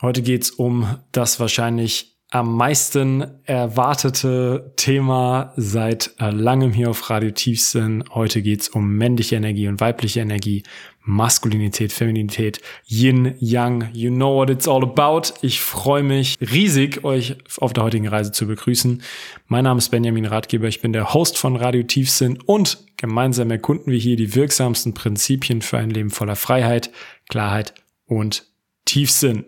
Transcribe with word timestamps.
Heute 0.00 0.22
geht's 0.22 0.50
um 0.50 0.98
das 1.10 1.40
wahrscheinlich 1.40 2.18
am 2.30 2.56
meisten 2.56 3.24
erwartete 3.44 4.72
Thema 4.76 5.54
seit 5.56 6.14
äh, 6.20 6.30
langem 6.30 6.72
hier 6.72 6.90
auf 6.90 7.10
Radio 7.10 7.32
Tiefsinn. 7.32 8.04
Heute 8.12 8.42
geht's 8.42 8.68
um 8.68 8.94
männliche 8.96 9.34
Energie 9.34 9.66
und 9.66 9.80
weibliche 9.80 10.20
Energie, 10.20 10.62
Maskulinität, 11.00 11.90
Femininität, 11.90 12.60
Yin, 12.86 13.34
Yang. 13.40 13.88
You 13.92 14.10
know 14.10 14.36
what 14.36 14.50
it's 14.50 14.68
all 14.68 14.84
about. 14.84 15.34
Ich 15.40 15.60
freue 15.60 16.04
mich 16.04 16.36
riesig, 16.40 17.02
euch 17.02 17.36
auf 17.58 17.72
der 17.72 17.82
heutigen 17.82 18.06
Reise 18.06 18.30
zu 18.30 18.46
begrüßen. 18.46 19.02
Mein 19.48 19.64
Name 19.64 19.78
ist 19.78 19.88
Benjamin 19.88 20.26
Ratgeber. 20.26 20.68
Ich 20.68 20.80
bin 20.80 20.92
der 20.92 21.12
Host 21.12 21.38
von 21.38 21.56
Radio 21.56 21.82
Tiefsinn 21.82 22.38
und 22.46 22.78
gemeinsam 22.98 23.50
erkunden 23.50 23.90
wir 23.90 23.98
hier 23.98 24.16
die 24.16 24.36
wirksamsten 24.36 24.94
Prinzipien 24.94 25.60
für 25.60 25.78
ein 25.78 25.90
Leben 25.90 26.10
voller 26.10 26.36
Freiheit, 26.36 26.90
Klarheit 27.28 27.74
und 28.06 28.44
Tiefsinn. 28.84 29.46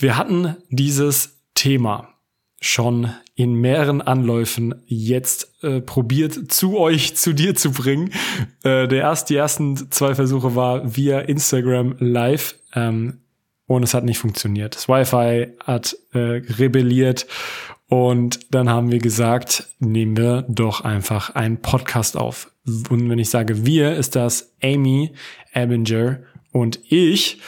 Wir 0.00 0.16
hatten 0.16 0.56
dieses 0.70 1.42
Thema 1.54 2.08
schon 2.58 3.12
in 3.34 3.52
mehreren 3.52 4.00
Anläufen 4.00 4.82
jetzt 4.86 5.62
äh, 5.62 5.82
probiert, 5.82 6.50
zu 6.50 6.78
euch, 6.78 7.16
zu 7.16 7.34
dir 7.34 7.54
zu 7.54 7.70
bringen. 7.70 8.10
Äh, 8.62 8.88
der 8.88 9.02
erst, 9.02 9.28
die 9.28 9.36
ersten 9.36 9.90
zwei 9.90 10.14
Versuche 10.14 10.56
war 10.56 10.96
via 10.96 11.20
Instagram 11.20 11.96
Live 11.98 12.54
ähm, 12.74 13.18
und 13.66 13.82
es 13.82 13.92
hat 13.92 14.04
nicht 14.04 14.18
funktioniert. 14.18 14.74
Das 14.74 14.88
Wi-Fi 14.88 15.48
hat 15.62 15.94
äh, 16.14 16.18
rebelliert 16.18 17.26
und 17.88 18.54
dann 18.54 18.70
haben 18.70 18.90
wir 18.90 19.00
gesagt, 19.00 19.68
nehmen 19.80 20.16
wir 20.16 20.46
doch 20.48 20.80
einfach 20.80 21.34
einen 21.34 21.60
Podcast 21.60 22.16
auf. 22.16 22.50
Und 22.88 23.10
wenn 23.10 23.18
ich 23.18 23.28
sage 23.28 23.66
wir, 23.66 23.96
ist 23.96 24.16
das 24.16 24.54
Amy 24.62 25.12
Abinger 25.52 26.20
und 26.52 26.80
ich. 26.88 27.38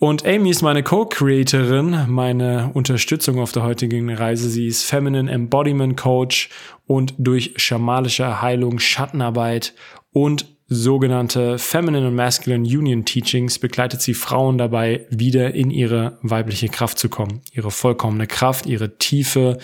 Und 0.00 0.24
Amy 0.24 0.50
ist 0.50 0.62
meine 0.62 0.84
Co-Creatorin, 0.84 2.04
meine 2.06 2.70
Unterstützung 2.72 3.40
auf 3.40 3.50
der 3.50 3.64
heutigen 3.64 4.14
Reise. 4.14 4.48
Sie 4.48 4.68
ist 4.68 4.84
Feminine 4.84 5.28
Embodiment 5.28 5.96
Coach 5.96 6.50
und 6.86 7.14
durch 7.18 7.54
schamalische 7.56 8.40
Heilung, 8.40 8.78
Schattenarbeit 8.78 9.74
und 10.12 10.46
sogenannte 10.68 11.58
Feminine 11.58 12.08
und 12.08 12.14
Masculine 12.14 12.62
Union 12.62 13.06
Teachings 13.06 13.58
begleitet 13.58 14.00
sie 14.00 14.14
Frauen 14.14 14.56
dabei, 14.56 15.04
wieder 15.10 15.54
in 15.54 15.70
ihre 15.70 16.18
weibliche 16.22 16.68
Kraft 16.68 16.98
zu 16.98 17.08
kommen, 17.08 17.40
ihre 17.52 17.72
vollkommene 17.72 18.28
Kraft, 18.28 18.66
ihre 18.66 18.98
Tiefe 18.98 19.58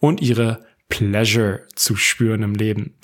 und 0.00 0.20
ihre 0.20 0.66
Pleasure 0.90 1.60
zu 1.74 1.96
spüren 1.96 2.42
im 2.42 2.54
Leben. 2.54 2.94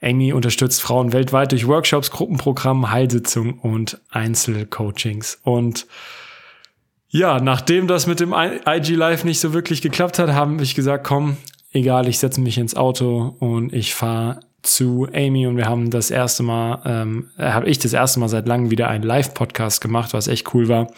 Amy 0.00 0.32
unterstützt 0.32 0.80
Frauen 0.80 1.12
weltweit 1.12 1.52
durch 1.52 1.66
Workshops, 1.66 2.10
Gruppenprogramme, 2.10 2.90
Heilsitzungen 2.90 3.54
und 3.54 4.00
Einzelcoachings. 4.10 5.40
Und 5.42 5.86
ja, 7.08 7.40
nachdem 7.40 7.86
das 7.88 8.06
mit 8.06 8.20
dem 8.20 8.34
IG 8.34 8.94
Live 8.94 9.24
nicht 9.24 9.40
so 9.40 9.52
wirklich 9.52 9.82
geklappt 9.82 10.18
hat, 10.18 10.30
haben 10.30 10.60
ich 10.60 10.74
gesagt, 10.74 11.04
komm, 11.04 11.36
egal, 11.72 12.06
ich 12.06 12.18
setze 12.18 12.40
mich 12.40 12.58
ins 12.58 12.76
Auto 12.76 13.36
und 13.38 13.72
ich 13.72 13.94
fahre 13.94 14.40
zu 14.62 15.08
Amy 15.14 15.46
und 15.46 15.56
wir 15.56 15.66
haben 15.66 15.90
das 15.90 16.10
erste 16.10 16.42
Mal, 16.42 16.82
ähm, 16.84 17.30
habe 17.38 17.68
ich 17.68 17.78
das 17.78 17.92
erste 17.92 18.20
Mal 18.20 18.28
seit 18.28 18.46
langem 18.46 18.70
wieder 18.70 18.88
einen 18.88 19.04
Live-Podcast 19.04 19.80
gemacht, 19.80 20.12
was 20.12 20.28
echt 20.28 20.52
cool 20.54 20.68
war. 20.68 20.92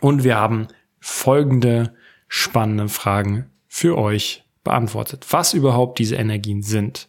Und 0.00 0.24
wir 0.24 0.36
haben 0.36 0.68
folgende 1.00 1.94
spannende 2.28 2.88
Fragen 2.88 3.50
für 3.66 3.98
euch 3.98 4.44
beantwortet, 4.64 5.26
was 5.30 5.54
überhaupt 5.54 5.98
diese 5.98 6.16
Energien 6.16 6.62
sind 6.62 7.08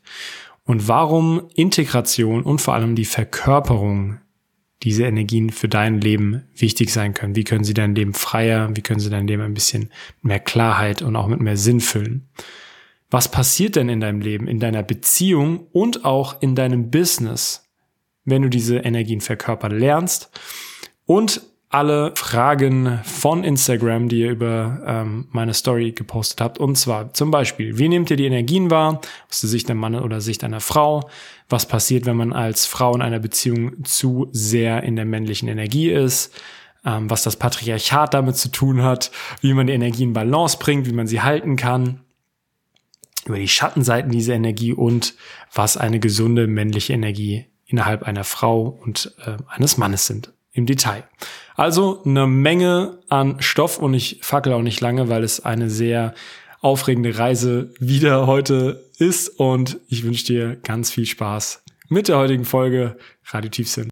und 0.69 0.87
warum 0.87 1.49
Integration 1.55 2.43
und 2.43 2.61
vor 2.61 2.75
allem 2.75 2.93
die 2.93 3.05
Verkörperung 3.05 4.19
dieser 4.83 5.07
Energien 5.07 5.49
für 5.49 5.67
dein 5.67 5.99
Leben 5.99 6.43
wichtig 6.55 6.91
sein 6.91 7.15
können. 7.15 7.35
Wie 7.35 7.43
können 7.43 7.63
sie 7.63 7.73
dein 7.73 7.95
Leben 7.95 8.13
freier, 8.13 8.69
wie 8.75 8.83
können 8.83 8.99
sie 8.99 9.09
dein 9.09 9.25
Leben 9.25 9.41
ein 9.41 9.55
bisschen 9.55 9.89
mehr 10.21 10.39
Klarheit 10.39 11.01
und 11.01 11.15
auch 11.15 11.25
mit 11.25 11.39
mehr 11.39 11.57
Sinn 11.57 11.79
füllen. 11.79 12.29
Was 13.09 13.31
passiert 13.31 13.77
denn 13.77 13.89
in 13.89 13.99
deinem 13.99 14.21
Leben, 14.21 14.47
in 14.47 14.59
deiner 14.59 14.83
Beziehung 14.83 15.65
und 15.71 16.05
auch 16.05 16.39
in 16.39 16.53
deinem 16.53 16.91
Business, 16.91 17.67
wenn 18.23 18.43
du 18.43 18.49
diese 18.49 18.77
Energien 18.77 19.21
verkörpern 19.21 19.75
lernst? 19.75 20.29
Und 21.07 21.48
alle 21.69 22.13
Fragen 22.15 22.99
von 23.03 23.43
Instagram, 23.43 24.09
die 24.09 24.21
ihr 24.21 24.31
über 24.31 24.81
ähm, 24.85 25.27
meine 25.31 25.53
Story 25.53 25.91
gepostet 25.91 26.41
habt. 26.41 26.57
Und 26.57 26.75
zwar 26.77 27.13
zum 27.13 27.29
Beispiel, 27.29 27.77
wie 27.77 27.87
nehmt 27.87 28.09
ihr 28.09 28.17
die 28.17 28.25
Energien 28.25 28.71
wahr 28.71 29.01
aus 29.29 29.41
der 29.41 29.49
Sicht 29.49 29.67
der 29.67 29.75
Mann 29.75 29.93
oder 29.95 30.19
Sicht 30.19 30.43
einer 30.43 30.61
Frau? 30.61 31.09
Was 31.47 31.67
passiert, 31.67 32.07
wenn 32.07 32.17
man 32.17 32.33
als 32.33 32.65
Frau 32.65 32.95
in 32.95 33.03
einer 33.03 33.19
Beziehung 33.19 33.83
zu 33.85 34.29
sehr 34.31 34.81
in 34.81 34.95
der 34.95 35.05
männlichen 35.05 35.47
Energie 35.47 35.91
ist? 35.91 36.33
Ähm, 36.83 37.07
was 37.07 37.21
das 37.21 37.35
Patriarchat 37.35 38.15
damit 38.15 38.35
zu 38.35 38.49
tun 38.49 38.81
hat? 38.81 39.11
Wie 39.41 39.53
man 39.53 39.67
die 39.67 39.73
Energie 39.73 40.03
in 40.03 40.13
Balance 40.13 40.57
bringt? 40.59 40.87
Wie 40.87 40.93
man 40.93 41.07
sie 41.07 41.21
halten 41.21 41.55
kann? 41.55 41.99
Über 43.25 43.37
die 43.37 43.47
Schattenseiten 43.47 44.09
dieser 44.09 44.33
Energie 44.33 44.73
und 44.73 45.13
was 45.53 45.77
eine 45.77 45.99
gesunde 45.99 46.47
männliche 46.47 46.93
Energie 46.93 47.45
innerhalb 47.67 48.01
einer 48.01 48.23
Frau 48.23 48.79
und 48.83 49.13
äh, 49.23 49.37
eines 49.49 49.77
Mannes 49.77 50.07
sind 50.07 50.33
im 50.51 50.65
Detail. 50.65 51.03
Also 51.55 52.01
eine 52.05 52.27
Menge 52.27 52.99
an 53.09 53.41
Stoff 53.41 53.79
und 53.79 53.93
ich 53.93 54.19
fackel 54.21 54.53
auch 54.53 54.61
nicht 54.61 54.81
lange, 54.81 55.09
weil 55.09 55.23
es 55.23 55.43
eine 55.43 55.69
sehr 55.69 56.13
aufregende 56.61 57.17
Reise 57.17 57.73
wieder 57.79 58.27
heute 58.27 58.85
ist 58.97 59.29
und 59.29 59.79
ich 59.87 60.03
wünsche 60.03 60.25
dir 60.25 60.55
ganz 60.57 60.91
viel 60.91 61.05
Spaß 61.05 61.63
mit 61.87 62.07
der 62.07 62.17
heutigen 62.17 62.45
Folge 62.45 62.97
Radio 63.31 63.49
Tiefsinn. 63.49 63.89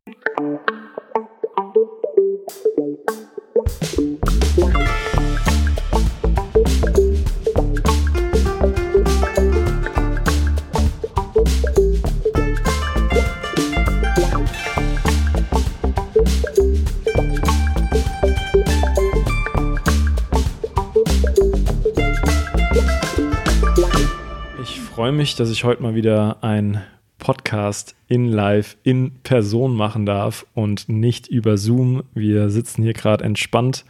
Freue 25.07 25.16
mich, 25.16 25.35
dass 25.35 25.50
ich 25.50 25.63
heute 25.63 25.81
mal 25.81 25.95
wieder 25.95 26.44
ein 26.44 26.84
Podcast 27.18 27.95
in 28.09 28.28
Live, 28.28 28.75
in 28.84 29.12
Person 29.23 29.73
machen 29.73 30.06
darf 30.06 30.45
und 30.53 30.90
nicht 30.90 31.29
über 31.29 31.57
Zoom. 31.57 32.03
Wir 32.13 32.50
sitzen 32.50 32.84
hier 32.84 32.91
gerade 32.91 33.23
entspannt 33.23 33.85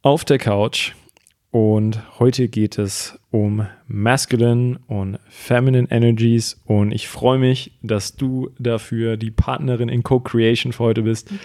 auf 0.00 0.24
der 0.24 0.38
Couch 0.38 0.92
und 1.50 2.00
heute 2.18 2.48
geht 2.48 2.78
es 2.78 3.18
um 3.30 3.66
Masculine 3.86 4.80
und 4.86 5.18
Feminine 5.28 5.88
Energies 5.90 6.58
und 6.64 6.92
ich 6.92 7.06
freue 7.06 7.38
mich, 7.38 7.72
dass 7.82 8.16
du 8.16 8.48
dafür 8.58 9.18
die 9.18 9.30
Partnerin 9.30 9.90
in 9.90 10.02
Co-Creation 10.02 10.72
für 10.72 10.84
heute 10.84 11.02
bist. 11.02 11.30
Okay. 11.30 11.38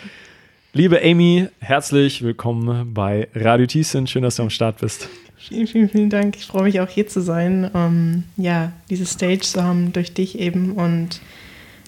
Liebe 0.72 1.02
Amy, 1.04 1.50
herzlich 1.60 2.22
willkommen 2.22 2.94
bei 2.94 3.28
Radio 3.36 3.66
Thiessen. 3.66 4.08
Schön, 4.08 4.24
dass 4.24 4.38
du 4.38 4.44
am 4.44 4.50
Start 4.50 4.80
bist. 4.80 5.10
Vielen, 5.40 5.68
vielen, 5.68 5.90
vielen 5.90 6.10
Dank. 6.10 6.36
Ich 6.36 6.46
freue 6.46 6.64
mich 6.64 6.82
auch 6.82 6.90
hier 6.90 7.08
zu 7.08 7.22
sein, 7.22 7.72
um, 7.74 8.26
ja, 8.36 8.74
diese 8.90 9.06
Stage 9.06 9.40
zu 9.40 9.64
haben 9.64 9.94
durch 9.94 10.14
dich 10.14 10.38
eben 10.38 10.74
und 10.74 11.22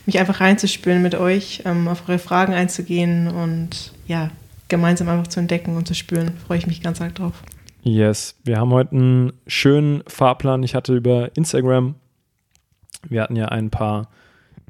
mich 0.05 0.19
einfach 0.19 0.39
reinzuspüren 0.39 1.01
mit 1.01 1.15
euch, 1.15 1.63
um, 1.65 1.89
auf 1.89 2.07
eure 2.07 2.17
Fragen 2.17 2.53
einzugehen 2.53 3.27
und 3.27 3.91
ja, 4.07 4.31
gemeinsam 4.69 5.09
einfach 5.09 5.27
zu 5.27 5.41
entdecken 5.41 5.75
und 5.75 5.85
zu 5.85 5.93
spüren. 5.93 6.31
Freue 6.47 6.59
ich 6.59 6.65
mich 6.65 6.81
ganz 6.81 7.01
arg 7.01 7.13
drauf. 7.15 7.43
Yes, 7.83 8.35
wir 8.43 8.57
haben 8.57 8.71
heute 8.71 8.95
einen 8.95 9.33
schönen 9.47 10.03
Fahrplan. 10.07 10.63
Ich 10.63 10.73
hatte 10.73 10.95
über 10.95 11.35
Instagram, 11.35 11.95
wir 13.09 13.21
hatten 13.21 13.35
ja 13.35 13.47
ein 13.47 13.69
paar 13.69 14.07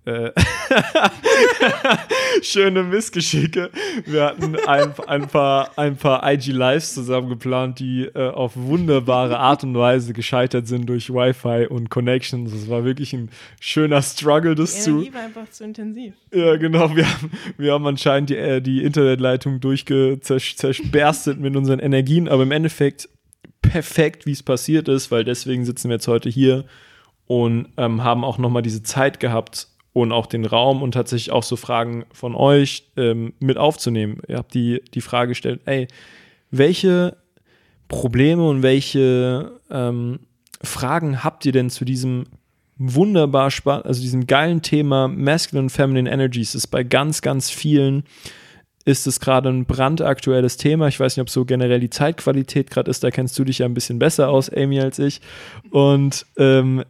äh, 0.05 0.31
schöne 2.41 2.83
Missgeschicke. 2.83 3.69
Wir 4.05 4.25
hatten 4.25 4.55
ein, 4.65 4.93
ein, 5.07 5.27
paar, 5.27 5.77
ein 5.77 5.95
paar 5.95 6.31
IG 6.31 6.51
Lives 6.51 6.93
zusammen 6.93 7.29
geplant, 7.29 7.79
die 7.79 8.05
äh, 8.05 8.29
auf 8.29 8.53
wunderbare 8.55 9.37
Art 9.37 9.63
und 9.63 9.75
Weise 9.75 10.13
gescheitert 10.13 10.67
sind 10.67 10.89
durch 10.89 11.11
Wi-Fi 11.11 11.67
und 11.67 11.89
Connections. 11.89 12.51
Das 12.51 12.69
war 12.69 12.83
wirklich 12.83 13.13
ein 13.13 13.29
schöner 13.59 14.01
Struggle, 14.01 14.55
das 14.55 14.83
die 14.83 14.89
Energie 14.89 15.13
war 15.13 15.21
einfach 15.21 15.49
zu 15.49 15.63
intensiv. 15.63 16.13
Ja, 16.33 16.55
genau. 16.55 16.95
Wir 16.95 17.07
haben, 17.07 17.31
wir 17.57 17.73
haben 17.73 17.85
anscheinend 17.85 18.31
die, 18.31 18.37
äh, 18.37 18.61
die 18.61 18.83
Internetleitung 18.83 19.59
durchgezersperstet 19.59 21.39
mit 21.39 21.55
unseren 21.55 21.79
Energien, 21.79 22.27
aber 22.27 22.43
im 22.43 22.51
Endeffekt 22.51 23.07
perfekt, 23.61 24.25
wie 24.25 24.31
es 24.31 24.41
passiert 24.41 24.87
ist, 24.87 25.11
weil 25.11 25.23
deswegen 25.23 25.63
sitzen 25.63 25.89
wir 25.89 25.95
jetzt 25.95 26.07
heute 26.07 26.29
hier 26.29 26.65
und 27.27 27.69
ähm, 27.77 28.03
haben 28.03 28.25
auch 28.25 28.37
nochmal 28.37 28.61
diese 28.61 28.83
Zeit 28.83 29.19
gehabt, 29.19 29.67
und 29.93 30.11
auch 30.11 30.25
den 30.25 30.45
Raum 30.45 30.81
und 30.81 30.93
tatsächlich 30.93 31.31
auch 31.31 31.43
so 31.43 31.55
Fragen 31.55 32.05
von 32.13 32.35
euch 32.35 32.91
ähm, 32.97 33.33
mit 33.39 33.57
aufzunehmen. 33.57 34.21
Ihr 34.27 34.37
habt 34.37 34.53
die, 34.53 34.81
die 34.93 35.01
Frage 35.01 35.29
gestellt, 35.29 35.61
ey, 35.65 35.87
welche 36.49 37.17
Probleme 37.87 38.47
und 38.47 38.63
welche 38.63 39.59
ähm, 39.69 40.19
Fragen 40.61 41.23
habt 41.23 41.45
ihr 41.45 41.51
denn 41.51 41.69
zu 41.69 41.83
diesem 41.83 42.25
wunderbar 42.77 43.51
spannenden, 43.51 43.87
also 43.87 44.01
diesem 44.01 44.27
geilen 44.27 44.61
Thema 44.61 45.07
Masculine 45.07 45.65
und 45.65 45.69
Feminine 45.69 46.09
Energies? 46.09 46.53
Das 46.53 46.63
ist 46.63 46.67
bei 46.67 46.83
ganz, 46.83 47.21
ganz 47.21 47.49
vielen 47.49 48.03
ist 48.85 49.07
es 49.07 49.19
gerade 49.19 49.49
ein 49.49 49.65
brandaktuelles 49.65 50.57
Thema. 50.57 50.87
Ich 50.87 50.99
weiß 50.99 51.15
nicht, 51.15 51.21
ob 51.21 51.29
so 51.29 51.45
generell 51.45 51.79
die 51.79 51.89
Zeitqualität 51.89 52.71
gerade 52.71 52.89
ist. 52.89 53.03
Da 53.03 53.11
kennst 53.11 53.37
du 53.37 53.43
dich 53.43 53.59
ja 53.59 53.65
ein 53.65 53.73
bisschen 53.73 53.99
besser 53.99 54.29
aus, 54.29 54.49
Amy, 54.49 54.79
als 54.79 54.97
ich. 54.99 55.21
Und 55.69 56.25
ähm, 56.37 56.83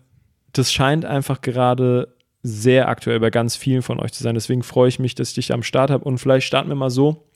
das 0.54 0.72
scheint 0.72 1.04
einfach 1.04 1.42
gerade 1.42 2.16
sehr 2.44 2.88
aktuell 2.90 3.20
bei 3.20 3.30
ganz 3.30 3.56
vielen 3.56 3.82
von 3.82 4.00
euch 4.00 4.14
zu 4.14 4.24
sein. 4.24 4.36
Deswegen 4.36 4.64
freue 4.64 4.90
ich 4.90 5.00
mich, 5.00 5.16
dass 5.16 5.30
ich 5.30 5.36
dich 5.36 5.54
am 5.54 5.64
Start 5.64 5.92
habe. 5.92 6.04
Und 6.04 6.18
vielleicht 6.18 6.48
starten 6.48 6.70
wir 6.70 6.76
mal 6.76 6.90
so. 6.90 7.28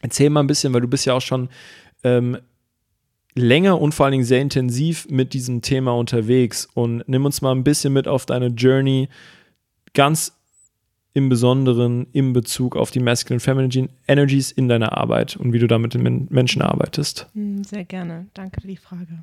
Erzähl 0.00 0.30
mal 0.30 0.40
ein 0.40 0.46
bisschen, 0.46 0.72
weil 0.72 0.80
du 0.80 0.88
bist 0.88 1.04
ja 1.04 1.14
auch 1.14 1.20
schon 1.20 1.48
ähm, 2.02 2.38
länger 3.34 3.80
und 3.80 3.94
vor 3.94 4.06
allen 4.06 4.12
Dingen 4.12 4.24
sehr 4.24 4.40
intensiv 4.40 5.06
mit 5.08 5.32
diesem 5.32 5.62
Thema 5.62 5.92
unterwegs. 5.92 6.68
Und 6.74 7.04
nimm 7.06 7.24
uns 7.24 7.42
mal 7.42 7.52
ein 7.52 7.64
bisschen 7.64 7.92
mit 7.92 8.08
auf 8.08 8.26
deine 8.26 8.48
Journey, 8.48 9.08
ganz 9.94 10.41
im 11.14 11.28
Besonderen 11.28 12.06
in 12.12 12.32
Bezug 12.32 12.74
auf 12.74 12.90
die 12.90 13.00
Masculine 13.00 13.40
Feminine 13.40 13.88
Energies 14.08 14.50
in 14.50 14.68
deiner 14.68 14.96
Arbeit 14.96 15.36
und 15.36 15.52
wie 15.52 15.58
du 15.58 15.66
da 15.66 15.78
mit 15.78 15.92
den 15.92 16.26
Menschen 16.30 16.62
arbeitest. 16.62 17.26
Hm, 17.34 17.64
sehr 17.64 17.84
gerne. 17.84 18.26
Danke 18.32 18.62
für 18.62 18.66
die 18.66 18.78
Frage. 18.78 19.22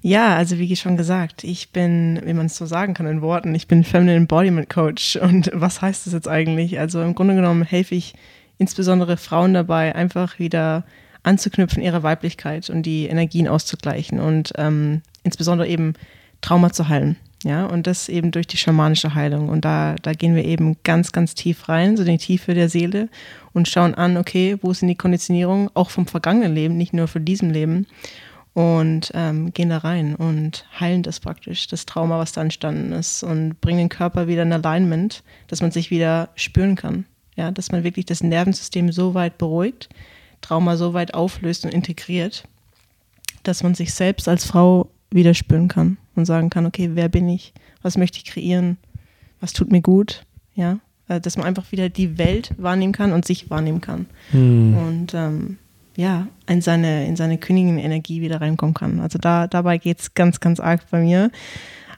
Ja, 0.00 0.34
also 0.34 0.58
wie 0.58 0.74
schon 0.76 0.96
gesagt, 0.96 1.44
ich 1.44 1.70
bin, 1.70 2.20
wie 2.24 2.32
man 2.32 2.46
es 2.46 2.56
so 2.56 2.64
sagen 2.64 2.94
kann 2.94 3.06
in 3.06 3.20
Worten, 3.20 3.54
ich 3.54 3.68
bin 3.68 3.84
Feminine 3.84 4.16
Embodiment 4.16 4.70
Coach. 4.70 5.16
Und 5.16 5.50
was 5.52 5.82
heißt 5.82 6.06
das 6.06 6.14
jetzt 6.14 6.28
eigentlich? 6.28 6.78
Also 6.78 7.02
im 7.02 7.14
Grunde 7.14 7.34
genommen 7.34 7.64
helfe 7.64 7.94
ich 7.94 8.14
insbesondere 8.56 9.18
Frauen 9.18 9.52
dabei, 9.52 9.94
einfach 9.94 10.38
wieder 10.38 10.84
anzuknüpfen, 11.22 11.82
ihre 11.82 12.02
Weiblichkeit 12.02 12.70
und 12.70 12.84
die 12.84 13.06
Energien 13.06 13.48
auszugleichen 13.48 14.20
und 14.20 14.52
ähm, 14.56 15.02
insbesondere 15.22 15.68
eben 15.68 15.94
Trauma 16.40 16.72
zu 16.72 16.88
heilen. 16.88 17.16
Ja, 17.44 17.66
und 17.66 17.86
das 17.86 18.08
eben 18.08 18.30
durch 18.30 18.46
die 18.46 18.56
schamanische 18.56 19.14
Heilung. 19.14 19.50
Und 19.50 19.66
da, 19.66 19.96
da 20.00 20.14
gehen 20.14 20.34
wir 20.34 20.46
eben 20.46 20.76
ganz, 20.82 21.12
ganz 21.12 21.34
tief 21.34 21.68
rein, 21.68 21.94
so 21.94 22.02
in 22.02 22.08
die 22.08 22.18
Tiefe 22.18 22.54
der 22.54 22.70
Seele 22.70 23.10
und 23.52 23.68
schauen 23.68 23.94
an, 23.94 24.16
okay, 24.16 24.56
wo 24.62 24.72
sind 24.72 24.88
die 24.88 24.94
Konditionierungen, 24.94 25.68
auch 25.74 25.90
vom 25.90 26.06
vergangenen 26.06 26.54
Leben, 26.54 26.78
nicht 26.78 26.94
nur 26.94 27.06
von 27.06 27.22
diesem 27.24 27.50
Leben. 27.50 27.86
Und 28.54 29.10
ähm, 29.14 29.52
gehen 29.52 29.68
da 29.68 29.78
rein 29.78 30.14
und 30.14 30.64
heilen 30.78 31.02
das 31.02 31.20
praktisch, 31.20 31.66
das 31.66 31.86
Trauma, 31.86 32.18
was 32.18 32.32
da 32.32 32.40
entstanden 32.40 32.92
ist, 32.92 33.22
und 33.22 33.60
bringen 33.60 33.78
den 33.78 33.88
Körper 33.88 34.26
wieder 34.26 34.42
in 34.42 34.52
Alignment, 34.52 35.22
dass 35.48 35.60
man 35.60 35.72
sich 35.72 35.90
wieder 35.90 36.30
spüren 36.36 36.76
kann. 36.76 37.04
Ja, 37.36 37.50
dass 37.50 37.72
man 37.72 37.84
wirklich 37.84 38.06
das 38.06 38.22
Nervensystem 38.22 38.90
so 38.92 39.12
weit 39.12 39.38
beruhigt, 39.38 39.88
Trauma 40.40 40.76
so 40.76 40.94
weit 40.94 41.14
auflöst 41.14 41.64
und 41.64 41.74
integriert, 41.74 42.44
dass 43.42 43.64
man 43.64 43.74
sich 43.74 43.92
selbst 43.92 44.28
als 44.28 44.46
Frau 44.46 44.88
wieder 45.10 45.34
spüren 45.34 45.68
kann 45.68 45.98
und 46.16 46.26
sagen 46.26 46.50
kann, 46.50 46.66
okay, 46.66 46.90
wer 46.94 47.08
bin 47.08 47.28
ich? 47.28 47.52
Was 47.82 47.96
möchte 47.96 48.18
ich 48.18 48.24
kreieren? 48.24 48.76
Was 49.40 49.52
tut 49.52 49.70
mir 49.70 49.82
gut? 49.82 50.24
Ja, 50.54 50.78
äh, 51.08 51.20
dass 51.20 51.36
man 51.36 51.46
einfach 51.46 51.72
wieder 51.72 51.88
die 51.88 52.18
Welt 52.18 52.52
wahrnehmen 52.56 52.92
kann 52.92 53.12
und 53.12 53.24
sich 53.24 53.50
wahrnehmen 53.50 53.80
kann. 53.80 54.06
Hm. 54.30 54.76
Und 54.76 55.14
ähm, 55.14 55.58
ja, 55.96 56.26
in 56.48 56.60
seine, 56.60 57.06
in 57.06 57.16
seine 57.16 57.38
Königin-Energie 57.38 58.20
wieder 58.20 58.40
reinkommen 58.40 58.74
kann. 58.74 59.00
Also 59.00 59.18
da, 59.18 59.46
dabei 59.46 59.78
geht 59.78 60.00
es 60.00 60.14
ganz, 60.14 60.40
ganz 60.40 60.60
arg 60.60 60.88
bei 60.90 61.00
mir. 61.00 61.30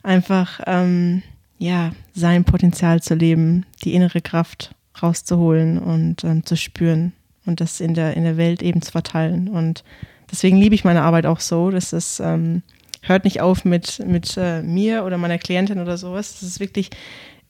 Einfach, 0.02 0.60
ähm, 0.66 1.22
ja, 1.58 1.92
sein 2.12 2.44
Potenzial 2.44 3.02
zu 3.02 3.14
leben, 3.14 3.64
die 3.84 3.94
innere 3.94 4.20
Kraft 4.20 4.74
rauszuholen 5.02 5.78
und 5.78 6.24
ähm, 6.24 6.44
zu 6.44 6.56
spüren 6.56 7.12
und 7.46 7.60
das 7.60 7.80
in 7.80 7.94
der, 7.94 8.14
in 8.14 8.24
der 8.24 8.36
Welt 8.36 8.62
eben 8.62 8.82
zu 8.82 8.92
verteilen. 8.92 9.48
Und 9.48 9.84
deswegen 10.30 10.58
liebe 10.58 10.74
ich 10.74 10.84
meine 10.84 11.02
Arbeit 11.02 11.26
auch 11.26 11.40
so, 11.40 11.70
dass 11.70 11.92
es 11.92 12.20
ähm, 12.20 12.62
hört 13.08 13.24
nicht 13.24 13.40
auf 13.40 13.64
mit, 13.64 14.02
mit 14.06 14.36
äh, 14.36 14.62
mir 14.62 15.04
oder 15.04 15.18
meiner 15.18 15.38
Klientin 15.38 15.80
oder 15.80 15.96
sowas. 15.96 16.32
Das 16.34 16.42
ist 16.42 16.60
wirklich, 16.60 16.90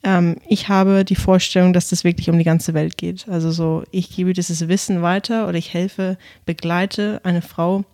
ähm, 0.03 0.37
ich 0.47 0.69
habe 0.69 1.05
die 1.05 1.17
Vorstellung, 1.17 1.73
dass 1.73 1.88
das 1.88 2.05
wirklich 2.05 2.31
um 2.31 2.38
die 2.38 2.44
ganze 2.44 2.75
Welt 2.75 2.97
geht. 2.97 3.29
Also 3.29 3.50
so, 3.50 3.85
ich 3.91 4.14
gebe 4.14 4.32
dieses 4.32 4.69
Wissen 4.69 5.03
weiter 5.03 5.49
oder 5.49 5.58
ich 5.58 5.75
helfe, 5.75 6.19
begleite 6.44 7.20
eine 7.25 7.43
Frau 7.43 7.85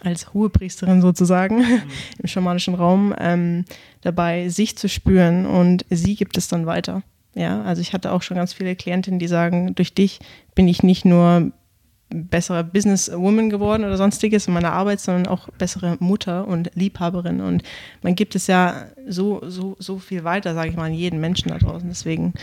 als 0.00 0.32
Hohepriesterin 0.32 1.02
sozusagen 1.02 1.58
mhm. 1.58 1.82
im 2.18 2.28
schamanischen 2.28 2.74
Raum 2.74 3.14
ähm, 3.18 3.64
dabei, 4.00 4.48
sich 4.48 4.76
zu 4.76 4.88
spüren 4.88 5.46
und 5.46 5.84
sie 5.90 6.16
gibt 6.16 6.36
es 6.36 6.48
dann 6.48 6.66
weiter. 6.66 7.02
Ja, 7.34 7.62
also 7.62 7.80
ich 7.80 7.92
hatte 7.92 8.12
auch 8.12 8.22
schon 8.22 8.36
ganz 8.36 8.52
viele 8.52 8.76
Klientinnen, 8.76 9.18
die 9.18 9.26
sagen, 9.26 9.74
durch 9.74 9.94
dich 9.94 10.20
bin 10.54 10.68
ich 10.68 10.82
nicht 10.82 11.04
nur 11.04 11.52
bessere 12.12 12.64
Businesswoman 12.64 13.50
geworden 13.50 13.84
oder 13.84 13.96
sonstiges 13.96 14.46
in 14.46 14.54
meiner 14.54 14.72
Arbeit, 14.72 15.00
sondern 15.00 15.26
auch 15.26 15.48
bessere 15.58 15.96
Mutter 16.00 16.46
und 16.46 16.70
Liebhaberin. 16.74 17.40
Und 17.40 17.62
man 18.02 18.14
gibt 18.14 18.34
es 18.34 18.46
ja 18.46 18.86
so, 19.06 19.42
so, 19.46 19.76
so 19.78 19.98
viel 19.98 20.24
weiter, 20.24 20.54
sage 20.54 20.70
ich 20.70 20.76
mal, 20.76 20.86
an 20.86 20.94
jeden 20.94 21.20
Menschen 21.20 21.50
da 21.50 21.58
draußen. 21.58 21.88
Deswegen, 21.88 22.34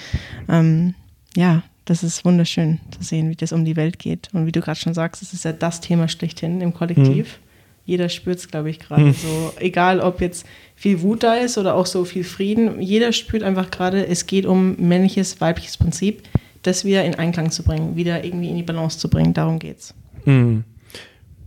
ähm, 0.48 0.96
ja, 1.36 1.64
das 1.86 2.04
ist 2.04 2.26
wunderschön 2.26 2.80
zu 2.92 3.04
sehen, 3.04 3.30
wie 3.30 3.36
das 3.36 3.52
um 3.52 3.66
die 3.66 3.76
Welt 3.76 4.00
geht. 4.00 4.30
Und 4.34 4.46
wie 4.46 4.52
du 4.52 4.62
gerade 4.62 4.80
schon 4.80 4.94
sagst, 4.94 5.22
es 5.22 5.34
ist 5.34 5.46
ja 5.46 5.54
das 5.54 5.82
Thema 5.82 6.08
schlechthin 6.08 6.62
im 6.62 6.74
Kollektiv. 6.74 7.34
Hm. 7.34 7.44
Jeder 7.86 8.10
spürt 8.10 8.38
es, 8.38 8.48
glaube 8.48 8.70
ich, 8.70 8.80
gerade 8.80 9.06
hm. 9.06 9.14
so. 9.14 9.54
Egal, 9.60 10.00
ob 10.00 10.22
jetzt 10.22 10.46
viel 10.76 11.02
Wut 11.02 11.24
da 11.24 11.34
ist 11.34 11.58
oder 11.58 11.74
auch 11.74 11.88
so 11.88 12.06
viel 12.06 12.24
Frieden. 12.24 12.80
Jeder 12.80 13.12
spürt 13.12 13.42
einfach 13.42 13.72
gerade, 13.72 14.06
es 14.06 14.28
geht 14.28 14.46
um 14.46 14.76
männliches, 14.78 15.42
weibliches 15.42 15.78
Prinzip 15.78 16.22
das 16.62 16.86
wieder 16.86 17.04
in 17.06 17.16
Einklang 17.16 17.52
zu 17.52 17.64
bringen, 17.64 17.96
wieder 17.96 18.24
irgendwie 18.24 18.50
in 18.50 18.58
die 18.58 18.64
Balance 18.64 19.00
zu 19.00 19.10
bringen. 19.10 19.34
Darum 19.34 19.60
geht's. 19.60 19.94
Mhm. 20.26 20.64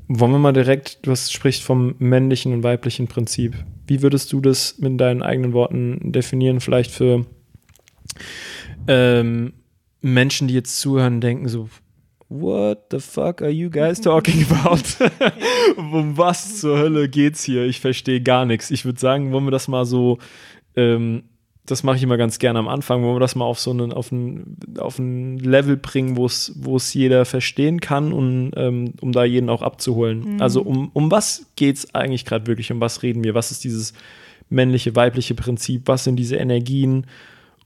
Wollen 0.08 0.32
wir 0.32 0.38
mal 0.38 0.52
direkt, 0.52 1.06
du 1.06 1.10
hast, 1.10 1.32
sprichst 1.32 1.62
vom 1.62 1.94
männlichen 1.98 2.52
und 2.52 2.62
weiblichen 2.62 3.08
Prinzip. 3.08 3.54
Wie 3.86 4.02
würdest 4.02 4.32
du 4.32 4.40
das 4.40 4.78
mit 4.78 5.00
deinen 5.00 5.22
eigenen 5.22 5.52
Worten 5.52 6.12
definieren? 6.12 6.60
Vielleicht 6.60 6.90
für 6.90 7.24
ähm, 8.88 9.52
Menschen, 10.00 10.48
die 10.48 10.54
jetzt 10.54 10.80
zuhören, 10.80 11.20
denken 11.20 11.48
so, 11.48 11.68
What 12.28 12.86
the 12.90 12.98
fuck 12.98 13.42
are 13.42 13.50
you 13.50 13.68
guys 13.68 14.00
talking 14.00 14.46
about? 14.50 14.80
um 15.76 16.16
was 16.16 16.60
zur 16.60 16.78
Hölle 16.78 17.08
geht's 17.08 17.44
hier? 17.44 17.64
Ich 17.64 17.80
verstehe 17.80 18.22
gar 18.22 18.46
nichts. 18.46 18.70
Ich 18.70 18.86
würde 18.86 18.98
sagen, 18.98 19.32
wollen 19.32 19.44
wir 19.44 19.50
das 19.50 19.68
mal 19.68 19.84
so 19.84 20.18
ähm, 20.74 21.24
das 21.66 21.84
mache 21.84 21.96
ich 21.96 22.02
immer 22.02 22.16
ganz 22.16 22.38
gerne 22.38 22.58
am 22.58 22.66
Anfang, 22.66 23.04
wo 23.04 23.14
wir 23.14 23.20
das 23.20 23.36
mal 23.36 23.44
auf 23.44 23.60
so 23.60 23.70
einen, 23.70 23.92
auf 23.92 24.10
ein, 24.10 24.56
auf 24.78 24.98
ein 24.98 25.38
Level 25.38 25.76
bringen, 25.76 26.16
wo 26.16 26.26
es, 26.26 26.52
wo 26.56 26.76
es 26.76 26.92
jeder 26.92 27.24
verstehen 27.24 27.80
kann 27.80 28.12
und 28.12 28.52
ähm, 28.56 28.94
um 29.00 29.12
da 29.12 29.24
jeden 29.24 29.48
auch 29.48 29.62
abzuholen. 29.62 30.34
Mhm. 30.34 30.42
Also 30.42 30.62
um, 30.62 30.90
um 30.92 31.10
was 31.10 31.46
geht 31.54 31.76
es 31.76 31.94
eigentlich 31.94 32.24
gerade 32.24 32.48
wirklich? 32.48 32.72
Um 32.72 32.80
was 32.80 33.02
reden 33.02 33.22
wir? 33.22 33.34
Was 33.34 33.52
ist 33.52 33.62
dieses 33.62 33.92
männliche, 34.48 34.96
weibliche 34.96 35.34
Prinzip? 35.34 35.82
Was 35.86 36.04
sind 36.04 36.16
diese 36.16 36.36
Energien? 36.36 37.06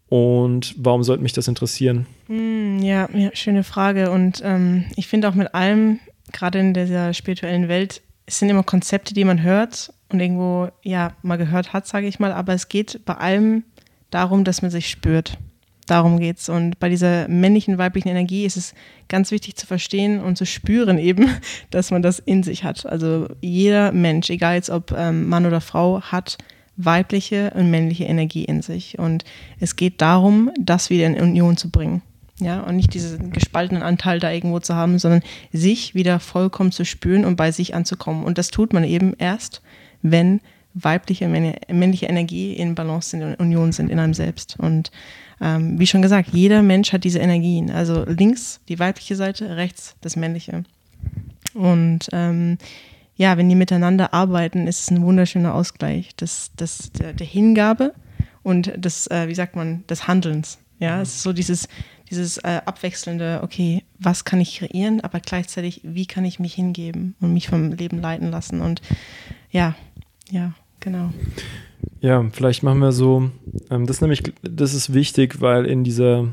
Und 0.08 0.74
warum 0.76 1.02
sollte 1.02 1.22
mich 1.22 1.32
das 1.32 1.48
interessieren? 1.48 2.06
Mhm, 2.28 2.80
ja, 2.80 3.08
ja, 3.12 3.30
schöne 3.32 3.64
Frage. 3.64 4.10
Und 4.10 4.42
ähm, 4.44 4.84
ich 4.96 5.08
finde 5.08 5.28
auch 5.28 5.34
mit 5.34 5.54
allem, 5.54 6.00
gerade 6.32 6.58
in 6.58 6.74
dieser 6.74 7.14
spirituellen 7.14 7.68
Welt, 7.68 8.02
es 8.26 8.38
sind 8.38 8.50
immer 8.50 8.62
Konzepte, 8.62 9.14
die 9.14 9.24
man 9.24 9.42
hört 9.42 9.92
und 10.10 10.20
irgendwo 10.20 10.68
ja 10.82 11.14
mal 11.22 11.36
gehört 11.36 11.72
hat, 11.72 11.86
sage 11.86 12.06
ich 12.06 12.18
mal. 12.18 12.32
Aber 12.32 12.52
es 12.52 12.68
geht 12.68 13.00
bei 13.04 13.14
allem 13.14 13.64
darum, 14.10 14.44
dass 14.44 14.62
man 14.62 14.70
sich 14.70 14.88
spürt. 14.88 15.38
Darum 15.86 16.18
geht's. 16.18 16.48
Und 16.48 16.78
bei 16.80 16.88
dieser 16.88 17.28
männlichen, 17.28 17.78
weiblichen 17.78 18.08
Energie 18.08 18.44
ist 18.44 18.56
es 18.56 18.74
ganz 19.08 19.30
wichtig 19.30 19.56
zu 19.56 19.66
verstehen 19.66 20.20
und 20.20 20.36
zu 20.36 20.44
spüren 20.44 20.98
eben, 20.98 21.30
dass 21.70 21.90
man 21.90 22.02
das 22.02 22.18
in 22.18 22.42
sich 22.42 22.64
hat. 22.64 22.86
Also 22.86 23.28
jeder 23.40 23.92
Mensch, 23.92 24.28
egal 24.30 24.56
jetzt 24.56 24.70
ob 24.70 24.92
ähm, 24.92 25.28
Mann 25.28 25.46
oder 25.46 25.60
Frau, 25.60 26.00
hat 26.00 26.38
weibliche 26.76 27.52
und 27.54 27.70
männliche 27.70 28.04
Energie 28.04 28.44
in 28.44 28.62
sich. 28.62 28.98
Und 28.98 29.24
es 29.60 29.76
geht 29.76 30.02
darum, 30.02 30.50
das 30.60 30.90
wieder 30.90 31.06
in 31.06 31.20
Union 31.20 31.56
zu 31.56 31.70
bringen. 31.70 32.02
Ja, 32.38 32.60
und 32.60 32.76
nicht 32.76 32.92
diesen 32.92 33.30
gespaltenen 33.30 33.82
Anteil 33.82 34.18
da 34.18 34.30
irgendwo 34.30 34.60
zu 34.60 34.74
haben, 34.74 34.98
sondern 34.98 35.22
sich 35.52 35.94
wieder 35.94 36.20
vollkommen 36.20 36.70
zu 36.70 36.84
spüren 36.84 37.24
und 37.24 37.36
bei 37.36 37.50
sich 37.50 37.74
anzukommen. 37.74 38.24
Und 38.24 38.36
das 38.36 38.48
tut 38.48 38.74
man 38.74 38.84
eben 38.84 39.14
erst, 39.16 39.62
wenn 40.02 40.40
weibliche, 40.76 41.26
männliche 41.26 42.06
Energie 42.06 42.52
in 42.52 42.74
Balance 42.74 43.10
sind, 43.10 43.22
in 43.22 43.34
Union 43.36 43.72
sind 43.72 43.90
in 43.90 43.98
einem 43.98 44.14
selbst. 44.14 44.58
Und 44.58 44.90
ähm, 45.40 45.78
wie 45.78 45.86
schon 45.86 46.02
gesagt, 46.02 46.30
jeder 46.32 46.62
Mensch 46.62 46.92
hat 46.92 47.04
diese 47.04 47.18
Energien. 47.18 47.70
Also 47.70 48.04
links 48.04 48.60
die 48.68 48.78
weibliche 48.78 49.16
Seite, 49.16 49.56
rechts 49.56 49.96
das 50.02 50.16
männliche. 50.16 50.64
Und 51.54 52.08
ähm, 52.12 52.58
ja, 53.16 53.38
wenn 53.38 53.48
die 53.48 53.54
miteinander 53.54 54.12
arbeiten, 54.12 54.66
ist 54.66 54.80
es 54.80 54.90
ein 54.90 55.02
wunderschöner 55.02 55.54
Ausgleich 55.54 56.14
das, 56.16 56.50
das, 56.56 56.92
der, 56.92 57.14
der 57.14 57.26
Hingabe 57.26 57.94
und 58.42 58.72
des, 58.76 59.06
äh, 59.06 59.28
wie 59.28 59.34
sagt 59.34 59.56
man, 59.56 59.86
des 59.86 60.06
Handelns. 60.06 60.58
Ja, 60.78 61.00
es 61.00 61.14
ist 61.14 61.22
so 61.22 61.32
dieses, 61.32 61.68
dieses 62.10 62.36
äh, 62.38 62.60
abwechselnde, 62.66 63.40
okay, 63.42 63.82
was 63.98 64.26
kann 64.26 64.42
ich 64.42 64.58
kreieren, 64.58 65.00
aber 65.00 65.20
gleichzeitig, 65.20 65.80
wie 65.84 66.04
kann 66.04 66.26
ich 66.26 66.38
mich 66.38 66.52
hingeben 66.52 67.14
und 67.20 67.32
mich 67.32 67.48
vom 67.48 67.72
Leben 67.72 68.02
leiten 68.02 68.30
lassen. 68.30 68.60
Und 68.60 68.82
ja, 69.50 69.74
ja, 70.30 70.52
Genau. 70.80 71.10
Ja, 72.00 72.24
vielleicht 72.32 72.62
machen 72.62 72.80
wir 72.80 72.92
so, 72.92 73.30
ähm, 73.70 73.86
das 73.86 73.96
ist 73.96 74.00
nämlich, 74.00 74.22
das 74.42 74.74
ist 74.74 74.92
wichtig, 74.92 75.40
weil 75.40 75.66
in 75.66 75.84
dieser, 75.84 76.28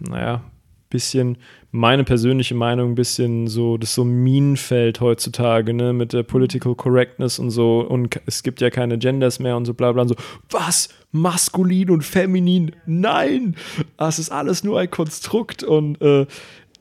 naja, 0.00 0.42
bisschen 0.90 1.38
meine 1.72 2.04
persönliche 2.04 2.54
Meinung, 2.54 2.92
ein 2.92 2.94
bisschen 2.94 3.48
so, 3.48 3.76
das 3.76 3.94
so 3.94 4.04
Minenfeld 4.04 5.00
heutzutage, 5.00 5.74
ne, 5.74 5.92
mit 5.92 6.12
der 6.12 6.22
Political 6.22 6.74
Correctness 6.74 7.38
und 7.38 7.50
so, 7.50 7.80
und 7.80 8.18
es 8.26 8.42
gibt 8.42 8.60
ja 8.60 8.70
keine 8.70 8.98
Genders 8.98 9.38
mehr 9.38 9.56
und 9.56 9.66
so 9.66 9.74
bla 9.74 9.92
bla 9.92 10.02
und 10.02 10.08
so, 10.08 10.16
was? 10.50 10.88
Maskulin 11.12 11.90
und 11.90 12.02
feminin? 12.02 12.72
Nein! 12.86 13.56
Das 13.96 14.18
ist 14.18 14.30
alles 14.30 14.64
nur 14.64 14.80
ein 14.80 14.90
Konstrukt 14.90 15.62
und 15.62 16.00
äh, 16.00 16.26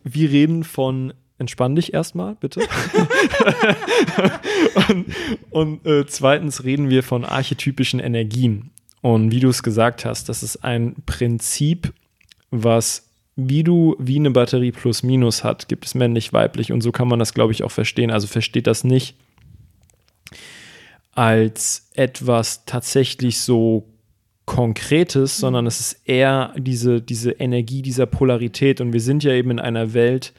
wir 0.03 0.29
reden 0.29 0.63
von 0.63 1.13
entspann 1.37 1.75
dich 1.75 1.93
erstmal, 1.93 2.35
bitte. 2.35 2.61
und, 4.89 5.05
und 5.49 5.85
äh, 5.85 6.05
zweitens 6.05 6.63
reden 6.63 6.89
wir 6.89 7.03
von 7.03 7.25
archetypischen 7.25 7.99
Energien. 7.99 8.71
Und 9.01 9.31
wie 9.31 9.39
du 9.39 9.49
es 9.49 9.61
gesagt 9.61 10.05
hast, 10.05 10.29
das 10.29 10.43
ist 10.43 10.63
ein 10.63 10.95
Prinzip, 11.05 11.93
was 12.51 13.09
wie 13.35 13.63
du 13.63 13.97
wie 13.99 14.17
eine 14.17 14.31
Batterie 14.31 14.71
plus 14.71 15.03
minus 15.03 15.43
hat, 15.43 15.67
gibt 15.67 15.85
es 15.85 15.93
männlich, 15.93 16.31
weiblich 16.31 16.71
und 16.71 16.79
so 16.79 16.93
kann 16.93 17.09
man 17.09 17.19
das, 17.19 17.33
glaube 17.33 17.51
ich, 17.51 17.63
auch 17.63 17.71
verstehen. 17.71 18.09
Also 18.09 18.27
versteht 18.27 18.65
das 18.65 18.85
nicht 18.85 19.17
als 21.11 21.89
etwas 21.95 22.65
tatsächlich 22.65 23.39
so 23.39 23.85
Konkretes, 24.45 25.37
sondern 25.37 25.65
es 25.65 25.79
ist 25.79 26.01
eher 26.05 26.53
diese, 26.57 27.01
diese 27.01 27.31
Energie 27.31 27.81
dieser 27.81 28.05
Polarität. 28.05 28.79
Und 28.79 28.93
wir 28.93 29.01
sind 29.01 29.23
ja 29.23 29.31
eben 29.31 29.49
in 29.49 29.59
einer 29.59 29.93
Welt, 29.93 30.33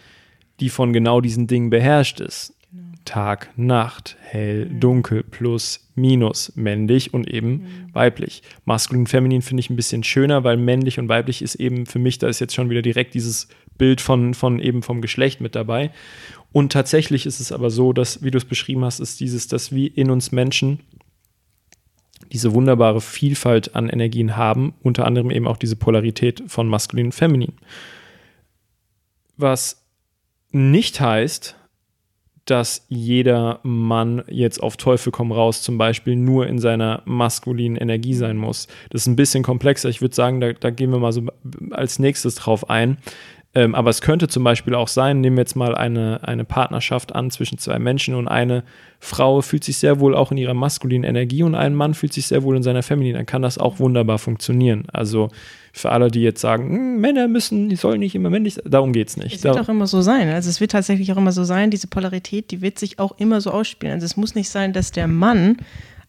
die 0.61 0.71
von 0.71 0.93
genau 0.93 1.21
diesen 1.21 1.47
Dingen 1.47 1.71
beherrscht 1.71 2.21
ist. 2.21 2.55
Genau. 2.71 2.83
Tag, 3.05 3.51
Nacht, 3.57 4.17
hell, 4.21 4.67
mhm. 4.67 4.81
dunkel, 4.81 5.23
plus, 5.23 5.89
minus, 5.95 6.53
männlich 6.57 7.15
und 7.15 7.29
eben 7.29 7.51
mhm. 7.51 7.95
weiblich. 7.95 8.43
Maskulin, 8.65 9.07
feminin 9.07 9.43
finde 9.43 9.61
ich 9.61 9.71
ein 9.71 9.77
bisschen 9.77 10.03
schöner, 10.03 10.45
weil 10.45 10.57
männlich 10.57 10.99
und 10.99 11.09
weiblich 11.09 11.43
ist 11.43 11.55
eben 11.57 11.87
für 11.87 11.99
mich, 11.99 12.19
da 12.19 12.29
ist 12.29 12.41
jetzt 12.41 12.55
schon 12.55 12.71
wieder 12.71 12.83
direkt 12.83 13.15
dieses 13.15 13.49
Bild 13.79 14.01
von, 14.01 14.35
von 14.35 14.59
eben 14.59 14.83
vom 14.83 15.01
Geschlecht 15.01 15.41
mit 15.41 15.55
dabei. 15.55 15.91
Und 16.53 16.73
tatsächlich 16.73 17.27
ist 17.27 17.41
es 17.41 17.53
aber 17.53 17.71
so, 17.71 17.93
dass, 17.93 18.23
wie 18.23 18.31
du 18.31 18.39
es 18.39 18.45
beschrieben 18.45 18.85
hast, 18.85 19.01
ist 19.01 19.21
dieses, 19.21 19.47
dass 19.47 19.73
wir 19.73 19.97
in 19.97 20.11
uns 20.11 20.33
Menschen 20.33 20.81
diese 22.33 22.55
wunderbare 22.55 23.01
Vielfalt 23.01 23.77
an 23.77 23.89
Energien 23.89 24.37
haben, 24.37 24.75
unter 24.83 25.05
anderem 25.05 25.31
eben 25.31 25.47
auch 25.47 25.57
diese 25.57 25.77
Polarität 25.77 26.43
von 26.47 26.67
maskulin 26.69 27.07
und 27.07 27.13
feminin. 27.13 27.53
Was 29.37 29.86
nicht 30.51 31.01
heißt, 31.01 31.57
dass 32.47 32.87
jeder 32.89 33.59
Mann 33.65 34.23
jetzt 34.29 34.63
auf 34.63 34.77
Teufel 34.77 35.11
komm 35.11 35.33
raus 35.33 35.63
zum 35.63 35.79
Beispiel 35.79 36.15
nur 36.15 36.47
in 36.47 36.61
seiner 36.61 37.03
maskulinen 37.05 37.77
Energie 37.77 38.15
sein 38.15 38.37
muss. 38.37 38.69
Das 38.91 39.03
ist 39.03 39.09
ein 39.09 39.17
bisschen 39.17 39.43
komplexer. 39.43 39.89
Ich 39.89 40.01
würde 40.01 40.15
sagen, 40.15 40.41
da, 40.41 40.53
da, 40.53 40.71
gehen 40.71 40.93
wir 40.93 41.01
mal 41.01 41.13
so 41.13 41.25
als 41.73 41.99
nächstes 41.99 42.37
drauf 42.37 42.71
ein. 42.71 42.99
Ähm, 43.57 43.75
aber 43.75 43.89
es 43.89 44.03
könnte 44.03 44.29
zum 44.29 44.45
Beispiel 44.45 44.75
auch 44.75 44.87
sein, 44.87 45.23
nehmen 45.23 45.39
wir 45.39 45.41
jetzt 45.41 45.57
mal 45.57 45.75
eine, 45.75 46.21
eine 46.23 46.45
Partnerschaft 46.45 47.15
an 47.15 47.31
zwischen 47.31 47.57
zwei 47.57 47.79
Menschen 47.79 48.15
und 48.15 48.29
eine 48.29 48.65
Frau 49.01 49.41
fühlt 49.41 49.65
sich 49.65 49.79
sehr 49.79 49.99
wohl 49.99 50.15
auch 50.15 50.31
in 50.31 50.37
ihrer 50.37 50.53
maskulinen 50.53 51.09
Energie 51.09 51.43
und 51.43 51.55
ein 51.55 51.75
Mann 51.75 51.95
fühlt 51.95 52.13
sich 52.13 52.27
sehr 52.27 52.43
wohl 52.43 52.55
in 52.55 52.63
seiner 52.63 52.83
femininen, 52.83 53.17
dann 53.17 53.25
kann 53.25 53.41
das 53.41 53.57
auch 53.57 53.79
wunderbar 53.79 54.19
funktionieren. 54.19 54.85
Also 54.93 55.31
für 55.73 55.91
alle, 55.91 56.11
die 56.11 56.21
jetzt 56.21 56.43
sagen, 56.43 56.69
hm, 56.71 57.01
Männer 57.01 57.29
müssen, 57.29 57.71
die 57.71 57.77
sollen 57.77 58.01
nicht 58.01 58.15
immer 58.15 58.29
männlich 58.29 58.55
sein, 58.55 58.65
darum 58.69 58.93
geht 58.93 59.09
es 59.09 59.17
nicht. 59.17 59.37
Es 59.37 59.45
wird 59.45 59.59
auch 59.59 59.71
immer 59.71 59.87
so 59.87 60.03
sein. 60.03 60.29
Also 60.29 60.51
es 60.51 60.61
wird 60.61 60.73
tatsächlich 60.73 61.11
auch 61.13 61.17
immer 61.17 61.33
so 61.33 61.45
sein, 61.45 61.71
diese 61.71 61.87
Polarität, 61.87 62.51
die 62.51 62.61
wird 62.61 62.79
sich 62.79 62.99
auch 62.99 63.19
immer 63.19 63.41
so 63.41 63.53
ausspielen. 63.53 63.95
Also 63.95 64.05
es 64.05 64.19
muss 64.19 64.35
nicht 64.35 64.51
sein, 64.51 64.75
dass 64.75 64.93
der 64.93 65.09
Mann 65.09 65.57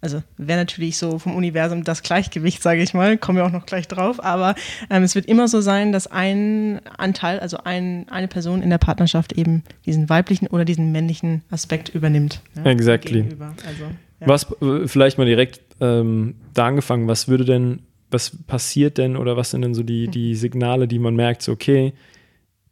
also 0.08 0.24
wäre 0.38 0.58
natürlich 0.58 0.98
so 0.98 1.20
vom 1.20 1.36
Universum 1.36 1.84
das 1.84 2.02
Gleichgewicht, 2.02 2.64
sage 2.64 2.82
ich 2.82 2.94
mal, 2.94 3.18
kommen 3.18 3.38
wir 3.38 3.46
auch 3.46 3.52
noch 3.52 3.66
gleich 3.66 3.90
drauf, 3.90 4.24
aber 4.24 4.56
ähm, 4.90 5.04
es 5.04 5.16
wird 5.16 5.26
immer 5.26 5.50
so 5.50 5.60
sein, 5.60 5.92
dass 5.92 6.08
ein 6.08 6.80
Anteil, 6.98 7.42
also 7.42 7.58
ein, 7.66 8.08
eine 8.10 8.30
Person 8.30 8.62
in 8.62 8.70
der 8.70 8.78
Partnerschaft 8.78 9.34
eben 9.34 9.64
diesen 9.86 10.08
weiblichen 10.08 10.48
oder 10.48 10.64
diesen 10.64 10.94
männlichen 10.94 11.42
Aspekt 11.52 11.90
übernimmt. 11.90 12.42
Ja, 12.56 12.72
exactly. 12.72 13.26
Also, 13.68 13.84
ja. 14.22 14.28
Was, 14.28 14.48
äh, 14.62 14.88
vielleicht 14.88 15.18
mal 15.18 15.26
direkt 15.26 15.60
ähm, 15.82 16.36
da 16.54 16.68
angefangen, 16.68 17.10
was 17.10 17.28
würde 17.28 17.44
denn, 17.44 17.82
was 18.10 18.32
passiert 18.48 18.98
denn 18.98 19.18
oder 19.18 19.36
was 19.36 19.52
sind 19.52 19.62
denn 19.62 19.74
so 19.74 19.84
die, 19.84 20.06
hm. 20.06 20.12
die 20.12 20.36
Signale, 20.36 20.88
die 20.88 21.00
man 21.00 21.18
merkt, 21.18 21.42
so 21.42 21.52
okay, 21.52 21.92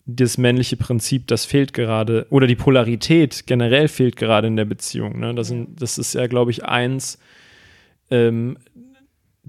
das 0.05 0.37
männliche 0.37 0.77
Prinzip, 0.77 1.27
das 1.27 1.45
fehlt 1.45 1.73
gerade, 1.73 2.27
oder 2.29 2.47
die 2.47 2.55
Polarität 2.55 3.47
generell 3.47 3.87
fehlt 3.87 4.15
gerade 4.15 4.47
in 4.47 4.55
der 4.55 4.65
Beziehung. 4.65 5.19
Ne? 5.19 5.33
Das, 5.33 5.47
sind, 5.47 5.81
das 5.81 5.97
ist 5.97 6.13
ja, 6.13 6.27
glaube 6.27 6.51
ich, 6.51 6.63
eins. 6.63 7.17
Ähm, 8.11 8.57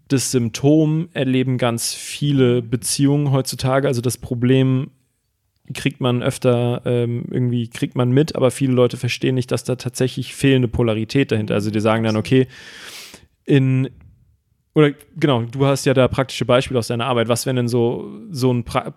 das 0.08 0.30
Symptom 0.30 1.08
erleben 1.12 1.58
ganz 1.58 1.92
viele 1.92 2.62
Beziehungen 2.62 3.32
heutzutage. 3.32 3.88
Also 3.88 4.00
das 4.00 4.16
Problem 4.16 4.90
kriegt 5.74 6.00
man 6.00 6.22
öfter 6.22 6.82
ähm, 6.84 7.24
irgendwie 7.30 7.68
kriegt 7.68 7.96
man 7.96 8.12
mit, 8.12 8.36
aber 8.36 8.50
viele 8.50 8.72
Leute 8.72 8.96
verstehen 8.96 9.34
nicht, 9.34 9.50
dass 9.50 9.64
da 9.64 9.74
tatsächlich 9.74 10.34
fehlende 10.34 10.68
Polarität 10.68 11.32
dahinter. 11.32 11.54
Also 11.54 11.70
die 11.70 11.80
sagen 11.80 12.04
dann, 12.04 12.16
okay, 12.16 12.46
in 13.44 13.90
oder 14.74 14.92
genau, 15.16 15.42
du 15.42 15.64
hast 15.66 15.86
ja 15.86 15.94
da 15.94 16.06
praktische 16.06 16.44
Beispiele 16.44 16.78
aus 16.78 16.88
deiner 16.88 17.06
Arbeit. 17.06 17.28
Was 17.28 17.46
wäre 17.46 17.56
denn 17.56 17.68
so, 17.68 18.10
so 18.30 18.52
ein 18.52 18.62
pra 18.62 18.94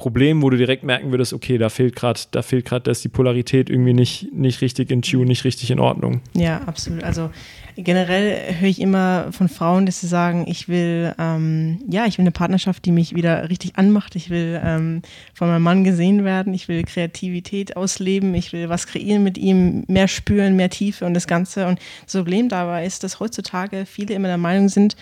Problem, 0.00 0.40
wo 0.40 0.48
du 0.48 0.56
direkt 0.56 0.82
merken 0.82 1.10
würdest, 1.10 1.34
okay, 1.34 1.58
da 1.58 1.68
fehlt 1.68 1.94
gerade, 1.94 2.18
da 2.30 2.40
fehlt 2.40 2.64
gerade, 2.64 2.84
da 2.84 2.90
ist 2.90 3.04
die 3.04 3.10
Polarität 3.10 3.68
irgendwie 3.68 3.92
nicht, 3.92 4.32
nicht 4.32 4.62
richtig 4.62 4.90
in 4.90 5.02
Tune, 5.02 5.26
nicht 5.26 5.44
richtig 5.44 5.70
in 5.70 5.78
Ordnung. 5.78 6.22
Ja, 6.32 6.62
absolut. 6.62 7.04
Also 7.04 7.28
generell 7.76 8.54
höre 8.58 8.70
ich 8.70 8.80
immer 8.80 9.30
von 9.30 9.50
Frauen, 9.50 9.84
dass 9.84 10.00
sie 10.00 10.06
sagen, 10.06 10.46
ich 10.48 10.70
will, 10.70 11.14
ähm, 11.18 11.80
ja, 11.86 12.06
ich 12.06 12.16
will 12.16 12.22
eine 12.22 12.30
Partnerschaft, 12.30 12.86
die 12.86 12.92
mich 12.92 13.14
wieder 13.14 13.50
richtig 13.50 13.76
anmacht. 13.76 14.16
Ich 14.16 14.30
will 14.30 14.58
ähm, 14.64 15.02
von 15.34 15.48
meinem 15.48 15.62
Mann 15.62 15.84
gesehen 15.84 16.24
werden. 16.24 16.54
Ich 16.54 16.66
will 16.66 16.82
Kreativität 16.84 17.76
ausleben. 17.76 18.34
Ich 18.34 18.54
will 18.54 18.70
was 18.70 18.86
kreieren 18.86 19.22
mit 19.22 19.36
ihm, 19.36 19.84
mehr 19.86 20.08
spüren, 20.08 20.56
mehr 20.56 20.70
Tiefe 20.70 21.04
und 21.04 21.12
das 21.12 21.26
Ganze. 21.26 21.66
Und 21.66 21.78
das 22.06 22.14
Problem 22.14 22.48
dabei 22.48 22.86
ist, 22.86 23.04
dass 23.04 23.20
heutzutage 23.20 23.84
viele 23.84 24.14
immer 24.14 24.28
der 24.28 24.38
Meinung 24.38 24.70
sind, 24.70 24.96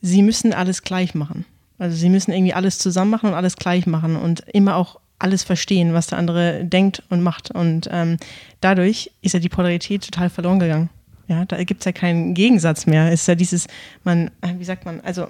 sie 0.00 0.22
müssen 0.22 0.54
alles 0.54 0.82
gleich 0.84 1.14
machen. 1.14 1.44
Also 1.82 1.96
sie 1.96 2.10
müssen 2.10 2.30
irgendwie 2.30 2.54
alles 2.54 2.78
zusammen 2.78 3.10
machen 3.10 3.30
und 3.30 3.34
alles 3.34 3.56
gleich 3.56 3.86
machen 3.88 4.14
und 4.14 4.44
immer 4.52 4.76
auch 4.76 5.00
alles 5.18 5.42
verstehen, 5.42 5.94
was 5.94 6.06
der 6.06 6.18
andere 6.18 6.64
denkt 6.64 7.02
und 7.10 7.22
macht. 7.22 7.50
Und 7.50 7.88
ähm, 7.90 8.18
dadurch 8.60 9.10
ist 9.20 9.32
ja 9.32 9.40
die 9.40 9.48
Polarität 9.48 10.04
total 10.04 10.30
verloren 10.30 10.60
gegangen. 10.60 10.90
Ja, 11.26 11.44
da 11.44 11.64
gibt 11.64 11.80
es 11.80 11.84
ja 11.84 11.90
keinen 11.90 12.34
Gegensatz 12.34 12.86
mehr. 12.86 13.10
Ist 13.10 13.26
ja 13.26 13.34
dieses, 13.34 13.66
man, 14.04 14.28
äh, 14.42 14.54
wie 14.58 14.64
sagt 14.64 14.84
man, 14.84 15.00
also 15.00 15.26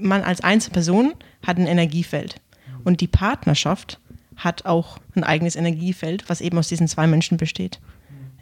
man 0.00 0.22
als 0.22 0.40
Einzelperson 0.40 1.12
hat 1.46 1.58
ein 1.58 1.66
Energiefeld. 1.66 2.40
Und 2.84 3.02
die 3.02 3.06
Partnerschaft 3.06 4.00
hat 4.34 4.64
auch 4.64 4.96
ein 5.14 5.24
eigenes 5.24 5.56
Energiefeld, 5.56 6.26
was 6.30 6.40
eben 6.40 6.56
aus 6.56 6.68
diesen 6.68 6.88
zwei 6.88 7.06
Menschen 7.06 7.36
besteht. 7.36 7.80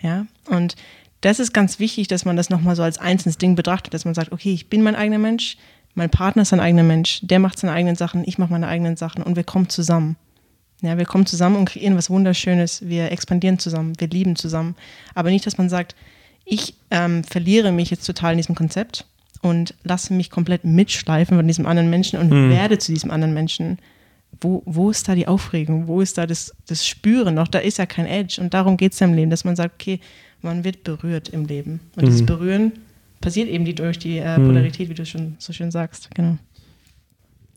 Ja, 0.00 0.26
und 0.47 0.76
das 1.21 1.41
ist 1.41 1.53
ganz 1.53 1.81
wichtig, 1.81 2.07
dass 2.07 2.25
man 2.25 2.37
das 2.37 2.49
nochmal 2.49 2.76
so 2.76 2.85
als 2.85 2.99
einzelnes 2.99 3.38
Ding 3.38 3.57
betrachtet, 3.57 3.93
dass 3.93 4.05
man 4.05 4.14
sagt, 4.14 4.31
okay, 4.31 4.53
ich 4.53 4.69
bin 4.69 4.83
mein 4.83 4.95
eigener 4.95 5.19
Mensch, 5.19 5.57
mein 5.95 6.11
Partner 6.11 6.43
ist 6.43 6.53
ein 6.53 6.61
eigener 6.61 6.83
Mensch, 6.83 7.21
der 7.23 7.39
macht 7.39 7.59
seine 7.59 7.73
eigenen 7.73 7.97
Sachen, 7.97 8.25
ich 8.27 8.39
mache 8.39 8.53
meine 8.53 8.69
eigenen 8.69 8.97
Sachen 8.97 9.23
und 9.23 9.37
wir 9.37 9.45
kommen 9.45 9.69
zusammen. 9.69 10.17
Ja, 10.83 10.99
wir 10.99 11.07
kommen 11.07 11.25
zusammen 11.25 11.57
und 11.57 11.69
kreieren 11.69 11.97
was 11.97 12.11
Wunderschönes, 12.11 12.87
wir 12.87 13.11
expandieren 13.11 13.59
zusammen, 13.59 13.95
wir 13.99 14.09
lieben 14.09 14.37
zusammen. 14.37 14.75
Aber 15.15 15.31
nicht, 15.31 15.47
dass 15.47 15.57
man 15.57 15.69
sagt, 15.71 15.95
ich 16.45 16.75
ähm, 16.91 17.25
verliere 17.25 17.73
mich 17.73 17.91
jetzt 17.91 18.05
total 18.05 18.33
in 18.33 18.37
diesem 18.39 18.55
Konzept 18.55 19.07
und 19.41 19.75
lasse 19.83 20.13
mich 20.13 20.31
komplett 20.31 20.65
mitschleifen 20.65 21.37
von 21.37 21.47
diesem 21.47 21.67
anderen 21.67 21.91
Menschen 21.91 22.19
und 22.19 22.31
mhm. 22.31 22.51
werde 22.51 22.79
zu 22.79 22.93
diesem 22.93 23.11
anderen 23.11 23.35
Menschen. 23.35 23.79
Wo, 24.41 24.63
wo 24.67 24.91
ist 24.91 25.09
da 25.09 25.15
die 25.15 25.29
Aufregung? 25.29 25.87
Wo 25.87 26.01
ist 26.01 26.19
da 26.19 26.27
das, 26.27 26.53
das 26.67 26.87
Spüren 26.87 27.37
noch? 27.37 27.49
Da 27.49 27.61
ist 27.61 27.79
ja 27.79 27.87
kein 27.87 28.07
Edge. 28.07 28.41
Und 28.41 28.53
darum 28.53 28.77
geht 28.77 28.93
es 28.93 29.01
ja 29.01 29.07
im 29.07 29.15
Leben, 29.15 29.31
dass 29.31 29.45
man 29.45 29.57
sagt, 29.57 29.75
okay, 29.81 30.01
man 30.43 30.65
wird 30.65 30.83
berührt 30.85 31.29
im 31.29 31.47
Leben. 31.47 31.81
Und 31.95 32.03
mhm. 32.03 32.07
dieses 32.07 32.27
Berühren 32.27 32.73
passiert 33.25 33.49
eben 33.49 33.64
die, 33.64 33.75
durch 33.75 33.99
die 33.99 34.19
äh, 34.19 34.37
hm. 34.37 34.47
Polarität, 34.47 34.90
wie 34.90 34.95
du 34.95 35.07
schon 35.07 35.37
so 35.38 35.52
schön 35.52 35.71
sagst. 35.71 36.14
Genau. 36.14 36.37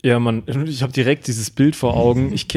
Ja, 0.02 0.18
man, 0.18 0.42
ich 0.66 0.82
habe 0.82 0.92
direkt 0.92 1.26
dieses 1.26 1.50
Bild 1.50 1.76
vor 1.76 1.96
Augen. 1.96 2.32
Ich 2.32 2.48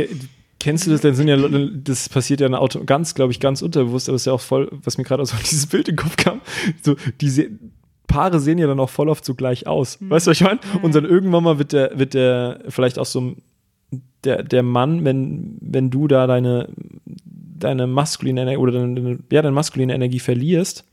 kennst 0.60 0.88
du 0.88 0.92
das? 0.92 1.02
Dann 1.02 1.16
sind 1.16 1.28
ja, 1.28 1.38
das 1.38 2.08
passiert 2.08 2.40
ja 2.40 2.48
Auto, 2.54 2.84
ganz, 2.86 3.14
glaube 3.16 3.32
ich, 3.32 3.40
ganz 3.40 3.62
unterbewusst, 3.62 4.08
aber 4.08 4.16
es 4.16 4.22
ist 4.22 4.28
ja 4.28 4.34
auch 4.34 4.42
voll, 4.42 4.70
was 4.84 4.98
mir 4.98 5.04
gerade 5.04 5.22
aus 5.22 5.34
dieses 5.52 5.68
Bild 5.68 5.90
in 5.90 5.96
den 5.96 6.04
Kopf 6.04 6.16
kam. 6.16 6.42
So, 6.82 6.96
diese 7.20 7.50
Paare 8.08 8.40
sehen 8.40 8.58
ja 8.58 8.68
dann 8.68 8.80
auch 8.80 8.90
voll 8.90 9.10
oft 9.10 9.26
so 9.26 9.36
gleich 9.36 9.68
aus. 9.68 10.00
Mhm. 10.00 10.12
Weißt 10.12 10.28
du, 10.28 10.32
was 10.32 10.38
ich 10.38 10.44
meine? 10.44 10.60
Und 10.82 10.96
dann 10.96 11.06
irgendwann 11.06 11.44
mal 11.44 11.60
wird 11.60 11.74
der, 11.74 11.98
wird 11.98 12.14
der 12.14 12.60
vielleicht 12.70 13.00
auch 13.00 13.06
so 13.06 13.36
der, 14.24 14.44
der 14.44 14.64
Mann, 14.64 15.04
wenn, 15.04 15.58
wenn 15.60 15.90
du 15.90 16.08
da 16.08 16.28
deine, 16.28 16.70
deine 17.06 17.88
maskuline 17.88 18.42
Energie 18.42 18.58
oder 18.58 18.72
deine, 18.72 19.20
ja, 19.32 19.42
deine 19.42 19.52
maskuline 19.52 19.94
Energie 19.94 20.20
verlierst, 20.20 20.86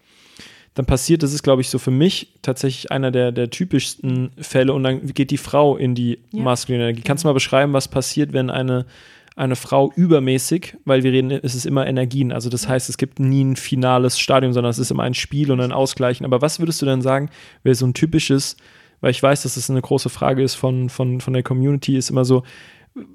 dann 0.79 0.87
passiert, 0.87 1.25
das 1.25 1.33
ist, 1.33 1.43
glaube 1.43 1.61
ich, 1.61 1.71
so 1.71 1.79
für 1.81 1.91
mich 1.91 2.35
tatsächlich 2.41 2.93
einer 2.93 3.11
der, 3.11 3.33
der 3.33 3.51
typischsten 3.51 4.31
Fälle 4.39 4.73
und 4.73 4.85
dann 4.85 5.07
geht 5.07 5.33
die 5.33 5.37
Frau 5.37 5.77
in 5.77 5.97
die 5.97 6.21
ja. 6.31 6.41
maskuline 6.41 6.85
Energie. 6.85 7.03
Kannst 7.03 7.25
du 7.25 7.29
mal 7.29 7.33
beschreiben, 7.33 7.73
was 7.73 7.89
passiert, 7.89 8.33
wenn 8.33 8.49
eine, 8.49 8.87
eine 9.35 9.57
Frau 9.57 9.91
übermäßig, 9.97 10.77
weil 10.85 11.03
wir 11.03 11.11
reden, 11.11 11.33
es 11.33 11.57
ist 11.57 11.67
immer 11.67 11.85
Energien, 11.85 12.31
also 12.31 12.49
das 12.49 12.69
heißt, 12.69 12.89
es 12.89 12.97
gibt 12.97 13.19
nie 13.19 13.43
ein 13.43 13.57
finales 13.57 14.21
Stadium, 14.21 14.53
sondern 14.53 14.71
es 14.71 14.79
ist 14.79 14.93
immer 14.93 15.03
ein 15.03 15.15
Spiel 15.15 15.51
und 15.51 15.61
ein 15.61 15.73
Ausgleichen. 15.73 16.25
Aber 16.25 16.43
was 16.43 16.61
würdest 16.61 16.81
du 16.81 16.87
denn 16.87 17.03
sagen, 17.03 17.29
wäre 17.65 17.75
so 17.75 17.85
ein 17.85 17.95
typisches, 17.95 18.57
weil 19.01 19.11
ich 19.11 19.21
weiß, 19.21 19.43
dass 19.43 19.57
es 19.57 19.65
das 19.65 19.71
eine 19.71 19.83
große 19.83 20.11
Frage 20.11 20.45
ist 20.45 20.55
von, 20.55 20.91
von, 20.91 21.21
von 21.21 21.33
der 21.33 21.43
Community, 21.43 21.97
ist 21.97 22.11
immer 22.11 22.25
so, 22.25 22.45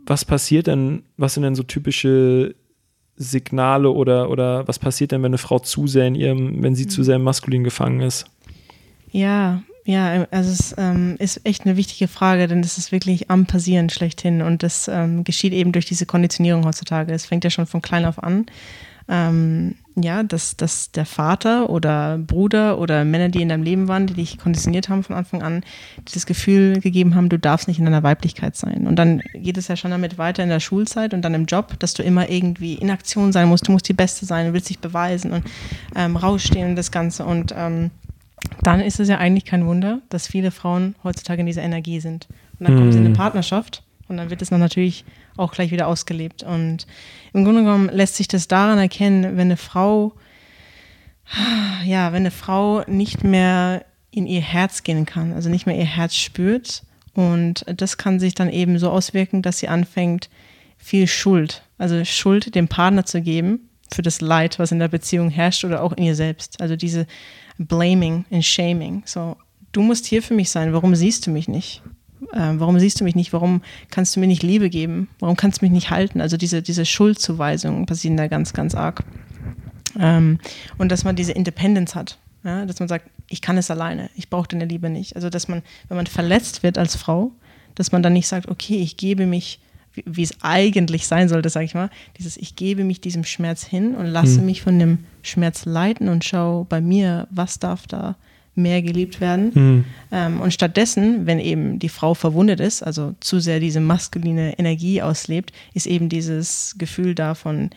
was 0.05 0.25
passiert 0.25 0.67
denn, 0.67 1.03
was 1.15 1.35
sind 1.35 1.43
denn 1.43 1.55
so 1.55 1.63
typische 1.63 2.55
Signale 3.15 3.89
oder, 3.89 4.29
oder 4.29 4.67
was 4.67 4.79
passiert 4.79 5.11
denn, 5.11 5.21
wenn 5.21 5.31
eine 5.31 5.37
Frau 5.37 5.59
zu 5.59 5.87
sehr 5.87 6.07
in 6.07 6.15
ihrem, 6.15 6.63
wenn 6.63 6.75
sie 6.75 6.85
mhm. 6.85 6.89
zu 6.89 7.03
sehr 7.03 7.17
im 7.17 7.23
Maskulin 7.23 7.63
gefangen 7.63 8.01
ist? 8.01 8.25
Ja, 9.11 9.61
Ja, 9.85 10.25
also 10.31 10.49
es 10.51 10.73
ähm, 10.77 11.17
ist 11.19 11.41
echt 11.45 11.65
eine 11.65 11.75
wichtige 11.75 12.07
Frage, 12.07 12.47
denn 12.47 12.61
das 12.61 12.77
ist 12.77 12.91
wirklich 12.91 13.29
am 13.29 13.45
Passieren 13.45 13.89
schlechthin 13.89 14.41
und 14.41 14.63
das 14.63 14.87
ähm, 14.87 15.23
geschieht 15.25 15.51
eben 15.53 15.73
durch 15.73 15.85
diese 15.85 16.05
Konditionierung 16.05 16.65
heutzutage. 16.65 17.13
Es 17.13 17.25
fängt 17.25 17.43
ja 17.43 17.49
schon 17.49 17.65
von 17.65 17.81
klein 17.81 18.05
auf 18.05 18.23
an. 18.23 18.45
Ähm, 19.09 19.75
ja, 19.95 20.23
dass, 20.23 20.57
dass 20.57 20.91
der 20.91 21.05
Vater 21.05 21.69
oder 21.69 22.17
Bruder 22.17 22.79
oder 22.79 23.05
Männer, 23.05 23.29
die 23.29 23.41
in 23.41 23.49
deinem 23.49 23.63
Leben 23.63 23.87
waren, 23.87 24.07
die 24.07 24.15
dich 24.15 24.39
konditioniert 24.39 24.89
haben 24.89 25.03
von 25.03 25.15
Anfang 25.15 25.43
an, 25.43 25.61
die 25.99 26.13
das 26.13 26.25
Gefühl 26.25 26.79
gegeben 26.79 27.15
haben, 27.15 27.29
du 27.29 27.37
darfst 27.37 27.67
nicht 27.67 27.79
in 27.79 27.85
deiner 27.85 28.01
Weiblichkeit 28.01 28.55
sein. 28.55 28.87
Und 28.87 28.95
dann 28.97 29.21
geht 29.33 29.57
es 29.57 29.67
ja 29.67 29.75
schon 29.75 29.91
damit 29.91 30.17
weiter 30.17 30.41
in 30.43 30.49
der 30.49 30.59
Schulzeit 30.59 31.13
und 31.13 31.21
dann 31.21 31.33
im 31.33 31.45
Job, 31.45 31.79
dass 31.79 31.93
du 31.93 32.01
immer 32.01 32.29
irgendwie 32.29 32.73
in 32.73 32.89
Aktion 32.89 33.31
sein 33.31 33.47
musst, 33.47 33.67
du 33.67 33.71
musst 33.71 33.87
die 33.87 33.93
Beste 33.93 34.25
sein, 34.25 34.47
du 34.47 34.53
willst 34.53 34.69
dich 34.69 34.79
beweisen 34.79 35.31
und 35.31 35.43
ähm, 35.95 36.15
rausstehen 36.15 36.71
und 36.71 36.75
das 36.75 36.91
Ganze. 36.91 37.25
Und 37.25 37.53
ähm, 37.55 37.91
dann 38.61 38.79
ist 38.79 38.99
es 38.99 39.09
ja 39.09 39.17
eigentlich 39.17 39.45
kein 39.45 39.65
Wunder, 39.67 39.99
dass 40.09 40.27
viele 40.27 40.51
Frauen 40.51 40.95
heutzutage 41.03 41.41
in 41.41 41.45
dieser 41.45 41.61
Energie 41.61 41.99
sind. 41.99 42.27
Und 42.59 42.67
dann 42.67 42.77
kommen 42.77 42.91
sie 42.91 42.99
in 42.99 43.05
eine 43.05 43.15
Partnerschaft 43.15 43.83
und 44.07 44.17
dann 44.17 44.29
wird 44.29 44.41
es 44.41 44.49
dann 44.49 44.59
natürlich 44.59 45.05
auch 45.37 45.51
gleich 45.51 45.71
wieder 45.71 45.87
ausgelebt. 45.87 46.43
Und 46.43 46.85
im 47.33 47.43
Grunde 47.43 47.63
genommen 47.63 47.89
lässt 47.89 48.15
sich 48.15 48.27
das 48.27 48.47
daran 48.47 48.77
erkennen, 48.77 49.37
wenn 49.37 49.47
eine 49.47 49.57
Frau, 49.57 50.13
ja, 51.85 52.13
wenn 52.13 52.23
eine 52.23 52.31
Frau 52.31 52.83
nicht 52.87 53.23
mehr 53.23 53.85
in 54.11 54.27
ihr 54.27 54.41
Herz 54.41 54.83
gehen 54.83 55.05
kann, 55.05 55.33
also 55.33 55.49
nicht 55.49 55.65
mehr 55.65 55.75
ihr 55.75 55.85
Herz 55.85 56.15
spürt. 56.15 56.83
Und 57.15 57.65
das 57.67 57.97
kann 57.97 58.19
sich 58.19 58.35
dann 58.35 58.49
eben 58.49 58.77
so 58.79 58.89
auswirken, 58.89 59.41
dass 59.41 59.59
sie 59.59 59.67
anfängt, 59.67 60.29
viel 60.77 61.07
Schuld, 61.07 61.63
also 61.77 62.03
Schuld 62.03 62.55
dem 62.55 62.67
Partner 62.67 63.05
zu 63.05 63.21
geben 63.21 63.69
für 63.93 64.01
das 64.01 64.21
Leid, 64.21 64.59
was 64.59 64.71
in 64.71 64.79
der 64.79 64.87
Beziehung 64.89 65.29
herrscht 65.29 65.63
oder 65.63 65.81
auch 65.81 65.93
in 65.93 66.03
ihr 66.03 66.15
selbst. 66.15 66.61
Also 66.61 66.75
diese 66.75 67.07
Blaming 67.57 68.25
and 68.31 68.43
Shaming. 68.43 69.03
So, 69.05 69.37
du 69.71 69.81
musst 69.81 70.05
hier 70.05 70.21
für 70.21 70.33
mich 70.33 70.49
sein, 70.49 70.73
warum 70.73 70.95
siehst 70.95 71.25
du 71.25 71.31
mich 71.31 71.47
nicht? 71.47 71.81
Äh, 72.31 72.53
warum 72.55 72.79
siehst 72.79 72.99
du 72.99 73.03
mich 73.03 73.15
nicht, 73.15 73.33
warum 73.33 73.61
kannst 73.89 74.15
du 74.15 74.19
mir 74.19 74.27
nicht 74.27 74.43
Liebe 74.43 74.69
geben, 74.69 75.07
warum 75.19 75.35
kannst 75.35 75.61
du 75.61 75.65
mich 75.65 75.71
nicht 75.71 75.89
halten? 75.89 76.21
Also 76.21 76.37
diese, 76.37 76.61
diese 76.61 76.85
Schuldzuweisungen 76.85 77.85
passieren 77.85 78.17
da 78.17 78.27
ganz, 78.27 78.53
ganz 78.53 78.75
arg. 78.75 79.03
Ähm, 79.99 80.39
und 80.77 80.91
dass 80.91 81.03
man 81.03 81.15
diese 81.15 81.33
Independence 81.33 81.95
hat, 81.95 82.17
ja? 82.43 82.65
dass 82.65 82.79
man 82.79 82.89
sagt, 82.89 83.09
ich 83.29 83.41
kann 83.41 83.57
es 83.57 83.71
alleine, 83.71 84.09
ich 84.15 84.29
brauche 84.29 84.47
deine 84.47 84.65
Liebe 84.65 84.89
nicht. 84.89 85.15
Also 85.15 85.29
dass 85.29 85.47
man, 85.47 85.61
wenn 85.87 85.97
man 85.97 86.07
verletzt 86.07 86.63
wird 86.63 86.77
als 86.77 86.95
Frau, 86.95 87.31
dass 87.75 87.91
man 87.91 88.03
dann 88.03 88.13
nicht 88.13 88.27
sagt, 88.27 88.47
okay, 88.47 88.77
ich 88.77 88.97
gebe 88.97 89.25
mich, 89.25 89.59
wie, 89.93 90.03
wie 90.05 90.23
es 90.23 90.35
eigentlich 90.41 91.07
sein 91.07 91.29
sollte, 91.29 91.49
sage 91.49 91.65
ich 91.65 91.75
mal, 91.75 91.89
dieses, 92.17 92.37
ich 92.37 92.55
gebe 92.55 92.83
mich 92.83 93.01
diesem 93.01 93.23
Schmerz 93.23 93.63
hin 93.63 93.95
und 93.95 94.05
lasse 94.05 94.39
mhm. 94.39 94.45
mich 94.45 94.61
von 94.61 94.79
dem 94.79 94.99
Schmerz 95.21 95.65
leiten 95.65 96.09
und 96.09 96.23
schaue 96.23 96.65
bei 96.65 96.81
mir, 96.81 97.27
was 97.29 97.59
darf 97.59 97.87
da 97.87 98.15
mehr 98.55 98.81
geliebt 98.81 99.19
werden. 99.19 99.51
Mhm. 99.53 99.85
Ähm, 100.11 100.41
und 100.41 100.53
stattdessen, 100.53 101.25
wenn 101.25 101.39
eben 101.39 101.79
die 101.79 101.89
Frau 101.89 102.13
verwundet 102.13 102.59
ist, 102.59 102.83
also 102.83 103.15
zu 103.19 103.39
sehr 103.39 103.59
diese 103.59 103.79
maskuline 103.79 104.57
Energie 104.59 105.01
auslebt, 105.01 105.51
ist 105.73 105.87
eben 105.87 106.09
dieses 106.09 106.75
Gefühl 106.77 107.15
davon, 107.15 107.71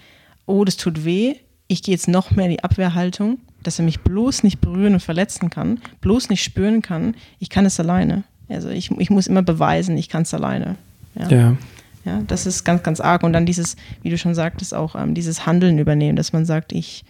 oh, 0.47 0.65
das 0.65 0.77
tut 0.77 1.05
weh, 1.05 1.37
ich 1.69 1.83
gehe 1.83 1.95
jetzt 1.95 2.09
noch 2.09 2.31
mehr 2.31 2.47
in 2.47 2.53
die 2.53 2.65
Abwehrhaltung, 2.65 3.39
dass 3.63 3.79
er 3.79 3.85
mich 3.85 4.01
bloß 4.01 4.45
nicht 4.45 4.61
berühren 4.61 4.95
und 4.95 5.01
verletzen 5.01 5.51
kann, 5.51 5.81
bloß 6.01 6.29
nicht 6.29 6.45
spüren 6.45 6.83
kann, 6.83 7.15
ich 7.39 7.51
kann 7.51 7.67
es 7.67 7.81
alleine. 7.81 8.25
Also 8.49 8.69
ich, 8.69 8.91
ich 8.93 9.11
muss 9.11 9.27
immer 9.27 9.43
beweisen, 9.43 9.97
ich 9.99 10.09
kann 10.09 10.23
es 10.23 10.33
alleine. 10.33 10.77
Ja. 11.19 11.29
ja. 11.29 11.57
ja. 12.05 12.23
das 12.29 12.47
ist 12.47 12.65
ganz, 12.65 12.83
ganz 12.83 13.01
arg. 13.01 13.25
Und 13.25 13.33
dann 13.33 13.47
dieses, 13.47 13.77
wie 14.03 14.11
du 14.11 14.19
schon 14.19 14.35
sagtest, 14.35 14.73
auch 14.73 14.95
ähm, 14.95 15.15
dieses 15.15 15.47
Handeln 15.47 15.79
übernehmen, 15.79 16.17
dass 16.17 16.33
man 16.33 16.45
sagt, 16.45 16.73
ich, 16.73 17.05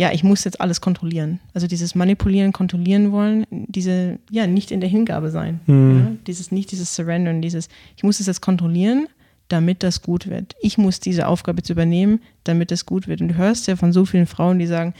ja, 0.00 0.12
ich 0.12 0.24
muss 0.24 0.44
jetzt 0.44 0.62
alles 0.62 0.80
kontrollieren. 0.80 1.40
Also 1.52 1.66
dieses 1.66 1.94
Manipulieren, 1.94 2.54
kontrollieren 2.54 3.12
wollen, 3.12 3.44
diese, 3.50 4.18
ja, 4.30 4.46
nicht 4.46 4.70
in 4.70 4.80
der 4.80 4.88
Hingabe 4.88 5.28
sein. 5.28 5.60
Mhm. 5.66 5.98
Ja? 5.98 6.12
Dieses, 6.26 6.50
nicht 6.50 6.72
dieses 6.72 6.94
Surrendern, 6.94 7.42
dieses, 7.42 7.68
ich 7.98 8.02
muss 8.02 8.18
es 8.18 8.26
jetzt 8.26 8.40
kontrollieren, 8.40 9.08
damit 9.48 9.82
das 9.82 10.00
gut 10.00 10.30
wird. 10.30 10.56
Ich 10.62 10.78
muss 10.78 11.00
diese 11.00 11.26
Aufgabe 11.26 11.58
jetzt 11.58 11.68
übernehmen, 11.68 12.20
damit 12.44 12.70
das 12.70 12.86
gut 12.86 13.08
wird. 13.08 13.20
Und 13.20 13.28
du 13.28 13.34
hörst 13.34 13.68
ja 13.68 13.76
von 13.76 13.92
so 13.92 14.06
vielen 14.06 14.24
Frauen, 14.24 14.58
die 14.58 14.66
sagen, 14.66 14.94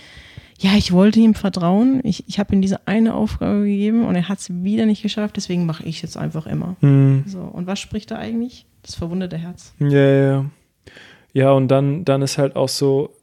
ja, 0.58 0.72
ich 0.76 0.92
wollte 0.92 1.18
ihm 1.18 1.32
vertrauen, 1.32 2.00
ich, 2.04 2.28
ich 2.28 2.38
habe 2.38 2.54
ihm 2.54 2.60
diese 2.60 2.86
eine 2.86 3.14
Aufgabe 3.14 3.60
gegeben 3.60 4.04
und 4.04 4.16
er 4.16 4.28
hat 4.28 4.40
es 4.40 4.50
wieder 4.50 4.84
nicht 4.84 5.00
geschafft, 5.00 5.34
deswegen 5.36 5.64
mache 5.64 5.84
ich 5.84 5.96
es 5.96 6.02
jetzt 6.02 6.18
einfach 6.18 6.46
immer. 6.46 6.76
Mhm. 6.82 7.24
So, 7.26 7.40
und 7.40 7.66
was 7.66 7.78
spricht 7.78 8.10
da 8.10 8.16
eigentlich? 8.16 8.66
Das 8.82 8.96
verwundete 8.96 9.38
Herz. 9.38 9.72
Ja, 9.78 9.88
ja. 9.88 10.44
Ja, 11.32 11.52
und 11.52 11.68
dann, 11.68 12.04
dann 12.04 12.20
ist 12.20 12.36
halt 12.36 12.54
auch 12.56 12.68
so, 12.68 13.14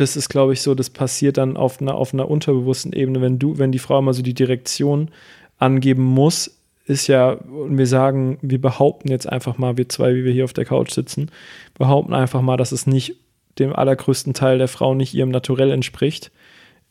das 0.00 0.16
ist, 0.16 0.28
glaube 0.28 0.52
ich, 0.52 0.62
so, 0.62 0.74
das 0.74 0.90
passiert 0.90 1.36
dann 1.36 1.56
auf 1.56 1.80
einer, 1.80 1.94
auf 1.94 2.12
einer 2.12 2.30
unterbewussten 2.30 2.92
Ebene, 2.92 3.20
wenn 3.20 3.38
du, 3.38 3.58
wenn 3.58 3.72
die 3.72 3.78
Frau 3.78 4.00
mal 4.02 4.14
so 4.14 4.22
die 4.22 4.34
Direktion 4.34 5.10
angeben 5.58 6.02
muss, 6.02 6.58
ist 6.86 7.06
ja, 7.06 7.32
und 7.32 7.76
wir 7.76 7.86
sagen, 7.86 8.38
wir 8.40 8.60
behaupten 8.60 9.10
jetzt 9.10 9.28
einfach 9.28 9.58
mal, 9.58 9.76
wir 9.76 9.88
zwei, 9.88 10.14
wie 10.14 10.24
wir 10.24 10.32
hier 10.32 10.44
auf 10.44 10.54
der 10.54 10.64
Couch 10.64 10.90
sitzen, 10.90 11.30
behaupten 11.76 12.14
einfach 12.14 12.40
mal, 12.40 12.56
dass 12.56 12.72
es 12.72 12.86
nicht 12.86 13.16
dem 13.58 13.74
allergrößten 13.74 14.34
Teil 14.34 14.58
der 14.58 14.68
Frau 14.68 14.94
nicht 14.94 15.14
ihrem 15.14 15.30
Naturell 15.30 15.70
entspricht. 15.70 16.30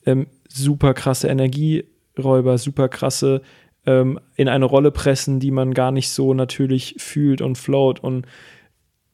Ähm, 0.05 0.27
super 0.47 0.93
krasse 0.93 1.27
Energieräuber, 1.29 2.57
super 2.57 2.89
krasse 2.89 3.41
ähm, 3.85 4.19
in 4.35 4.49
eine 4.49 4.65
Rolle 4.65 4.91
pressen, 4.91 5.39
die 5.39 5.51
man 5.51 5.73
gar 5.73 5.91
nicht 5.91 6.09
so 6.09 6.33
natürlich 6.33 6.95
fühlt 6.99 7.41
und 7.41 7.57
float 7.57 7.99
und 7.99 8.27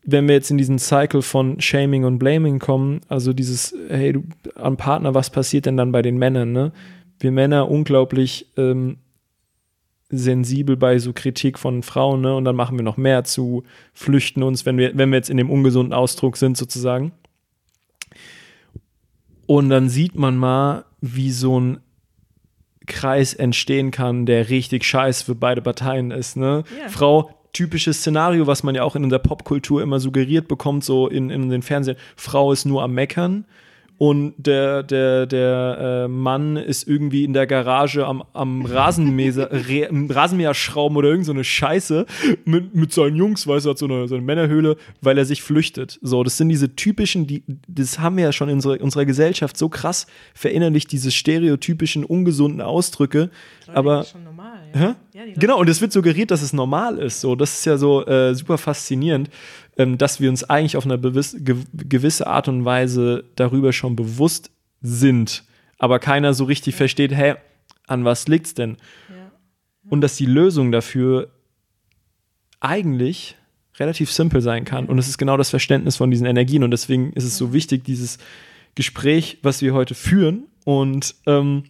wenn 0.06 0.28
wir 0.28 0.36
jetzt 0.36 0.52
in 0.52 0.58
diesen 0.58 0.80
Cycle 0.80 1.22
von 1.22 1.62
Shaming 1.62 2.04
und 2.04 2.20
Blaming 2.20 2.60
kommen, 2.60 3.02
also 3.08 3.34
dieses, 3.34 3.76
hey, 3.88 4.14
du 4.14 4.24
am 4.56 4.78
Partner, 4.78 5.14
was 5.14 5.30
passiert 5.30 5.66
denn 5.66 5.78
dann 5.78 5.92
bei 5.92 6.02
den 6.02 6.18
Männern, 6.18 6.52
ne? 6.52 6.72
Wir 7.20 7.32
Männer 7.32 7.70
unglaublich 7.72 8.48
ähm, 8.58 8.98
sensibel 10.10 10.76
bei 10.76 11.00
so 11.00 11.14
Kritik 11.14 11.58
von 11.58 11.84
Frauen, 11.84 12.22
ne? 12.22 12.36
Und 12.36 12.44
dann 12.44 12.56
machen 12.56 12.78
wir 12.78 12.84
noch 12.84 12.98
mehr 12.98 13.24
zu, 13.24 13.64
flüchten 13.94 14.44
uns, 14.44 14.66
wenn 14.66 14.78
wir, 14.78 14.98
wenn 14.98 15.10
wir 15.10 15.18
jetzt 15.18 15.30
in 15.30 15.38
dem 15.38 15.50
ungesunden 15.50 15.94
Ausdruck 15.94 16.36
sind, 16.36 16.58
sozusagen. 16.58 17.14
Und 19.46 19.70
dann 19.70 19.88
sieht 19.90 20.16
man 20.16 20.38
mal, 20.38 20.86
wie 21.00 21.32
so 21.32 21.60
ein 21.60 21.80
Kreis 22.88 23.34
entstehen 23.34 23.92
kann, 23.92 24.26
der 24.26 24.50
richtig 24.50 24.84
scheiß 24.84 25.22
für 25.22 25.36
beide 25.36 25.62
Parteien 25.62 26.12
ist. 26.12 26.36
Ne? 26.36 26.64
Yeah. 26.78 26.90
Frau 26.90 27.30
typisches 27.54 28.00
Szenario, 28.00 28.48
was 28.48 28.64
man 28.64 28.76
ja 28.76 28.84
auch 28.84 28.96
in 28.96 29.10
der 29.10 29.20
Popkultur 29.20 29.82
immer 29.82 30.00
suggeriert 30.00 30.48
bekommt, 30.48 30.84
so 30.84 31.08
in, 31.08 31.30
in 31.30 31.50
den 31.50 31.62
Fernsehen. 31.62 31.98
Frau 32.16 32.52
ist 32.52 32.66
nur 32.66 32.84
am 32.84 32.94
Meckern 32.94 33.46
und 33.98 34.34
der, 34.38 34.84
der, 34.84 35.26
der 35.28 35.78
äh, 35.80 36.08
Mann 36.08 36.58
ist 36.58 36.88
irgendwie 36.88 37.24
in 37.24 37.32
der 37.32 37.46
Garage 37.48 38.06
am, 38.06 38.24
am 38.34 38.66
Rasenmäher, 38.66 39.50
Rasenmäher 40.10 40.54
schrauben 40.54 40.98
oder 40.98 41.10
irgend 41.10 41.26
so 41.26 41.32
eine 41.32 41.44
Scheiße 41.44 42.06
mit, 42.44 42.76
mit 42.76 42.92
seinen 42.92 43.16
Jungs, 43.16 43.48
weißt 43.48 43.66
du, 43.66 43.70
hat 43.70 43.78
so 43.78 43.86
eine, 43.86 44.08
so 44.08 44.16
eine 44.16 44.24
Männerhöhle, 44.26 44.78
weil 45.02 45.18
er 45.18 45.26
sich 45.26 45.44
flüchtet. 45.44 46.00
So, 46.02 46.24
das 46.24 46.38
sind 46.38 46.50
diese 46.50 46.76
typischen, 46.76 47.28
die, 47.28 47.44
das 47.68 48.00
haben 48.00 48.18
wir 48.18 48.26
ja 48.26 48.34
schon 48.34 48.50
in 48.50 48.56
unserer, 48.56 48.82
unserer 48.82 49.06
Gesellschaft 49.06 49.58
so 49.58 49.70
krass 49.70 50.08
verinnerlicht, 50.34 50.92
diese 50.92 51.12
stereotypischen, 51.12 52.04
ungesunden 52.04 52.62
Ausdrücke. 52.62 53.30
Leute, 53.68 53.78
aber. 53.78 53.98
Das 53.98 54.08
ist 54.08 54.12
schon 54.12 54.24
normal, 54.24 54.53
ja. 54.74 54.96
ja 55.14 55.24
genau, 55.36 55.60
und 55.60 55.70
es 55.70 55.82
wird 55.82 55.92
suggeriert, 55.92 56.32
dass 56.32 56.42
es 56.42 56.54
normal 56.54 56.98
ist. 57.00 57.22
So, 57.22 57.36
das 57.36 57.54
ist 57.54 57.66
ja 57.66 57.78
so 57.78 58.06
äh, 58.06 58.34
super 58.34 58.58
faszinierend 58.58 59.30
ähm, 59.78 59.98
dass 59.98 60.20
wir 60.20 60.30
uns 60.30 60.44
eigentlich 60.44 60.78
auf 60.78 60.86
eine 60.86 61.00
gewisse 61.00 62.28
Art 62.28 62.48
und 62.48 62.66
Weise 62.66 63.24
darüber 63.36 63.74
schon 63.74 63.96
bewusst 63.96 64.52
sind, 64.82 65.44
aber 65.80 66.00
keiner 66.00 66.34
so 66.34 66.44
richtig 66.44 66.76
ja. 66.76 66.78
versteht, 66.80 67.16
hä, 67.16 67.36
an 67.88 68.06
was 68.06 68.28
liegt's 68.28 68.54
denn? 68.54 68.78
Und 69.90 70.02
dass 70.02 70.16
die 70.16 70.26
Lösung 70.26 70.72
dafür 70.72 71.30
eigentlich 72.62 73.36
relativ 73.78 74.12
simpel 74.12 74.42
sein 74.42 74.64
kann. 74.64 74.86
Und 74.86 74.98
es 74.98 75.10
ist 75.10 75.18
genau 75.18 75.36
das 75.36 75.50
Verständnis 75.50 75.98
von 75.98 76.10
diesen 76.10 76.26
Energien. 76.26 76.64
Und 76.64 76.72
deswegen 76.72 77.12
ist 77.14 77.26
es 77.26 77.38
so 77.38 77.52
wichtig, 77.52 77.84
dieses 77.84 78.18
Gespräch, 78.76 79.40
was 79.42 79.62
wir 79.62 79.74
heute 79.74 79.94
führen. 79.94 80.46
Und 80.64 81.16
ähm, 81.26 81.66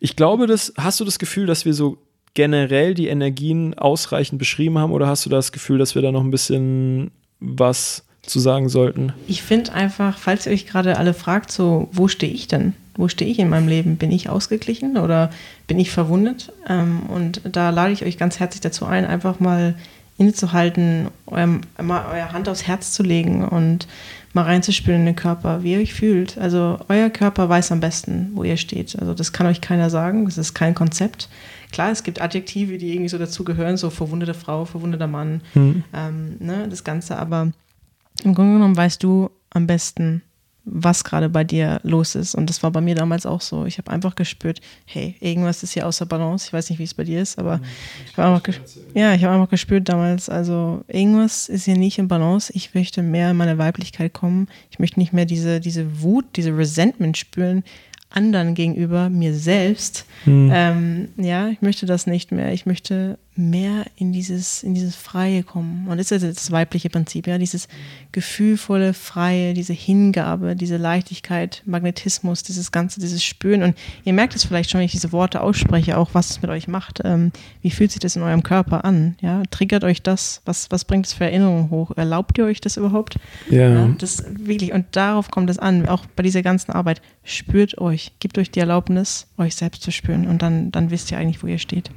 ich 0.00 0.16
glaube, 0.16 0.46
dass, 0.46 0.72
hast 0.76 1.00
du 1.00 1.04
das 1.04 1.18
Gefühl, 1.18 1.46
dass 1.46 1.64
wir 1.64 1.74
so 1.74 1.98
generell 2.34 2.94
die 2.94 3.08
Energien 3.08 3.74
ausreichend 3.74 4.38
beschrieben 4.38 4.78
haben 4.78 4.92
oder 4.92 5.06
hast 5.06 5.26
du 5.26 5.30
das 5.30 5.52
Gefühl, 5.52 5.78
dass 5.78 5.94
wir 5.94 6.02
da 6.02 6.12
noch 6.12 6.22
ein 6.22 6.30
bisschen 6.30 7.10
was 7.40 8.04
zu 8.22 8.38
sagen 8.38 8.68
sollten? 8.68 9.12
Ich 9.26 9.42
finde 9.42 9.72
einfach, 9.72 10.18
falls 10.18 10.46
ihr 10.46 10.52
euch 10.52 10.66
gerade 10.66 10.98
alle 10.98 11.14
fragt, 11.14 11.50
so, 11.50 11.88
wo 11.92 12.08
stehe 12.08 12.32
ich 12.32 12.46
denn? 12.46 12.74
Wo 12.96 13.08
stehe 13.08 13.30
ich 13.30 13.38
in 13.38 13.48
meinem 13.48 13.68
Leben? 13.68 13.96
Bin 13.96 14.12
ich 14.12 14.28
ausgeglichen 14.28 14.98
oder 14.98 15.30
bin 15.66 15.78
ich 15.78 15.90
verwundet? 15.90 16.52
Ähm, 16.68 17.02
und 17.08 17.40
da 17.44 17.70
lade 17.70 17.92
ich 17.92 18.04
euch 18.04 18.18
ganz 18.18 18.38
herzlich 18.38 18.60
dazu 18.60 18.84
ein, 18.84 19.04
einfach 19.04 19.40
mal 19.40 19.74
innezuhalten, 20.18 21.08
eurem, 21.26 21.60
mal 21.80 22.04
euer 22.12 22.32
Hand 22.32 22.48
aufs 22.48 22.66
Herz 22.66 22.92
zu 22.92 23.04
legen 23.04 23.44
und 23.44 23.86
mal 24.32 24.42
reinzuspüren 24.42 25.00
in 25.00 25.06
den 25.06 25.16
Körper, 25.16 25.62
wie 25.62 25.72
ihr 25.72 25.80
euch 25.80 25.94
fühlt. 25.94 26.38
Also 26.38 26.78
euer 26.88 27.10
Körper 27.10 27.48
weiß 27.48 27.72
am 27.72 27.80
besten, 27.80 28.32
wo 28.34 28.44
ihr 28.44 28.56
steht. 28.56 28.98
Also 28.98 29.14
das 29.14 29.32
kann 29.32 29.46
euch 29.46 29.60
keiner 29.60 29.90
sagen, 29.90 30.24
das 30.26 30.38
ist 30.38 30.54
kein 30.54 30.74
Konzept. 30.74 31.28
Klar, 31.72 31.90
es 31.90 32.02
gibt 32.02 32.20
Adjektive, 32.20 32.78
die 32.78 32.92
irgendwie 32.92 33.08
so 33.08 33.18
dazu 33.18 33.44
gehören, 33.44 33.76
so 33.76 33.90
verwundete 33.90 34.34
Frau, 34.34 34.64
verwundeter 34.64 35.06
Mann, 35.06 35.42
mhm. 35.54 35.84
ähm, 35.94 36.36
ne, 36.38 36.66
das 36.68 36.84
Ganze, 36.84 37.18
aber 37.18 37.52
im 38.24 38.34
Grunde 38.34 38.54
genommen 38.54 38.76
weißt 38.76 39.02
du 39.02 39.30
am 39.50 39.66
besten, 39.66 40.22
was 40.70 41.04
gerade 41.04 41.28
bei 41.28 41.44
dir 41.44 41.80
los 41.82 42.14
ist. 42.14 42.34
Und 42.34 42.48
das 42.48 42.62
war 42.62 42.70
bei 42.70 42.80
mir 42.80 42.94
damals 42.94 43.26
auch 43.26 43.40
so. 43.40 43.64
Ich 43.64 43.78
habe 43.78 43.90
einfach 43.90 44.14
gespürt, 44.14 44.60
hey, 44.84 45.16
irgendwas 45.20 45.62
ist 45.62 45.72
hier 45.72 45.86
außer 45.86 46.06
Balance. 46.06 46.46
Ich 46.46 46.52
weiß 46.52 46.70
nicht, 46.70 46.78
wie 46.78 46.84
es 46.84 46.94
bei 46.94 47.04
dir 47.04 47.20
ist, 47.20 47.38
aber 47.38 47.60
ich 48.06 48.16
habe 48.16 48.34
einfach, 48.34 48.54
ja, 48.94 49.14
ich 49.14 49.24
hab 49.24 49.32
einfach 49.32 49.50
gespürt 49.50 49.88
damals, 49.88 50.28
also 50.28 50.84
irgendwas 50.88 51.48
ist 51.48 51.64
hier 51.64 51.76
nicht 51.76 51.98
in 51.98 52.08
Balance. 52.08 52.52
Ich 52.54 52.74
möchte 52.74 53.02
mehr 53.02 53.30
in 53.30 53.36
meine 53.36 53.58
Weiblichkeit 53.58 54.12
kommen. 54.12 54.48
Ich 54.70 54.78
möchte 54.78 54.98
nicht 54.98 55.12
mehr 55.12 55.24
diese, 55.24 55.60
diese 55.60 56.02
Wut, 56.02 56.24
diese 56.36 56.56
Resentment 56.56 57.16
spüren, 57.16 57.64
anderen 58.10 58.54
gegenüber, 58.54 59.10
mir 59.10 59.34
selbst. 59.34 60.06
Mhm. 60.24 60.50
Ähm, 60.52 61.08
ja, 61.16 61.48
ich 61.48 61.60
möchte 61.60 61.86
das 61.86 62.06
nicht 62.06 62.32
mehr. 62.32 62.52
Ich 62.52 62.66
möchte 62.66 63.18
mehr 63.38 63.86
in 63.94 64.12
dieses, 64.12 64.64
in 64.64 64.74
dieses 64.74 64.96
Freie 64.96 65.44
kommen. 65.44 65.86
Und 65.86 65.98
das 65.98 66.10
ist 66.10 66.24
das 66.24 66.50
weibliche 66.50 66.90
Prinzip, 66.90 67.28
ja, 67.28 67.38
dieses 67.38 67.68
gefühlvolle, 68.10 68.94
freie, 68.94 69.54
diese 69.54 69.72
Hingabe, 69.72 70.56
diese 70.56 70.76
Leichtigkeit, 70.76 71.62
Magnetismus, 71.64 72.42
dieses 72.42 72.72
Ganze, 72.72 72.98
dieses 72.98 73.22
Spüren. 73.22 73.62
Und 73.62 73.78
ihr 74.04 74.12
merkt 74.12 74.34
es 74.34 74.44
vielleicht 74.44 74.70
schon, 74.70 74.80
wenn 74.80 74.86
ich 74.86 74.92
diese 74.92 75.12
Worte 75.12 75.40
ausspreche, 75.40 75.96
auch 75.98 76.10
was 76.14 76.30
es 76.30 76.42
mit 76.42 76.50
euch 76.50 76.66
macht. 76.66 77.00
Ähm, 77.04 77.30
wie 77.62 77.70
fühlt 77.70 77.92
sich 77.92 78.00
das 78.00 78.16
in 78.16 78.22
eurem 78.22 78.42
Körper 78.42 78.84
an? 78.84 79.16
Ja, 79.20 79.44
triggert 79.50 79.84
euch 79.84 80.02
das? 80.02 80.42
Was, 80.44 80.68
was 80.72 80.84
bringt 80.84 81.06
es 81.06 81.12
für 81.12 81.24
Erinnerungen 81.24 81.70
hoch? 81.70 81.92
Erlaubt 81.96 82.36
ihr 82.38 82.44
euch 82.44 82.60
das 82.60 82.76
überhaupt? 82.76 83.20
Ja. 83.48 83.68
ja. 83.68 83.94
Das 83.98 84.24
wirklich, 84.36 84.72
und 84.72 84.84
darauf 84.96 85.30
kommt 85.30 85.48
es 85.48 85.60
an, 85.60 85.88
auch 85.88 86.06
bei 86.16 86.24
dieser 86.24 86.42
ganzen 86.42 86.72
Arbeit. 86.72 87.00
Spürt 87.22 87.78
euch, 87.78 88.12
gebt 88.18 88.36
euch 88.36 88.50
die 88.50 88.58
Erlaubnis, 88.58 89.28
euch 89.38 89.54
selbst 89.54 89.82
zu 89.82 89.92
spüren. 89.92 90.26
Und 90.26 90.42
dann, 90.42 90.72
dann 90.72 90.90
wisst 90.90 91.12
ihr 91.12 91.18
eigentlich, 91.18 91.40
wo 91.40 91.46
ihr 91.46 91.58
steht. 91.58 91.92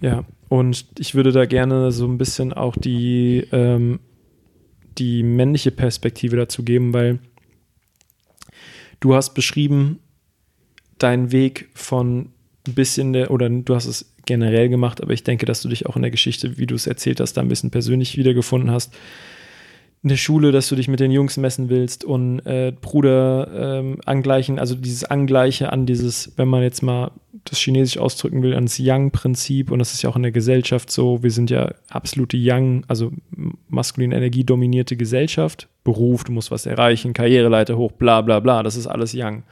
Ja, 0.00 0.24
und 0.48 0.86
ich 0.98 1.14
würde 1.14 1.32
da 1.32 1.46
gerne 1.46 1.92
so 1.92 2.06
ein 2.06 2.18
bisschen 2.18 2.52
auch 2.52 2.76
die, 2.76 3.46
ähm, 3.52 4.00
die 4.98 5.22
männliche 5.22 5.70
Perspektive 5.70 6.36
dazu 6.36 6.62
geben, 6.62 6.92
weil 6.92 7.18
du 9.00 9.14
hast 9.14 9.34
beschrieben, 9.34 10.00
deinen 10.98 11.30
Weg 11.30 11.68
von 11.74 12.30
ein 12.66 12.74
bisschen 12.74 13.12
der, 13.12 13.30
oder 13.30 13.48
du 13.48 13.74
hast 13.74 13.86
es 13.86 14.14
generell 14.26 14.68
gemacht, 14.68 15.02
aber 15.02 15.12
ich 15.12 15.24
denke, 15.24 15.46
dass 15.46 15.62
du 15.62 15.68
dich 15.68 15.86
auch 15.86 15.96
in 15.96 16.02
der 16.02 16.10
Geschichte, 16.10 16.58
wie 16.58 16.66
du 16.66 16.74
es 16.74 16.86
erzählt 16.86 17.20
hast, 17.20 17.34
da 17.34 17.40
ein 17.40 17.48
bisschen 17.48 17.70
persönlich 17.70 18.16
wiedergefunden 18.16 18.70
hast 18.70 18.94
in 20.02 20.10
der 20.10 20.16
Schule, 20.16 20.52
dass 20.52 20.68
du 20.68 20.76
dich 20.76 20.88
mit 20.88 21.00
den 21.00 21.10
Jungs 21.10 21.36
messen 21.36 21.68
willst 21.68 22.04
und 22.04 22.40
äh, 22.46 22.72
Bruder 22.80 23.78
ähm, 23.80 23.98
angleichen, 24.06 24.58
also 24.58 24.76
dieses 24.76 25.04
Angleiche 25.04 25.72
an 25.72 25.86
dieses, 25.86 26.32
wenn 26.36 26.48
man 26.48 26.62
jetzt 26.62 26.82
mal 26.82 27.10
das 27.44 27.58
Chinesisch 27.58 27.98
ausdrücken 27.98 28.42
will, 28.42 28.54
ans 28.54 28.78
Yang-Prinzip. 28.78 29.70
Und 29.70 29.80
das 29.80 29.92
ist 29.92 30.02
ja 30.02 30.10
auch 30.10 30.16
in 30.16 30.22
der 30.22 30.32
Gesellschaft 30.32 30.90
so, 30.90 31.22
wir 31.22 31.30
sind 31.30 31.50
ja 31.50 31.72
absolute 31.88 32.36
Yang, 32.36 32.84
also 32.86 33.10
maskuline 33.68 34.14
Energie 34.14 34.44
dominierte 34.44 34.96
Gesellschaft, 34.96 35.68
Beruf, 35.82 36.24
du 36.24 36.32
musst 36.32 36.50
was 36.50 36.66
erreichen, 36.66 37.12
Karriereleiter 37.12 37.76
hoch, 37.76 37.92
bla 37.92 38.20
bla 38.20 38.40
bla, 38.40 38.62
das 38.62 38.76
ist 38.76 38.86
alles 38.86 39.12
Yang. 39.12 39.42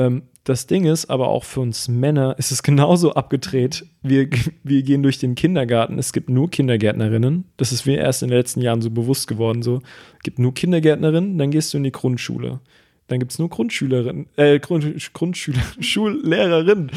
Ähm, 0.00 0.22
das 0.44 0.66
Ding 0.66 0.86
ist 0.86 1.10
aber 1.10 1.28
auch 1.28 1.44
für 1.44 1.60
uns 1.60 1.88
Männer 1.88 2.34
ist 2.38 2.50
es 2.50 2.62
genauso 2.62 3.12
abgedreht. 3.12 3.84
Wir, 4.02 4.28
wir 4.64 4.82
gehen 4.82 5.02
durch 5.02 5.18
den 5.18 5.34
Kindergarten. 5.34 5.98
Es 5.98 6.12
gibt 6.12 6.30
nur 6.30 6.50
Kindergärtnerinnen. 6.50 7.44
Das 7.58 7.72
ist 7.72 7.84
mir 7.84 7.98
erst 7.98 8.22
in 8.22 8.30
den 8.30 8.38
letzten 8.38 8.62
Jahren 8.62 8.80
so 8.80 8.90
bewusst 8.90 9.28
geworden. 9.28 9.62
So, 9.62 9.82
es 10.16 10.22
gibt 10.22 10.38
nur 10.38 10.54
Kindergärtnerinnen, 10.54 11.36
dann 11.36 11.50
gehst 11.50 11.72
du 11.74 11.78
in 11.78 11.84
die 11.84 11.92
Grundschule. 11.92 12.60
Dann 13.08 13.18
gibt 13.18 13.32
es 13.32 13.38
nur 13.38 13.50
Grundschülerinnen, 13.50 14.28
äh, 14.36 14.58
Grund, 14.60 15.12
Grundschüler, 15.12 15.60
Schullehrerinnen. 15.80 16.90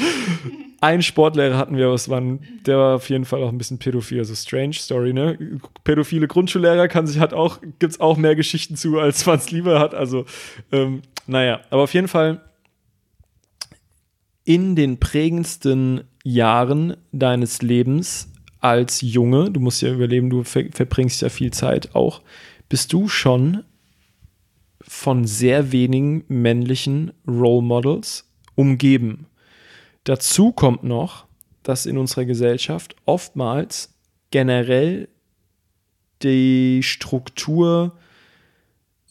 Ein 0.79 1.01
Sportlehrer 1.01 1.57
hatten 1.57 1.75
wir, 1.75 1.89
was 1.89 2.07
waren, 2.07 2.39
der 2.65 2.77
war 2.77 2.95
auf 2.95 3.09
jeden 3.09 3.25
Fall 3.25 3.41
auch 3.41 3.49
ein 3.49 3.57
bisschen 3.57 3.79
pädophil, 3.79 4.19
also 4.19 4.35
strange 4.35 4.73
Story, 4.73 5.11
ne? 5.11 5.59
Pädophile 5.83 6.27
Grundschullehrer 6.27 6.87
kann 6.87 7.07
sich 7.07 7.19
hat 7.19 7.33
auch, 7.33 7.59
gibt's 7.79 7.99
auch 7.99 8.17
mehr 8.17 8.35
Geschichten 8.35 8.75
zu, 8.75 8.99
als 8.99 9.25
man 9.25 9.37
es 9.37 9.49
lieber 9.49 9.79
hat. 9.79 9.95
Also, 9.95 10.25
ähm, 10.71 11.01
naja, 11.25 11.61
aber 11.69 11.83
auf 11.83 11.93
jeden 11.93 12.07
Fall 12.07 12.41
in 14.45 14.75
den 14.75 14.99
prägendsten 14.99 16.03
Jahren 16.23 16.97
deines 17.11 17.61
Lebens 17.61 18.29
als 18.59 19.01
Junge, 19.01 19.51
du 19.51 19.59
musst 19.59 19.81
ja 19.81 19.91
überleben, 19.91 20.29
du 20.29 20.43
ver 20.43 20.65
verbringst 20.71 21.21
ja 21.21 21.29
viel 21.29 21.51
Zeit 21.51 21.95
auch, 21.95 22.21
bist 22.69 22.93
du 22.93 23.07
schon 23.07 23.63
von 24.81 25.25
sehr 25.25 25.71
wenigen 25.71 26.23
männlichen 26.27 27.11
Role 27.27 27.61
Models 27.61 28.29
umgeben. 28.55 29.27
Dazu 30.03 30.51
kommt 30.51 30.83
noch, 30.83 31.25
dass 31.63 31.85
in 31.85 31.97
unserer 31.97 32.25
Gesellschaft 32.25 32.95
oftmals 33.05 33.93
generell 34.31 35.07
die 36.21 36.83
Struktur 36.83 37.97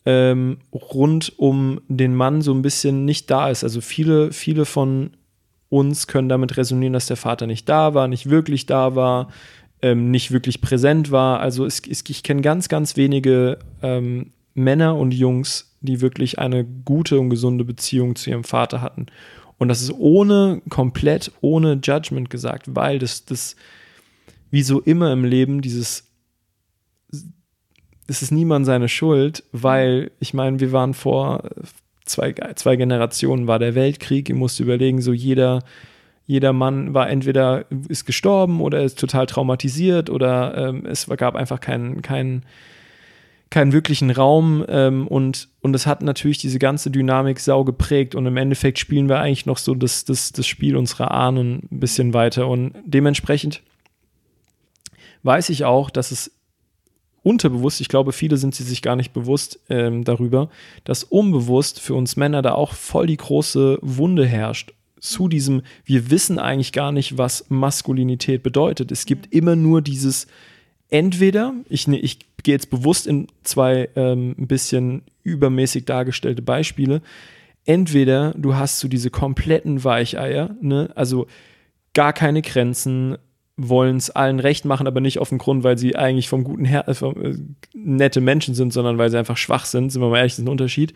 ähm, 0.04 0.58
rund 0.72 1.32
um 1.38 1.80
den 1.88 2.14
Mann 2.14 2.42
so 2.42 2.52
ein 2.52 2.62
bisschen 2.62 3.04
nicht 3.04 3.30
da 3.30 3.50
ist. 3.50 3.64
Also 3.64 3.80
viele, 3.80 4.32
viele 4.32 4.64
von 4.64 5.12
uns 5.72 6.06
können 6.06 6.28
damit 6.28 6.58
resonieren, 6.58 6.92
dass 6.92 7.06
der 7.06 7.16
Vater 7.16 7.46
nicht 7.46 7.66
da 7.66 7.94
war, 7.94 8.06
nicht 8.06 8.28
wirklich 8.28 8.66
da 8.66 8.94
war, 8.94 9.28
ähm, 9.80 10.10
nicht 10.10 10.30
wirklich 10.30 10.60
präsent 10.60 11.10
war. 11.10 11.40
Also 11.40 11.64
es, 11.64 11.80
es, 11.88 12.04
ich 12.06 12.22
kenne 12.22 12.42
ganz, 12.42 12.68
ganz 12.68 12.98
wenige 12.98 13.58
ähm, 13.80 14.32
Männer 14.52 14.96
und 14.96 15.14
Jungs, 15.14 15.74
die 15.80 16.02
wirklich 16.02 16.38
eine 16.38 16.62
gute 16.64 17.18
und 17.18 17.30
gesunde 17.30 17.64
Beziehung 17.64 18.16
zu 18.16 18.28
ihrem 18.28 18.44
Vater 18.44 18.82
hatten. 18.82 19.06
Und 19.56 19.68
das 19.68 19.80
ist 19.80 19.92
ohne, 19.92 20.60
komplett 20.68 21.32
ohne 21.40 21.80
Judgment 21.82 22.28
gesagt, 22.28 22.66
weil 22.76 22.98
das, 22.98 23.24
das, 23.24 23.56
wie 24.50 24.62
so 24.62 24.78
immer 24.82 25.10
im 25.10 25.24
Leben, 25.24 25.62
dieses, 25.62 26.06
es 28.06 28.20
ist 28.20 28.30
niemand 28.30 28.66
seine 28.66 28.90
Schuld, 28.90 29.42
weil 29.52 30.10
ich 30.20 30.34
meine, 30.34 30.60
wir 30.60 30.70
waren 30.72 30.92
vor 30.92 31.48
zwei, 32.04 32.32
zwei 32.54 32.76
Generationen 32.76 33.46
war 33.46 33.58
der 33.58 33.74
Weltkrieg. 33.74 34.28
Ihr 34.28 34.34
musst 34.34 34.60
überlegen, 34.60 35.00
so 35.00 35.12
jeder, 35.12 35.62
jeder 36.26 36.52
Mann 36.52 36.94
war 36.94 37.08
entweder 37.08 37.64
ist 37.88 38.04
gestorben 38.04 38.60
oder 38.60 38.82
ist 38.82 38.98
total 38.98 39.26
traumatisiert 39.26 40.10
oder 40.10 40.56
ähm, 40.56 40.86
es 40.86 41.06
gab 41.06 41.34
einfach 41.34 41.60
keinen, 41.60 42.02
keinen, 42.02 42.44
keinen 43.50 43.72
wirklichen 43.72 44.10
Raum 44.10 44.64
ähm, 44.68 45.06
und, 45.06 45.48
und 45.60 45.74
es 45.74 45.86
hat 45.86 46.02
natürlich 46.02 46.38
diese 46.38 46.58
ganze 46.58 46.90
Dynamik 46.90 47.38
sau 47.38 47.64
geprägt 47.64 48.14
und 48.14 48.26
im 48.26 48.36
Endeffekt 48.36 48.78
spielen 48.78 49.08
wir 49.08 49.18
eigentlich 49.18 49.46
noch 49.46 49.58
so 49.58 49.74
das, 49.74 50.04
das, 50.04 50.32
das 50.32 50.46
Spiel 50.46 50.76
unserer 50.76 51.10
Ahnen 51.10 51.68
ein 51.70 51.80
bisschen 51.80 52.14
weiter 52.14 52.48
und 52.48 52.72
dementsprechend 52.84 53.62
weiß 55.22 55.50
ich 55.50 55.64
auch, 55.64 55.90
dass 55.90 56.10
es 56.10 56.32
unterbewusst, 57.22 57.80
ich 57.80 57.88
glaube, 57.88 58.12
viele 58.12 58.36
sind 58.36 58.54
sie 58.54 58.64
sich 58.64 58.82
gar 58.82 58.96
nicht 58.96 59.12
bewusst 59.12 59.60
ähm, 59.68 60.04
darüber, 60.04 60.48
dass 60.84 61.04
unbewusst 61.04 61.80
für 61.80 61.94
uns 61.94 62.16
Männer 62.16 62.42
da 62.42 62.52
auch 62.52 62.74
voll 62.74 63.06
die 63.06 63.16
große 63.16 63.78
Wunde 63.80 64.26
herrscht. 64.26 64.72
Zu 65.00 65.28
diesem, 65.28 65.62
wir 65.84 66.10
wissen 66.10 66.38
eigentlich 66.38 66.72
gar 66.72 66.92
nicht, 66.92 67.18
was 67.18 67.46
Maskulinität 67.48 68.42
bedeutet. 68.42 68.92
Es 68.92 69.04
gibt 69.04 69.32
immer 69.34 69.56
nur 69.56 69.82
dieses 69.82 70.28
entweder, 70.90 71.54
ich, 71.68 71.88
ne, 71.88 71.98
ich 71.98 72.18
gehe 72.42 72.54
jetzt 72.54 72.70
bewusst 72.70 73.06
in 73.06 73.26
zwei 73.42 73.88
ähm, 73.96 74.34
ein 74.38 74.46
bisschen 74.46 75.02
übermäßig 75.22 75.86
dargestellte 75.86 76.42
Beispiele, 76.42 77.02
entweder 77.64 78.34
du 78.36 78.54
hast 78.54 78.78
so 78.78 78.88
diese 78.88 79.10
kompletten 79.10 79.84
Weicheier, 79.84 80.56
ne? 80.60 80.90
also 80.94 81.26
gar 81.94 82.12
keine 82.12 82.42
Grenzen, 82.42 83.16
wollen 83.56 83.96
es 83.96 84.10
allen 84.10 84.40
recht 84.40 84.64
machen, 84.64 84.86
aber 84.86 85.00
nicht 85.00 85.18
auf 85.18 85.28
den 85.28 85.38
Grund, 85.38 85.62
weil 85.62 85.76
sie 85.78 85.96
eigentlich 85.96 86.28
vom 86.28 86.44
guten 86.44 86.64
Her 86.64 86.88
äh, 86.88 86.94
vom, 86.94 87.22
äh, 87.22 87.34
nette 87.74 88.20
Menschen 88.20 88.54
sind, 88.54 88.72
sondern 88.72 88.98
weil 88.98 89.10
sie 89.10 89.18
einfach 89.18 89.36
schwach 89.36 89.66
sind, 89.66 89.90
sind 89.90 90.00
wir 90.00 90.08
mal 90.08 90.18
ehrlich, 90.18 90.32
das 90.32 90.40
ist 90.40 90.46
ein 90.46 90.50
Unterschied. 90.50 90.94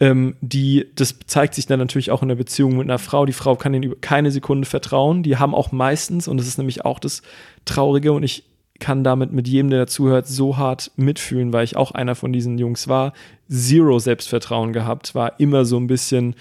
Ähm, 0.00 0.36
die, 0.40 0.86
das 0.96 1.18
zeigt 1.26 1.54
sich 1.54 1.66
dann 1.66 1.78
natürlich 1.78 2.10
auch 2.10 2.22
in 2.22 2.28
der 2.28 2.34
Beziehung 2.34 2.76
mit 2.76 2.88
einer 2.88 2.98
Frau. 2.98 3.26
Die 3.26 3.32
Frau 3.32 3.54
kann 3.54 3.74
ihnen 3.74 4.00
keine 4.00 4.30
Sekunde 4.30 4.66
vertrauen. 4.66 5.22
Die 5.22 5.36
haben 5.36 5.54
auch 5.54 5.70
meistens, 5.72 6.26
und 6.26 6.36
das 6.36 6.48
ist 6.48 6.58
nämlich 6.58 6.84
auch 6.84 6.98
das 6.98 7.22
Traurige, 7.64 8.12
und 8.12 8.24
ich 8.24 8.44
kann 8.80 9.04
damit 9.04 9.32
mit 9.32 9.46
jedem, 9.46 9.70
der 9.70 9.80
dazuhört, 9.80 10.26
so 10.26 10.56
hart 10.56 10.90
mitfühlen, 10.96 11.52
weil 11.52 11.64
ich 11.64 11.76
auch 11.76 11.92
einer 11.92 12.16
von 12.16 12.32
diesen 12.32 12.58
Jungs 12.58 12.88
war, 12.88 13.12
zero 13.48 13.98
Selbstvertrauen 14.00 14.72
gehabt, 14.72 15.14
war 15.14 15.38
immer 15.38 15.64
so 15.64 15.78
ein 15.78 15.86
bisschen, 15.86 16.34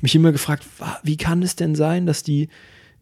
mich 0.00 0.14
immer 0.14 0.32
gefragt, 0.32 0.64
wie 1.04 1.16
kann 1.16 1.42
es 1.42 1.54
denn 1.54 1.76
sein, 1.76 2.06
dass 2.06 2.24
die 2.24 2.48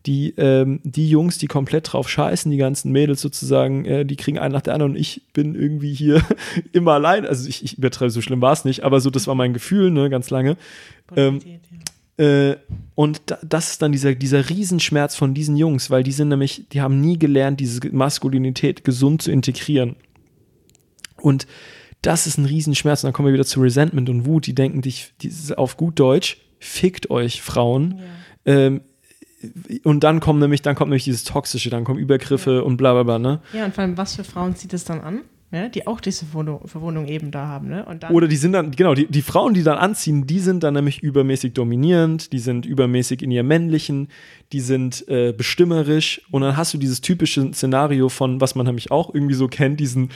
die, 0.06 0.34
ähm, 0.36 0.80
die 0.84 1.08
Jungs, 1.08 1.38
die 1.38 1.46
komplett 1.46 1.92
drauf 1.92 2.08
scheißen, 2.08 2.50
die 2.50 2.58
ganzen 2.58 2.92
Mädels 2.92 3.20
sozusagen, 3.20 3.84
äh, 3.86 4.04
die 4.04 4.16
kriegen 4.16 4.38
einen 4.38 4.52
nach 4.52 4.60
der 4.60 4.74
anderen 4.74 4.92
und 4.92 4.98
ich 4.98 5.22
bin 5.32 5.54
irgendwie 5.54 5.94
hier 5.94 6.22
immer 6.72 6.92
allein. 6.92 7.26
Also 7.26 7.48
ich, 7.48 7.64
ich 7.64 7.78
übertreibe, 7.78 8.10
so 8.10 8.20
schlimm 8.20 8.40
war 8.40 8.52
es 8.52 8.64
nicht, 8.64 8.84
aber 8.84 9.00
so, 9.00 9.10
das 9.10 9.26
war 9.26 9.34
mein 9.34 9.54
Gefühl, 9.54 9.90
ne, 9.90 10.10
ganz 10.10 10.30
lange. 10.30 10.56
Ähm, 11.16 11.40
äh, 12.16 12.56
und 12.94 13.22
da, 13.26 13.38
das 13.42 13.70
ist 13.70 13.82
dann 13.82 13.92
dieser, 13.92 14.14
dieser 14.14 14.48
Riesenschmerz 14.48 15.16
von 15.16 15.34
diesen 15.34 15.56
Jungs, 15.56 15.90
weil 15.90 16.02
die 16.02 16.12
sind 16.12 16.28
nämlich, 16.28 16.68
die 16.70 16.80
haben 16.80 17.00
nie 17.00 17.18
gelernt, 17.18 17.60
diese 17.60 17.80
Maskulinität 17.90 18.84
gesund 18.84 19.22
zu 19.22 19.32
integrieren. 19.32 19.96
Und 21.16 21.46
das 22.02 22.26
ist 22.26 22.36
ein 22.36 22.44
Riesenschmerz. 22.44 23.02
Und 23.02 23.08
dann 23.08 23.12
kommen 23.14 23.28
wir 23.28 23.32
wieder 23.32 23.46
zu 23.46 23.60
Resentment 23.60 24.10
und 24.10 24.26
Wut. 24.26 24.46
Die 24.46 24.54
denken 24.54 24.82
dich, 24.82 25.14
auf 25.56 25.78
gut 25.78 25.98
Deutsch, 25.98 26.36
fickt 26.58 27.10
euch 27.10 27.40
Frauen. 27.40 28.00
Ja. 28.44 28.52
Ähm, 28.52 28.82
und 29.84 30.04
dann 30.04 30.20
kommt 30.20 30.40
nämlich, 30.40 30.62
dann 30.62 30.74
kommt 30.74 30.90
nämlich 30.90 31.04
dieses 31.04 31.24
Toxische, 31.24 31.70
dann 31.70 31.84
kommen 31.84 31.98
Übergriffe 31.98 32.56
ja. 32.56 32.60
und 32.60 32.76
bla 32.76 32.92
bla 32.92 33.02
bla, 33.02 33.18
ne? 33.18 33.40
Ja, 33.52 33.64
und 33.64 33.74
vor 33.74 33.82
allem, 33.82 33.96
was 33.96 34.16
für 34.16 34.24
Frauen 34.24 34.56
zieht 34.56 34.72
es 34.72 34.84
dann 34.84 35.00
an? 35.00 35.20
ne? 35.54 35.70
die 35.70 35.86
auch 35.86 36.00
diese 36.00 36.26
Verwundung, 36.26 36.66
Verwundung 36.66 37.06
eben 37.06 37.30
da 37.30 37.46
haben. 37.46 37.68
Ne? 37.68 37.84
Und 37.86 38.02
dann 38.02 38.12
Oder 38.12 38.28
die 38.28 38.36
sind 38.36 38.52
dann, 38.52 38.72
genau, 38.72 38.94
die, 38.94 39.06
die 39.06 39.22
Frauen, 39.22 39.54
die 39.54 39.62
dann 39.62 39.78
anziehen, 39.78 40.26
die 40.26 40.40
sind 40.40 40.62
dann 40.62 40.74
nämlich 40.74 41.02
übermäßig 41.02 41.54
dominierend, 41.54 42.32
die 42.32 42.38
sind 42.38 42.66
übermäßig 42.66 43.22
in 43.22 43.30
ihr 43.30 43.42
Männlichen, 43.42 44.08
die 44.52 44.60
sind 44.60 45.08
äh, 45.08 45.32
bestimmerisch 45.32 46.20
und 46.30 46.42
dann 46.42 46.56
hast 46.56 46.74
du 46.74 46.78
dieses 46.78 47.00
typische 47.00 47.52
Szenario 47.52 48.08
von, 48.08 48.40
was 48.40 48.54
man 48.54 48.66
nämlich 48.66 48.90
auch 48.90 49.14
irgendwie 49.14 49.34
so 49.34 49.48
kennt, 49.48 49.80
diesen 49.80 50.10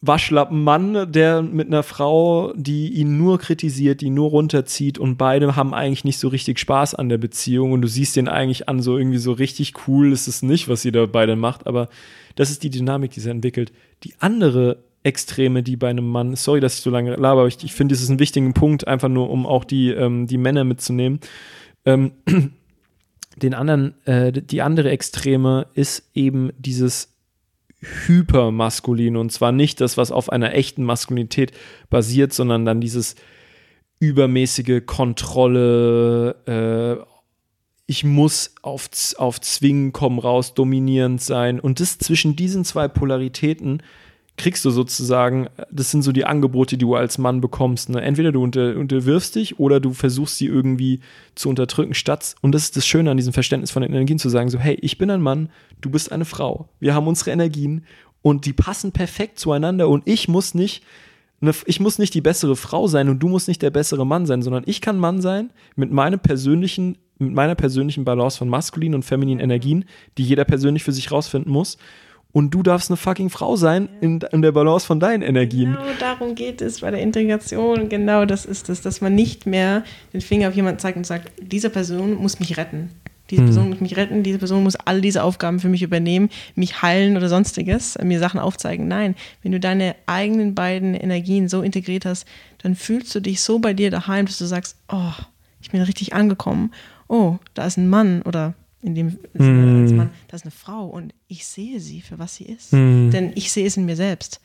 Waschlappenmann, 0.00 1.10
der 1.10 1.42
mit 1.42 1.66
einer 1.66 1.82
Frau, 1.82 2.52
die 2.54 2.88
ihn 2.92 3.18
nur 3.18 3.38
kritisiert, 3.38 4.00
die 4.00 4.10
nur 4.10 4.30
runterzieht 4.30 4.98
und 4.98 5.16
beide 5.16 5.56
haben 5.56 5.74
eigentlich 5.74 6.04
nicht 6.04 6.18
so 6.18 6.28
richtig 6.28 6.60
Spaß 6.60 6.94
an 6.94 7.08
der 7.08 7.18
Beziehung 7.18 7.72
und 7.72 7.82
du 7.82 7.88
siehst 7.88 8.14
den 8.14 8.28
eigentlich 8.28 8.68
an, 8.68 8.80
so 8.80 8.96
irgendwie 8.96 9.18
so 9.18 9.32
richtig 9.32 9.74
cool 9.88 10.12
ist 10.12 10.28
es 10.28 10.42
nicht, 10.42 10.68
was 10.68 10.82
sie 10.82 10.92
da 10.92 11.06
beide 11.06 11.34
macht, 11.34 11.66
aber 11.66 11.88
das 12.36 12.50
ist 12.50 12.62
die 12.62 12.70
Dynamik, 12.70 13.10
die 13.10 13.20
sie 13.20 13.30
entwickelt. 13.30 13.72
Die 14.04 14.14
andere 14.20 14.78
Extreme, 15.02 15.64
die 15.64 15.76
bei 15.76 15.88
einem 15.88 16.08
Mann, 16.08 16.36
sorry, 16.36 16.60
dass 16.60 16.74
ich 16.74 16.80
so 16.82 16.90
lange 16.90 17.16
laber, 17.16 17.40
aber 17.40 17.48
ich, 17.48 17.62
ich 17.64 17.74
finde, 17.74 17.94
das 17.94 18.02
ist 18.02 18.08
ein 18.08 18.20
wichtiger 18.20 18.52
Punkt, 18.52 18.86
einfach 18.86 19.08
nur, 19.08 19.30
um 19.30 19.46
auch 19.46 19.64
die, 19.64 19.90
ähm, 19.90 20.26
die 20.28 20.38
Männer 20.38 20.62
mitzunehmen. 20.62 21.18
Ähm, 21.84 22.12
den 23.36 23.54
anderen, 23.54 23.94
äh, 24.06 24.30
die 24.30 24.62
andere 24.62 24.90
Extreme 24.90 25.66
ist 25.74 26.10
eben 26.14 26.52
dieses 26.58 27.17
hypermaskulin. 27.80 29.16
Und 29.16 29.32
zwar 29.32 29.52
nicht 29.52 29.80
das, 29.80 29.96
was 29.96 30.10
auf 30.10 30.30
einer 30.30 30.54
echten 30.54 30.84
Maskulinität 30.84 31.52
basiert, 31.90 32.32
sondern 32.32 32.64
dann 32.64 32.80
dieses 32.80 33.14
übermäßige 34.00 34.82
Kontrolle, 34.86 36.36
äh, 36.46 37.04
ich 37.86 38.04
muss 38.04 38.54
auf, 38.62 38.88
auf 39.16 39.40
Zwingen 39.40 39.92
kommen 39.92 40.18
raus, 40.18 40.54
dominierend 40.54 41.22
sein. 41.22 41.58
Und 41.58 41.80
das 41.80 41.98
zwischen 41.98 42.36
diesen 42.36 42.64
zwei 42.64 42.86
Polaritäten 42.86 43.82
kriegst 44.38 44.64
du 44.64 44.70
sozusagen, 44.70 45.48
das 45.70 45.90
sind 45.90 46.02
so 46.02 46.12
die 46.12 46.24
Angebote, 46.24 46.78
die 46.78 46.84
du 46.84 46.94
als 46.94 47.18
Mann 47.18 47.40
bekommst. 47.40 47.90
Ne? 47.90 48.00
Entweder 48.00 48.32
du 48.32 48.42
unter, 48.42 48.76
unterwirfst 48.76 49.34
dich 49.34 49.58
oder 49.58 49.80
du 49.80 49.92
versuchst 49.92 50.38
sie 50.38 50.46
irgendwie 50.46 51.00
zu 51.34 51.48
unterdrücken, 51.48 51.92
statt, 51.92 52.34
und 52.40 52.52
das 52.52 52.62
ist 52.62 52.76
das 52.76 52.86
Schöne 52.86 53.10
an 53.10 53.16
diesem 53.16 53.32
Verständnis 53.32 53.70
von 53.70 53.82
den 53.82 53.92
Energien, 53.92 54.18
zu 54.18 54.30
sagen, 54.30 54.48
so, 54.48 54.58
hey, 54.58 54.78
ich 54.80 54.96
bin 54.96 55.10
ein 55.10 55.20
Mann, 55.20 55.50
du 55.80 55.90
bist 55.90 56.10
eine 56.10 56.24
Frau, 56.24 56.68
wir 56.80 56.94
haben 56.94 57.06
unsere 57.06 57.32
Energien 57.32 57.84
und 58.22 58.46
die 58.46 58.52
passen 58.54 58.92
perfekt 58.92 59.38
zueinander 59.38 59.88
und 59.88 60.06
ich 60.06 60.28
muss 60.28 60.54
nicht, 60.54 60.82
ich 61.66 61.80
muss 61.80 61.98
nicht 61.98 62.14
die 62.14 62.20
bessere 62.20 62.56
Frau 62.56 62.86
sein 62.86 63.08
und 63.08 63.20
du 63.20 63.28
musst 63.28 63.48
nicht 63.48 63.62
der 63.62 63.70
bessere 63.70 64.06
Mann 64.06 64.26
sein, 64.26 64.42
sondern 64.42 64.64
ich 64.66 64.80
kann 64.80 64.98
Mann 64.98 65.20
sein 65.20 65.50
mit 65.76 65.92
meinem 65.92 66.20
persönlichen 66.20 66.96
mit 67.20 67.32
meiner 67.32 67.56
persönlichen 67.56 68.04
Balance 68.04 68.38
von 68.38 68.48
maskulinen 68.48 68.94
und 68.94 69.02
femininen 69.02 69.40
Energien, 69.40 69.86
die 70.16 70.22
jeder 70.22 70.44
persönlich 70.44 70.84
für 70.84 70.92
sich 70.92 71.10
rausfinden 71.10 71.52
muss 71.52 71.76
und 72.38 72.50
du 72.50 72.62
darfst 72.62 72.88
eine 72.88 72.96
fucking 72.96 73.30
Frau 73.30 73.56
sein 73.56 73.88
in, 74.00 74.20
in, 74.30 74.42
der 74.42 74.52
Balance 74.52 74.86
von 74.86 75.00
deinen 75.00 75.22
Energien. 75.22 75.72
Genau 75.72 75.92
darum 75.98 76.36
geht 76.36 76.62
es 76.62 76.82
bei 76.82 76.90
der 76.92 77.00
Integration. 77.00 77.88
Genau 77.88 78.26
das 78.26 78.44
ist 78.44 78.68
es, 78.68 78.80
dass 78.80 79.00
man 79.00 79.16
nicht 79.16 79.44
mehr 79.44 79.82
den 80.12 80.20
Finger 80.20 80.46
auf 80.46 80.54
jemanden 80.54 80.78
zeigt 80.78 80.96
und 80.96 81.04
sagt, 81.04 81.32
diese 81.42 81.68
Person 81.68 82.14
muss 82.14 82.38
mich 82.38 82.56
retten. 82.56 82.90
Diese 83.30 83.42
Person 83.42 83.64
hm. 83.64 83.70
muss 83.70 83.80
mich 83.80 83.96
retten, 83.96 84.22
diese 84.22 84.38
Person 84.38 84.62
muss 84.62 84.76
all 84.76 85.00
diese 85.00 85.24
Aufgaben 85.24 85.58
für 85.58 85.68
mich 85.68 85.82
übernehmen, 85.82 86.30
mich 86.54 86.80
heilen 86.80 87.16
oder 87.16 87.28
sonstiges, 87.28 87.98
mir 88.04 88.20
Sachen 88.20 88.38
aufzeigen. 88.38 88.86
Nein, 88.86 89.16
wenn 89.42 89.50
du 89.50 89.58
deine 89.58 89.96
eigenen 90.06 90.54
beiden 90.54 90.94
Energien 90.94 91.48
so 91.48 91.62
integriert 91.62 92.06
hast, 92.06 92.24
dann 92.62 92.76
fühlst 92.76 93.12
du 93.16 93.20
dich 93.20 93.40
so 93.40 93.58
bei 93.58 93.74
dir 93.74 93.90
daheim, 93.90 94.26
dass 94.26 94.38
du 94.38 94.46
sagst, 94.46 94.76
oh, 94.92 95.12
ich 95.60 95.72
bin 95.72 95.82
richtig 95.82 96.14
angekommen. 96.14 96.72
Oh, 97.08 97.38
da 97.54 97.66
ist 97.66 97.78
ein 97.78 97.88
Mann 97.88 98.22
oder 98.22 98.54
in 98.82 98.94
dem 98.94 99.18
Sinne 99.34 99.80
als 99.82 99.90
hm. 99.90 99.96
Mann, 99.96 100.10
das 100.28 100.42
ist 100.42 100.44
eine 100.44 100.52
Frau 100.52 100.86
und 100.86 101.14
ich 101.26 101.46
sehe 101.46 101.80
sie 101.80 102.00
für 102.00 102.18
was 102.18 102.36
sie 102.36 102.44
ist. 102.44 102.72
Mm. 102.72 103.10
Denn 103.10 103.32
ich 103.34 103.50
sehe 103.50 103.66
es 103.66 103.76
in 103.76 103.86
mir 103.86 103.96
selbst. 103.96 104.40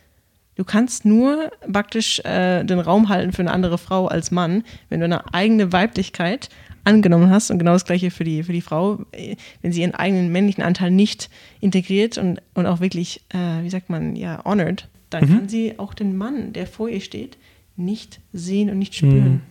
Du 0.55 0.63
kannst 0.63 1.05
nur 1.05 1.51
praktisch 1.71 2.19
äh, 2.19 2.63
den 2.63 2.79
Raum 2.79 3.09
halten 3.09 3.31
für 3.31 3.41
eine 3.41 3.51
andere 3.51 3.77
Frau 3.77 4.07
als 4.07 4.31
Mann, 4.31 4.63
wenn 4.89 4.99
du 4.99 5.05
eine 5.05 5.33
eigene 5.33 5.71
Weiblichkeit 5.71 6.49
angenommen 6.83 7.29
hast 7.29 7.49
und 7.49 7.59
genau 7.59 7.73
das 7.73 7.85
gleiche 7.85 8.11
für 8.11 8.23
die, 8.23 8.43
für 8.43 8.53
die 8.53 8.61
Frau, 8.61 9.05
äh, 9.11 9.35
wenn 9.61 9.71
sie 9.71 9.81
ihren 9.81 9.95
eigenen 9.95 10.31
männlichen 10.31 10.63
Anteil 10.63 10.91
nicht 10.91 11.29
integriert 11.59 12.17
und, 12.17 12.41
und 12.53 12.65
auch 12.65 12.81
wirklich, 12.81 13.21
äh, 13.29 13.63
wie 13.63 13.69
sagt 13.69 13.89
man, 13.89 14.15
ja, 14.15 14.43
honored, 14.45 14.87
dann 15.09 15.25
mhm. 15.25 15.29
kann 15.29 15.49
sie 15.49 15.79
auch 15.79 15.93
den 15.93 16.15
Mann, 16.17 16.53
der 16.53 16.67
vor 16.67 16.89
ihr 16.89 17.01
steht, 17.01 17.37
nicht 17.75 18.19
sehen 18.31 18.69
und 18.69 18.79
nicht 18.79 18.95
spüren. 18.95 19.31
Mhm. 19.31 19.41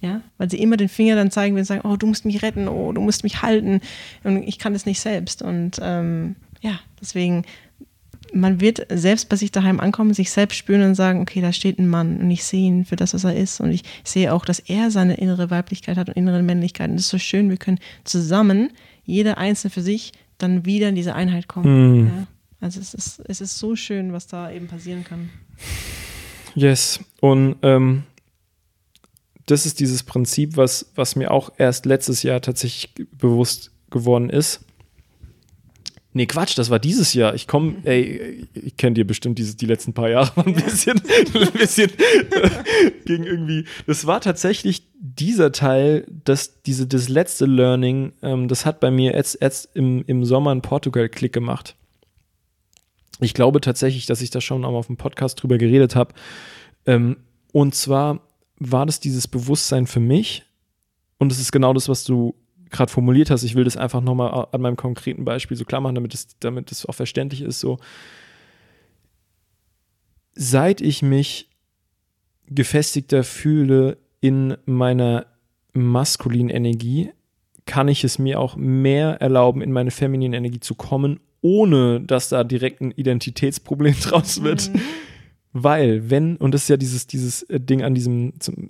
Ja, 0.00 0.22
weil 0.36 0.48
sie 0.48 0.58
immer 0.58 0.76
den 0.76 0.88
Finger 0.88 1.16
dann 1.16 1.32
zeigen 1.32 1.56
und 1.56 1.64
sagen, 1.64 1.80
oh, 1.84 1.96
du 1.96 2.06
musst 2.06 2.24
mich 2.24 2.42
retten, 2.42 2.68
oh, 2.68 2.92
du 2.92 3.00
musst 3.00 3.24
mich 3.24 3.42
halten 3.42 3.80
und 4.22 4.44
ich 4.44 4.58
kann 4.58 4.72
das 4.72 4.86
nicht 4.86 5.00
selbst. 5.00 5.42
Und 5.42 5.80
ähm, 5.82 6.36
ja, 6.60 6.78
deswegen, 7.00 7.44
man 8.32 8.60
wird 8.60 8.86
selbst 8.90 9.28
bei 9.28 9.34
sich 9.34 9.50
daheim 9.50 9.80
ankommen, 9.80 10.14
sich 10.14 10.30
selbst 10.30 10.56
spüren 10.56 10.82
und 10.82 10.94
sagen, 10.94 11.20
okay, 11.20 11.40
da 11.40 11.52
steht 11.52 11.80
ein 11.80 11.88
Mann 11.88 12.18
und 12.18 12.30
ich 12.30 12.44
sehe 12.44 12.66
ihn 12.66 12.84
für 12.84 12.94
das, 12.94 13.12
was 13.12 13.24
er 13.24 13.34
ist. 13.34 13.60
Und 13.60 13.72
ich 13.72 13.82
sehe 14.04 14.32
auch, 14.32 14.44
dass 14.44 14.60
er 14.60 14.92
seine 14.92 15.14
innere 15.14 15.50
Weiblichkeit 15.50 15.96
hat 15.96 16.08
und 16.08 16.16
innere 16.16 16.42
Männlichkeit. 16.42 16.90
Und 16.90 16.96
das 16.96 17.06
ist 17.06 17.10
so 17.10 17.18
schön, 17.18 17.50
wir 17.50 17.56
können 17.56 17.80
zusammen, 18.04 18.70
jeder 19.04 19.38
Einzelne 19.38 19.70
für 19.70 19.82
sich, 19.82 20.12
dann 20.36 20.64
wieder 20.64 20.90
in 20.90 20.94
diese 20.94 21.14
Einheit 21.14 21.48
kommen. 21.48 22.02
Mhm. 22.02 22.06
Ja? 22.06 22.26
Also 22.60 22.80
es 22.80 22.94
ist, 22.94 23.20
es 23.26 23.40
ist 23.40 23.58
so 23.58 23.74
schön, 23.74 24.12
was 24.12 24.26
da 24.26 24.50
eben 24.50 24.68
passieren 24.68 25.04
kann. 25.04 25.30
Yes. 26.54 27.00
Und 27.20 27.56
ähm, 27.62 28.04
das 29.50 29.64
ist 29.64 29.80
dieses 29.80 30.02
Prinzip, 30.02 30.56
was, 30.56 30.92
was 30.94 31.16
mir 31.16 31.30
auch 31.30 31.50
erst 31.56 31.86
letztes 31.86 32.22
Jahr 32.22 32.40
tatsächlich 32.40 32.94
bewusst 33.12 33.70
geworden 33.90 34.30
ist. 34.30 34.60
Nee, 36.12 36.26
Quatsch, 36.26 36.58
das 36.58 36.68
war 36.68 36.78
dieses 36.78 37.14
Jahr. 37.14 37.34
Ich 37.34 37.46
komme, 37.46 37.76
ey, 37.84 38.48
ich 38.54 38.76
kenne 38.76 38.94
dir 38.94 39.06
bestimmt 39.06 39.38
dieses, 39.38 39.56
die 39.56 39.66
letzten 39.66 39.92
paar 39.92 40.08
Jahre 40.10 40.44
ein 40.44 40.54
bisschen, 40.54 41.00
ein 41.34 41.52
bisschen 41.52 41.90
äh, 41.90 42.90
gegen 43.04 43.24
irgendwie. 43.24 43.64
Das 43.86 44.06
war 44.06 44.20
tatsächlich 44.20 44.88
dieser 44.98 45.52
Teil, 45.52 46.06
dass 46.24 46.62
diese, 46.62 46.86
das 46.86 47.08
letzte 47.08 47.46
Learning, 47.46 48.12
ähm, 48.22 48.48
das 48.48 48.66
hat 48.66 48.80
bei 48.80 48.90
mir 48.90 49.12
jetzt, 49.12 49.38
jetzt 49.40 49.70
im, 49.74 50.02
im 50.06 50.24
Sommer 50.24 50.52
in 50.52 50.62
Portugal 50.62 51.08
Klick 51.08 51.32
gemacht. 51.32 51.76
Ich 53.20 53.34
glaube 53.34 53.60
tatsächlich, 53.60 54.06
dass 54.06 54.20
ich 54.20 54.30
da 54.30 54.40
schon 54.40 54.64
auch 54.64 54.74
auf 54.74 54.86
dem 54.88 54.96
Podcast 54.96 55.42
drüber 55.42 55.56
geredet 55.56 55.94
habe. 55.94 56.14
Ähm, 56.86 57.18
und 57.52 57.74
zwar 57.74 58.27
war 58.58 58.86
das 58.86 59.00
dieses 59.00 59.28
Bewusstsein 59.28 59.86
für 59.86 60.00
mich. 60.00 60.44
Und 61.18 61.32
es 61.32 61.40
ist 61.40 61.52
genau 61.52 61.72
das, 61.72 61.88
was 61.88 62.04
du 62.04 62.34
gerade 62.70 62.92
formuliert 62.92 63.30
hast. 63.30 63.42
Ich 63.42 63.54
will 63.54 63.64
das 63.64 63.76
einfach 63.76 64.00
nochmal 64.00 64.48
an 64.52 64.60
meinem 64.60 64.76
konkreten 64.76 65.24
Beispiel 65.24 65.56
so 65.56 65.64
klar 65.64 65.80
machen, 65.80 65.94
damit 65.94 66.14
es, 66.14 66.38
damit 66.40 66.72
auch 66.86 66.94
verständlich 66.94 67.42
ist. 67.42 67.60
So, 67.60 67.78
seit 70.34 70.80
ich 70.80 71.02
mich 71.02 71.48
gefestigter 72.46 73.24
fühle 73.24 73.98
in 74.20 74.56
meiner 74.66 75.26
maskulinen 75.72 76.50
Energie, 76.50 77.10
kann 77.66 77.88
ich 77.88 78.04
es 78.04 78.18
mir 78.18 78.40
auch 78.40 78.56
mehr 78.56 79.20
erlauben, 79.20 79.60
in 79.60 79.72
meine 79.72 79.90
feminine 79.90 80.36
Energie 80.36 80.60
zu 80.60 80.74
kommen, 80.74 81.20
ohne 81.42 82.00
dass 82.00 82.30
da 82.30 82.42
direkt 82.44 82.80
ein 82.80 82.92
Identitätsproblem 82.92 83.94
draus 84.00 84.42
wird. 84.42 84.72
Mhm. 84.72 84.80
Weil, 85.52 86.10
wenn, 86.10 86.36
und 86.36 86.52
das 86.52 86.62
ist 86.62 86.68
ja 86.68 86.76
dieses, 86.76 87.06
dieses 87.06 87.42
äh, 87.44 87.60
Ding 87.60 87.82
an 87.82 87.94
diesem, 87.94 88.34
zum, 88.38 88.68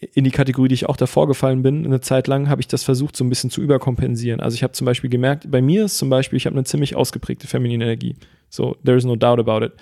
in 0.00 0.24
die 0.24 0.30
Kategorie, 0.30 0.68
die 0.68 0.74
ich 0.74 0.88
auch 0.88 0.96
davor 0.96 1.26
gefallen 1.26 1.62
bin, 1.62 1.84
eine 1.84 2.00
Zeit 2.00 2.26
lang 2.26 2.48
habe 2.48 2.60
ich 2.60 2.68
das 2.68 2.84
versucht, 2.84 3.16
so 3.16 3.24
ein 3.24 3.28
bisschen 3.28 3.50
zu 3.50 3.60
überkompensieren. 3.60 4.40
Also 4.40 4.54
ich 4.54 4.62
habe 4.62 4.72
zum 4.72 4.84
Beispiel 4.84 5.10
gemerkt, 5.10 5.50
bei 5.50 5.60
mir 5.60 5.84
ist 5.84 5.98
zum 5.98 6.08
Beispiel, 6.08 6.36
ich 6.36 6.46
habe 6.46 6.56
eine 6.56 6.64
ziemlich 6.64 6.96
ausgeprägte 6.96 7.46
feminine 7.46 7.84
Energie. 7.84 8.16
So, 8.48 8.76
there 8.84 8.96
is 8.96 9.04
no 9.04 9.16
doubt 9.16 9.38
about 9.38 9.64
it. 9.64 9.72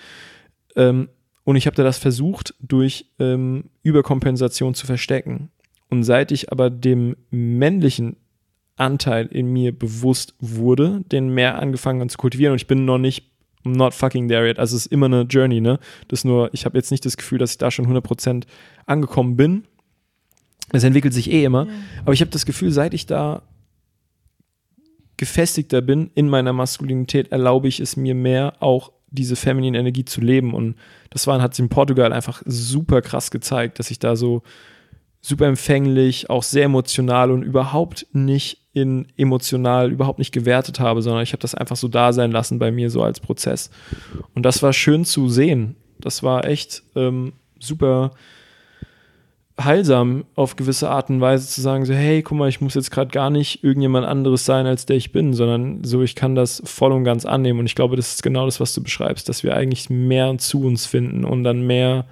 Ähm, 0.75 1.09
und 1.45 1.57
ich 1.57 1.67
habe 1.67 1.77
da 1.77 1.83
das 1.83 1.99
versucht, 1.99 2.55
durch 2.61 3.07
ähm, 3.19 3.65
Überkompensation 3.83 4.75
zu 4.75 4.87
verstecken. 4.87 5.51
Und 5.89 6.03
seit 6.03 6.33
ich 6.33 6.53
aber 6.53 6.69
dem 6.69 7.17
männlichen 7.31 8.17
Anteil 8.77 9.27
in 9.27 9.53
mir 9.53 9.77
bewusst 9.77 10.35
wurde, 10.41 11.03
den 11.11 11.31
mehr 11.31 11.59
angefangen 11.59 12.03
an 12.03 12.09
zu 12.09 12.19
kultivieren, 12.19 12.53
und 12.53 12.61
ich 12.61 12.67
bin 12.67 12.85
noch 12.85 12.99
nicht 12.99 13.31
I'm 13.69 13.77
not 13.77 13.95
fucking 13.95 14.29
there 14.29 14.47
yet. 14.47 14.59
Also 14.59 14.77
es 14.77 14.87
ist 14.87 14.93
immer 14.93 15.07
eine 15.07 15.23
Journey, 15.23 15.61
ne? 15.61 15.79
Das 16.09 16.25
nur, 16.25 16.51
ich 16.53 16.65
habe 16.65 16.79
jetzt 16.79 16.91
nicht 16.91 17.05
das 17.05 17.17
Gefühl, 17.17 17.39
dass 17.39 17.53
ich 17.53 17.59
da 17.59 17.71
schon 17.71 17.87
100% 17.87 18.45
angekommen 18.87 19.37
bin. 19.37 19.65
Es 20.73 20.85
entwickelt 20.85 21.15
sich 21.15 21.31
eh 21.31 21.45
immer. 21.45 21.67
Ja. 21.67 21.73
Aber 22.03 22.13
ich 22.13 22.21
habe 22.21 22.31
das 22.31 22.47
Gefühl, 22.47 22.71
seit 22.71 22.95
ich 22.95 23.07
da 23.07 23.43
gefestigter 25.17 25.83
bin 25.83 26.11
in 26.15 26.29
meiner 26.29 26.53
Maskulinität, 26.53 27.33
erlaube 27.33 27.69
ich 27.69 27.81
es 27.81 27.97
mir 27.97 28.15
mehr, 28.15 28.55
auch 28.61 28.93
diese 29.11 29.37
feminine 29.37 29.79
Energie 29.79 30.05
zu 30.05 30.21
leben. 30.21 30.55
Und 30.55 30.77
das 31.11 31.27
war, 31.27 31.41
hat 31.43 31.55
sich 31.55 31.63
in 31.63 31.69
Portugal 31.69 32.13
einfach 32.13 32.43
super 32.47 33.03
krass 33.03 33.31
gezeigt, 33.31 33.79
dass 33.79 33.91
ich 33.91 33.99
da 33.99 34.17
so 34.17 34.43
super 35.29 35.47
empfänglich, 35.47 36.31
auch 36.31 36.43
sehr 36.43 36.65
emotional 36.65 37.31
und 37.31 37.43
überhaupt 37.43 38.07
nicht 38.13 38.63
in 38.73 39.07
emotional 39.17 39.93
überhaupt 39.93 40.19
nicht 40.19 40.33
gewertet 40.33 40.81
habe, 40.81 41.03
sondern 41.03 41.23
ich 41.23 41.33
habe 41.33 41.41
das 41.41 41.55
einfach 41.55 41.77
so 41.77 41.89
da 41.89 42.13
sein 42.13 42.33
lassen 42.33 42.59
bei 42.59 42.71
mir 42.71 42.91
so 42.91 43.03
als 43.03 43.21
Prozess. 43.21 43.71
Und 44.35 44.45
das 44.45 44.63
war 44.63 44.73
schön 44.73 45.05
zu 45.05 45.29
sehen. 45.29 45.77
Das 45.99 46.23
war 46.23 46.45
echt 46.45 46.83
ähm, 46.95 47.33
super 47.59 48.13
heilsam 49.61 50.25
auf 50.37 50.55
gewisse 50.55 50.89
Art 50.89 51.11
und 51.11 51.21
Weise 51.21 51.49
zu 51.49 51.61
sagen, 51.61 51.85
so, 51.85 51.93
hey, 51.93 52.23
guck 52.23 52.39
mal, 52.39 52.49
ich 52.49 52.61
muss 52.61 52.75
jetzt 52.75 52.93
gerade 52.93 53.11
gar 53.11 53.29
nicht 53.29 53.65
irgendjemand 53.65 54.07
anderes 54.07 54.45
sein, 54.45 54.67
als 54.67 54.87
der 54.87 54.97
ich 54.97 55.11
bin, 55.11 55.35
sondern 55.35 55.83
so, 55.83 56.03
ich 56.03 56.15
kann 56.15 56.37
das 56.37 56.63
voll 56.65 56.93
und 56.93 57.03
ganz 57.03 57.27
annehmen. 57.27 57.59
Und 57.59 57.67
ich 57.67 57.75
glaube, 57.75 57.97
das 57.97 58.15
ist 58.15 58.23
genau 58.23 58.47
das, 58.47 58.61
was 58.61 58.73
du 58.73 58.83
beschreibst, 58.83 59.29
dass 59.29 59.43
wir 59.43 59.57
eigentlich 59.57 59.91
mehr 59.91 60.39
zu 60.39 60.63
uns 60.63 60.87
finden 60.87 61.25
und 61.25 61.43
dann 61.43 61.67
mehr 61.67 62.07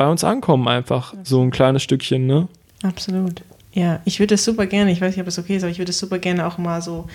bei 0.00 0.08
uns 0.08 0.24
ankommen, 0.24 0.66
einfach 0.66 1.12
so 1.24 1.42
ein 1.42 1.50
kleines 1.50 1.82
Stückchen, 1.82 2.26
ne? 2.26 2.48
Absolut. 2.82 3.42
Ja, 3.74 4.00
ich 4.06 4.18
würde 4.18 4.36
es 4.36 4.46
super 4.46 4.64
gerne, 4.64 4.90
ich 4.92 5.02
weiß 5.02 5.14
nicht, 5.14 5.20
ob 5.20 5.28
es 5.28 5.38
okay 5.38 5.56
ist, 5.56 5.62
aber 5.62 5.70
ich 5.70 5.76
würde 5.76 5.90
es 5.90 5.98
super 5.98 6.18
gerne 6.18 6.46
auch 6.46 6.56
mal 6.56 6.80
so 6.80 7.06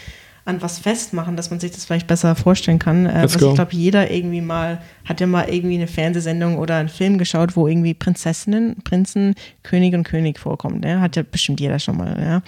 an 0.45 0.61
was 0.61 0.77
festmachen, 0.77 1.35
dass 1.35 1.49
man 1.49 1.59
sich 1.59 1.71
das 1.71 1.85
vielleicht 1.85 2.05
besser 2.05 2.35
vorstellen 2.35 2.77
kann. 2.77 3.07
Äh, 3.07 3.23
was 3.23 3.39
go. 3.39 3.49
ich 3.49 3.55
glaube, 3.55 3.73
jeder 3.73 4.11
irgendwie 4.11 4.41
mal, 4.41 4.83
hat 5.03 5.19
ja 5.19 5.25
mal 5.25 5.49
irgendwie 5.49 5.77
eine 5.77 5.87
Fernsehsendung 5.87 6.59
oder 6.59 6.75
einen 6.75 6.89
Film 6.89 7.17
geschaut, 7.17 7.55
wo 7.55 7.67
irgendwie 7.67 7.95
Prinzessinnen, 7.95 8.75
Prinzen, 8.83 9.33
König 9.63 9.95
und 9.95 10.03
König 10.03 10.37
vorkommt. 10.37 10.85
Ja? 10.85 10.99
Hat 10.99 11.15
ja 11.15 11.23
bestimmt 11.23 11.59
jeder 11.59 11.79
schon 11.79 11.97
mal. 11.97 12.21
Ja? 12.21 12.43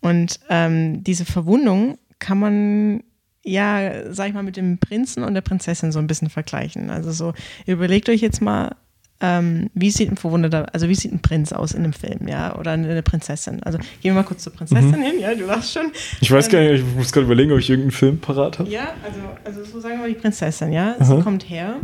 Und 0.00 0.40
ähm, 0.50 1.04
diese 1.04 1.24
Verwundung 1.24 1.96
kann 2.18 2.40
man 2.40 3.04
ja, 3.44 4.12
sag 4.12 4.26
ich 4.26 4.34
mal, 4.34 4.42
mit 4.42 4.56
dem 4.56 4.78
Prinzen 4.78 5.22
und 5.22 5.34
der 5.34 5.42
Prinzessin 5.42 5.92
so 5.92 6.00
ein 6.00 6.08
bisschen 6.08 6.30
vergleichen. 6.30 6.90
Also 6.90 7.12
so, 7.12 7.34
überlegt 7.66 8.08
euch 8.08 8.20
jetzt 8.20 8.42
mal, 8.42 8.74
ähm, 9.20 9.70
wie 9.74 9.90
sieht 9.90 10.10
ein 10.10 10.16
verwundeter, 10.16 10.66
also 10.74 10.88
wie 10.88 10.94
sieht 10.94 11.12
ein 11.12 11.20
Prinz 11.20 11.52
aus 11.52 11.72
in 11.72 11.84
einem 11.84 11.92
Film, 11.92 12.28
ja, 12.28 12.56
oder 12.56 12.72
eine 12.72 13.02
Prinzessin. 13.02 13.62
Also 13.62 13.78
gehen 13.78 13.88
wir 14.02 14.14
mal 14.14 14.24
kurz 14.24 14.42
zur 14.42 14.52
Prinzessin 14.52 14.90
mhm. 14.90 15.02
hin, 15.02 15.20
ja, 15.20 15.34
du 15.34 15.46
lachst 15.46 15.72
schon. 15.72 15.90
Ich 16.20 16.30
weiß 16.30 16.46
ähm, 16.46 16.52
gar 16.52 16.60
nicht, 16.60 16.84
ich 16.84 16.94
muss 16.96 17.12
gerade 17.12 17.24
überlegen, 17.24 17.52
ob 17.52 17.58
ich 17.58 17.70
irgendeinen 17.70 17.92
Film 17.92 18.18
parat 18.18 18.58
habe. 18.58 18.68
Ja, 18.68 18.94
also, 19.04 19.20
also 19.44 19.72
so 19.72 19.80
sagen 19.80 20.00
wir 20.00 20.08
die 20.08 20.14
Prinzessin, 20.14 20.72
ja, 20.72 20.96
Aha. 20.98 21.04
sie 21.04 21.22
kommt 21.22 21.48
her 21.48 21.76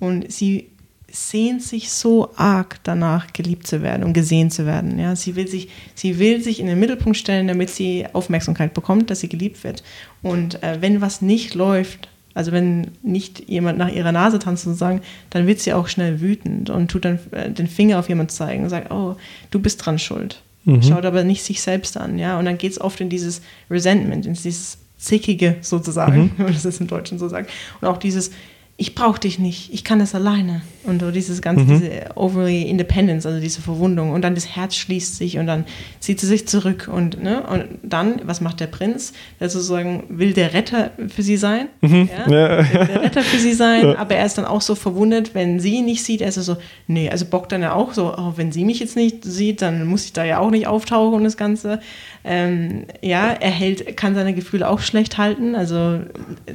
und 0.00 0.30
sie 0.32 0.70
sehnt 1.12 1.62
sich 1.62 1.92
so 1.92 2.30
arg 2.36 2.80
danach, 2.84 3.32
geliebt 3.34 3.66
zu 3.66 3.82
werden 3.82 4.02
und 4.02 4.14
gesehen 4.14 4.50
zu 4.50 4.64
werden. 4.64 4.98
Ja, 4.98 5.14
sie 5.14 5.36
will 5.36 5.46
sich, 5.46 5.68
sie 5.94 6.18
will 6.18 6.42
sich 6.42 6.58
in 6.58 6.66
den 6.66 6.80
Mittelpunkt 6.80 7.18
stellen, 7.18 7.48
damit 7.48 7.68
sie 7.68 8.06
Aufmerksamkeit 8.12 8.72
bekommt, 8.72 9.10
dass 9.10 9.20
sie 9.20 9.28
geliebt 9.28 9.62
wird. 9.62 9.84
Und 10.22 10.62
äh, 10.62 10.78
wenn 10.80 11.02
was 11.02 11.20
nicht 11.20 11.54
läuft, 11.54 12.08
also 12.34 12.52
wenn 12.52 12.92
nicht 13.02 13.48
jemand 13.48 13.78
nach 13.78 13.90
ihrer 13.90 14.12
Nase 14.12 14.38
tanzt 14.38 14.64
sozusagen, 14.64 15.02
dann 15.30 15.46
wird 15.46 15.60
sie 15.60 15.72
auch 15.72 15.88
schnell 15.88 16.20
wütend 16.20 16.70
und 16.70 16.90
tut 16.90 17.04
dann 17.04 17.18
äh, 17.32 17.50
den 17.50 17.66
Finger 17.66 17.98
auf 17.98 18.08
jemanden 18.08 18.30
zeigen 18.30 18.64
und 18.64 18.70
sagt, 18.70 18.90
oh, 18.90 19.16
du 19.50 19.60
bist 19.60 19.84
dran 19.84 19.98
schuld. 19.98 20.42
Mhm. 20.64 20.82
Schaut 20.82 21.04
aber 21.04 21.24
nicht 21.24 21.42
sich 21.42 21.60
selbst 21.60 21.96
an, 21.96 22.18
ja. 22.18 22.38
Und 22.38 22.44
dann 22.44 22.58
geht 22.58 22.72
es 22.72 22.80
oft 22.80 23.00
in 23.00 23.08
dieses 23.08 23.42
Resentment, 23.70 24.26
in 24.26 24.34
dieses 24.34 24.78
Zickige 24.96 25.56
sozusagen, 25.60 26.22
mhm. 26.22 26.30
wenn 26.36 26.46
man 26.46 26.54
das 26.62 26.80
im 26.80 26.86
Deutschen 26.86 27.18
so 27.18 27.28
sagt. 27.28 27.50
Und 27.80 27.88
auch 27.88 27.98
dieses, 27.98 28.30
ich 28.78 28.94
brauche 28.94 29.20
dich 29.20 29.38
nicht, 29.38 29.72
ich 29.72 29.84
kann 29.84 29.98
das 29.98 30.14
alleine. 30.14 30.62
Und 30.84 31.00
so 31.00 31.12
dieses 31.12 31.40
ganze, 31.40 31.64
mhm. 31.64 31.80
diese 31.80 31.90
overly 32.16 32.62
independence, 32.62 33.24
also 33.24 33.38
diese 33.38 33.60
Verwundung. 33.60 34.10
Und 34.10 34.22
dann 34.22 34.34
das 34.34 34.56
Herz 34.56 34.74
schließt 34.74 35.16
sich 35.16 35.38
und 35.38 35.46
dann 35.46 35.64
zieht 36.00 36.18
sie 36.18 36.26
sich 36.26 36.48
zurück. 36.48 36.90
Und, 36.92 37.22
ne, 37.22 37.46
und 37.46 37.66
dann, 37.84 38.20
was 38.24 38.40
macht 38.40 38.58
der 38.58 38.66
Prinz? 38.66 39.12
Der 39.38 39.48
sozusagen 39.48 40.04
will 40.08 40.32
der 40.32 40.54
Retter 40.54 40.90
für 41.06 41.22
sie 41.22 41.36
sein. 41.36 41.68
Mhm. 41.82 42.08
Ja? 42.10 42.30
Ja. 42.30 42.72
Will 42.72 42.86
der 42.86 43.02
Retter 43.02 43.22
für 43.22 43.38
sie 43.38 43.52
sein, 43.52 43.84
ja. 43.90 43.98
aber 43.98 44.16
er 44.16 44.26
ist 44.26 44.38
dann 44.38 44.44
auch 44.44 44.60
so 44.60 44.74
verwundert, 44.74 45.34
wenn 45.34 45.60
sie 45.60 45.74
ihn 45.76 45.84
nicht 45.84 46.02
sieht. 46.02 46.20
Er 46.20 46.28
ist 46.28 46.34
so, 46.34 46.56
nee, 46.88 47.08
also 47.08 47.26
bockt 47.26 47.52
dann 47.52 47.62
ja 47.62 47.74
auch 47.74 47.92
so, 47.92 48.12
oh, 48.16 48.32
wenn 48.34 48.50
sie 48.50 48.64
mich 48.64 48.80
jetzt 48.80 48.96
nicht 48.96 49.22
sieht, 49.22 49.62
dann 49.62 49.86
muss 49.86 50.04
ich 50.06 50.12
da 50.12 50.24
ja 50.24 50.38
auch 50.38 50.50
nicht 50.50 50.66
auftauchen 50.66 51.14
und 51.14 51.24
das 51.24 51.36
Ganze. 51.36 51.78
Ähm, 52.24 52.86
ja, 53.02 53.30
er 53.30 53.50
hält, 53.50 53.96
kann 53.96 54.16
seine 54.16 54.34
Gefühle 54.34 54.68
auch 54.68 54.80
schlecht 54.80 55.18
halten. 55.18 55.54
Also, 55.54 56.00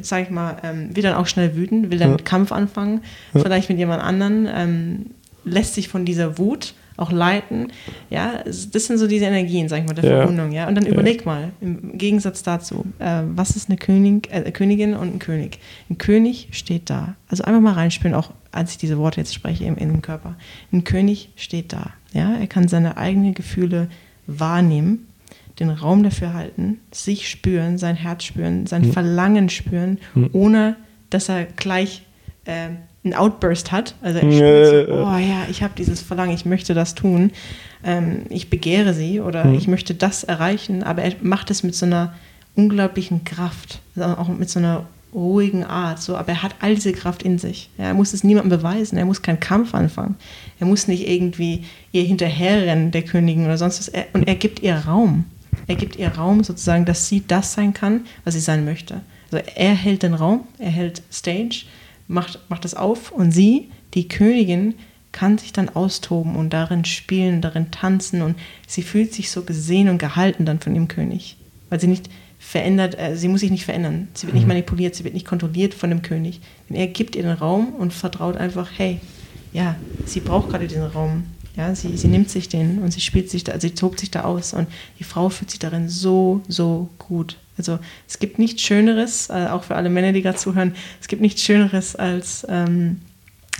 sag 0.01 0.23
ich 0.23 0.29
mal, 0.29 0.57
ähm, 0.63 0.93
wird 0.93 1.05
dann 1.05 1.15
auch 1.15 1.27
schnell 1.27 1.55
wütend, 1.55 1.91
will 1.91 1.99
dann 1.99 2.16
ja. 2.21 2.25
Kampf 2.25 2.51
anfangen, 2.51 3.01
ja. 3.33 3.41
vielleicht 3.41 3.69
mit 3.69 3.77
jemand 3.77 4.03
anderem, 4.03 4.47
ähm, 4.51 5.05
lässt 5.43 5.75
sich 5.75 5.87
von 5.87 6.05
dieser 6.05 6.37
Wut 6.37 6.73
auch 6.97 7.11
leiten. 7.11 7.71
Ja, 8.09 8.43
das 8.43 8.85
sind 8.87 8.97
so 8.97 9.07
diese 9.07 9.25
Energien, 9.25 9.69
sag 9.69 9.81
ich 9.81 9.87
mal, 9.87 9.93
der 9.93 10.03
ja. 10.03 10.17
Verwundung. 10.17 10.51
Ja, 10.51 10.67
und 10.67 10.75
dann 10.75 10.85
überleg 10.85 11.25
mal, 11.25 11.51
im 11.61 11.97
Gegensatz 11.97 12.41
dazu, 12.41 12.85
äh, 12.99 13.21
was 13.35 13.55
ist 13.55 13.69
eine 13.69 13.77
König, 13.77 14.29
äh, 14.31 14.51
Königin 14.51 14.95
und 14.95 15.15
ein 15.15 15.19
König? 15.19 15.59
Ein 15.89 15.99
König 15.99 16.49
steht 16.51 16.89
da. 16.89 17.15
Also 17.29 17.43
einfach 17.43 17.61
mal 17.61 17.73
reinspüren, 17.73 18.15
auch 18.15 18.31
als 18.51 18.71
ich 18.71 18.77
diese 18.77 18.97
Worte 18.97 19.21
jetzt 19.21 19.33
spreche 19.33 19.63
im, 19.65 19.75
dem 19.75 20.01
Körper. 20.01 20.35
Ein 20.73 20.83
König 20.83 21.29
steht 21.35 21.71
da. 21.71 21.91
Ja, 22.13 22.33
er 22.33 22.47
kann 22.47 22.67
seine 22.67 22.97
eigenen 22.97 23.35
Gefühle 23.35 23.89
wahrnehmen 24.25 25.07
den 25.59 25.69
Raum 25.69 26.03
dafür 26.03 26.33
halten, 26.33 26.79
sich 26.91 27.29
spüren, 27.29 27.77
sein 27.77 27.95
Herz 27.95 28.23
spüren, 28.23 28.67
sein 28.67 28.83
mhm. 28.83 28.93
Verlangen 28.93 29.49
spüren, 29.49 29.97
mhm. 30.13 30.29
ohne 30.33 30.75
dass 31.09 31.29
er 31.29 31.45
gleich 31.45 32.03
äh, 32.47 32.69
einen 33.03 33.13
Outburst 33.13 33.71
hat. 33.71 33.95
Also 34.01 34.19
er 34.19 34.31
spürt 34.31 34.87
so, 34.87 34.93
oh 34.93 35.17
ja, 35.17 35.45
ich 35.49 35.61
habe 35.61 35.73
dieses 35.77 36.01
Verlangen, 36.01 36.33
ich 36.33 36.45
möchte 36.45 36.73
das 36.73 36.95
tun, 36.95 37.31
ähm, 37.83 38.23
ich 38.29 38.49
begehre 38.49 38.93
sie 38.93 39.21
oder 39.21 39.45
mhm. 39.45 39.55
ich 39.55 39.67
möchte 39.67 39.93
das 39.93 40.23
erreichen, 40.23 40.83
aber 40.83 41.03
er 41.03 41.13
macht 41.21 41.51
es 41.51 41.63
mit 41.63 41.75
so 41.75 41.85
einer 41.85 42.13
unglaublichen 42.55 43.23
Kraft, 43.23 43.79
also 43.95 44.19
auch 44.19 44.27
mit 44.27 44.49
so 44.49 44.59
einer 44.59 44.85
ruhigen 45.13 45.63
Art, 45.63 46.01
so, 46.01 46.17
aber 46.17 46.29
er 46.29 46.43
hat 46.43 46.55
all 46.59 46.75
diese 46.75 46.91
Kraft 46.91 47.23
in 47.23 47.39
sich. 47.39 47.69
Ja, 47.77 47.85
er 47.85 47.93
muss 47.93 48.13
es 48.13 48.23
niemandem 48.23 48.57
beweisen, 48.57 48.97
er 48.97 49.05
muss 49.05 49.21
keinen 49.21 49.39
Kampf 49.39 49.73
anfangen. 49.73 50.15
Er 50.59 50.67
muss 50.67 50.87
nicht 50.87 51.07
irgendwie 51.07 51.63
ihr 51.91 52.03
hinterherrennen, 52.03 52.91
der 52.91 53.03
Königin 53.03 53.45
oder 53.45 53.57
sonst 53.57 53.79
was. 53.79 53.87
Er, 53.87 54.05
und 54.13 54.27
er 54.27 54.35
gibt 54.35 54.61
ihr 54.61 54.75
Raum. 54.75 55.25
Er 55.67 55.75
gibt 55.75 55.95
ihr 55.95 56.09
Raum 56.09 56.43
sozusagen, 56.43 56.85
dass 56.85 57.07
sie 57.07 57.23
das 57.25 57.53
sein 57.53 57.73
kann, 57.73 58.01
was 58.25 58.33
sie 58.33 58.39
sein 58.41 58.65
möchte. 58.65 59.01
Also 59.31 59.43
er 59.55 59.73
hält 59.73 60.03
den 60.03 60.13
Raum, 60.13 60.41
er 60.59 60.69
hält 60.69 61.01
Stage, 61.11 61.65
macht, 62.07 62.39
macht 62.49 62.63
das 62.63 62.73
auf 62.73 63.11
und 63.11 63.31
sie, 63.31 63.69
die 63.93 64.07
Königin, 64.07 64.75
kann 65.11 65.37
sich 65.37 65.51
dann 65.51 65.69
austoben 65.69 66.35
und 66.35 66.51
darin 66.51 66.85
spielen, 66.85 67.41
darin 67.41 67.71
tanzen 67.71 68.21
und 68.21 68.35
sie 68.67 68.83
fühlt 68.83 69.13
sich 69.13 69.31
so 69.31 69.43
gesehen 69.43 69.89
und 69.89 69.97
gehalten 69.97 70.45
dann 70.45 70.59
von 70.59 70.73
dem 70.73 70.87
König, 70.87 71.37
weil 71.69 71.79
sie 71.79 71.87
nicht 71.87 72.09
verändert, 72.39 72.99
äh, 72.99 73.15
sie 73.17 73.27
muss 73.27 73.39
sich 73.39 73.49
nicht 73.49 73.65
verändern, 73.65 74.09
sie 74.13 74.27
wird 74.27 74.35
nicht 74.35 74.43
mhm. 74.43 74.49
manipuliert, 74.49 74.95
sie 74.95 75.03
wird 75.03 75.15
nicht 75.15 75.25
kontrolliert 75.25 75.73
von 75.73 75.89
dem 75.89 76.01
König, 76.01 76.39
denn 76.69 76.77
er 76.77 76.87
gibt 76.87 77.15
ihr 77.15 77.23
den 77.23 77.31
Raum 77.31 77.73
und 77.73 77.93
vertraut 77.93 78.37
einfach, 78.37 78.69
hey, 78.77 78.99
ja, 79.53 79.75
sie 80.05 80.19
braucht 80.19 80.49
gerade 80.49 80.67
diesen 80.67 80.83
Raum, 80.83 81.23
ja, 81.55 81.73
sie, 81.73 81.97
sie 81.97 82.07
nimmt 82.07 82.29
sich 82.29 82.47
den 82.47 82.79
und 82.79 82.91
sie 82.91 83.01
spielt 83.01 83.31
sich 83.31 83.43
da, 83.43 83.59
sie 83.59 83.71
tobt 83.71 83.99
sich 83.99 84.11
da 84.11 84.23
aus 84.23 84.53
und 84.53 84.67
die 84.99 85.03
Frau 85.03 85.29
fühlt 85.29 85.49
sich 85.49 85.59
darin 85.59 85.89
so, 85.89 86.41
so 86.47 86.89
gut. 86.99 87.37
Also 87.57 87.79
es 88.07 88.19
gibt 88.19 88.39
nichts 88.39 88.61
Schöneres, 88.61 89.29
äh, 89.29 89.47
auch 89.47 89.63
für 89.63 89.75
alle 89.75 89.89
Männer, 89.89 90.13
die 90.13 90.21
gerade 90.21 90.37
zuhören, 90.37 90.75
es 91.01 91.07
gibt 91.07 91.21
nichts 91.21 91.41
Schöneres 91.41 91.95
als 91.95 92.45
ähm, 92.49 93.01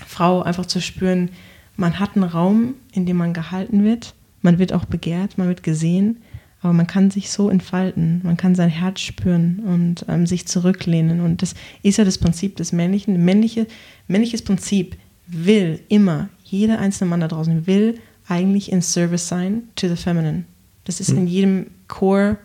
Frau 0.05 0.41
einfach 0.41 0.65
zu 0.65 0.81
spüren, 0.81 1.29
man 1.75 1.99
hat 1.99 2.15
einen 2.15 2.23
Raum, 2.23 2.73
in 2.91 3.05
dem 3.05 3.17
man 3.17 3.33
gehalten 3.33 3.83
wird, 3.83 4.13
man 4.41 4.59
wird 4.59 4.73
auch 4.73 4.85
begehrt, 4.85 5.37
man 5.37 5.47
wird 5.47 5.63
gesehen, 5.63 6.17
aber 6.61 6.73
man 6.73 6.87
kann 6.87 7.11
sich 7.11 7.29
so 7.29 7.49
entfalten, 7.49 8.21
man 8.23 8.35
kann 8.35 8.55
sein 8.55 8.69
Herz 8.69 9.01
spüren 9.01 9.59
und 9.59 10.05
ähm, 10.09 10.25
sich 10.25 10.47
zurücklehnen. 10.47 11.21
Und 11.21 11.41
das 11.43 11.53
ist 11.83 11.97
ja 11.97 12.03
das 12.03 12.17
Prinzip 12.17 12.55
des 12.55 12.71
Männlichen. 12.71 13.23
Männliche, 13.23 13.67
männliches 14.07 14.41
Prinzip 14.41 14.97
will 15.27 15.79
immer 15.87 16.29
jeder 16.43 16.79
einzelne 16.79 17.09
Mann 17.09 17.19
da 17.19 17.27
draußen 17.27 17.67
will 17.67 17.99
eigentlich 18.27 18.71
in 18.71 18.81
Service 18.81 19.27
sein 19.27 19.63
to 19.75 19.87
the 19.87 19.95
feminine. 19.95 20.45
Das 20.85 20.99
ist 20.99 21.11
mhm. 21.11 21.17
in 21.19 21.27
jedem 21.27 21.65
Core 21.87 22.37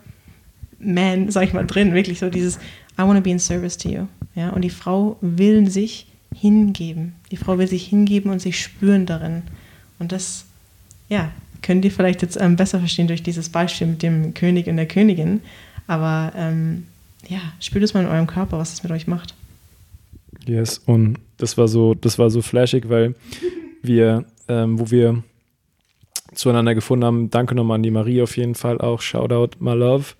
Man, 0.83 1.31
sag 1.31 1.43
ich 1.43 1.53
mal, 1.53 1.65
drin, 1.65 1.93
wirklich 1.93 2.19
so 2.19 2.29
dieses 2.29 2.59
I 2.97 3.01
want 3.01 3.17
to 3.17 3.21
be 3.21 3.31
in 3.31 3.39
service 3.39 3.77
to 3.77 3.89
you. 3.89 4.07
Ja, 4.35 4.49
und 4.49 4.61
die 4.61 4.69
Frau 4.69 5.17
will 5.21 5.69
sich 5.69 6.07
hingeben. 6.35 7.13
Die 7.31 7.37
Frau 7.37 7.57
will 7.57 7.67
sich 7.67 7.87
hingeben 7.87 8.31
und 8.31 8.41
sich 8.41 8.59
spüren 8.59 9.05
darin. 9.05 9.43
Und 9.99 10.11
das, 10.11 10.45
ja, 11.09 11.31
könnt 11.61 11.85
ihr 11.85 11.91
vielleicht 11.91 12.21
jetzt 12.21 12.39
ähm, 12.39 12.55
besser 12.55 12.79
verstehen 12.79 13.07
durch 13.07 13.23
dieses 13.23 13.49
Beispiel 13.49 13.87
mit 13.87 14.03
dem 14.03 14.33
König 14.33 14.67
und 14.67 14.77
der 14.77 14.87
Königin. 14.87 15.41
Aber 15.87 16.33
ähm, 16.35 16.85
ja, 17.27 17.39
spürt 17.59 17.83
es 17.83 17.93
mal 17.93 18.01
in 18.01 18.09
eurem 18.09 18.27
Körper, 18.27 18.57
was 18.57 18.71
das 18.71 18.83
mit 18.83 18.91
euch 18.91 19.07
macht. 19.07 19.35
Yes, 20.45 20.79
und 20.85 21.19
das 21.37 21.57
war 21.57 21.67
so, 21.67 21.93
das 21.93 22.19
war 22.19 22.29
so 22.29 22.41
flashig, 22.41 22.89
weil 22.89 23.15
wir, 23.81 24.25
ähm, 24.47 24.79
wo 24.79 24.91
wir 24.91 25.23
zueinander 26.33 26.75
gefunden 26.75 27.05
haben. 27.05 27.29
Danke 27.29 27.55
nochmal 27.55 27.75
an 27.75 27.83
die 27.83 27.91
Marie 27.91 28.21
auf 28.21 28.35
jeden 28.37 28.55
Fall 28.55 28.79
auch. 28.79 29.01
Shoutout, 29.01 29.57
my 29.59 29.73
love 29.73 30.15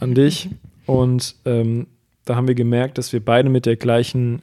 an 0.00 0.14
dich. 0.14 0.50
Und 0.86 1.34
ähm, 1.44 1.86
da 2.24 2.36
haben 2.36 2.48
wir 2.48 2.54
gemerkt, 2.54 2.98
dass 2.98 3.12
wir 3.12 3.24
beide 3.24 3.48
mit 3.48 3.66
der 3.66 3.76
gleichen, 3.76 4.42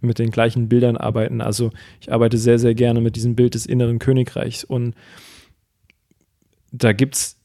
mit 0.00 0.18
den 0.18 0.30
gleichen 0.30 0.68
Bildern 0.68 0.96
arbeiten. 0.96 1.40
Also 1.40 1.70
ich 2.00 2.12
arbeite 2.12 2.38
sehr, 2.38 2.58
sehr 2.58 2.74
gerne 2.74 3.00
mit 3.00 3.16
diesem 3.16 3.34
Bild 3.34 3.54
des 3.54 3.66
inneren 3.66 3.98
Königreichs. 3.98 4.64
Und 4.64 4.94
da 6.72 6.92
gibt 6.92 7.14
es, 7.14 7.36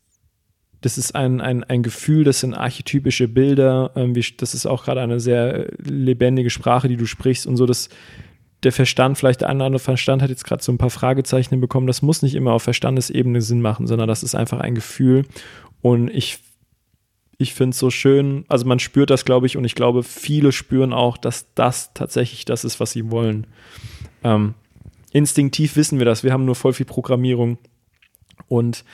das 0.81 0.97
ist 0.97 1.15
ein, 1.15 1.41
ein, 1.41 1.63
ein 1.63 1.83
Gefühl, 1.83 2.23
das 2.23 2.41
sind 2.41 2.53
archetypische 2.53 3.27
Bilder. 3.27 3.91
Ähm, 3.95 4.15
wie, 4.15 4.25
das 4.37 4.53
ist 4.53 4.65
auch 4.65 4.83
gerade 4.83 5.01
eine 5.01 5.19
sehr 5.19 5.67
lebendige 5.77 6.49
Sprache, 6.49 6.87
die 6.87 6.97
du 6.97 7.05
sprichst 7.05 7.47
und 7.47 7.57
so. 7.57 7.65
Das 7.65 7.89
der 8.63 8.71
Verstand, 8.71 9.17
vielleicht 9.17 9.41
der 9.41 9.49
eine 9.49 9.57
oder 9.57 9.65
andere 9.65 9.79
Verstand 9.79 10.21
hat 10.21 10.29
jetzt 10.29 10.45
gerade 10.45 10.63
so 10.63 10.71
ein 10.71 10.77
paar 10.77 10.89
Fragezeichen 10.89 11.59
bekommen. 11.59 11.87
Das 11.87 12.01
muss 12.01 12.21
nicht 12.21 12.35
immer 12.35 12.53
auf 12.53 12.63
Verstandesebene 12.63 13.41
Sinn 13.41 13.61
machen, 13.61 13.87
sondern 13.87 14.07
das 14.07 14.23
ist 14.23 14.35
einfach 14.35 14.59
ein 14.59 14.75
Gefühl. 14.75 15.25
Und 15.81 16.09
ich, 16.09 16.39
ich 17.37 17.53
finde 17.53 17.71
es 17.71 17.79
so 17.79 17.89
schön, 17.89 18.45
also 18.47 18.65
man 18.65 18.79
spürt 18.79 19.09
das, 19.09 19.25
glaube 19.25 19.47
ich, 19.47 19.57
und 19.57 19.65
ich 19.65 19.75
glaube, 19.75 20.03
viele 20.03 20.51
spüren 20.51 20.93
auch, 20.93 21.17
dass 21.17 21.53
das 21.55 21.93
tatsächlich 21.93 22.45
das 22.45 22.63
ist, 22.63 22.79
was 22.79 22.91
sie 22.91 23.11
wollen. 23.11 23.47
Ähm, 24.23 24.53
instinktiv 25.11 25.75
wissen 25.75 25.99
wir 25.99 26.05
das. 26.05 26.23
Wir 26.23 26.31
haben 26.31 26.45
nur 26.45 26.55
voll 26.55 26.73
viel 26.73 26.85
Programmierung 26.85 27.57
und 28.47 28.85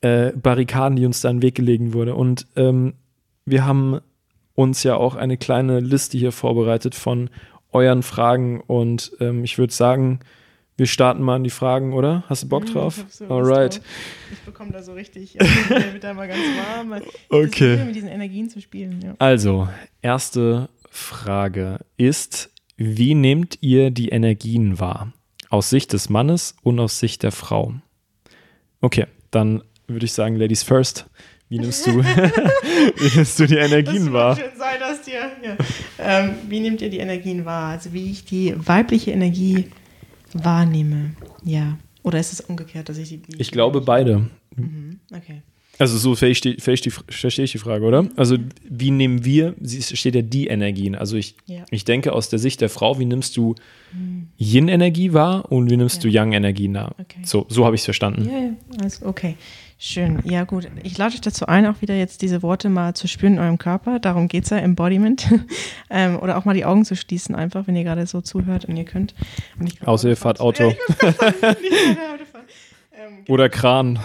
äh, 0.00 0.32
Barrikaden, 0.32 0.96
die 0.96 1.06
uns 1.06 1.20
da 1.20 1.30
in 1.30 1.36
den 1.36 1.42
Weg 1.42 1.54
gelegen 1.54 1.92
wurde. 1.92 2.14
Und 2.14 2.46
ähm, 2.56 2.94
wir 3.44 3.64
haben 3.64 4.00
uns 4.54 4.82
ja 4.82 4.96
auch 4.96 5.14
eine 5.14 5.36
kleine 5.36 5.80
Liste 5.80 6.18
hier 6.18 6.32
vorbereitet 6.32 6.94
von 6.94 7.30
euren 7.72 8.02
Fragen 8.02 8.60
und 8.60 9.12
ähm, 9.20 9.44
ich 9.44 9.58
würde 9.58 9.72
sagen, 9.72 10.20
wir 10.82 10.88
starten 10.88 11.22
mal 11.22 11.36
an 11.36 11.44
die 11.44 11.50
Fragen, 11.50 11.92
oder? 11.92 12.24
Hast 12.28 12.42
du 12.42 12.48
Bock 12.48 12.66
drauf? 12.66 13.04
Ich 13.08 13.14
so 13.14 13.28
Alright. 13.28 13.76
Drauf. 13.76 13.84
Ich 14.32 14.40
bekomme 14.40 14.72
da 14.72 14.82
so 14.82 14.94
richtig, 14.94 15.38
ich 15.40 15.68
bin 15.68 16.00
da 16.00 16.12
mal 16.12 16.26
ganz 16.26 16.40
warm. 16.40 17.00
Okay. 17.28 17.84
mit 17.84 17.94
diesen 17.94 18.08
Energien 18.08 18.50
zu 18.50 18.60
spielen. 18.60 19.00
Ja. 19.00 19.14
Also, 19.20 19.68
erste 20.00 20.68
Frage 20.90 21.78
ist, 21.96 22.50
wie 22.76 23.14
nehmt 23.14 23.58
ihr 23.60 23.92
die 23.92 24.08
Energien 24.08 24.80
wahr? 24.80 25.12
Aus 25.50 25.70
Sicht 25.70 25.92
des 25.92 26.08
Mannes 26.08 26.56
und 26.64 26.80
aus 26.80 26.98
Sicht 26.98 27.22
der 27.22 27.30
Frau. 27.30 27.74
Okay, 28.80 29.06
dann 29.30 29.62
würde 29.86 30.06
ich 30.06 30.12
sagen, 30.14 30.34
Ladies 30.34 30.64
first. 30.64 31.06
Wie 31.48 31.60
nimmst 31.60 31.86
du, 31.86 31.92
wie 32.02 33.16
nimmst 33.16 33.38
du 33.38 33.46
die 33.46 33.58
Energien 33.58 34.06
das 34.06 34.12
wahr? 34.12 34.36
Schön 34.36 34.58
sein, 34.58 34.80
dass 34.80 35.02
dir, 35.02 35.30
ja. 35.44 35.56
ähm, 36.00 36.34
wie 36.48 36.58
nehmt 36.58 36.82
ihr 36.82 36.90
die 36.90 36.98
Energien 36.98 37.44
wahr? 37.44 37.68
Also 37.68 37.92
wie 37.92 38.10
ich 38.10 38.24
die 38.24 38.54
weibliche 38.56 39.12
Energie 39.12 39.70
wahrnehme. 40.34 41.14
Ja. 41.44 41.78
Oder 42.02 42.18
ist 42.18 42.32
es 42.32 42.40
umgekehrt, 42.40 42.88
dass 42.88 42.98
ich 42.98 43.08
die. 43.08 43.22
Ich 43.38 43.50
glaube 43.50 43.80
beide. 43.80 44.28
Mhm. 44.56 45.00
Okay. 45.14 45.42
Also 45.78 45.96
so 45.96 46.14
verstehe 46.14 46.52
ich, 46.52 47.52
die 47.52 47.58
Frage, 47.58 47.84
oder? 47.84 48.06
Also 48.16 48.36
wie 48.68 48.90
nehmen 48.90 49.24
wir, 49.24 49.54
steht 49.64 50.14
ja 50.14 50.22
die 50.22 50.46
Energien. 50.46 50.94
Also 50.94 51.16
ich, 51.16 51.34
ja. 51.46 51.64
ich 51.70 51.84
denke 51.84 52.12
aus 52.12 52.28
der 52.28 52.38
Sicht 52.38 52.60
der 52.60 52.68
Frau, 52.68 52.98
wie 52.98 53.06
nimmst 53.06 53.36
du 53.36 53.54
hm. 53.90 54.28
Yin-Energie 54.38 55.12
wahr 55.12 55.50
und 55.50 55.70
wie 55.70 55.76
nimmst 55.76 55.96
ja. 55.96 56.02
du 56.02 56.08
Yang-Energie 56.08 56.72
wahr? 56.74 56.94
Okay. 56.98 57.20
So, 57.24 57.46
so 57.48 57.64
habe 57.64 57.74
ich 57.74 57.80
es 57.80 57.84
verstanden. 57.86 58.28
Ja, 58.30 58.38
ja, 58.38 58.52
also, 58.82 59.06
okay. 59.06 59.36
Schön. 59.84 60.20
Ja, 60.22 60.44
gut. 60.44 60.68
Ich 60.84 60.96
lade 60.96 61.12
euch 61.12 61.20
dazu 61.20 61.46
ein, 61.46 61.66
auch 61.66 61.82
wieder 61.82 61.96
jetzt 61.96 62.22
diese 62.22 62.40
Worte 62.44 62.68
mal 62.68 62.94
zu 62.94 63.08
spüren 63.08 63.32
in 63.32 63.38
eurem 63.40 63.58
Körper. 63.58 63.98
Darum 63.98 64.28
geht 64.28 64.44
es 64.44 64.50
ja, 64.50 64.58
Embodiment. 64.58 65.28
ähm, 65.90 66.20
oder 66.20 66.38
auch 66.38 66.44
mal 66.44 66.54
die 66.54 66.64
Augen 66.64 66.84
zu 66.84 66.94
schließen, 66.94 67.34
einfach, 67.34 67.66
wenn 67.66 67.74
ihr 67.74 67.82
gerade 67.82 68.06
so 68.06 68.20
zuhört 68.20 68.64
und 68.66 68.76
ihr 68.76 68.84
könnt. 68.84 69.12
Und 69.58 69.76
Außer 69.84 70.10
ihr 70.10 70.16
fahrt 70.16 70.38
Auto. 70.38 70.72
Ja, 71.02 71.08
ähm, 72.96 73.24
Oder 73.26 73.48
Kran. 73.48 73.98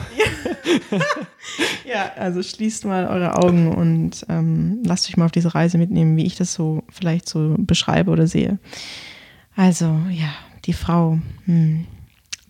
ja, 1.85 2.11
also 2.17 2.41
schließt 2.41 2.85
mal 2.85 3.05
eure 3.05 3.35
Augen 3.35 3.71
und 3.71 4.25
ähm, 4.29 4.81
lasst 4.83 5.07
euch 5.07 5.15
mal 5.15 5.25
auf 5.25 5.31
diese 5.31 5.53
Reise 5.53 5.77
mitnehmen, 5.77 6.17
wie 6.17 6.25
ich 6.25 6.35
das 6.35 6.55
so 6.55 6.81
vielleicht 6.89 7.29
so 7.29 7.53
beschreibe 7.55 8.09
oder 8.09 8.25
sehe. 8.25 8.57
Also, 9.55 9.85
ja, 10.09 10.33
die 10.65 10.73
Frau. 10.73 11.19
Hm. 11.45 11.85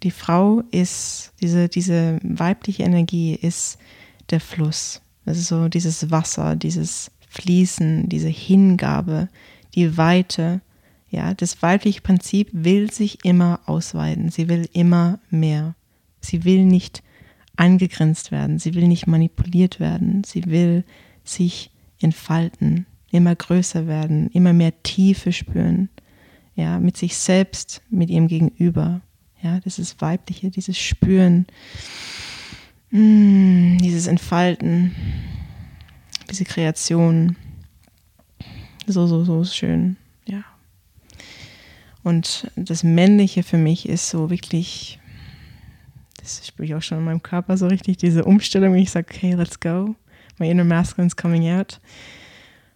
Die 0.04 0.12
Frau 0.12 0.62
ist, 0.72 1.34
diese, 1.41 1.70
diese 1.70 2.20
weibliche 2.24 2.84
Energie 2.84 3.34
ist 3.34 3.78
der 4.30 4.39
Fluss. 4.39 5.02
Das 5.26 5.38
ist 5.38 5.48
so 5.48 5.68
dieses 5.68 6.12
Wasser, 6.12 6.56
dieses 6.56 7.12
Fließen, 7.30 8.08
diese 8.10 8.30
Hingabe, 8.30 9.30
die 9.76 9.98
Weite. 9.98 10.62
Ja, 11.10 11.34
das 11.34 11.62
weibliche 11.62 12.02
Prinzip 12.02 12.50
will 12.52 12.91
sich 12.91 13.26
immer 13.26 13.60
ausweiten. 13.66 14.30
Sie 14.30 14.50
will 14.50 14.70
immer 14.74 15.20
mehr. 15.30 15.76
Sie 16.20 16.43
will 16.43 16.66
nicht 16.66 17.04
eingegrenzt 17.58 18.32
werden, 18.32 18.60
sie 18.60 18.76
will 18.76 18.88
nicht 18.88 19.08
manipuliert 19.08 19.80
werden, 19.80 20.24
sie 20.24 20.45
will 20.45 20.84
sich 21.24 21.72
entfalten, 22.00 22.86
immer 23.12 23.36
größer 23.36 23.88
werden, 23.88 24.30
immer 24.30 24.54
mehr 24.54 24.72
Tiefe 24.84 25.34
spüren, 25.34 25.89
ja, 26.56 26.80
mit 26.80 26.98
sich 26.98 27.18
selbst, 27.18 27.82
mit 27.89 28.10
ihrem 28.10 28.28
Gegenüber. 28.28 29.02
Ja, 29.42 29.60
das 29.60 29.80
ist 29.80 30.02
weibliche, 30.02 30.50
dieses 30.50 30.78
Spüren, 30.78 31.46
mm, 32.92 33.78
dieses 33.78 34.08
Entfalten, 34.08 34.96
diese 36.30 36.44
Kreation. 36.44 37.36
So, 38.88 39.06
so, 39.08 39.24
so 39.24 39.44
schön, 39.44 39.98
ja. 40.26 40.44
Und 42.04 42.50
das 42.56 42.84
Männliche 42.84 43.44
für 43.44 43.58
mich 43.58 43.88
ist 43.88 44.10
so 44.10 44.30
wirklich 44.30 45.00
das 46.28 46.46
spüre 46.46 46.66
ich 46.66 46.76
auch 46.76 46.82
schon 46.82 46.98
in 46.98 47.06
meinem 47.06 47.24
Körper 47.24 47.56
so 47.56 47.68
richtig, 47.68 47.98
diese 47.98 48.26
Umstellung, 48.26 48.74
wenn 48.74 48.82
ich 48.82 48.92
sage, 48.92 49.08
okay, 49.10 49.34
let's 49.34 49.60
go. 49.60 49.96
My 50.38 50.50
inner 50.50 50.66
masculine 50.66 51.08
is 51.08 51.16
coming 51.16 51.50
out. 51.50 51.80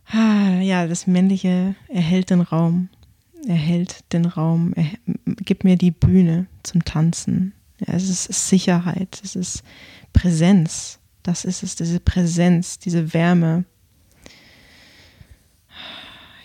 Ah, 0.07 0.61
ja, 0.61 0.87
das 0.87 1.05
Männliche 1.05 1.75
erhält 1.89 2.29
den 2.29 2.41
Raum. 2.41 2.87
Erhält 3.47 4.03
den 4.13 4.25
Raum, 4.25 4.73
er, 4.75 4.85
gibt 5.43 5.63
mir 5.63 5.77
die 5.77 5.91
Bühne 5.91 6.47
zum 6.63 6.85
Tanzen. 6.85 7.53
Ja, 7.79 7.93
es 7.93 8.09
ist 8.09 8.49
Sicherheit, 8.49 9.19
es 9.23 9.35
ist 9.35 9.63
Präsenz. 10.13 10.99
Das 11.23 11.45
ist 11.45 11.63
es, 11.63 11.75
diese 11.75 11.99
Präsenz, 11.99 12.79
diese 12.79 13.13
Wärme. 13.13 13.65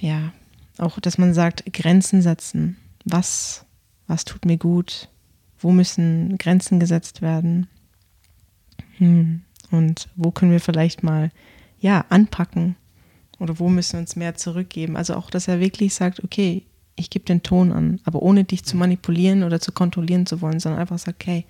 Ja, 0.00 0.32
auch, 0.78 1.00
dass 1.00 1.18
man 1.18 1.34
sagt, 1.34 1.64
Grenzen 1.72 2.22
setzen. 2.22 2.76
Was, 3.04 3.64
was 4.06 4.24
tut 4.24 4.44
mir 4.44 4.58
gut? 4.58 5.08
wo 5.58 5.72
müssen 5.72 6.38
Grenzen 6.38 6.80
gesetzt 6.80 7.22
werden 7.22 7.68
hm. 8.98 9.42
und 9.70 10.08
wo 10.16 10.30
können 10.30 10.52
wir 10.52 10.60
vielleicht 10.60 11.02
mal 11.02 11.30
ja 11.78 12.04
anpacken 12.08 12.76
oder 13.38 13.58
wo 13.58 13.68
müssen 13.68 13.94
wir 13.94 14.00
uns 14.00 14.16
mehr 14.16 14.34
zurückgeben. 14.34 14.96
Also 14.96 15.14
auch, 15.14 15.30
dass 15.30 15.48
er 15.48 15.60
wirklich 15.60 15.94
sagt, 15.94 16.24
okay, 16.24 16.64
ich 16.96 17.10
gebe 17.10 17.24
den 17.26 17.42
Ton 17.42 17.72
an, 17.72 18.00
aber 18.04 18.22
ohne 18.22 18.44
dich 18.44 18.64
zu 18.64 18.76
manipulieren 18.76 19.44
oder 19.44 19.60
zu 19.60 19.72
kontrollieren 19.72 20.26
zu 20.26 20.40
wollen, 20.40 20.60
sondern 20.60 20.80
einfach 20.80 20.98
sagt, 20.98 21.22
okay, 21.22 21.44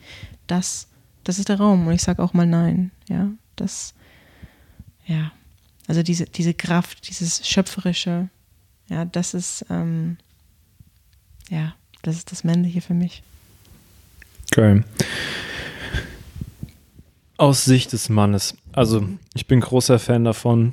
das, 0.46 0.88
das 1.24 1.38
ist 1.38 1.48
der 1.48 1.58
Raum 1.58 1.86
und 1.86 1.94
ich 1.94 2.02
sage 2.02 2.22
auch 2.22 2.34
mal 2.34 2.46
nein, 2.46 2.90
ja, 3.08 3.30
das, 3.54 3.94
ja, 5.06 5.32
also 5.86 6.02
diese, 6.02 6.26
diese 6.26 6.52
Kraft, 6.52 7.08
dieses 7.08 7.46
Schöpferische, 7.48 8.28
ja, 8.88 9.04
das 9.04 9.34
ist, 9.34 9.64
ähm, 9.70 10.16
ja, 11.48 11.74
das 12.02 12.16
ist 12.16 12.32
das 12.32 12.44
Männliche 12.44 12.80
für 12.80 12.94
mich. 12.94 13.22
Geil. 14.50 14.84
Aus 17.36 17.64
Sicht 17.64 17.92
des 17.92 18.08
Mannes. 18.08 18.56
Also, 18.72 19.06
ich 19.34 19.46
bin 19.46 19.60
großer 19.60 19.98
Fan 19.98 20.24
davon, 20.24 20.72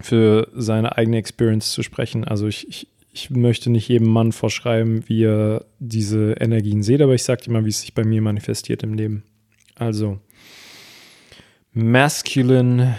für 0.00 0.48
seine 0.54 0.96
eigene 0.96 1.16
Experience 1.16 1.72
zu 1.72 1.82
sprechen. 1.82 2.24
Also, 2.24 2.46
ich, 2.46 2.68
ich, 2.68 2.88
ich 3.16 3.30
möchte 3.30 3.70
nicht 3.70 3.88
jedem 3.88 4.08
Mann 4.08 4.30
vorschreiben, 4.32 5.08
wie 5.08 5.24
er 5.24 5.64
diese 5.78 6.32
Energien 6.32 6.82
sieht, 6.82 7.00
aber 7.00 7.14
ich 7.14 7.22
sage 7.22 7.44
dir 7.44 7.50
mal, 7.50 7.64
wie 7.64 7.70
es 7.70 7.80
sich 7.80 7.94
bei 7.94 8.04
mir 8.04 8.20
manifestiert 8.20 8.82
im 8.82 8.92
Leben. 8.92 9.22
Also, 9.74 10.18
Masculine 11.72 12.94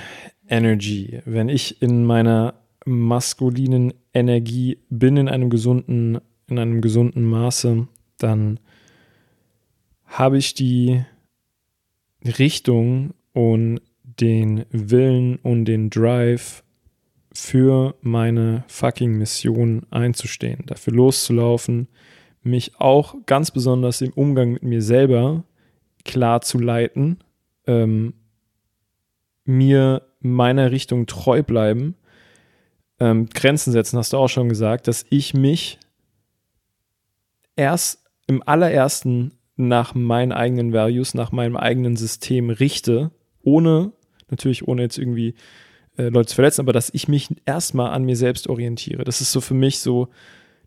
Energy. 0.49 1.19
Wenn 1.25 1.49
ich 1.49 1.83
in 1.83 2.03
meiner 2.03 2.55
maskulinen 2.83 3.93
Energie 4.11 4.79
bin, 4.89 5.17
in 5.17 5.29
einem 5.29 5.51
gesunden, 5.51 6.17
in 6.47 6.57
einem 6.57 6.81
gesunden 6.81 7.23
Maße, 7.23 7.87
dann 8.17 8.59
habe 10.05 10.39
ich 10.39 10.55
die 10.55 11.03
Richtung 12.25 13.13
und 13.33 13.81
den 14.03 14.65
Willen 14.71 15.35
und 15.35 15.65
den 15.65 15.91
Drive 15.91 16.63
für 17.39 17.95
meine 18.01 18.63
fucking 18.67 19.11
Mission 19.11 19.85
einzustehen, 19.91 20.63
dafür 20.65 20.93
loszulaufen, 20.93 21.87
mich 22.41 22.79
auch 22.79 23.15
ganz 23.27 23.51
besonders 23.51 24.01
im 24.01 24.11
Umgang 24.13 24.53
mit 24.53 24.63
mir 24.63 24.81
selber 24.81 25.43
klar 26.03 26.41
zu 26.41 26.57
leiten, 26.57 27.19
ähm, 27.67 28.15
mir 29.45 30.01
meiner 30.19 30.71
Richtung 30.71 31.05
treu 31.05 31.43
bleiben, 31.43 31.95
ähm, 32.99 33.29
Grenzen 33.29 33.71
setzen, 33.71 33.99
hast 33.99 34.13
du 34.13 34.17
auch 34.17 34.29
schon 34.29 34.49
gesagt, 34.49 34.87
dass 34.87 35.05
ich 35.09 35.35
mich 35.35 35.77
erst 37.55 38.03
im 38.25 38.41
allerersten 38.45 39.33
nach 39.57 39.93
meinen 39.93 40.31
eigenen 40.31 40.73
Values, 40.73 41.13
nach 41.13 41.31
meinem 41.31 41.55
eigenen 41.55 41.97
System 41.97 42.49
richte, 42.49 43.11
ohne, 43.43 43.91
natürlich 44.29 44.67
ohne 44.67 44.81
jetzt 44.81 44.97
irgendwie 44.97 45.35
äh, 45.97 46.09
Leute 46.09 46.29
zu 46.29 46.35
verletzen, 46.35 46.61
aber 46.61 46.73
dass 46.73 46.93
ich 46.93 47.07
mich 47.07 47.29
erstmal 47.45 47.91
an 47.91 48.03
mir 48.03 48.15
selbst 48.15 48.47
orientiere. 48.47 49.03
Das 49.03 49.21
ist 49.21 49.31
so 49.31 49.41
für 49.41 49.53
mich 49.53 49.79
so 49.79 50.09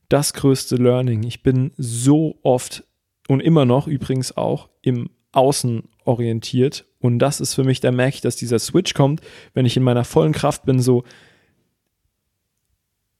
das 0.09 0.33
größte 0.35 0.77
Learning. 0.77 1.23
Ich 1.23 1.43
bin 1.43 1.73
so 1.77 2.39
oft 2.43 2.85
und 3.29 3.41
immer 3.41 3.65
noch 3.65 3.87
übrigens 3.87 4.37
auch 4.37 4.69
im 4.83 5.11
Außen 5.33 5.85
orientiert 6.05 6.85
und 7.01 7.19
das 7.19 7.41
ist 7.41 7.55
für 7.55 7.65
mich, 7.65 7.81
da 7.81 7.91
merke 7.91 8.17
ich, 8.17 8.21
dass 8.21 8.37
dieser 8.37 8.59
Switch 8.59 8.95
kommt, 8.95 9.21
wenn 9.55 9.67
ich 9.67 9.77
in 9.77 9.83
meiner 9.83 10.05
vollen 10.05 10.33
Kraft 10.33 10.65
bin, 10.67 10.81
so 10.81 11.03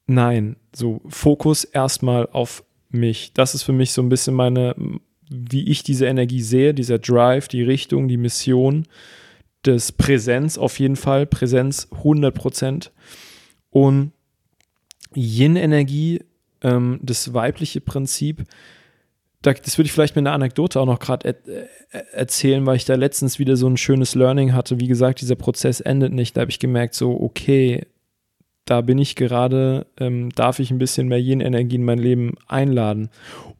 nein, 0.05 0.55
so 0.73 1.01
Fokus 1.07 1.63
erstmal 1.63 2.27
auf 2.31 2.63
mich. 2.89 3.33
Das 3.33 3.55
ist 3.55 3.63
für 3.63 3.73
mich 3.73 3.91
so 3.91 4.01
ein 4.01 4.09
bisschen 4.09 4.35
meine, 4.35 4.75
wie 5.29 5.67
ich 5.67 5.83
diese 5.83 6.05
Energie 6.05 6.41
sehe, 6.41 6.73
dieser 6.73 6.99
Drive, 6.99 7.47
die 7.47 7.63
Richtung, 7.63 8.07
die 8.07 8.17
Mission, 8.17 8.85
das 9.63 9.91
Präsenz 9.91 10.57
auf 10.57 10.79
jeden 10.79 10.95
Fall, 10.95 11.25
Präsenz 11.25 11.87
100 11.91 12.33
Prozent 12.33 12.91
und 13.69 14.11
Yin-Energie, 15.13 16.23
ähm, 16.61 16.99
das 17.01 17.33
weibliche 17.33 17.81
Prinzip, 17.81 18.45
das 19.41 19.77
würde 19.77 19.87
ich 19.87 19.91
vielleicht 19.91 20.15
mit 20.15 20.25
einer 20.25 20.35
Anekdote 20.35 20.79
auch 20.79 20.85
noch 20.85 20.99
gerade 20.99 21.35
er, 21.89 22.13
erzählen, 22.13 22.65
weil 22.65 22.75
ich 22.75 22.85
da 22.85 22.95
letztens 22.95 23.39
wieder 23.39 23.57
so 23.57 23.67
ein 23.67 23.77
schönes 23.77 24.13
Learning 24.13 24.53
hatte. 24.53 24.79
Wie 24.79 24.87
gesagt, 24.87 25.21
dieser 25.21 25.35
Prozess 25.35 25.79
endet 25.79 26.13
nicht. 26.13 26.37
Da 26.37 26.41
habe 26.41 26.51
ich 26.51 26.59
gemerkt, 26.59 26.93
so, 26.93 27.19
okay, 27.19 27.87
da 28.65 28.81
bin 28.81 28.99
ich 28.99 29.15
gerade, 29.15 29.87
ähm, 29.99 30.29
darf 30.35 30.59
ich 30.59 30.69
ein 30.69 30.77
bisschen 30.77 31.07
mehr 31.07 31.19
Yin-Energie 31.19 31.75
in 31.75 31.83
mein 31.83 31.97
Leben 31.97 32.35
einladen. 32.47 33.09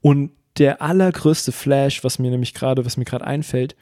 Und 0.01 0.31
der 0.57 0.81
allergrößte 0.81 1.51
Flash, 1.51 2.03
was 2.03 2.19
mir 2.19 2.29
nämlich 2.29 2.53
gerade, 2.53 2.85
was 2.85 2.97
mir 2.97 3.05
gerade 3.05 3.25
einfällt, 3.25 3.75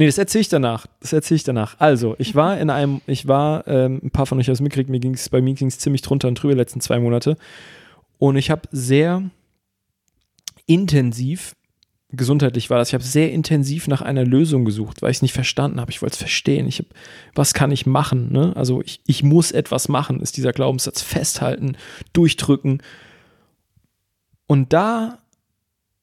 nee, 0.00 0.06
das 0.06 0.16
erzähle 0.16 0.40
ich 0.40 0.48
danach. 0.48 0.86
Das 1.00 1.12
erzähle 1.12 1.36
ich 1.36 1.44
danach. 1.44 1.76
Also, 1.78 2.16
ich 2.18 2.34
war 2.34 2.58
in 2.58 2.70
einem, 2.70 3.02
ich 3.06 3.28
war, 3.28 3.68
ähm, 3.68 4.00
ein 4.02 4.10
paar 4.10 4.24
von 4.24 4.38
euch 4.38 4.46
haben 4.46 4.54
es 4.54 4.62
mitgekriegt, 4.62 4.88
mir 4.88 4.98
ging 4.98 5.12
es 5.12 5.28
bei 5.28 5.42
mir 5.42 5.52
ging 5.52 5.68
es 5.68 5.78
ziemlich 5.78 6.00
drunter 6.00 6.26
und 6.26 6.36
drüber 6.36 6.54
die 6.54 6.58
letzten 6.58 6.80
zwei 6.80 6.98
Monate. 6.98 7.36
Und 8.16 8.36
ich 8.36 8.50
habe 8.50 8.62
sehr 8.72 9.22
intensiv, 10.64 11.54
gesundheitlich 12.08 12.70
war 12.70 12.78
das, 12.78 12.88
ich 12.88 12.94
habe 12.94 13.04
sehr 13.04 13.30
intensiv 13.30 13.88
nach 13.88 14.00
einer 14.00 14.24
Lösung 14.24 14.64
gesucht, 14.64 15.02
weil 15.02 15.10
ich 15.10 15.18
es 15.18 15.22
nicht 15.22 15.34
verstanden 15.34 15.80
habe. 15.80 15.90
Ich 15.90 16.00
wollte 16.00 16.14
es 16.14 16.18
verstehen. 16.18 16.66
Ich 16.66 16.78
hab, 16.78 16.86
was 17.34 17.52
kann 17.52 17.70
ich 17.70 17.84
machen? 17.84 18.32
Ne? 18.32 18.56
Also 18.56 18.80
ich, 18.80 19.02
ich 19.06 19.22
muss 19.22 19.52
etwas 19.52 19.88
machen, 19.88 20.20
ist 20.20 20.38
dieser 20.38 20.52
Glaubenssatz 20.52 21.02
festhalten, 21.02 21.76
durchdrücken. 22.14 22.82
Und 24.46 24.72
da 24.72 25.18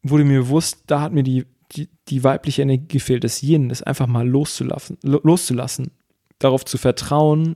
wurde 0.04 0.24
mir 0.24 0.42
bewusst, 0.42 0.84
da 0.86 1.02
hat 1.02 1.14
mir 1.14 1.24
die, 1.24 1.46
die, 1.74 1.90
die 2.08 2.24
weibliche 2.24 2.62
Energie 2.62 2.88
gefehlt, 2.88 3.24
das 3.24 3.42
Yin, 3.44 3.70
das 3.70 3.84
einfach 3.84 4.08
mal 4.08 4.28
loszulassen, 4.28 4.98
loszulassen, 5.02 5.92
darauf 6.40 6.66
zu 6.66 6.78
vertrauen, 6.78 7.56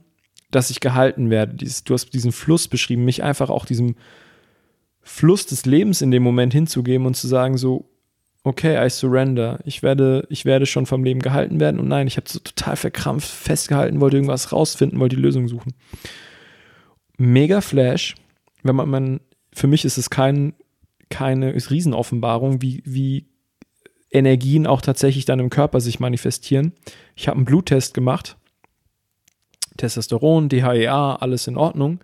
dass 0.50 0.70
ich 0.70 0.80
gehalten 0.80 1.30
werde. 1.30 1.54
Dieses, 1.54 1.84
du 1.84 1.94
hast 1.94 2.12
diesen 2.12 2.32
Fluss 2.32 2.68
beschrieben, 2.68 3.04
mich 3.04 3.22
einfach 3.22 3.50
auch 3.50 3.64
diesem 3.64 3.96
Fluss 5.00 5.46
des 5.46 5.66
Lebens 5.66 6.02
in 6.02 6.10
dem 6.10 6.22
Moment 6.22 6.52
hinzugeben 6.52 7.06
und 7.06 7.16
zu 7.16 7.26
sagen 7.26 7.56
so, 7.56 7.88
okay, 8.44 8.84
I 8.84 8.90
surrender. 8.90 9.60
Ich 9.64 9.82
werde, 9.82 10.26
ich 10.28 10.44
werde 10.44 10.66
schon 10.66 10.86
vom 10.86 11.04
Leben 11.04 11.20
gehalten 11.20 11.60
werden. 11.60 11.80
Und 11.80 11.88
nein, 11.88 12.06
ich 12.06 12.16
habe 12.16 12.28
so 12.28 12.38
total 12.38 12.76
verkrampft 12.76 13.28
festgehalten, 13.28 14.00
wollte 14.00 14.16
irgendwas 14.16 14.52
rausfinden, 14.52 15.00
wollte 15.00 15.16
die 15.16 15.22
Lösung 15.22 15.48
suchen. 15.48 15.74
Mega 17.16 17.60
Flash. 17.60 18.14
Wenn 18.62 18.76
man, 18.76 18.88
man 18.88 19.20
für 19.52 19.66
mich 19.66 19.84
ist 19.84 19.98
es 19.98 20.10
kein, 20.10 20.54
keine 21.08 21.54
Riesenoffenbarung, 21.54 22.62
wie, 22.62 22.82
wie 22.84 23.26
Energien 24.12 24.66
auch 24.66 24.80
tatsächlich 24.80 25.24
dann 25.24 25.40
im 25.40 25.50
Körper 25.50 25.80
sich 25.80 26.00
manifestieren. 26.00 26.72
Ich 27.16 27.28
habe 27.28 27.36
einen 27.36 27.44
Bluttest 27.44 27.94
gemacht. 27.94 28.36
Testosteron, 29.76 30.48
DHEA, 30.48 31.16
alles 31.16 31.46
in 31.46 31.56
Ordnung. 31.56 32.00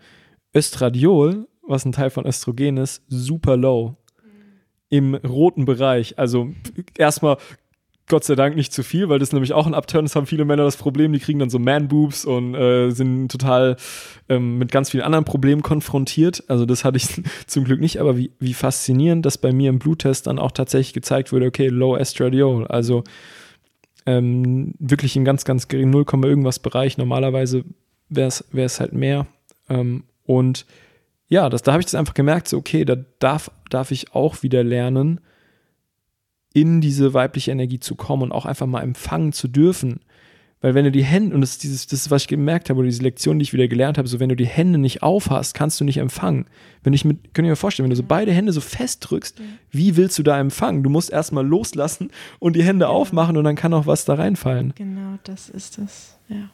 Östradiol 0.55 1.47
was 1.69 1.85
ein 1.85 1.93
Teil 1.93 2.11
von 2.11 2.27
Östrogen 2.27 2.79
ist, 2.79 3.03
super 3.09 3.57
low. 3.57 3.97
Im 4.89 5.15
roten 5.15 5.67
Bereich. 5.67 6.19
Also 6.19 6.53
erstmal 6.97 7.37
Gott 8.09 8.25
sei 8.25 8.35
Dank 8.35 8.57
nicht 8.57 8.73
zu 8.73 8.83
viel, 8.83 9.09
weil 9.09 9.19
das 9.19 9.29
ist 9.29 9.33
nämlich 9.33 9.53
auch 9.53 9.67
ein 9.67 9.75
Upturn. 9.75 10.05
Das 10.05 10.17
haben 10.17 10.27
viele 10.27 10.45
Männer 10.45 10.65
das 10.65 10.77
Problem, 10.77 11.13
die 11.13 11.19
kriegen 11.19 11.39
dann 11.39 11.51
so 11.51 11.59
Man-Boobs 11.59 12.25
und 12.25 12.55
äh, 12.55 12.91
sind 12.91 13.31
total 13.31 13.77
ähm, 14.29 14.59
mit 14.59 14.73
ganz 14.73 14.91
vielen 14.91 15.05
anderen 15.05 15.25
Problemen 15.25 15.63
konfrontiert. 15.63 16.43
Also 16.49 16.67
das 16.67 16.85
hatte 16.85 16.97
ich 16.97 17.09
zum 17.47 17.65
Glück 17.65 17.81
nicht, 17.81 17.99
aber 18.01 18.17
wie, 18.17 18.31
wie 18.39 18.55
faszinierend, 18.55 19.27
dass 19.27 19.39
bei 19.39 19.53
mir 19.53 19.71
im 19.71 19.79
Bluttest 19.79 20.27
dann 20.27 20.39
auch 20.39 20.53
tatsächlich 20.53 20.95
gezeigt 20.95 21.33
wurde, 21.33 21.47
okay, 21.47 21.69
Low 21.69 21.97
Estradiol, 21.97 22.67
also 22.67 23.05
ähm, 24.07 24.75
wirklich 24.79 25.15
in 25.17 25.25
ganz, 25.25 25.45
ganz 25.45 25.69
gering 25.69 25.91
0, 25.91 26.07
irgendwas 26.25 26.59
Bereich. 26.59 26.97
Normalerweise 26.97 27.65
wäre 28.09 28.29
es 28.53 28.81
halt 28.81 28.95
mehr. 28.95 29.27
Ähm, 29.69 30.05
und 30.25 30.65
ja, 31.29 31.51
das, 31.51 31.63
da 31.63 31.73
habe 31.73 31.81
ich 31.81 31.87
das 31.87 31.95
einfach 31.95 32.15
gemerkt, 32.15 32.49
so, 32.49 32.57
okay, 32.57 32.85
da 32.85 32.97
darf, 33.19 33.51
darf 33.69 33.91
ich 33.91 34.15
auch 34.15 34.43
wieder 34.43 34.65
lernen, 34.65 35.21
in 36.55 36.81
diese 36.81 37.15
weibliche 37.15 37.51
Energie 37.51 37.81
zu 37.81 37.95
kommen 37.95 38.25
und 38.25 38.33
auch 38.33 38.47
einfach 38.47 38.67
mal 38.67 38.83
empfangen 38.83 39.33
zu 39.33 39.49
dürfen. 39.49 40.01
Weil 40.61 40.75
wenn 40.75 40.85
du 40.85 40.91
die 40.91 41.05
Hände, 41.05 41.37
und 41.37 41.41
das 41.41 41.53
ist 41.53 41.63
dieses, 41.63 41.87
das 41.87 42.01
ist, 42.01 42.11
was 42.11 42.23
ich 42.23 42.29
gemerkt 42.29 42.69
habe, 42.69 42.81
oder 42.81 42.89
diese 42.89 43.03
Lektion, 43.03 43.39
die 43.39 43.45
ich 43.45 43.53
wieder 43.53 43.69
gelernt 43.69 43.97
habe, 43.97 44.09
so 44.09 44.19
wenn 44.19 44.29
du 44.29 44.35
die 44.35 44.47
Hände 44.47 44.79
nicht 44.79 45.05
aufhast, 45.05 45.55
kannst 45.55 45.79
du 45.79 45.85
nicht 45.85 45.99
empfangen. 45.99 46.47
Wenn 46.83 46.93
ich 46.93 47.05
mit, 47.05 47.33
könnt 47.33 47.47
ihr 47.47 47.51
mir 47.51 47.57
vorstellen, 47.57 47.85
wenn 47.85 47.91
du 47.91 47.97
so 47.97 48.03
beide 48.03 48.33
Hände 48.33 48.53
so 48.53 48.61
fest 48.61 49.07
drückst, 49.09 49.41
wie 49.71 49.97
willst 49.97 50.19
du 50.19 50.25
da 50.25 50.41
empfangen? 50.41 50.83
Du 50.83 50.91
musst 50.91 51.11
erstmal 51.11 51.47
loslassen 51.47 52.11
und 52.41 52.57
die 52.57 52.65
Hände 52.65 52.87
genau. 52.87 52.99
aufmachen 52.99 53.37
und 53.37 53.45
dann 53.45 53.55
kann 53.55 53.73
auch 53.73 53.87
was 53.87 54.05
da 54.05 54.15
reinfallen. 54.15 54.73
Genau, 54.75 55.19
das 55.23 55.49
ist 55.49 55.79
es, 55.79 56.17
ja. 56.29 56.51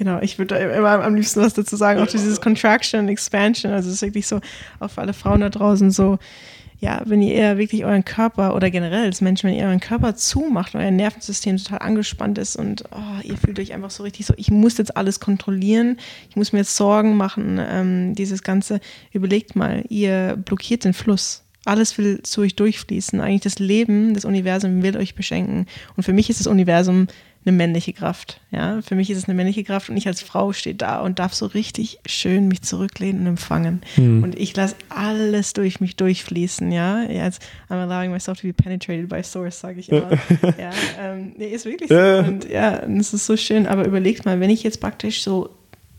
Genau, 0.00 0.18
ich 0.22 0.38
würde 0.38 0.54
immer 0.54 1.04
am 1.04 1.14
liebsten 1.14 1.42
was 1.42 1.52
dazu 1.52 1.76
sagen, 1.76 2.00
auch 2.00 2.06
dieses 2.06 2.40
Contraction, 2.40 3.06
Expansion, 3.08 3.70
also 3.70 3.90
es 3.90 3.96
ist 3.96 4.02
wirklich 4.02 4.26
so, 4.26 4.40
auch 4.78 4.88
für 4.88 5.02
alle 5.02 5.12
Frauen 5.12 5.42
da 5.42 5.50
draußen 5.50 5.90
so, 5.90 6.18
ja, 6.80 7.02
wenn 7.04 7.20
ihr 7.20 7.34
eher 7.34 7.58
wirklich 7.58 7.84
euren 7.84 8.04
Körper 8.04 8.54
oder 8.54 8.70
generell 8.70 9.04
als 9.04 9.20
Menschen, 9.20 9.50
wenn 9.50 9.56
ihr 9.56 9.66
euren 9.66 9.80
Körper 9.80 10.16
zumacht 10.16 10.74
und 10.74 10.80
euer 10.80 10.90
Nervensystem 10.90 11.58
total 11.58 11.80
angespannt 11.80 12.38
ist 12.38 12.56
und 12.56 12.84
oh, 12.90 13.22
ihr 13.22 13.36
fühlt 13.36 13.58
euch 13.58 13.74
einfach 13.74 13.90
so 13.90 14.02
richtig 14.02 14.24
so, 14.24 14.32
ich 14.38 14.50
muss 14.50 14.78
jetzt 14.78 14.96
alles 14.96 15.20
kontrollieren, 15.20 15.98
ich 16.30 16.36
muss 16.36 16.52
mir 16.52 16.60
jetzt 16.60 16.76
Sorgen 16.76 17.18
machen, 17.18 17.60
ähm, 17.60 18.14
dieses 18.14 18.42
Ganze, 18.42 18.80
überlegt 19.12 19.56
mal, 19.56 19.84
ihr 19.90 20.36
blockiert 20.42 20.84
den 20.84 20.94
Fluss. 20.94 21.42
Alles 21.66 21.98
will 21.98 22.22
zu 22.22 22.40
euch 22.40 22.56
durchfließen. 22.56 23.20
Eigentlich 23.20 23.42
das 23.42 23.58
Leben, 23.58 24.14
das 24.14 24.24
Universum 24.24 24.82
will 24.82 24.96
euch 24.96 25.14
beschenken. 25.14 25.66
Und 25.94 26.04
für 26.04 26.14
mich 26.14 26.30
ist 26.30 26.40
das 26.40 26.46
Universum 26.46 27.06
eine 27.44 27.56
männliche 27.56 27.94
Kraft. 27.94 28.40
Ja, 28.50 28.82
für 28.82 28.94
mich 28.94 29.10
ist 29.10 29.16
es 29.16 29.24
eine 29.24 29.34
männliche 29.34 29.64
Kraft 29.64 29.88
und 29.88 29.96
ich 29.96 30.06
als 30.06 30.20
Frau 30.20 30.52
stehe 30.52 30.74
da 30.74 31.00
und 31.00 31.18
darf 31.18 31.32
so 31.32 31.46
richtig 31.46 31.98
schön 32.04 32.48
mich 32.48 32.62
zurücklehnen 32.62 33.22
und 33.22 33.26
empfangen. 33.28 33.80
Mhm. 33.96 34.22
Und 34.22 34.38
ich 34.38 34.54
lasse 34.54 34.76
alles 34.90 35.54
durch 35.54 35.80
mich 35.80 35.96
durchfließen. 35.96 36.70
Ja, 36.70 37.02
jetzt 37.02 37.42
I'm 37.70 37.80
allowing 37.80 38.10
myself 38.10 38.40
to 38.40 38.46
be 38.46 38.52
penetrated 38.52 39.08
by 39.08 39.22
source, 39.22 39.60
sage 39.60 39.80
ich 39.80 39.88
immer. 39.88 40.10
ja, 40.58 40.70
ähm, 41.00 41.32
nee, 41.38 41.48
ist 41.48 41.64
wirklich 41.64 41.88
so. 41.88 41.96
Und 41.96 42.48
ja, 42.48 42.80
es 42.80 43.14
ist 43.14 43.24
so 43.24 43.36
schön. 43.38 43.66
Aber 43.66 43.86
überlegt 43.86 44.26
mal, 44.26 44.38
wenn 44.40 44.50
ich 44.50 44.62
jetzt 44.62 44.80
praktisch 44.80 45.22
so 45.22 45.50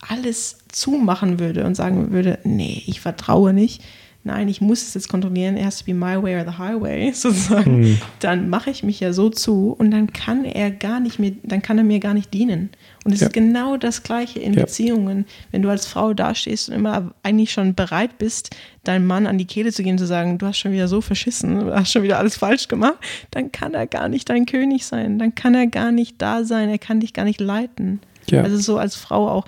alles 0.07 0.59
zumachen 0.69 1.39
würde 1.39 1.65
und 1.65 1.75
sagen 1.75 2.11
würde, 2.11 2.39
nee, 2.43 2.83
ich 2.85 3.01
vertraue 3.01 3.53
nicht, 3.53 3.83
nein, 4.23 4.47
ich 4.47 4.61
muss 4.61 4.83
es 4.83 4.93
jetzt 4.93 5.09
kontrollieren, 5.09 5.57
it 5.57 5.65
has 5.65 5.79
to 5.79 5.85
be 5.85 5.93
my 5.93 6.21
way 6.21 6.35
or 6.35 6.45
the 6.45 6.57
highway, 6.57 7.11
sozusagen, 7.13 7.81
mhm. 7.81 7.97
dann 8.19 8.49
mache 8.49 8.69
ich 8.69 8.83
mich 8.83 8.99
ja 8.99 9.13
so 9.13 9.29
zu 9.29 9.75
und 9.77 9.91
dann 9.91 10.13
kann 10.13 10.45
er 10.45 10.71
gar 10.71 10.99
nicht 10.99 11.19
mehr, 11.19 11.31
dann 11.43 11.61
kann 11.61 11.77
er 11.77 11.83
mir 11.83 11.99
gar 11.99 12.13
nicht 12.13 12.33
dienen. 12.33 12.69
Und 13.03 13.13
es 13.13 13.21
ja. 13.21 13.27
ist 13.27 13.33
genau 13.33 13.77
das 13.77 14.03
Gleiche 14.03 14.39
in 14.39 14.53
ja. 14.53 14.61
Beziehungen. 14.61 15.25
Wenn 15.49 15.63
du 15.63 15.69
als 15.69 15.87
Frau 15.87 16.13
dastehst 16.13 16.69
und 16.69 16.75
immer 16.75 17.13
eigentlich 17.23 17.51
schon 17.51 17.73
bereit 17.73 18.19
bist, 18.19 18.55
deinem 18.83 19.07
Mann 19.07 19.25
an 19.25 19.39
die 19.39 19.45
Kehle 19.45 19.71
zu 19.71 19.81
gehen, 19.81 19.97
zu 19.97 20.05
sagen, 20.05 20.37
du 20.37 20.45
hast 20.45 20.59
schon 20.59 20.71
wieder 20.71 20.87
so 20.87 21.01
verschissen, 21.01 21.59
du 21.59 21.73
hast 21.73 21.91
schon 21.91 22.03
wieder 22.03 22.19
alles 22.19 22.37
falsch 22.37 22.67
gemacht, 22.67 22.99
dann 23.31 23.51
kann 23.51 23.73
er 23.73 23.87
gar 23.87 24.07
nicht 24.07 24.29
dein 24.29 24.45
König 24.45 24.85
sein. 24.85 25.17
Dann 25.17 25.33
kann 25.33 25.55
er 25.55 25.65
gar 25.65 25.91
nicht 25.91 26.21
da 26.21 26.43
sein, 26.43 26.69
er 26.69 26.77
kann 26.77 26.99
dich 26.99 27.13
gar 27.13 27.25
nicht 27.25 27.41
leiten. 27.41 28.01
Ja. 28.29 28.43
Also 28.43 28.57
so 28.57 28.77
als 28.77 28.95
Frau 28.95 29.27
auch 29.27 29.45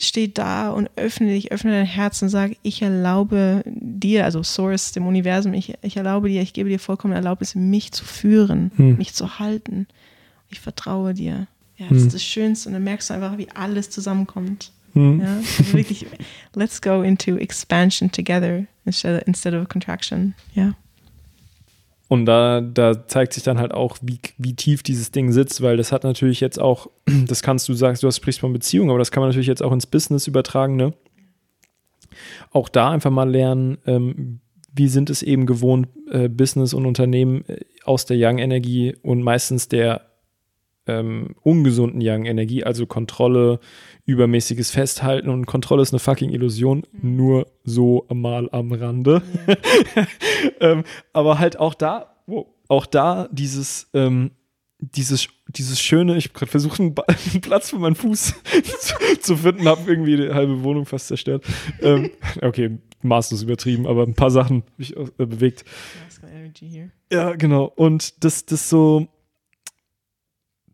steht 0.00 0.38
da 0.38 0.70
und 0.70 0.90
öffne 0.96 1.28
dich, 1.28 1.52
öffne 1.52 1.72
dein 1.72 1.86
Herz 1.86 2.22
und 2.22 2.30
sag, 2.30 2.52
ich 2.62 2.80
erlaube 2.80 3.62
dir, 3.66 4.24
also 4.24 4.42
Source, 4.42 4.92
dem 4.92 5.06
Universum, 5.06 5.52
ich, 5.52 5.74
ich 5.82 5.96
erlaube 5.98 6.30
dir, 6.30 6.40
ich 6.40 6.54
gebe 6.54 6.70
dir 6.70 6.78
vollkommen 6.78 7.12
Erlaubnis, 7.12 7.54
mich 7.54 7.92
zu 7.92 8.04
führen, 8.04 8.72
hm. 8.76 8.96
mich 8.96 9.12
zu 9.12 9.38
halten. 9.38 9.86
Ich 10.48 10.58
vertraue 10.58 11.12
dir. 11.12 11.46
Ja, 11.76 11.86
das 11.88 11.98
hm. 11.98 12.06
ist 12.06 12.14
das 12.14 12.22
Schönste 12.24 12.68
und 12.70 12.72
dann 12.72 12.84
merkst 12.84 13.10
du 13.10 13.14
einfach, 13.14 13.36
wie 13.36 13.48
alles 13.50 13.90
zusammenkommt. 13.90 14.72
Hm. 14.94 15.20
Ja, 15.20 15.36
also 15.36 15.72
wirklich, 15.74 16.06
let's 16.54 16.80
go 16.80 17.02
into 17.02 17.36
expansion 17.36 18.10
together 18.10 18.64
instead, 18.86 19.22
instead 19.26 19.54
of 19.54 19.68
contraction. 19.68 20.34
Ja. 20.54 20.74
Und 22.10 22.26
da, 22.26 22.60
da 22.60 23.06
zeigt 23.06 23.34
sich 23.34 23.44
dann 23.44 23.60
halt 23.60 23.72
auch, 23.72 23.96
wie, 24.02 24.18
wie 24.36 24.56
tief 24.56 24.82
dieses 24.82 25.12
Ding 25.12 25.30
sitzt, 25.30 25.62
weil 25.62 25.76
das 25.76 25.92
hat 25.92 26.02
natürlich 26.02 26.40
jetzt 26.40 26.60
auch, 26.60 26.88
das 27.28 27.40
kannst 27.40 27.68
du 27.68 27.72
sagst, 27.74 28.02
du 28.02 28.08
hast, 28.08 28.16
sprichst 28.16 28.40
von 28.40 28.52
Beziehungen, 28.52 28.90
aber 28.90 28.98
das 28.98 29.12
kann 29.12 29.20
man 29.20 29.28
natürlich 29.28 29.46
jetzt 29.46 29.62
auch 29.62 29.70
ins 29.70 29.86
Business 29.86 30.26
übertragen, 30.26 30.74
ne? 30.74 30.92
Auch 32.50 32.68
da 32.68 32.90
einfach 32.90 33.12
mal 33.12 33.30
lernen, 33.30 33.78
ähm, 33.86 34.40
wie 34.74 34.88
sind 34.88 35.08
es 35.08 35.22
eben 35.22 35.46
gewohnt, 35.46 35.86
äh, 36.10 36.28
Business 36.28 36.74
und 36.74 36.84
Unternehmen 36.84 37.44
äh, 37.46 37.60
aus 37.84 38.06
der 38.06 38.16
Young-Energie 38.18 38.96
und 39.02 39.22
meistens 39.22 39.68
der 39.68 40.00
ähm, 40.88 41.36
ungesunden 41.42 42.00
Young-Energie, 42.02 42.64
also 42.64 42.86
Kontrolle, 42.86 43.60
übermäßiges 44.10 44.70
Festhalten 44.70 45.28
und 45.28 45.46
Kontrolle 45.46 45.82
ist 45.82 45.92
eine 45.92 46.00
fucking 46.00 46.30
Illusion, 46.30 46.84
mhm. 46.92 47.16
nur 47.16 47.46
so 47.64 48.06
mal 48.12 48.48
am 48.52 48.72
Rande. 48.72 49.22
Ja. 49.46 50.06
ähm, 50.60 50.84
aber 51.12 51.38
halt 51.38 51.58
auch 51.58 51.74
da, 51.74 52.16
auch 52.68 52.86
da 52.86 53.28
dieses, 53.32 53.88
ähm, 53.94 54.32
dieses, 54.78 55.28
dieses 55.48 55.80
schöne, 55.80 56.16
ich 56.16 56.26
habe 56.26 56.38
gerade 56.38 56.50
versucht, 56.50 56.80
einen, 56.80 56.94
einen, 57.06 57.40
Platz 57.40 57.70
für 57.70 57.78
meinen 57.78 57.94
Fuß 57.94 58.34
zu, 58.80 58.94
zu, 59.20 59.36
finden, 59.36 59.68
habe 59.68 59.90
irgendwie 59.90 60.16
die 60.16 60.30
halbe 60.30 60.62
Wohnung 60.62 60.86
fast 60.86 61.08
zerstört. 61.08 61.44
ähm, 61.80 62.10
okay, 62.42 62.78
maßlos 63.02 63.42
übertrieben, 63.42 63.86
aber 63.86 64.02
ein 64.04 64.14
paar 64.14 64.30
Sachen 64.30 64.62
habe 64.62 64.82
ich 64.82 64.96
äh, 64.96 65.26
bewegt. 65.26 65.64
Ja, 67.12 67.34
genau. 67.34 67.64
Und 67.64 68.24
das, 68.24 68.46
das 68.46 68.68
so, 68.68 69.08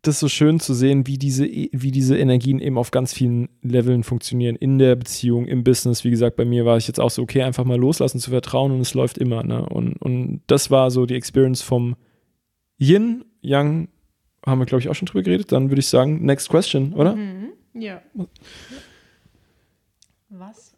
das 0.07 0.15
ist 0.15 0.19
so 0.21 0.29
schön 0.29 0.59
zu 0.59 0.73
sehen, 0.73 1.05
wie 1.05 1.17
diese, 1.17 1.45
wie 1.45 1.91
diese 1.91 2.17
Energien 2.17 2.59
eben 2.59 2.77
auf 2.77 2.91
ganz 2.91 3.13
vielen 3.13 3.49
Leveln 3.61 4.03
funktionieren. 4.03 4.55
In 4.55 4.79
der 4.79 4.95
Beziehung, 4.95 5.45
im 5.45 5.63
Business. 5.63 6.03
Wie 6.03 6.09
gesagt, 6.09 6.35
bei 6.35 6.45
mir 6.45 6.65
war 6.65 6.77
ich 6.77 6.87
jetzt 6.87 6.99
auch 6.99 7.09
so, 7.09 7.21
okay, 7.21 7.43
einfach 7.43 7.65
mal 7.65 7.77
loslassen, 7.77 8.19
zu 8.19 8.31
vertrauen 8.31 8.71
und 8.71 8.79
es 8.79 8.93
läuft 8.93 9.17
immer. 9.17 9.43
Ne? 9.43 9.65
Und, 9.67 9.93
und 9.97 10.41
das 10.47 10.71
war 10.71 10.89
so 10.91 11.05
die 11.05 11.15
Experience 11.15 11.61
vom 11.61 11.95
Yin, 12.79 13.25
Yang, 13.41 13.89
haben 14.45 14.59
wir, 14.59 14.65
glaube 14.65 14.81
ich, 14.81 14.89
auch 14.89 14.95
schon 14.95 15.07
drüber 15.07 15.23
geredet. 15.23 15.51
Dann 15.51 15.69
würde 15.69 15.79
ich 15.79 15.87
sagen, 15.87 16.25
next 16.25 16.49
question, 16.49 16.93
oder? 16.93 17.15
Mhm. 17.15 17.49
Ja. 17.73 18.01
Was? 20.29 20.75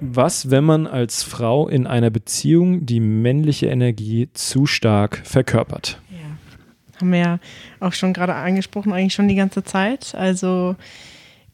Was, 0.00 0.50
wenn 0.50 0.64
man 0.64 0.86
als 0.86 1.22
Frau 1.22 1.68
in 1.68 1.86
einer 1.86 2.10
Beziehung 2.10 2.86
die 2.86 3.00
männliche 3.00 3.66
Energie 3.66 4.28
zu 4.32 4.66
stark 4.66 5.22
verkörpert? 5.24 6.00
Haben 7.04 7.12
wir 7.12 7.18
ja 7.18 7.38
auch 7.80 7.92
schon 7.92 8.14
gerade 8.14 8.34
angesprochen, 8.34 8.94
eigentlich 8.94 9.12
schon 9.12 9.28
die 9.28 9.34
ganze 9.34 9.62
Zeit. 9.62 10.14
Also 10.14 10.74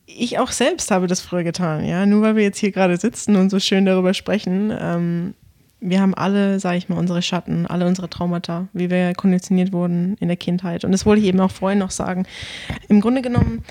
ich 0.07 0.39
auch 0.39 0.53
selbst 0.53 0.93
habe 0.93 1.09
das 1.09 1.21
früher 1.21 1.43
getan, 1.43 1.85
ja. 1.85 2.07
Nur 2.07 2.23
weil 2.23 2.37
wir 2.37 2.45
jetzt 2.45 2.59
hier 2.59 2.71
gerade 2.71 2.97
sitzen 2.97 3.35
und 3.35 3.51
so 3.51 3.59
schön 3.59 3.85
darüber 3.85 4.15
sprechen. 4.15 4.73
Ähm, 4.79 5.35
wir 5.81 6.01
haben 6.01 6.15
alle, 6.15 6.61
sage 6.61 6.79
ich 6.79 6.89
mal, 6.89 6.99
unsere 6.99 7.21
Schatten, 7.21 7.67
alle 7.67 7.85
unsere 7.85 8.09
Traumata, 8.09 8.69
wie 8.73 8.91
wir 8.91 9.13
konditioniert 9.15 9.73
wurden 9.73 10.17
in 10.21 10.29
der 10.29 10.37
Kindheit. 10.37 10.85
Und 10.85 10.93
das 10.93 11.05
wollte 11.05 11.23
ich 11.23 11.27
eben 11.27 11.41
auch 11.41 11.51
vorhin 11.51 11.81
noch 11.81 11.91
sagen. 11.91 12.27
Im 12.89 13.01
Grunde 13.01 13.23
genommen 13.23 13.65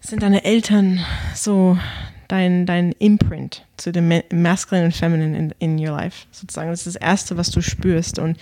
sind 0.00 0.22
deine 0.22 0.44
Eltern 0.44 1.00
so 1.34 1.78
dein, 2.28 2.66
dein 2.66 2.92
Imprint 2.92 3.64
zu 3.78 3.90
dem 3.90 4.12
Masculine 4.32 4.86
und 4.86 4.92
Feminine 4.92 5.38
in, 5.38 5.54
in 5.58 5.78
your 5.78 5.96
life. 5.96 6.26
Sozusagen, 6.30 6.70
das 6.70 6.86
ist 6.86 6.96
das 6.96 7.02
Erste, 7.02 7.38
was 7.38 7.50
du 7.50 7.62
spürst. 7.62 8.18
Und 8.18 8.36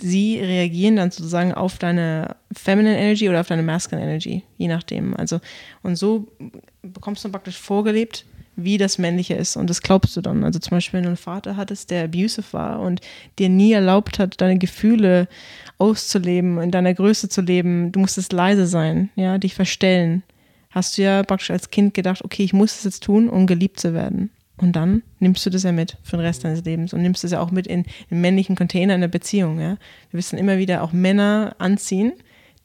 sie 0.00 0.38
reagieren 0.38 0.96
dann 0.96 1.10
sozusagen 1.10 1.52
auf 1.52 1.78
deine 1.78 2.36
Feminine 2.52 2.98
Energy 2.98 3.28
oder 3.28 3.40
auf 3.40 3.48
deine 3.48 3.62
Masculine 3.62 4.06
Energy, 4.06 4.42
je 4.56 4.68
nachdem. 4.68 5.16
Also, 5.16 5.40
und 5.82 5.96
so 5.96 6.28
bekommst 6.82 7.24
du 7.24 7.30
praktisch 7.30 7.58
vorgelebt, 7.58 8.24
wie 8.56 8.78
das 8.78 8.98
Männliche 8.98 9.34
ist. 9.34 9.56
Und 9.56 9.68
das 9.68 9.82
glaubst 9.82 10.16
du 10.16 10.20
dann. 10.20 10.44
Also 10.44 10.60
zum 10.60 10.76
Beispiel, 10.76 10.98
wenn 10.98 11.04
du 11.04 11.10
einen 11.10 11.16
Vater 11.16 11.56
hattest, 11.56 11.90
der 11.90 12.04
abusive 12.04 12.52
war 12.52 12.80
und 12.80 13.00
dir 13.38 13.48
nie 13.48 13.72
erlaubt 13.72 14.18
hat, 14.18 14.40
deine 14.40 14.58
Gefühle 14.58 15.26
auszuleben, 15.78 16.60
in 16.60 16.70
deiner 16.70 16.94
Größe 16.94 17.28
zu 17.28 17.40
leben, 17.40 17.90
du 17.90 18.00
musstest 18.00 18.32
leise 18.32 18.66
sein, 18.66 19.10
ja, 19.16 19.38
dich 19.38 19.54
verstellen 19.54 20.22
hast 20.74 20.98
du 20.98 21.02
ja 21.02 21.22
praktisch 21.22 21.50
als 21.50 21.70
Kind 21.70 21.94
gedacht, 21.94 22.22
okay, 22.24 22.42
ich 22.42 22.52
muss 22.52 22.74
das 22.74 22.84
jetzt 22.84 23.04
tun, 23.04 23.30
um 23.30 23.46
geliebt 23.46 23.78
zu 23.78 23.94
werden. 23.94 24.30
Und 24.56 24.76
dann 24.76 25.02
nimmst 25.18 25.44
du 25.44 25.50
das 25.50 25.64
ja 25.64 25.72
mit 25.72 25.98
für 26.02 26.16
den 26.16 26.24
Rest 26.24 26.44
deines 26.44 26.64
Lebens 26.64 26.92
und 26.92 27.02
nimmst 27.02 27.24
das 27.24 27.32
ja 27.32 27.40
auch 27.40 27.50
mit 27.50 27.66
in 27.66 27.84
den 28.10 28.20
männlichen 28.20 28.54
Container 28.54 28.94
in 28.94 29.00
der 29.00 29.08
Beziehung. 29.08 29.58
Ja? 29.58 29.76
Wir 30.10 30.18
wissen 30.18 30.38
immer 30.38 30.58
wieder 30.58 30.82
auch 30.82 30.92
Männer 30.92 31.56
anziehen, 31.58 32.12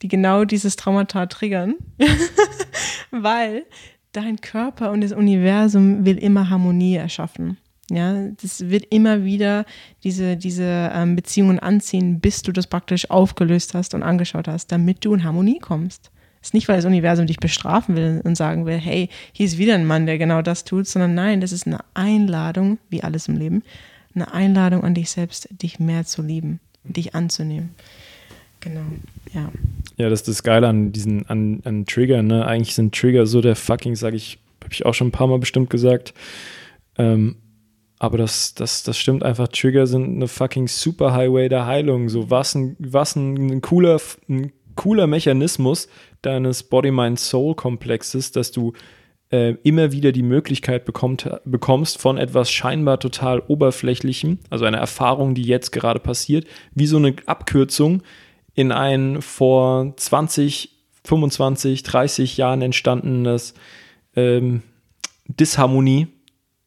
die 0.01 0.07
genau 0.07 0.45
dieses 0.45 0.75
Traumata 0.75 1.25
triggern, 1.25 1.75
weil 3.11 3.65
dein 4.11 4.39
Körper 4.39 4.91
und 4.91 5.01
das 5.01 5.11
Universum 5.11 6.05
will 6.05 6.17
immer 6.17 6.49
Harmonie 6.49 6.95
erschaffen. 6.95 7.57
Ja, 7.91 8.27
das 8.39 8.69
wird 8.69 8.85
immer 8.91 9.23
wieder 9.23 9.65
diese, 10.03 10.37
diese 10.37 10.91
ähm, 10.93 11.15
Beziehungen 11.15 11.57
anziehen, 11.57 12.19
bis 12.19 12.43
du 12.43 12.51
das 12.51 12.67
praktisch 12.67 13.09
aufgelöst 13.09 13.73
hast 13.73 13.95
und 13.95 14.03
angeschaut 14.03 14.47
hast, 14.47 14.71
damit 14.71 15.03
du 15.03 15.13
in 15.15 15.23
Harmonie 15.23 15.57
kommst 15.57 16.11
ist 16.41 16.53
nicht, 16.53 16.67
weil 16.67 16.77
das 16.77 16.85
Universum 16.85 17.27
dich 17.27 17.37
bestrafen 17.37 17.95
will 17.95 18.21
und 18.23 18.35
sagen 18.35 18.65
will, 18.65 18.77
hey, 18.77 19.09
hier 19.33 19.45
ist 19.45 19.57
wieder 19.57 19.75
ein 19.75 19.85
Mann, 19.85 20.05
der 20.05 20.17
genau 20.17 20.41
das 20.41 20.63
tut, 20.63 20.87
sondern 20.87 21.13
nein, 21.13 21.41
das 21.41 21.51
ist 21.51 21.67
eine 21.67 21.79
Einladung, 21.93 22.77
wie 22.89 23.03
alles 23.03 23.27
im 23.27 23.37
Leben, 23.37 23.63
eine 24.15 24.33
Einladung 24.33 24.83
an 24.83 24.93
dich 24.93 25.09
selbst, 25.09 25.49
dich 25.51 25.79
mehr 25.79 26.05
zu 26.05 26.21
lieben, 26.21 26.59
dich 26.83 27.13
anzunehmen. 27.15 27.75
Genau, 28.61 28.81
ja. 29.33 29.51
Ja, 29.97 30.09
das 30.09 30.21
ist 30.21 30.27
das 30.27 30.43
Geile 30.43 30.67
an 30.67 30.91
diesen, 30.91 31.27
an, 31.27 31.61
an 31.63 31.85
Trigger, 31.85 32.21
ne? 32.21 32.45
Eigentlich 32.45 32.75
sind 32.75 32.95
Trigger 32.95 33.25
so 33.25 33.41
der 33.41 33.55
fucking, 33.55 33.95
sag 33.95 34.13
ich, 34.13 34.39
habe 34.63 34.73
ich 34.73 34.85
auch 34.85 34.93
schon 34.93 35.07
ein 35.07 35.11
paar 35.11 35.27
Mal 35.27 35.39
bestimmt 35.39 35.69
gesagt. 35.69 36.13
Ähm, 36.97 37.35
aber 37.99 38.17
das, 38.17 38.53
das, 38.53 38.83
das 38.83 38.97
stimmt 38.97 39.23
einfach. 39.23 39.49
Trigger 39.49 39.87
sind 39.87 40.15
eine 40.15 40.27
fucking 40.27 40.67
Superhighway 40.67 41.49
der 41.49 41.65
Heilung. 41.65 42.07
So 42.07 42.29
was 42.29 42.55
ein, 42.55 42.77
was 42.79 43.15
ein, 43.15 43.35
ein 43.51 43.61
cooler, 43.61 43.99
ein 44.29 44.53
cooler 44.75 45.07
Mechanismus 45.07 45.89
deines 46.21 46.63
Body-Mind-Soul-Komplexes, 46.63 48.31
dass 48.31 48.51
du 48.51 48.73
äh, 49.31 49.55
immer 49.63 49.91
wieder 49.91 50.11
die 50.11 50.23
Möglichkeit 50.23 50.85
bekommt, 50.85 51.29
bekommst 51.45 51.99
von 51.99 52.17
etwas 52.17 52.51
scheinbar 52.51 52.99
total 52.99 53.41
Oberflächlichem, 53.41 54.39
also 54.49 54.65
einer 54.65 54.79
Erfahrung, 54.79 55.35
die 55.35 55.43
jetzt 55.43 55.71
gerade 55.71 55.99
passiert, 55.99 56.47
wie 56.73 56.87
so 56.87 56.97
eine 56.97 57.15
Abkürzung 57.25 58.01
in 58.55 58.71
ein 58.71 59.21
vor 59.21 59.93
20, 59.95 60.71
25, 61.03 61.83
30 61.83 62.37
Jahren 62.37 62.61
entstandenes 62.61 63.53
ähm, 64.15 64.63
Disharmonie 65.27 66.07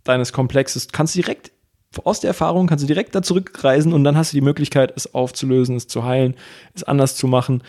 deines 0.04 0.32
Komplexes. 0.32 0.88
Kannst 0.88 1.14
du 1.14 1.18
direkt 1.18 1.52
aus 2.04 2.20
der 2.20 2.28
Erfahrung 2.28 2.68
kannst 2.68 2.82
du 2.82 2.86
direkt 2.86 3.14
da 3.14 3.22
zurückreisen 3.22 3.92
und 3.92 4.04
dann 4.04 4.16
hast 4.16 4.32
du 4.32 4.36
die 4.36 4.40
Möglichkeit, 4.40 4.94
es 4.96 5.14
aufzulösen, 5.14 5.76
es 5.76 5.88
zu 5.88 6.04
heilen, 6.04 6.34
es 6.74 6.82
anders 6.82 7.16
zu 7.16 7.26
machen. 7.26 7.62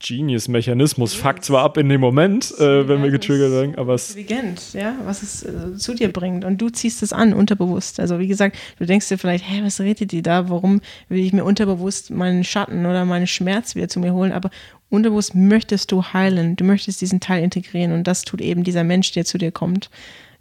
Genius-Mechanismus 0.00 1.14
fuckt 1.14 1.44
zwar 1.44 1.64
ab 1.64 1.76
in 1.76 1.88
dem 1.88 2.00
Moment, 2.00 2.54
äh, 2.58 2.86
wenn 2.86 3.02
wir 3.02 3.10
getriggert 3.10 3.50
werden, 3.50 3.74
aber 3.74 3.94
es. 3.94 4.14
Intelligent, 4.14 4.72
ja, 4.72 4.94
was 5.04 5.22
es 5.22 5.42
äh, 5.42 5.76
zu 5.76 5.94
dir 5.94 6.12
bringt. 6.12 6.44
Und 6.44 6.58
du 6.58 6.70
ziehst 6.70 7.02
es 7.02 7.12
an, 7.12 7.32
unterbewusst. 7.32 7.98
Also, 7.98 8.20
wie 8.20 8.28
gesagt, 8.28 8.56
du 8.78 8.86
denkst 8.86 9.08
dir 9.08 9.18
vielleicht, 9.18 9.48
hä, 9.48 9.60
was 9.64 9.80
redet 9.80 10.12
die 10.12 10.22
da? 10.22 10.48
Warum 10.50 10.80
will 11.08 11.18
ich 11.18 11.32
mir 11.32 11.44
unterbewusst 11.44 12.10
meinen 12.10 12.44
Schatten 12.44 12.86
oder 12.86 13.04
meinen 13.04 13.26
Schmerz 13.26 13.74
wieder 13.74 13.88
zu 13.88 13.98
mir 13.98 14.12
holen? 14.12 14.30
Aber 14.30 14.50
unterbewusst 14.88 15.34
möchtest 15.34 15.90
du 15.90 16.04
heilen. 16.04 16.54
Du 16.54 16.64
möchtest 16.64 17.00
diesen 17.00 17.18
Teil 17.18 17.42
integrieren. 17.42 17.90
Und 17.90 18.04
das 18.06 18.22
tut 18.22 18.40
eben 18.40 18.62
dieser 18.62 18.84
Mensch, 18.84 19.10
der 19.12 19.24
zu 19.24 19.36
dir 19.36 19.50
kommt. 19.50 19.90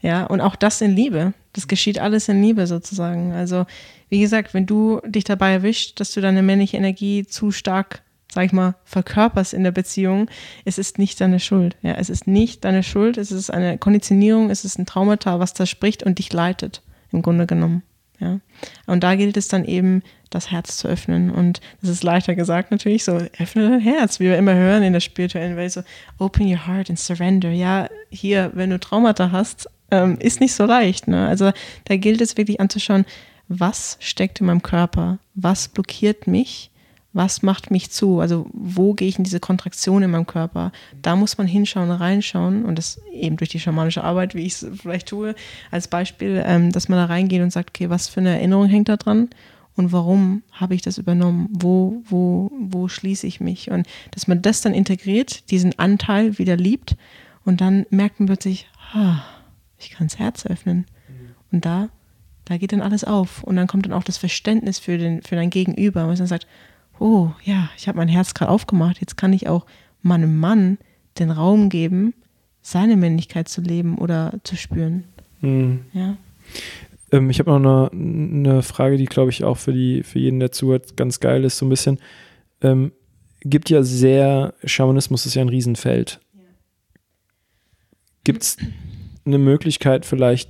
Ja, 0.01 0.25
und 0.25 0.39
auch 0.39 0.55
das 0.55 0.81
in 0.81 0.95
Liebe. 0.95 1.33
Das 1.53 1.67
geschieht 1.67 1.97
alles 1.97 2.29
in 2.29 2.43
Liebe 2.43 2.67
sozusagen. 2.67 3.31
Also, 3.31 3.65
wie 4.09 4.21
gesagt, 4.21 4.53
wenn 4.53 4.67
du 4.67 5.01
dich 5.03 5.23
dabei 5.23 5.53
erwischt, 5.53 5.99
dass 5.99 6.11
du 6.11 6.21
deine 6.21 6.43
männliche 6.43 6.77
Energie 6.77 7.25
zu 7.25 7.51
stark 7.51 8.03
sag 8.33 8.45
ich 8.45 8.53
mal, 8.53 8.75
verkörperst 8.83 9.53
in 9.53 9.63
der 9.63 9.71
Beziehung, 9.71 10.29
es 10.65 10.77
ist 10.77 10.99
nicht 10.99 11.19
deine 11.21 11.39
Schuld. 11.39 11.77
Ja, 11.81 11.93
es 11.93 12.09
ist 12.09 12.27
nicht 12.27 12.65
deine 12.65 12.83
Schuld, 12.83 13.17
es 13.17 13.31
ist 13.31 13.49
eine 13.49 13.77
Konditionierung, 13.77 14.49
es 14.49 14.65
ist 14.65 14.77
ein 14.77 14.85
Traumata, 14.85 15.39
was 15.39 15.53
da 15.53 15.65
spricht 15.65 16.03
und 16.03 16.19
dich 16.19 16.31
leitet, 16.33 16.81
im 17.11 17.21
Grunde 17.21 17.47
genommen. 17.47 17.83
Ja. 18.19 18.39
Und 18.87 19.03
da 19.03 19.15
gilt 19.15 19.37
es 19.37 19.47
dann 19.47 19.63
eben, 19.63 20.01
das 20.29 20.51
Herz 20.51 20.77
zu 20.77 20.87
öffnen. 20.87 21.31
Und 21.31 21.61
das 21.81 21.89
ist 21.89 22.03
leichter 22.03 22.35
gesagt 22.35 22.71
natürlich, 22.71 23.03
so 23.03 23.13
öffne 23.39 23.69
dein 23.69 23.79
Herz, 23.79 24.19
wie 24.19 24.25
wir 24.25 24.37
immer 24.37 24.55
hören 24.55 24.83
in 24.83 24.93
der 24.93 24.99
spirituellen 24.99 25.55
Welt, 25.55 25.71
so 25.71 25.83
open 26.19 26.47
your 26.47 26.67
heart 26.67 26.89
and 26.89 26.99
surrender. 26.99 27.49
Ja, 27.49 27.87
hier, 28.09 28.51
wenn 28.53 28.69
du 28.69 28.79
Traumata 28.79 29.31
hast, 29.31 29.69
ähm, 29.91 30.17
ist 30.19 30.41
nicht 30.41 30.53
so 30.53 30.65
leicht. 30.65 31.07
Ne? 31.07 31.27
Also 31.27 31.51
da 31.85 31.95
gilt 31.95 32.21
es 32.21 32.37
wirklich 32.37 32.59
anzuschauen, 32.59 33.05
was 33.47 33.97
steckt 34.01 34.41
in 34.41 34.47
meinem 34.47 34.61
Körper, 34.61 35.19
was 35.33 35.69
blockiert 35.69 36.27
mich 36.27 36.71
was 37.13 37.41
macht 37.41 37.71
mich 37.71 37.89
zu? 37.89 38.19
Also 38.19 38.47
wo 38.53 38.93
gehe 38.93 39.07
ich 39.07 39.17
in 39.17 39.23
diese 39.23 39.39
Kontraktion 39.39 40.03
in 40.03 40.11
meinem 40.11 40.27
Körper? 40.27 40.71
Da 41.01 41.15
muss 41.15 41.37
man 41.37 41.47
hinschauen, 41.47 41.89
reinschauen 41.89 42.65
und 42.65 42.77
das 42.77 43.01
eben 43.11 43.37
durch 43.37 43.49
die 43.49 43.59
schamanische 43.59 44.03
Arbeit, 44.03 44.35
wie 44.35 44.45
ich 44.45 44.53
es 44.53 44.67
vielleicht 44.79 45.07
tue, 45.07 45.33
als 45.71 45.87
Beispiel, 45.87 46.43
ähm, 46.45 46.71
dass 46.71 46.89
man 46.89 46.99
da 46.99 47.05
reingeht 47.05 47.41
und 47.41 47.51
sagt, 47.51 47.71
okay, 47.71 47.89
was 47.89 48.07
für 48.07 48.19
eine 48.19 48.35
Erinnerung 48.35 48.67
hängt 48.67 48.89
da 48.89 48.97
dran? 48.97 49.29
Und 49.75 49.91
warum 49.91 50.41
habe 50.51 50.73
ich 50.73 50.81
das 50.81 50.97
übernommen? 50.97 51.49
Wo, 51.51 52.01
wo, 52.05 52.51
wo 52.59 52.87
schließe 52.87 53.27
ich 53.27 53.39
mich? 53.39 53.69
Und 53.69 53.87
dass 54.11 54.27
man 54.27 54.41
das 54.41 54.61
dann 54.61 54.73
integriert, 54.73 55.49
diesen 55.51 55.77
Anteil 55.77 56.37
wieder 56.39 56.57
liebt 56.57 56.95
und 57.45 57.61
dann 57.61 57.85
merkt 57.89 58.19
man 58.19 58.27
plötzlich, 58.27 58.67
ah, 58.93 59.21
ich 59.77 59.91
kann 59.91 60.07
das 60.07 60.19
Herz 60.19 60.45
öffnen. 60.45 60.85
Und 61.51 61.65
da, 61.65 61.89
da 62.45 62.57
geht 62.57 62.73
dann 62.73 62.81
alles 62.81 63.03
auf. 63.03 63.43
Und 63.43 63.55
dann 63.55 63.67
kommt 63.67 63.85
dann 63.85 63.93
auch 63.93 64.03
das 64.03 64.17
Verständnis 64.17 64.79
für, 64.79 64.97
den, 64.97 65.21
für 65.21 65.35
dein 65.35 65.49
Gegenüber, 65.49 66.07
was 66.07 66.17
dann 66.17 66.27
sagt, 66.27 66.47
oh 66.99 67.31
ja, 67.43 67.69
ich 67.77 67.87
habe 67.87 67.97
mein 67.97 68.07
Herz 68.07 68.33
gerade 68.33 68.51
aufgemacht, 68.51 68.99
jetzt 68.99 69.17
kann 69.17 69.33
ich 69.33 69.47
auch 69.47 69.65
meinem 70.01 70.37
Mann 70.37 70.77
den 71.19 71.31
Raum 71.31 71.69
geben, 71.69 72.13
seine 72.61 72.97
Männlichkeit 72.97 73.47
zu 73.47 73.61
leben 73.61 73.97
oder 73.97 74.33
zu 74.43 74.55
spüren. 74.55 75.05
Mhm. 75.41 75.85
Ja. 75.93 76.17
Ähm, 77.11 77.29
ich 77.29 77.39
habe 77.39 77.51
noch 77.59 77.91
eine, 77.91 78.49
eine, 78.49 78.63
Frage, 78.63 78.97
die, 78.97 79.05
glaube 79.05 79.31
ich, 79.31 79.43
auch 79.43 79.57
für, 79.57 79.73
die, 79.73 80.03
für 80.03 80.19
jeden, 80.19 80.39
der 80.39 80.51
zuhört, 80.51 80.97
ganz 80.97 81.19
geil 81.19 81.43
ist, 81.43 81.57
so 81.57 81.65
ein 81.65 81.69
bisschen. 81.69 81.99
Ähm, 82.61 82.91
gibt 83.41 83.69
ja 83.69 83.83
sehr, 83.83 84.53
Schamanismus 84.63 85.25
ist 85.25 85.35
ja 85.35 85.41
ein 85.41 85.49
Riesenfeld. 85.49 86.19
Ja. 86.33 86.41
Gibt 88.23 88.43
es 88.43 88.57
eine 89.25 89.37
Möglichkeit, 89.37 90.05
vielleicht 90.05 90.49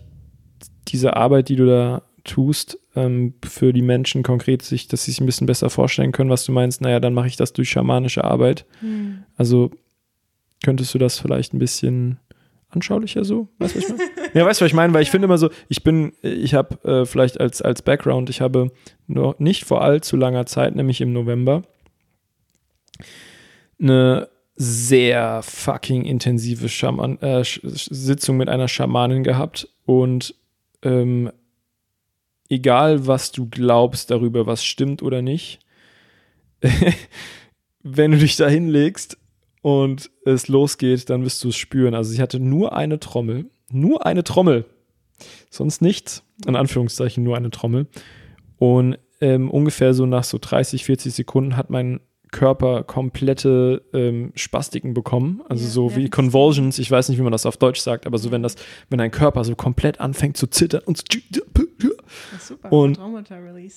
diese 0.87 1.15
Arbeit, 1.15 1.49
die 1.49 1.55
du 1.55 1.65
da 1.65 2.01
tust, 2.23 2.79
ähm, 2.97 3.35
für 3.45 3.71
die 3.71 3.81
Menschen 3.81 4.23
konkret, 4.23 4.63
sich, 4.63 4.87
dass 4.87 5.05
sie 5.05 5.11
sich 5.11 5.21
ein 5.21 5.27
bisschen 5.27 5.47
besser 5.47 5.69
vorstellen 5.69 6.11
können, 6.11 6.31
was 6.31 6.45
du 6.45 6.51
meinst, 6.51 6.81
naja, 6.81 6.99
dann 6.99 7.13
mache 7.13 7.27
ich 7.27 7.37
das 7.37 7.53
durch 7.53 7.69
schamanische 7.69 8.23
Arbeit. 8.23 8.65
Mhm. 8.81 9.23
Also 9.35 9.71
könntest 10.63 10.93
du 10.93 10.97
das 10.97 11.19
vielleicht 11.19 11.53
ein 11.53 11.59
bisschen 11.59 12.19
anschaulicher 12.69 13.23
so? 13.23 13.47
Weißt 13.59 13.75
du, 13.75 13.79
was 13.79 13.85
ich 13.85 13.89
meine? 13.89 14.09
ja, 14.33 14.45
weißt 14.45 14.59
du, 14.59 14.65
was 14.65 14.71
ich 14.71 14.75
meine? 14.75 14.93
Weil 14.93 15.03
ich 15.03 15.11
finde 15.11 15.25
immer 15.25 15.37
so, 15.37 15.49
ich 15.69 15.83
bin, 15.83 16.13
ich 16.21 16.55
habe 16.55 16.83
äh, 16.83 17.05
vielleicht 17.05 17.39
als, 17.39 17.61
als 17.61 17.83
Background, 17.83 18.29
ich 18.29 18.41
habe 18.41 18.71
noch 19.05 19.37
nicht 19.39 19.65
vor 19.65 19.83
allzu 19.83 20.17
langer 20.17 20.47
Zeit, 20.47 20.75
nämlich 20.75 20.99
im 20.99 21.13
November, 21.13 21.63
eine 23.79 24.27
sehr 24.55 25.43
fucking 25.43 26.03
intensive 26.03 26.67
Schaman 26.67 27.19
äh, 27.21 27.43
Sitzung 27.43 28.37
mit 28.37 28.49
einer 28.49 28.67
Schamanin 28.67 29.23
gehabt 29.23 29.69
und 29.85 30.33
ähm, 30.81 31.31
egal 32.49 33.07
was 33.07 33.31
du 33.31 33.47
glaubst 33.49 34.11
darüber, 34.11 34.45
was 34.45 34.63
stimmt 34.63 35.01
oder 35.01 35.21
nicht, 35.21 35.59
wenn 37.83 38.11
du 38.11 38.17
dich 38.17 38.35
da 38.35 38.47
hinlegst 38.47 39.17
und 39.61 40.09
es 40.25 40.47
losgeht, 40.47 41.09
dann 41.09 41.23
wirst 41.23 41.43
du 41.43 41.49
es 41.49 41.57
spüren. 41.57 41.93
Also 41.93 42.11
sie 42.11 42.21
hatte 42.21 42.39
nur 42.39 42.75
eine 42.75 42.99
Trommel, 42.99 43.45
nur 43.71 44.05
eine 44.05 44.23
Trommel, 44.23 44.65
sonst 45.49 45.81
nichts, 45.81 46.23
in 46.45 46.55
Anführungszeichen 46.55 47.23
nur 47.23 47.37
eine 47.37 47.49
Trommel. 47.49 47.87
Und 48.57 48.97
ähm, 49.21 49.49
ungefähr 49.49 49.93
so 49.93 50.05
nach 50.05 50.23
so 50.23 50.37
30, 50.39 50.85
40 50.85 51.13
Sekunden 51.13 51.57
hat 51.57 51.69
mein 51.69 51.99
Körper 52.31 52.83
komplette 52.83 53.83
ähm, 53.93 54.31
Spastiken 54.35 54.93
bekommen, 54.93 55.41
also 55.47 55.63
ja, 55.63 55.69
so 55.69 55.89
ja, 55.89 55.95
wie 55.95 56.09
Convulsions, 56.09 56.77
ich 56.77 56.91
weiß 56.91 57.07
nicht, 57.09 57.17
wie 57.17 57.23
man 57.23 57.31
das 57.31 57.45
auf 57.45 57.55
Deutsch 57.57 57.79
sagt, 57.79 58.05
aber 58.05 58.17
so 58.17 58.31
wenn 58.31 58.43
das, 58.43 58.55
wenn 58.89 58.99
dein 58.99 59.11
Körper 59.11 59.43
so 59.45 59.55
komplett 59.55 60.01
anfängt 60.01 60.35
zu 60.35 60.47
zittern 60.47 60.81
und 60.85 61.03
super, 62.39 62.71
und 62.71 62.99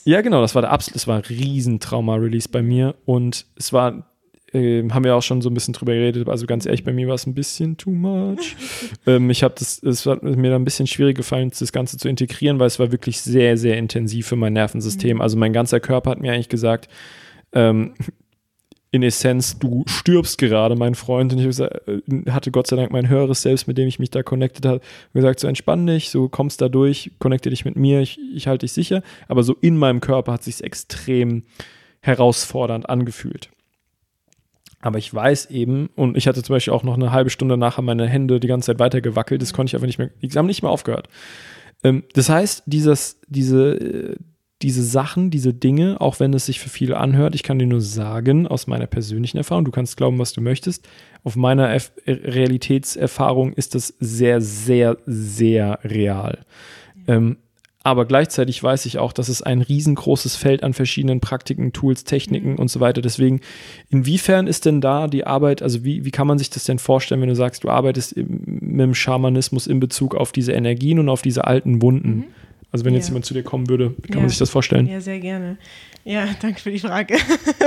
ja 0.04 0.20
genau, 0.20 0.40
das 0.40 0.54
war 0.54 0.62
der 0.62 0.70
absolute, 0.70 0.94
das 0.94 1.06
war 1.06 1.16
ein 1.16 1.24
Riesentrauma-Release 1.24 2.48
bei 2.48 2.62
mir 2.62 2.94
und 3.04 3.46
es 3.56 3.72
war 3.72 4.10
ähm, 4.52 4.92
haben 4.94 5.04
wir 5.04 5.14
auch 5.14 5.22
schon 5.22 5.42
so 5.42 5.50
ein 5.50 5.54
bisschen 5.54 5.74
drüber 5.74 5.92
geredet. 5.92 6.28
Also 6.28 6.46
ganz 6.46 6.66
ehrlich, 6.66 6.84
bei 6.84 6.92
mir 6.92 7.06
war 7.06 7.14
es 7.14 7.26
ein 7.26 7.34
bisschen 7.34 7.76
too 7.76 7.90
much. 7.90 8.56
ähm, 9.06 9.30
ich 9.30 9.42
habe 9.42 9.54
das, 9.56 9.82
es 9.82 10.06
hat 10.06 10.22
mir 10.22 10.50
da 10.50 10.56
ein 10.56 10.64
bisschen 10.64 10.86
schwierig 10.86 11.16
gefallen, 11.16 11.52
das 11.56 11.72
Ganze 11.72 11.98
zu 11.98 12.08
integrieren, 12.08 12.58
weil 12.58 12.66
es 12.66 12.78
war 12.78 12.90
wirklich 12.90 13.20
sehr, 13.20 13.56
sehr 13.56 13.76
intensiv 13.76 14.26
für 14.26 14.36
mein 14.36 14.54
Nervensystem. 14.54 15.18
Mhm. 15.18 15.20
Also 15.20 15.36
mein 15.36 15.52
ganzer 15.52 15.80
Körper 15.80 16.10
hat 16.10 16.20
mir 16.20 16.32
eigentlich 16.32 16.48
gesagt, 16.48 16.88
ähm, 17.52 17.94
in 18.92 19.02
Essenz, 19.02 19.58
du 19.58 19.84
stirbst 19.86 20.38
gerade, 20.38 20.74
mein 20.74 20.94
Freund. 20.94 21.32
Und 21.32 21.38
ich 21.38 21.58
äh, 21.60 21.70
hatte 22.30 22.50
Gott 22.50 22.66
sei 22.66 22.76
Dank 22.76 22.90
mein 22.90 23.08
höheres 23.08 23.42
Selbst, 23.42 23.68
mit 23.68 23.78
dem 23.78 23.86
ich 23.86 23.98
mich 23.98 24.10
da 24.10 24.22
connected 24.22 24.66
habe, 24.66 24.80
gesagt, 25.14 25.40
so 25.40 25.46
entspann 25.46 25.86
dich, 25.86 26.10
so 26.10 26.28
kommst 26.28 26.60
da 26.60 26.68
durch, 26.68 27.12
connecte 27.18 27.50
dich 27.50 27.64
mit 27.64 27.76
mir, 27.76 28.00
ich, 28.00 28.18
ich 28.34 28.48
halte 28.48 28.66
dich 28.66 28.72
sicher. 28.72 29.02
Aber 29.28 29.42
so 29.42 29.54
in 29.60 29.76
meinem 29.76 30.00
Körper 30.00 30.32
hat 30.32 30.42
sich 30.42 30.62
extrem 30.64 31.44
herausfordernd 32.00 32.88
angefühlt. 32.88 33.50
Aber 34.80 34.98
ich 34.98 35.12
weiß 35.12 35.50
eben, 35.50 35.90
und 35.94 36.16
ich 36.16 36.26
hatte 36.26 36.42
zum 36.42 36.54
Beispiel 36.54 36.72
auch 36.72 36.82
noch 36.82 36.94
eine 36.94 37.12
halbe 37.12 37.30
Stunde 37.30 37.56
nachher 37.56 37.82
meine 37.82 38.08
Hände 38.08 38.40
die 38.40 38.48
ganze 38.48 38.66
Zeit 38.66 38.78
weiter 38.78 39.00
gewackelt, 39.00 39.42
das 39.42 39.52
konnte 39.52 39.70
ich 39.70 39.74
einfach 39.74 39.86
nicht 39.86 39.98
mehr, 39.98 40.10
die 40.22 40.30
haben 40.30 40.46
nicht 40.46 40.62
mehr 40.62 40.70
aufgehört. 40.70 41.08
Ähm, 41.84 42.04
das 42.14 42.28
heißt, 42.28 42.64
dieses, 42.66 43.20
diese, 43.28 43.74
äh, 43.74 44.16
diese 44.62 44.82
Sachen, 44.82 45.30
diese 45.30 45.54
Dinge, 45.54 46.00
auch 46.00 46.20
wenn 46.20 46.34
es 46.34 46.46
sich 46.46 46.60
für 46.60 46.68
viele 46.68 46.98
anhört, 46.98 47.34
ich 47.34 47.42
kann 47.42 47.58
dir 47.58 47.66
nur 47.66 47.80
sagen, 47.80 48.46
aus 48.46 48.66
meiner 48.66 48.86
persönlichen 48.86 49.38
Erfahrung, 49.38 49.64
du 49.64 49.70
kannst 49.70 49.96
glauben, 49.96 50.18
was 50.18 50.32
du 50.32 50.40
möchtest, 50.42 50.86
auf 51.24 51.36
meiner 51.36 51.72
F 51.72 51.92
Realitätserfahrung 52.06 53.52
ist 53.54 53.74
das 53.74 53.94
sehr, 54.00 54.40
sehr, 54.40 54.98
sehr 55.06 55.78
real. 55.82 56.44
Ähm, 57.06 57.38
aber 57.82 58.04
gleichzeitig 58.04 58.62
weiß 58.62 58.84
ich 58.84 58.98
auch, 58.98 59.14
dass 59.14 59.30
es 59.30 59.40
ein 59.40 59.62
riesengroßes 59.62 60.36
Feld 60.36 60.62
an 60.62 60.74
verschiedenen 60.74 61.20
Praktiken, 61.20 61.72
Tools, 61.72 62.04
Techniken 62.04 62.52
mhm. 62.52 62.58
und 62.58 62.70
so 62.70 62.80
weiter. 62.80 63.00
Deswegen, 63.00 63.40
inwiefern 63.88 64.46
ist 64.46 64.66
denn 64.66 64.82
da 64.82 65.08
die 65.08 65.26
Arbeit, 65.26 65.62
also 65.62 65.82
wie, 65.82 66.04
wie 66.04 66.10
kann 66.10 66.26
man 66.26 66.36
sich 66.36 66.50
das 66.50 66.64
denn 66.64 66.78
vorstellen, 66.78 67.22
wenn 67.22 67.30
du 67.30 67.34
sagst, 67.34 67.64
du 67.64 67.70
arbeitest 67.70 68.16
mit 68.16 68.80
dem 68.80 68.94
Schamanismus 68.94 69.66
in 69.66 69.80
Bezug 69.80 70.14
auf 70.14 70.32
diese 70.32 70.52
Energien 70.52 70.98
und 70.98 71.08
auf 71.08 71.22
diese 71.22 71.46
alten 71.46 71.80
Wunden? 71.80 72.10
Mhm. 72.10 72.24
Also 72.72 72.84
wenn 72.84 72.94
jetzt 72.94 73.08
jemand 73.08 73.24
zu 73.24 73.34
dir 73.34 73.42
kommen 73.42 73.68
würde, 73.68 73.94
wie 73.98 74.08
kann 74.08 74.18
ja. 74.18 74.20
man 74.20 74.28
sich 74.28 74.38
das 74.38 74.50
vorstellen? 74.50 74.86
Ja, 74.86 75.00
sehr 75.00 75.18
gerne. 75.18 75.56
Ja, 76.04 76.28
danke 76.40 76.60
für 76.60 76.70
die 76.70 76.78
Frage. 76.78 77.16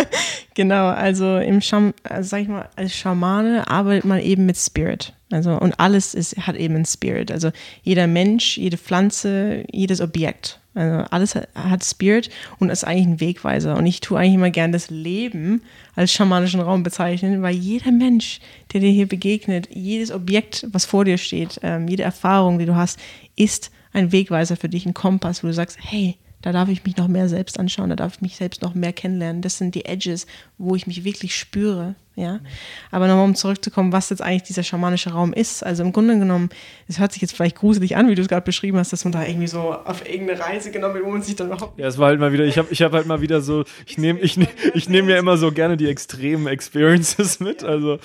genau, 0.53 0.87
also 0.87 1.37
im 1.37 1.61
Scham, 1.61 1.93
also 2.03 2.29
sag 2.29 2.41
ich 2.41 2.47
mal, 2.47 2.69
als 2.75 2.95
Schamane 2.95 3.67
arbeitet 3.69 4.05
man 4.05 4.19
eben 4.19 4.45
mit 4.45 4.57
Spirit. 4.57 5.13
Also 5.31 5.51
und 5.51 5.79
alles 5.79 6.13
ist, 6.13 6.37
hat 6.37 6.55
eben 6.55 6.75
einen 6.75 6.85
Spirit. 6.85 7.31
Also 7.31 7.51
jeder 7.81 8.07
Mensch, 8.07 8.57
jede 8.57 8.77
Pflanze, 8.77 9.65
jedes 9.71 9.99
Objekt. 9.99 10.59
Also 10.75 11.05
alles 11.11 11.35
hat, 11.35 11.49
hat 11.53 11.83
Spirit 11.83 12.29
und 12.59 12.69
ist 12.69 12.83
eigentlich 12.83 13.07
ein 13.07 13.19
Wegweiser. 13.19 13.77
Und 13.77 13.85
ich 13.85 13.99
tue 13.99 14.17
eigentlich 14.17 14.35
immer 14.35 14.49
gern 14.49 14.71
das 14.71 14.89
Leben 14.89 15.61
als 15.95 16.11
schamanischen 16.11 16.61
Raum 16.61 16.83
bezeichnen, 16.83 17.41
weil 17.41 17.55
jeder 17.55 17.91
Mensch, 17.91 18.39
der 18.71 18.81
dir 18.81 18.89
hier 18.91 19.07
begegnet, 19.07 19.69
jedes 19.71 20.11
Objekt, 20.11 20.65
was 20.71 20.85
vor 20.85 21.05
dir 21.05 21.17
steht, 21.17 21.59
ähm, 21.61 21.87
jede 21.87 22.03
Erfahrung, 22.03 22.57
die 22.57 22.65
du 22.65 22.75
hast, 22.75 22.99
ist 23.35 23.71
ein 23.93 24.11
Wegweiser 24.11 24.57
für 24.57 24.69
dich, 24.69 24.85
ein 24.85 24.93
Kompass, 24.93 25.43
wo 25.43 25.47
du 25.47 25.53
sagst, 25.53 25.77
hey, 25.79 26.17
da 26.43 26.51
darf 26.51 26.67
ich 26.67 26.83
mich 26.83 26.97
noch 26.97 27.07
mehr 27.07 27.29
selbst 27.29 27.57
anschauen, 27.57 27.89
da 27.89 27.95
darf 27.95 28.15
ich 28.15 28.21
mich 28.21 28.35
selbst 28.35 28.61
noch 28.61 28.75
mehr 28.75 28.91
kennenlernen. 28.91 29.41
Das 29.41 29.57
sind 29.57 29.75
die 29.75 29.85
Edges, 29.85 30.27
wo 30.57 30.75
ich 30.75 30.87
mich 30.87 31.05
wirklich 31.05 31.37
spüre. 31.37 31.95
Ja? 32.15 32.41
Aber 32.91 33.07
nochmal, 33.07 33.23
um 33.23 33.33
zurückzukommen, 33.33 33.93
was 33.93 34.09
jetzt 34.09 34.21
eigentlich 34.21 34.43
dieser 34.43 34.63
schamanische 34.63 35.11
Raum 35.11 35.31
ist. 35.31 35.63
Also 35.63 35.83
im 35.83 35.93
Grunde 35.93 36.19
genommen, 36.19 36.49
es 36.89 36.99
hört 36.99 37.13
sich 37.13 37.21
jetzt 37.21 37.33
vielleicht 37.33 37.55
gruselig 37.55 37.95
an, 37.95 38.09
wie 38.09 38.15
du 38.15 38.21
es 38.21 38.27
gerade 38.27 38.43
beschrieben 38.43 38.77
hast, 38.77 38.91
dass 38.91 39.05
man 39.05 39.13
da 39.13 39.25
irgendwie 39.25 39.47
so 39.47 39.73
auf 39.73 40.05
irgendeine 40.05 40.41
Reise 40.41 40.69
genommen 40.71 40.95
wird, 40.95 41.05
wo 41.05 41.11
man 41.11 41.21
sich 41.21 41.37
dann 41.37 41.47
überhaupt. 41.47 41.79
Ja, 41.79 41.87
es 41.87 41.97
war 41.97 42.07
halt 42.07 42.19
mal 42.19 42.33
wieder, 42.33 42.43
ich 42.43 42.57
habe 42.57 42.67
ich 42.71 42.81
hab 42.81 42.91
halt 42.91 43.07
mal 43.07 43.21
wieder 43.21 43.39
so, 43.39 43.63
ich 43.85 43.97
nehme 43.97 44.19
ich, 44.19 44.37
ich 44.73 44.89
nehm 44.89 45.07
ja 45.07 45.17
immer 45.17 45.37
so 45.37 45.49
gerne 45.53 45.77
die 45.77 45.87
extremen 45.87 46.47
Experiences 46.47 47.39
mit. 47.39 47.63
Also 47.63 47.99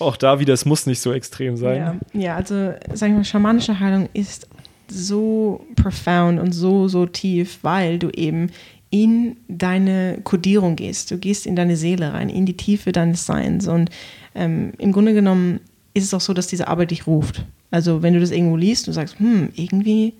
auch 0.00 0.16
da 0.16 0.40
wieder, 0.40 0.54
es 0.54 0.64
muss 0.64 0.86
nicht 0.86 1.00
so 1.00 1.12
extrem 1.12 1.56
sein. 1.56 2.00
Ja, 2.12 2.20
ja 2.20 2.36
also 2.36 2.74
sag 2.92 3.10
ich 3.10 3.14
mal, 3.14 3.24
schamanische 3.24 3.78
Heilung 3.78 4.08
ist 4.14 4.47
so 4.90 5.64
profound 5.76 6.40
und 6.40 6.52
so, 6.52 6.88
so 6.88 7.06
tief, 7.06 7.58
weil 7.62 7.98
du 7.98 8.10
eben 8.10 8.50
in 8.90 9.36
deine 9.48 10.20
Kodierung 10.24 10.76
gehst. 10.76 11.10
Du 11.10 11.18
gehst 11.18 11.46
in 11.46 11.56
deine 11.56 11.76
Seele 11.76 12.14
rein, 12.14 12.28
in 12.28 12.46
die 12.46 12.56
Tiefe 12.56 12.92
deines 12.92 13.26
Seins. 13.26 13.68
Und 13.68 13.90
ähm, 14.34 14.72
im 14.78 14.92
Grunde 14.92 15.12
genommen 15.12 15.60
ist 15.94 16.04
es 16.04 16.14
auch 16.14 16.20
so, 16.20 16.32
dass 16.32 16.46
diese 16.46 16.68
Arbeit 16.68 16.90
dich 16.90 17.06
ruft. 17.06 17.44
Also 17.70 18.02
wenn 18.02 18.14
du 18.14 18.20
das 18.20 18.30
irgendwo 18.30 18.56
liest 18.56 18.88
und 18.88 18.94
sagst, 18.94 19.18
hm, 19.18 19.50
irgendwie 19.54 20.14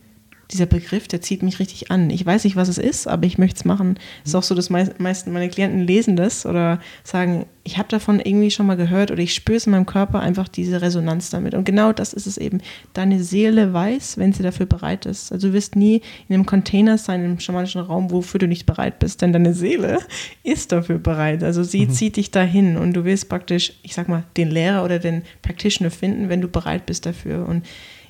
dieser 0.50 0.66
Begriff, 0.66 1.08
der 1.08 1.20
zieht 1.20 1.42
mich 1.42 1.58
richtig 1.58 1.90
an. 1.90 2.08
Ich 2.08 2.24
weiß 2.24 2.44
nicht, 2.44 2.56
was 2.56 2.68
es 2.68 2.78
ist, 2.78 3.06
aber 3.06 3.26
ich 3.26 3.36
möchte 3.36 3.58
es 3.58 3.64
machen. 3.64 3.98
Es 4.24 4.30
ist 4.30 4.34
auch 4.34 4.42
so, 4.42 4.54
dass 4.54 4.70
mei 4.70 4.88
meisten 4.98 5.32
meine 5.32 5.50
Klienten 5.50 5.80
lesen 5.80 6.16
das 6.16 6.46
oder 6.46 6.80
sagen, 7.04 7.44
ich 7.64 7.76
habe 7.76 7.88
davon 7.88 8.18
irgendwie 8.18 8.50
schon 8.50 8.64
mal 8.64 8.78
gehört 8.78 9.10
oder 9.10 9.20
ich 9.20 9.34
spüre 9.34 9.56
es 9.56 9.66
in 9.66 9.72
meinem 9.72 9.84
Körper 9.84 10.20
einfach 10.20 10.48
diese 10.48 10.80
Resonanz 10.80 11.28
damit. 11.28 11.52
Und 11.52 11.64
genau 11.64 11.92
das 11.92 12.14
ist 12.14 12.26
es 12.26 12.38
eben. 12.38 12.62
Deine 12.94 13.22
Seele 13.22 13.74
weiß, 13.74 14.16
wenn 14.16 14.32
sie 14.32 14.42
dafür 14.42 14.64
bereit 14.64 15.04
ist. 15.04 15.32
Also 15.32 15.48
du 15.48 15.54
wirst 15.54 15.76
nie 15.76 16.00
in 16.28 16.34
einem 16.34 16.46
Container 16.46 16.96
sein, 16.96 17.20
in 17.20 17.26
einem 17.26 17.40
schamanischen 17.40 17.82
Raum, 17.82 18.10
wofür 18.10 18.40
du 18.40 18.48
nicht 18.48 18.64
bereit 18.64 18.98
bist, 19.00 19.20
denn 19.20 19.34
deine 19.34 19.52
Seele 19.52 19.98
ist 20.44 20.72
dafür 20.72 20.98
bereit. 20.98 21.44
Also 21.44 21.62
sie 21.62 21.84
mhm. 21.84 21.90
zieht 21.90 22.16
dich 22.16 22.30
dahin 22.30 22.78
und 22.78 22.94
du 22.94 23.04
wirst 23.04 23.28
praktisch, 23.28 23.74
ich 23.82 23.92
sag 23.92 24.08
mal, 24.08 24.24
den 24.38 24.50
Lehrer 24.50 24.82
oder 24.82 24.98
den 24.98 25.22
Practitioner 25.42 25.90
finden, 25.90 26.30
wenn 26.30 26.40
du 26.40 26.48
bereit 26.48 26.86
bist 26.86 27.04
dafür. 27.04 27.46
Und 27.46 27.66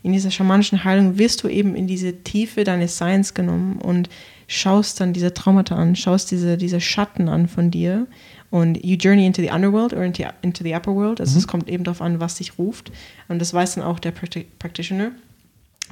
in 0.09 0.15
dieser 0.15 0.31
schamanischen 0.31 0.85
Heilung 0.85 1.19
wirst 1.19 1.43
du 1.43 1.49
eben 1.49 1.77
in 1.77 1.87
diese 1.87 2.23
Tiefe 2.23 2.65
deines 2.65 2.97
Seins 2.97 3.35
genommen 3.35 3.77
und 3.77 4.09
schaust 4.47 5.01
dann 5.01 5.13
diese 5.13 5.35
Traumata 5.35 5.77
an, 5.77 5.97
schaust 5.97 6.31
diese, 6.31 6.57
diese 6.57 6.81
Schatten 6.81 7.29
an 7.29 7.47
von 7.47 7.71
dir 7.71 8.07
und 8.49 8.83
you 8.83 8.97
journey 8.97 9.27
into 9.27 9.43
the 9.43 9.51
underworld 9.51 9.93
or 9.93 10.03
into, 10.03 10.25
into 10.41 10.65
the 10.65 10.75
upper 10.75 10.95
world. 10.95 11.21
Also 11.21 11.33
mhm. 11.33 11.39
es 11.39 11.47
kommt 11.47 11.69
eben 11.69 11.85
darauf 11.85 12.01
an, 12.01 12.21
was 12.21 12.37
dich 12.37 12.59
ruft 12.59 12.91
und 13.29 13.39
das 13.39 13.53
weiß 13.53 13.75
dann 13.75 13.85
auch 13.85 13.99
der 13.99 14.13
Practitioner. 14.13 15.13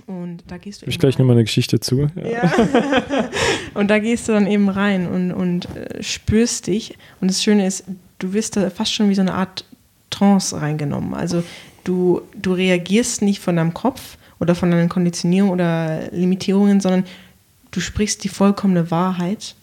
Und 0.07 0.45
da 0.49 0.57
gehst 0.57 0.83
du. 0.83 0.87
Ich 0.87 0.99
gleich 0.99 1.19
nochmal 1.19 1.37
eine 1.37 1.45
Geschichte 1.45 1.79
zu. 1.79 2.09
Ja. 2.17 2.27
ja. 2.27 2.53
und 3.75 3.89
da 3.89 3.99
gehst 3.99 4.29
du 4.29 4.33
dann 4.33 4.47
eben 4.47 4.69
rein 4.71 5.07
und, 5.07 5.33
und 5.33 5.69
äh, 5.77 6.03
spürst 6.03 6.67
dich. 6.67 6.97
Und 7.21 7.29
das 7.29 7.43
Schöne 7.43 7.67
ist, 7.67 7.85
du 8.19 8.33
wirst 8.33 8.57
da 8.57 8.69
fast 8.71 8.93
schon 8.93 9.09
wie 9.11 9.15
so 9.15 9.23
eine 9.23 9.35
Art 9.35 9.65
Trance 10.11 10.59
reingenommen. 10.59 11.15
Also 11.15 11.43
Du, 11.87 12.23
du 12.35 12.53
reagierst 12.53 13.23
nicht 13.23 13.41
von 13.41 13.57
deinem 13.57 13.73
Kopf 13.73 14.19
oder 14.41 14.55
von 14.55 14.71
deinen 14.71 14.89
Konditionierungen 14.89 15.55
oder 15.55 16.11
Limitierungen, 16.11 16.81
sondern 16.81 17.05
du 17.71 17.81
sprichst 17.81 18.25
die 18.25 18.29
vollkommene 18.29 18.91
Wahrheit, 18.91 19.55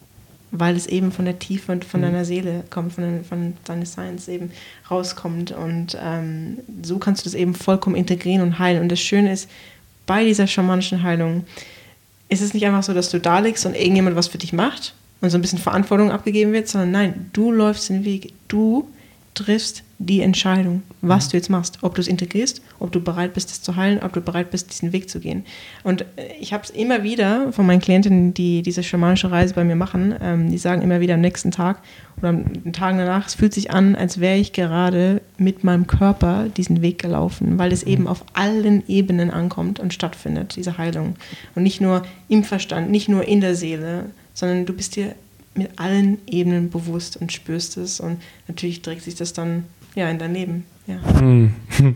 weil 0.51 0.75
es 0.75 0.87
eben 0.87 1.11
von 1.11 1.25
der 1.25 1.39
Tiefe 1.39 1.71
und 1.73 1.83
von 1.83 1.99
mhm. 1.99 2.05
deiner 2.05 2.25
Seele 2.25 2.63
kommt, 2.69 2.93
von, 2.93 3.25
von 3.25 3.53
deines 3.65 3.93
Seins 3.93 4.27
eben 4.27 4.51
rauskommt. 4.89 5.51
Und 5.51 5.97
ähm, 6.01 6.59
so 6.81 6.97
kannst 6.97 7.25
du 7.25 7.29
das 7.29 7.33
eben 7.33 7.55
vollkommen 7.55 7.95
integrieren 7.95 8.41
und 8.41 8.59
heilen. 8.59 8.81
Und 8.81 8.89
das 8.89 9.01
Schöne 9.01 9.33
ist, 9.33 9.49
bei 10.05 10.23
dieser 10.23 10.47
schamanischen 10.47 11.03
Heilung 11.03 11.45
ist 12.29 12.41
es 12.41 12.53
nicht 12.53 12.65
einfach 12.65 12.83
so, 12.83 12.93
dass 12.93 13.09
du 13.09 13.19
da 13.19 13.39
liegst 13.39 13.65
und 13.65 13.75
irgendjemand 13.75 14.15
was 14.15 14.27
für 14.27 14.37
dich 14.37 14.53
macht 14.53 14.93
und 15.21 15.29
so 15.29 15.37
ein 15.37 15.41
bisschen 15.41 15.59
Verantwortung 15.59 16.11
abgegeben 16.11 16.53
wird, 16.53 16.67
sondern 16.67 16.91
nein, 16.91 17.29
du 17.33 17.51
läufst 17.51 17.89
den 17.89 18.05
Weg, 18.05 18.33
du 18.47 18.87
triffst 19.33 19.83
die 19.99 20.21
Entscheidung, 20.21 20.83
was 21.01 21.27
mhm. 21.27 21.31
du 21.31 21.37
jetzt 21.37 21.49
machst. 21.49 21.79
Ob 21.81 21.95
du 21.95 22.01
es 22.01 22.07
integrierst, 22.07 22.61
ob 22.79 22.91
du 22.91 22.99
bereit 22.99 23.33
bist, 23.33 23.51
es 23.51 23.61
zu 23.61 23.75
heilen, 23.75 24.01
ob 24.03 24.13
du 24.13 24.21
bereit 24.21 24.51
bist, 24.51 24.71
diesen 24.71 24.91
Weg 24.91 25.09
zu 25.09 25.19
gehen. 25.19 25.45
Und 25.83 26.01
äh, 26.01 26.33
ich 26.39 26.53
habe 26.53 26.63
es 26.63 26.69
immer 26.69 27.03
wieder 27.03 27.51
von 27.53 27.65
meinen 27.65 27.79
Klientinnen, 27.79 28.33
die 28.33 28.61
diese 28.61 28.83
schamanische 28.83 29.31
Reise 29.31 29.53
bei 29.53 29.63
mir 29.63 29.75
machen, 29.75 30.15
ähm, 30.21 30.51
die 30.51 30.57
sagen 30.57 30.81
immer 30.81 30.99
wieder 30.99 31.13
am 31.13 31.21
nächsten 31.21 31.51
Tag 31.51 31.81
oder 32.17 32.29
am 32.29 32.73
Tagen 32.73 32.97
danach, 32.97 33.27
es 33.27 33.35
fühlt 33.35 33.53
sich 33.53 33.71
an, 33.71 33.95
als 33.95 34.19
wäre 34.19 34.37
ich 34.37 34.53
gerade 34.53 35.21
mit 35.37 35.63
meinem 35.63 35.87
Körper 35.87 36.47
diesen 36.55 36.81
Weg 36.81 36.99
gelaufen, 36.99 37.57
weil 37.57 37.71
es 37.71 37.85
mhm. 37.85 37.91
eben 37.91 38.07
auf 38.07 38.25
allen 38.33 38.83
Ebenen 38.87 39.31
ankommt 39.31 39.79
und 39.79 39.93
stattfindet, 39.93 40.55
diese 40.55 40.77
Heilung. 40.77 41.15
Und 41.55 41.63
nicht 41.63 41.81
nur 41.81 42.03
im 42.27 42.43
Verstand, 42.43 42.91
nicht 42.91 43.09
nur 43.09 43.27
in 43.27 43.41
der 43.41 43.55
Seele, 43.55 44.05
sondern 44.33 44.65
du 44.65 44.73
bist 44.73 44.95
dir 44.95 45.15
mit 45.55 45.79
allen 45.79 46.17
Ebenen 46.27 46.69
bewusst 46.69 47.17
und 47.17 47.31
spürst 47.31 47.77
es 47.77 47.99
und 47.99 48.21
natürlich 48.47 48.81
trägt 48.81 49.03
sich 49.03 49.15
das 49.15 49.33
dann 49.33 49.65
ja 49.95 50.09
in 50.09 50.19
dein 50.19 50.33
Leben. 50.33 50.65
Ja. 50.87 51.19
Hm. 51.19 51.53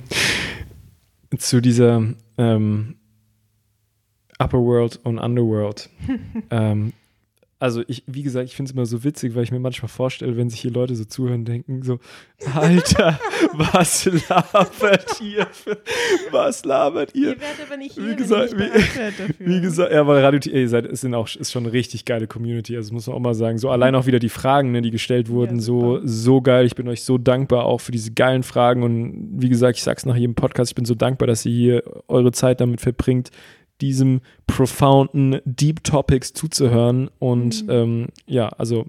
Zu 1.38 1.62
dieser 1.62 2.04
ähm, 2.38 2.96
Upper 4.40 4.60
World 4.60 5.00
und 5.04 5.20
Underworld. 5.20 5.90
ähm, 6.52 6.94
also 7.60 7.84
ich, 7.88 8.04
wie 8.06 8.22
gesagt, 8.22 8.48
ich 8.48 8.56
finde 8.56 8.70
es 8.70 8.74
immer 8.74 8.86
so 8.86 9.04
witzig, 9.04 9.34
weil 9.34 9.44
ich 9.44 9.52
mir 9.52 9.60
manchmal 9.60 9.90
vorstelle, 9.90 10.38
wenn 10.38 10.50
sich 10.50 10.62
hier 10.62 10.72
Leute 10.72 10.96
so 10.96 11.06
zuhören, 11.06 11.44
denken 11.44 11.82
so, 11.82 12.00
Alter, 12.54 13.20
was 13.54 14.06
labert 14.06 15.20
ihr? 15.22 15.48
Was 16.30 16.64
labert 16.66 17.16
ihr? 17.16 17.30
Ihr 17.30 17.42
werdet 17.42 17.66
aber 17.66 17.78
nicht 17.78 17.96
hier, 17.96 18.10
wie 18.10 18.16
gesagt, 18.16 18.54
wie, 18.58 18.70
wie, 19.40 19.62
gesagt, 19.62 19.92
ja, 19.92 20.06
weil 20.06 20.24
Radio 20.24 20.40
ihr 20.52 20.70
seid, 20.70 20.86
ist, 20.86 21.04
auch, 21.06 21.28
ist 21.36 21.52
schon 21.52 21.64
eine 21.64 21.74
richtig 21.74 22.06
geile 22.06 22.28
Community, 22.28 22.76
also 22.76 22.94
muss 22.94 23.08
man 23.08 23.16
auch 23.16 23.22
mal 23.22 23.34
sagen, 23.34 23.58
so 23.58 23.72
allein 23.72 23.96
auch 23.96 24.06
wieder 24.06 24.20
die 24.20 24.30
Fragen, 24.30 24.72
ne, 24.72 24.84
die 24.84 24.92
gestellt 24.92 25.30
wurden, 25.30 25.56
ja, 25.56 25.62
so, 25.62 26.00
so 26.04 26.42
geil, 26.42 26.66
ich 26.68 26.76
bin 26.76 26.88
euch 26.88 27.04
so 27.04 27.18
dankbar 27.18 27.66
auch 27.66 27.82
für 27.82 27.92
diese 27.92 28.12
geilen 28.12 28.44
Fragen 28.44 28.84
und 28.84 29.42
wie 29.42 29.50
gesagt, 29.50 29.78
ich 29.78 29.84
sag's 29.84 30.06
nach 30.06 30.16
jedem 30.16 30.36
Podcast, 30.36 30.72
ich 30.72 30.76
bin 30.76 30.86
so 30.86 30.94
dankbar, 30.94 31.26
dass 31.26 31.44
ihr 31.46 31.54
hier 31.54 31.84
eure 32.08 32.32
Zeit 32.32 32.62
damit 32.62 32.82
verbringt, 32.82 33.32
diesem 33.82 34.22
profounden 34.48 35.40
Deep 35.46 35.84
Topics 35.84 36.34
zuzuhören. 36.34 37.10
Und 37.20 37.64
mhm. 37.64 37.70
ähm, 37.70 38.08
ja, 38.26 38.50
also 38.50 38.86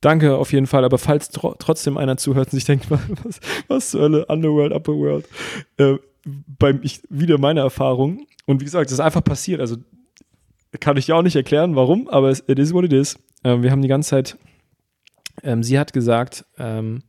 danke 0.00 0.36
auf 0.36 0.52
jeden 0.52 0.66
Fall. 0.66 0.84
Aber 0.84 0.98
falls 0.98 1.30
tro 1.30 1.54
trotzdem 1.58 1.96
einer 1.96 2.16
zuhört 2.16 2.48
und 2.48 2.58
sich 2.58 2.64
denkt, 2.64 2.90
was, 2.90 3.40
was 3.68 3.90
zur 3.90 4.02
Hölle, 4.02 4.26
Underworld, 4.26 4.72
Upperworld, 4.72 5.28
äh, 5.76 5.96
beim, 6.24 6.80
ich, 6.82 7.02
wieder 7.08 7.38
meine 7.38 7.60
Erfahrung. 7.60 8.26
Und 8.46 8.60
wie 8.60 8.64
gesagt, 8.64 8.86
das 8.86 8.92
ist 8.92 9.00
einfach 9.00 9.24
passiert. 9.24 9.60
Also 9.60 9.76
kann 10.78 10.96
ich 10.96 11.08
ja 11.08 11.16
auch 11.16 11.22
nicht 11.22 11.36
erklären, 11.36 11.74
warum, 11.74 12.08
aber 12.08 12.30
es 12.30 12.44
it 12.46 12.58
is 12.58 12.72
what 12.72 12.84
it 12.84 12.92
is. 12.92 13.16
Äh, 13.42 13.62
wir 13.62 13.70
haben 13.70 13.82
die 13.82 13.88
ganze 13.88 14.10
Zeit, 14.10 14.38
ähm, 15.42 15.62
sie 15.62 15.78
hat 15.78 15.92
gesagt, 15.92 16.44
ähm, 16.58 17.02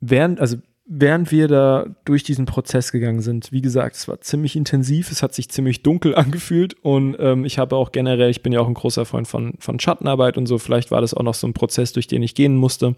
während, 0.00 0.40
also 0.40 0.56
während 0.88 1.30
wir 1.30 1.48
da 1.48 1.86
durch 2.06 2.22
diesen 2.22 2.46
Prozess 2.46 2.92
gegangen 2.92 3.20
sind, 3.20 3.52
wie 3.52 3.60
gesagt, 3.60 3.94
es 3.94 4.08
war 4.08 4.22
ziemlich 4.22 4.56
intensiv, 4.56 5.12
es 5.12 5.22
hat 5.22 5.34
sich 5.34 5.50
ziemlich 5.50 5.82
dunkel 5.82 6.14
angefühlt 6.16 6.74
und 6.82 7.16
ähm, 7.20 7.44
ich 7.44 7.58
habe 7.58 7.76
auch 7.76 7.92
generell, 7.92 8.30
ich 8.30 8.42
bin 8.42 8.52
ja 8.52 8.60
auch 8.60 8.66
ein 8.68 8.74
großer 8.74 9.04
Freund 9.04 9.28
von, 9.28 9.54
von 9.58 9.78
Schattenarbeit 9.78 10.38
und 10.38 10.46
so, 10.46 10.58
vielleicht 10.58 10.90
war 10.90 11.02
das 11.02 11.12
auch 11.12 11.22
noch 11.22 11.34
so 11.34 11.46
ein 11.46 11.52
Prozess, 11.52 11.92
durch 11.92 12.06
den 12.06 12.22
ich 12.22 12.34
gehen 12.34 12.56
musste 12.56 12.96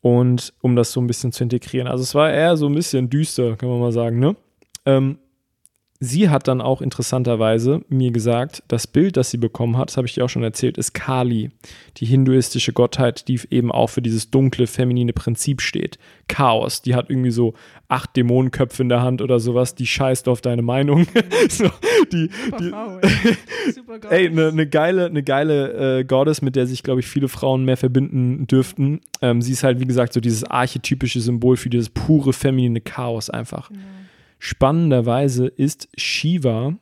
und 0.00 0.54
um 0.62 0.76
das 0.76 0.92
so 0.92 1.00
ein 1.00 1.08
bisschen 1.08 1.32
zu 1.32 1.42
integrieren. 1.42 1.88
Also 1.88 2.02
es 2.02 2.14
war 2.14 2.32
eher 2.32 2.56
so 2.56 2.66
ein 2.66 2.74
bisschen 2.74 3.10
düster, 3.10 3.56
kann 3.56 3.68
man 3.68 3.80
mal 3.80 3.92
sagen, 3.92 4.20
ne? 4.20 4.36
Ähm, 4.86 5.18
Sie 6.00 6.28
hat 6.28 6.46
dann 6.46 6.60
auch 6.60 6.80
interessanterweise 6.80 7.80
mir 7.88 8.12
gesagt, 8.12 8.62
das 8.68 8.86
Bild, 8.86 9.16
das 9.16 9.32
sie 9.32 9.36
bekommen 9.36 9.76
hat, 9.76 9.88
das 9.88 9.96
habe 9.96 10.06
ich 10.06 10.14
dir 10.14 10.24
auch 10.24 10.28
schon 10.28 10.44
erzählt, 10.44 10.78
ist 10.78 10.94
Kali, 10.94 11.50
die 11.96 12.06
hinduistische 12.06 12.72
Gottheit, 12.72 13.26
die 13.26 13.40
eben 13.50 13.72
auch 13.72 13.88
für 13.88 14.00
dieses 14.00 14.30
dunkle, 14.30 14.68
feminine 14.68 15.12
Prinzip 15.12 15.60
steht. 15.60 15.98
Chaos, 16.28 16.82
die 16.82 16.94
hat 16.94 17.10
irgendwie 17.10 17.32
so 17.32 17.54
acht 17.88 18.14
Dämonenköpfe 18.14 18.82
in 18.82 18.88
der 18.88 19.02
Hand 19.02 19.22
oder 19.22 19.40
sowas, 19.40 19.74
die 19.74 19.88
scheißt 19.88 20.28
auf 20.28 20.40
deine 20.40 20.62
Meinung. 20.62 21.08
so, 21.48 21.68
die, 22.12 22.30
die, 22.60 22.72
ey, 24.08 24.28
eine 24.28 24.52
ne 24.52 24.68
geile, 24.68 25.06
eine 25.06 25.24
geile 25.24 25.98
äh, 25.98 26.04
Goddess, 26.04 26.42
mit 26.42 26.54
der 26.54 26.68
sich, 26.68 26.84
glaube 26.84 27.00
ich, 27.00 27.08
viele 27.08 27.26
Frauen 27.26 27.64
mehr 27.64 27.76
verbinden 27.76 28.46
dürften. 28.46 29.00
Ähm, 29.20 29.42
sie 29.42 29.50
ist 29.50 29.64
halt, 29.64 29.80
wie 29.80 29.86
gesagt, 29.86 30.12
so 30.12 30.20
dieses 30.20 30.44
archetypische 30.44 31.20
Symbol 31.20 31.56
für 31.56 31.70
dieses 31.70 31.88
pure, 31.88 32.32
feminine 32.32 32.80
Chaos 32.80 33.30
einfach. 33.30 33.70
Genau. 33.70 33.80
Spannenderweise 34.38 35.46
ist 35.46 35.88
Shiva 35.96 36.78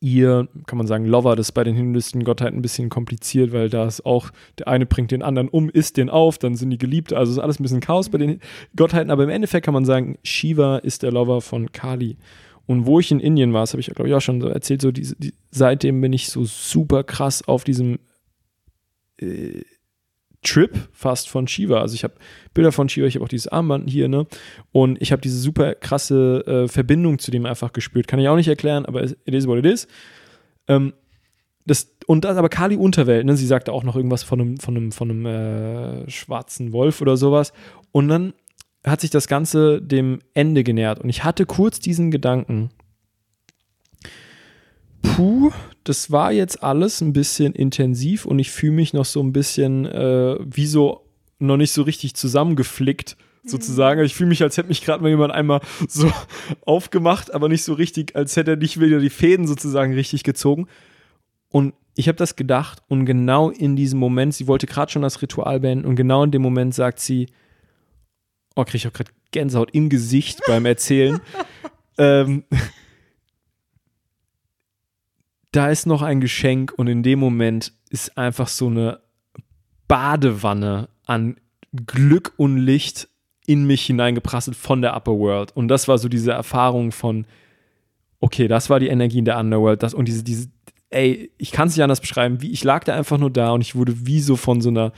ihr, 0.00 0.48
kann 0.66 0.78
man 0.78 0.86
sagen, 0.86 1.04
Lover, 1.04 1.36
das 1.36 1.48
ist 1.48 1.52
bei 1.52 1.64
den 1.64 1.76
hinduistischen 1.76 2.24
Gottheiten 2.24 2.58
ein 2.58 2.62
bisschen 2.62 2.88
kompliziert, 2.88 3.52
weil 3.52 3.68
da 3.68 3.86
ist 3.86 4.06
auch, 4.06 4.30
der 4.58 4.68
eine 4.68 4.86
bringt 4.86 5.10
den 5.10 5.22
anderen 5.22 5.48
um, 5.48 5.68
isst 5.68 5.98
den 5.98 6.08
auf, 6.08 6.38
dann 6.38 6.56
sind 6.56 6.70
die 6.70 6.78
geliebt, 6.78 7.12
also 7.12 7.32
ist 7.32 7.38
alles 7.38 7.60
ein 7.60 7.62
bisschen 7.62 7.80
Chaos 7.80 8.08
bei 8.08 8.18
den 8.18 8.40
Gottheiten, 8.76 9.10
aber 9.10 9.24
im 9.24 9.28
Endeffekt 9.28 9.66
kann 9.66 9.74
man 9.74 9.84
sagen, 9.84 10.18
Shiva 10.22 10.78
ist 10.78 11.02
der 11.02 11.12
Lover 11.12 11.40
von 11.40 11.70
Kali. 11.72 12.16
Und 12.66 12.86
wo 12.86 13.00
ich 13.00 13.10
in 13.10 13.20
Indien 13.20 13.52
war, 13.52 13.62
das 13.62 13.72
habe 13.72 13.80
ich 13.80 13.88
glaube 13.88 14.08
ich 14.08 14.14
auch 14.14 14.20
schon 14.20 14.40
so 14.40 14.48
erzählt, 14.48 14.80
so 14.80 14.90
diese, 14.90 15.16
die, 15.16 15.34
seitdem 15.50 16.00
bin 16.00 16.12
ich 16.12 16.28
so 16.28 16.44
super 16.44 17.04
krass 17.04 17.46
auf 17.46 17.64
diesem 17.64 17.98
äh, 19.20 19.62
Trip 20.42 20.88
fast 20.92 21.28
von 21.28 21.46
Shiva. 21.46 21.80
Also 21.80 21.94
ich 21.94 22.04
habe 22.04 22.14
Bilder 22.54 22.72
von 22.72 22.88
Shiva, 22.88 23.06
ich 23.06 23.16
habe 23.16 23.24
auch 23.24 23.28
dieses 23.28 23.48
Armband 23.48 23.90
hier, 23.90 24.08
ne? 24.08 24.26
Und 24.72 25.00
ich 25.02 25.12
habe 25.12 25.20
diese 25.20 25.38
super 25.38 25.74
krasse 25.74 26.44
äh, 26.46 26.68
Verbindung 26.68 27.18
zu 27.18 27.30
dem 27.30 27.46
einfach 27.46 27.72
gespürt. 27.72 28.08
Kann 28.08 28.18
ich 28.20 28.28
auch 28.28 28.36
nicht 28.36 28.48
erklären, 28.48 28.86
aber 28.86 29.02
it 29.04 29.18
is 29.26 29.46
what 29.46 29.58
it 29.58 29.66
is. 29.66 29.86
Ähm, 30.66 30.94
das, 31.66 31.94
und 32.06 32.24
das 32.24 32.36
aber 32.36 32.48
Kali 32.48 32.76
Unterwelt, 32.76 33.26
ne? 33.26 33.36
Sie 33.36 33.46
sagte 33.46 33.72
auch 33.72 33.84
noch 33.84 33.96
irgendwas 33.96 34.22
von 34.22 34.40
einem, 34.40 34.56
von 34.56 34.76
einem, 34.76 34.92
von 34.92 35.10
einem 35.10 35.26
äh, 35.26 36.10
schwarzen 36.10 36.72
Wolf 36.72 37.00
oder 37.02 37.16
sowas. 37.16 37.52
Und 37.92 38.08
dann 38.08 38.32
hat 38.84 39.02
sich 39.02 39.10
das 39.10 39.28
Ganze 39.28 39.82
dem 39.82 40.20
Ende 40.32 40.64
genähert. 40.64 41.00
Und 41.00 41.10
ich 41.10 41.22
hatte 41.22 41.44
kurz 41.44 41.80
diesen 41.80 42.10
Gedanken, 42.10 42.70
puh, 45.02 45.52
das 45.84 46.10
war 46.10 46.32
jetzt 46.32 46.62
alles 46.62 47.00
ein 47.00 47.12
bisschen 47.12 47.52
intensiv 47.52 48.26
und 48.26 48.38
ich 48.38 48.50
fühle 48.50 48.72
mich 48.72 48.92
noch 48.92 49.04
so 49.04 49.22
ein 49.22 49.32
bisschen 49.32 49.86
äh, 49.86 50.36
wie 50.40 50.66
so 50.66 51.06
noch 51.38 51.56
nicht 51.56 51.72
so 51.72 51.82
richtig 51.82 52.14
zusammengeflickt 52.14 53.16
sozusagen. 53.44 54.00
Mhm. 54.00 54.06
Ich 54.06 54.14
fühle 54.14 54.28
mich, 54.28 54.42
als 54.42 54.56
hätte 54.56 54.68
mich 54.68 54.84
gerade 54.84 55.02
mal 55.02 55.08
jemand 55.08 55.32
einmal 55.32 55.60
so 55.88 56.10
aufgemacht, 56.66 57.32
aber 57.34 57.48
nicht 57.48 57.64
so 57.64 57.72
richtig, 57.72 58.14
als 58.14 58.36
hätte 58.36 58.52
er 58.52 58.56
nicht 58.56 58.80
wieder 58.80 58.98
die 58.98 59.10
Fäden 59.10 59.46
sozusagen 59.46 59.94
richtig 59.94 60.22
gezogen. 60.22 60.66
Und 61.48 61.74
ich 61.96 62.08
habe 62.08 62.16
das 62.16 62.36
gedacht 62.36 62.82
und 62.88 63.04
genau 63.04 63.50
in 63.50 63.76
diesem 63.76 63.98
Moment, 63.98 64.34
sie 64.34 64.46
wollte 64.46 64.66
gerade 64.66 64.92
schon 64.92 65.02
das 65.02 65.20
Ritual 65.22 65.60
beenden 65.60 65.86
und 65.86 65.96
genau 65.96 66.22
in 66.22 66.30
dem 66.30 66.42
Moment 66.42 66.74
sagt 66.74 67.00
sie, 67.00 67.26
oh, 68.54 68.64
kriege 68.64 68.76
ich 68.76 68.88
auch 68.88 68.92
gerade 68.92 69.10
Gänsehaut 69.32 69.70
im 69.72 69.88
Gesicht 69.88 70.40
beim 70.46 70.66
Erzählen. 70.66 71.20
ähm, 71.98 72.44
da 75.52 75.70
ist 75.70 75.86
noch 75.86 76.02
ein 76.02 76.20
Geschenk 76.20 76.72
und 76.76 76.86
in 76.86 77.02
dem 77.02 77.18
Moment 77.18 77.72
ist 77.90 78.16
einfach 78.16 78.48
so 78.48 78.68
eine 78.68 79.00
Badewanne 79.88 80.88
an 81.06 81.36
Glück 81.72 82.32
und 82.36 82.58
Licht 82.58 83.08
in 83.46 83.66
mich 83.66 83.84
hineingeprasselt 83.86 84.56
von 84.56 84.80
der 84.80 84.94
Upper 84.96 85.18
World. 85.18 85.56
Und 85.56 85.68
das 85.68 85.88
war 85.88 85.98
so 85.98 86.08
diese 86.08 86.30
Erfahrung 86.30 86.92
von, 86.92 87.26
okay, 88.20 88.46
das 88.46 88.70
war 88.70 88.78
die 88.78 88.88
Energie 88.88 89.18
in 89.18 89.24
der 89.24 89.38
Underworld. 89.38 89.82
Das, 89.82 89.92
und 89.92 90.06
diese, 90.06 90.22
diese, 90.22 90.48
ey, 90.90 91.32
ich 91.36 91.50
kann 91.50 91.66
es 91.66 91.76
nicht 91.76 91.82
anders 91.82 92.00
beschreiben, 92.00 92.42
wie 92.42 92.52
ich 92.52 92.62
lag 92.62 92.84
da 92.84 92.94
einfach 92.94 93.18
nur 93.18 93.30
da 93.30 93.50
und 93.50 93.60
ich 93.60 93.74
wurde 93.74 94.06
wie 94.06 94.20
so 94.20 94.36
von 94.36 94.60
so 94.60 94.68
einer 94.68 94.92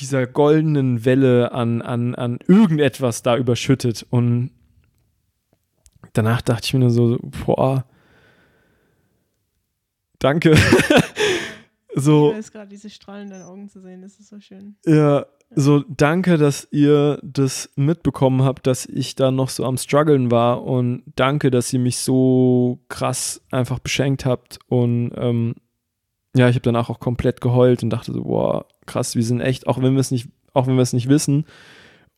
dieser 0.00 0.26
goldenen 0.26 1.04
Welle 1.04 1.52
an, 1.52 1.82
an, 1.82 2.14
an 2.14 2.38
irgendetwas 2.48 3.22
da 3.22 3.36
überschüttet. 3.36 4.06
Und 4.10 4.50
danach 6.14 6.42
dachte 6.42 6.64
ich 6.64 6.74
mir 6.74 6.80
nur 6.80 6.90
so, 6.90 7.18
boah, 7.44 7.84
Danke. 10.20 10.56
so. 11.96 12.34
Ich 12.38 12.52
gerade 12.52 12.68
diese 12.68 12.90
strahlenden 12.90 13.42
Augen 13.42 13.68
zu 13.68 13.80
sehen, 13.80 14.02
das 14.02 14.20
ist 14.20 14.28
so 14.28 14.38
schön. 14.38 14.76
Ja, 14.86 15.26
so 15.52 15.82
danke, 15.88 16.36
dass 16.36 16.68
ihr 16.70 17.18
das 17.22 17.70
mitbekommen 17.74 18.44
habt, 18.44 18.66
dass 18.68 18.86
ich 18.86 19.16
da 19.16 19.32
noch 19.32 19.48
so 19.48 19.64
am 19.64 19.76
struggeln 19.76 20.30
war 20.30 20.62
und 20.62 21.02
danke, 21.16 21.50
dass 21.50 21.72
ihr 21.72 21.80
mich 21.80 21.98
so 21.98 22.78
krass 22.88 23.42
einfach 23.50 23.80
beschenkt 23.80 24.24
habt 24.24 24.60
und 24.68 25.10
ähm, 25.16 25.56
ja, 26.36 26.48
ich 26.48 26.54
habe 26.54 26.62
danach 26.62 26.88
auch 26.88 27.00
komplett 27.00 27.40
geheult 27.40 27.82
und 27.82 27.90
dachte 27.90 28.12
so, 28.12 28.22
boah, 28.22 28.66
krass, 28.86 29.16
wir 29.16 29.24
sind 29.24 29.40
echt, 29.40 29.66
auch 29.66 29.82
wenn 29.82 29.94
wir 29.94 30.00
es 30.00 30.12
nicht, 30.12 30.28
auch 30.54 30.68
wenn 30.68 30.76
wir 30.76 30.82
es 30.82 30.92
nicht 30.92 31.08
wissen 31.08 31.46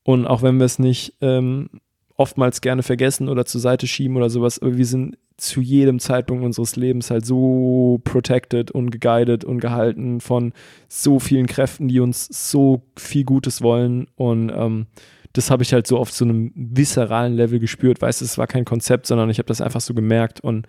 und 0.02 0.26
auch 0.26 0.42
wenn 0.42 0.58
wir 0.58 0.66
es 0.66 0.78
nicht 0.78 1.14
ähm, 1.22 1.70
oftmals 2.16 2.60
gerne 2.60 2.82
vergessen 2.82 3.30
oder 3.30 3.46
zur 3.46 3.62
Seite 3.62 3.86
schieben 3.86 4.18
oder 4.18 4.28
sowas, 4.28 4.58
aber 4.58 4.76
wir 4.76 4.86
sind 4.86 5.16
zu 5.42 5.60
jedem 5.60 5.98
Zeitpunkt 5.98 6.44
unseres 6.44 6.76
Lebens 6.76 7.10
halt 7.10 7.26
so 7.26 8.00
protected 8.04 8.70
und 8.70 8.90
geguided 8.90 9.44
und 9.44 9.58
gehalten 9.58 10.20
von 10.20 10.52
so 10.88 11.18
vielen 11.18 11.46
Kräften, 11.46 11.88
die 11.88 12.00
uns 12.00 12.28
so 12.30 12.82
viel 12.96 13.24
Gutes 13.24 13.60
wollen. 13.60 14.06
Und 14.14 14.52
ähm, 14.54 14.86
das 15.32 15.50
habe 15.50 15.64
ich 15.64 15.72
halt 15.72 15.86
so 15.86 15.98
auf 15.98 16.12
so 16.12 16.24
einem 16.24 16.52
viszeralen 16.54 17.34
Level 17.34 17.58
gespürt. 17.58 18.00
Weißt 18.00 18.20
du, 18.20 18.24
es 18.24 18.38
war 18.38 18.46
kein 18.46 18.64
Konzept, 18.64 19.06
sondern 19.06 19.30
ich 19.30 19.38
habe 19.38 19.48
das 19.48 19.60
einfach 19.60 19.80
so 19.80 19.94
gemerkt. 19.94 20.40
Und 20.40 20.68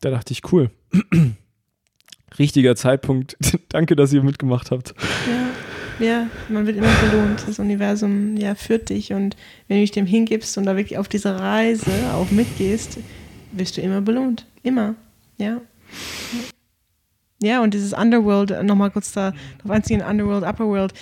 da 0.00 0.10
dachte 0.10 0.32
ich, 0.32 0.52
cool. 0.52 0.70
Richtiger 2.38 2.76
Zeitpunkt. 2.76 3.36
Danke, 3.68 3.96
dass 3.96 4.12
ihr 4.12 4.22
mitgemacht 4.22 4.70
habt. 4.70 4.94
Ja, 5.98 6.06
ja, 6.06 6.26
man 6.48 6.66
wird 6.66 6.76
immer 6.76 6.92
belohnt. 7.10 7.44
Das 7.48 7.58
Universum 7.58 8.36
ja, 8.36 8.54
führt 8.54 8.90
dich. 8.90 9.12
Und 9.12 9.36
wenn 9.66 9.78
du 9.78 9.80
dich 9.80 9.90
dem 9.90 10.06
hingibst 10.06 10.56
und 10.56 10.66
da 10.66 10.76
wirklich 10.76 10.98
auf 10.98 11.08
diese 11.08 11.40
Reise 11.40 11.90
auch 12.14 12.30
mitgehst, 12.30 12.98
wirst 13.52 13.76
du 13.76 13.80
immer 13.80 14.00
belohnt. 14.00 14.46
Immer. 14.62 14.94
Ja. 15.38 15.60
Ja, 17.42 17.62
und 17.62 17.72
dieses 17.72 17.92
Underworld, 17.92 18.62
nochmal 18.64 18.90
kurz 18.90 19.12
da 19.12 19.32
drauf 19.62 19.70
einziehen, 19.70 20.02
Underworld, 20.02 20.44
Upperworld, 20.44 20.92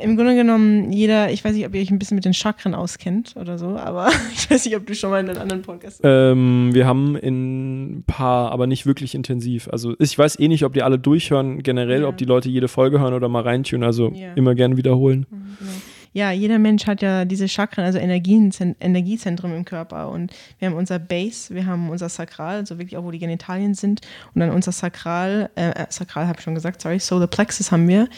Im 0.00 0.16
Grunde 0.16 0.36
genommen, 0.36 0.92
jeder, 0.92 1.32
ich 1.32 1.44
weiß 1.44 1.54
nicht, 1.54 1.66
ob 1.66 1.74
ihr 1.74 1.82
euch 1.82 1.90
ein 1.90 1.98
bisschen 1.98 2.14
mit 2.14 2.24
den 2.24 2.34
Chakren 2.34 2.72
auskennt 2.72 3.34
oder 3.34 3.58
so, 3.58 3.76
aber 3.76 4.10
ich 4.32 4.48
weiß 4.48 4.64
nicht, 4.64 4.76
ob 4.76 4.86
du 4.86 4.94
schon 4.94 5.10
mal 5.10 5.18
in 5.18 5.28
einen 5.28 5.38
anderen 5.38 5.62
Podcast. 5.62 6.00
Ähm, 6.04 6.70
wir 6.72 6.86
haben 6.86 7.16
in 7.16 7.98
ein 7.98 8.04
paar, 8.06 8.52
aber 8.52 8.68
nicht 8.68 8.86
wirklich 8.86 9.16
intensiv. 9.16 9.68
Also 9.68 9.96
ich 9.98 10.16
weiß 10.16 10.38
eh 10.38 10.46
nicht, 10.46 10.64
ob 10.64 10.72
die 10.72 10.82
alle 10.84 11.00
durchhören, 11.00 11.64
generell, 11.64 12.02
ja. 12.02 12.08
ob 12.08 12.16
die 12.16 12.24
Leute 12.24 12.48
jede 12.48 12.68
Folge 12.68 13.00
hören 13.00 13.12
oder 13.12 13.28
mal 13.28 13.42
reintun. 13.42 13.82
Also 13.82 14.12
ja. 14.14 14.32
immer 14.34 14.54
gerne 14.54 14.76
wiederholen. 14.76 15.26
Mhm, 15.28 15.56
genau 15.58 15.72
ja, 16.12 16.30
jeder 16.30 16.58
Mensch 16.58 16.86
hat 16.86 17.00
ja 17.00 17.24
diese 17.24 17.48
Chakren, 17.48 17.84
also 17.84 17.98
Energien, 17.98 18.52
Energiezentren 18.80 19.54
im 19.56 19.64
Körper. 19.64 20.10
Und 20.10 20.32
wir 20.58 20.68
haben 20.68 20.76
unser 20.76 20.98
Base, 20.98 21.54
wir 21.54 21.66
haben 21.66 21.88
unser 21.88 22.08
Sakral, 22.08 22.56
also 22.56 22.78
wirklich 22.78 22.96
auch, 22.98 23.04
wo 23.04 23.10
die 23.10 23.18
Genitalien 23.18 23.74
sind. 23.74 24.02
Und 24.34 24.40
dann 24.40 24.50
unser 24.50 24.72
Sakral, 24.72 25.50
äh, 25.56 25.70
äh 25.70 25.86
Sakral 25.88 26.26
habe 26.26 26.38
ich 26.38 26.44
schon 26.44 26.54
gesagt, 26.54 26.82
sorry, 26.82 26.98
Solar 26.98 27.28
Plexus 27.28 27.72
haben 27.72 27.88
wir. 27.88 28.08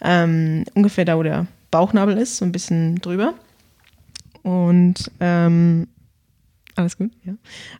Ähm, 0.00 0.64
ungefähr 0.74 1.04
da, 1.04 1.16
wo 1.16 1.22
der 1.22 1.46
Bauchnabel 1.70 2.18
ist, 2.18 2.38
so 2.38 2.44
ein 2.44 2.52
bisschen 2.52 2.96
drüber. 2.96 3.34
Und 4.42 5.10
ähm, 5.20 5.86
alles 6.76 6.98
gut, 6.98 7.12
ja. 7.24 7.34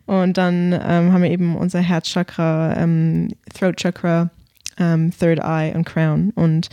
Und 0.05 0.37
dann 0.37 0.71
ähm, 0.71 1.11
haben 1.11 1.21
wir 1.21 1.29
eben 1.29 1.57
unser 1.57 1.81
Herzchakra, 1.81 2.77
ähm, 2.77 3.29
Throat 3.53 3.75
Chakra, 3.77 4.29
ähm, 4.77 5.11
Third 5.17 5.39
Eye 5.39 5.73
und 5.75 5.85
Crown. 5.85 6.31
Und 6.35 6.69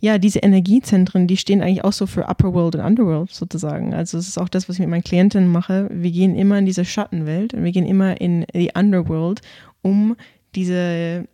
ja, 0.00 0.18
diese 0.18 0.40
Energiezentren, 0.40 1.26
die 1.26 1.36
stehen 1.36 1.62
eigentlich 1.62 1.84
auch 1.84 1.92
so 1.92 2.06
für 2.06 2.28
Upper 2.28 2.52
World 2.54 2.76
und 2.76 2.82
Underworld 2.82 3.30
sozusagen. 3.30 3.94
Also 3.94 4.18
es 4.18 4.28
ist 4.28 4.38
auch 4.38 4.48
das, 4.48 4.68
was 4.68 4.76
ich 4.76 4.80
mit 4.80 4.90
meinen 4.90 5.04
Klientinnen 5.04 5.50
mache. 5.50 5.88
Wir 5.92 6.10
gehen 6.10 6.34
immer 6.36 6.58
in 6.58 6.66
diese 6.66 6.84
Schattenwelt 6.84 7.54
und 7.54 7.64
wir 7.64 7.72
gehen 7.72 7.86
immer 7.86 8.20
in 8.20 8.44
die 8.54 8.70
Underworld, 8.74 9.40
um 9.82 10.16
diese 10.54 11.26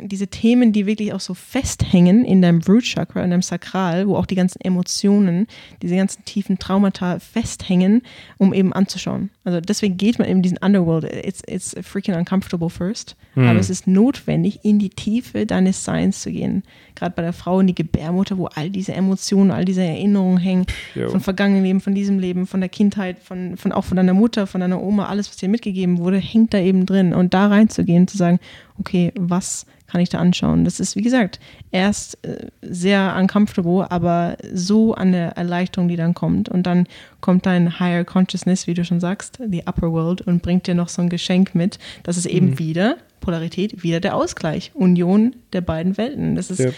diese 0.00 0.28
Themen, 0.28 0.72
die 0.72 0.86
wirklich 0.86 1.12
auch 1.12 1.20
so 1.20 1.34
festhängen 1.34 2.24
in 2.24 2.40
deinem 2.40 2.60
Root 2.68 2.84
Chakra, 2.84 3.24
in 3.24 3.30
deinem 3.30 3.42
Sakral, 3.42 4.06
wo 4.06 4.16
auch 4.16 4.26
die 4.26 4.36
ganzen 4.36 4.60
Emotionen, 4.60 5.48
diese 5.82 5.96
ganzen 5.96 6.24
tiefen 6.24 6.58
Traumata 6.58 7.18
festhängen, 7.18 8.02
um 8.38 8.54
eben 8.54 8.72
anzuschauen. 8.72 9.30
Also 9.42 9.60
deswegen 9.60 9.96
geht 9.96 10.18
man 10.18 10.28
eben 10.28 10.42
diesen 10.42 10.58
Underworld. 10.58 11.04
It's, 11.04 11.42
it's 11.48 11.74
freaking 11.82 12.14
uncomfortable 12.14 12.70
first. 12.70 13.16
Mhm. 13.34 13.48
Aber 13.48 13.58
es 13.58 13.68
ist 13.68 13.88
notwendig, 13.88 14.60
in 14.62 14.78
die 14.78 14.90
Tiefe 14.90 15.46
deines 15.46 15.84
Seins 15.84 16.22
zu 16.22 16.30
gehen. 16.30 16.62
Gerade 16.94 17.14
bei 17.14 17.22
der 17.22 17.32
Frau 17.32 17.58
in 17.60 17.66
die 17.66 17.74
Gebärmutter, 17.74 18.38
wo 18.38 18.46
all 18.46 18.70
diese 18.70 18.94
Emotionen, 18.94 19.50
all 19.50 19.64
diese 19.64 19.82
Erinnerungen 19.82 20.38
hängen, 20.38 20.66
jo. 20.94 21.08
von 21.08 21.20
vergangenen 21.20 21.64
Leben, 21.64 21.80
von 21.80 21.94
diesem 21.94 22.20
Leben, 22.20 22.46
von 22.46 22.60
der 22.60 22.68
Kindheit, 22.68 23.18
von, 23.18 23.56
von 23.56 23.72
auch 23.72 23.84
von 23.84 23.96
deiner 23.96 24.14
Mutter, 24.14 24.46
von 24.46 24.60
deiner 24.60 24.80
Oma, 24.80 25.06
alles, 25.06 25.28
was 25.28 25.36
dir 25.36 25.48
mitgegeben 25.48 25.98
wurde, 25.98 26.18
hängt 26.18 26.54
da 26.54 26.58
eben 26.58 26.86
drin. 26.86 27.12
Und 27.12 27.34
da 27.34 27.48
reinzugehen, 27.48 28.06
zu 28.06 28.16
sagen, 28.16 28.38
okay, 28.78 29.12
was 29.16 29.66
kann 29.86 30.00
ich 30.00 30.08
da 30.08 30.18
anschauen? 30.18 30.64
Das 30.64 30.80
ist, 30.80 30.96
wie 30.96 31.02
gesagt, 31.02 31.38
erst 31.70 32.24
äh, 32.24 32.48
sehr 32.62 33.16
uncomfortable, 33.18 33.90
aber 33.90 34.36
so 34.52 34.94
eine 34.94 35.36
Erleichterung, 35.36 35.88
die 35.88 35.96
dann 35.96 36.14
kommt. 36.14 36.48
Und 36.48 36.64
dann 36.64 36.86
kommt 37.20 37.46
dein 37.46 37.78
Higher 37.78 38.04
Consciousness, 38.04 38.66
wie 38.66 38.74
du 38.74 38.84
schon 38.84 39.00
sagst, 39.00 39.38
die 39.44 39.62
Upper 39.66 39.92
World, 39.92 40.22
und 40.22 40.42
bringt 40.42 40.66
dir 40.66 40.74
noch 40.74 40.88
so 40.88 41.02
ein 41.02 41.08
Geschenk 41.08 41.54
mit. 41.54 41.78
Das 42.02 42.16
ist 42.16 42.26
eben 42.26 42.50
mhm. 42.50 42.58
wieder 42.58 42.96
Polarität, 43.20 43.82
wieder 43.82 44.00
der 44.00 44.14
Ausgleich, 44.14 44.70
Union 44.74 45.34
der 45.52 45.60
beiden 45.60 45.96
Welten. 45.96 46.36
Das 46.36 46.50
ist, 46.50 46.60
ja. 46.60 46.70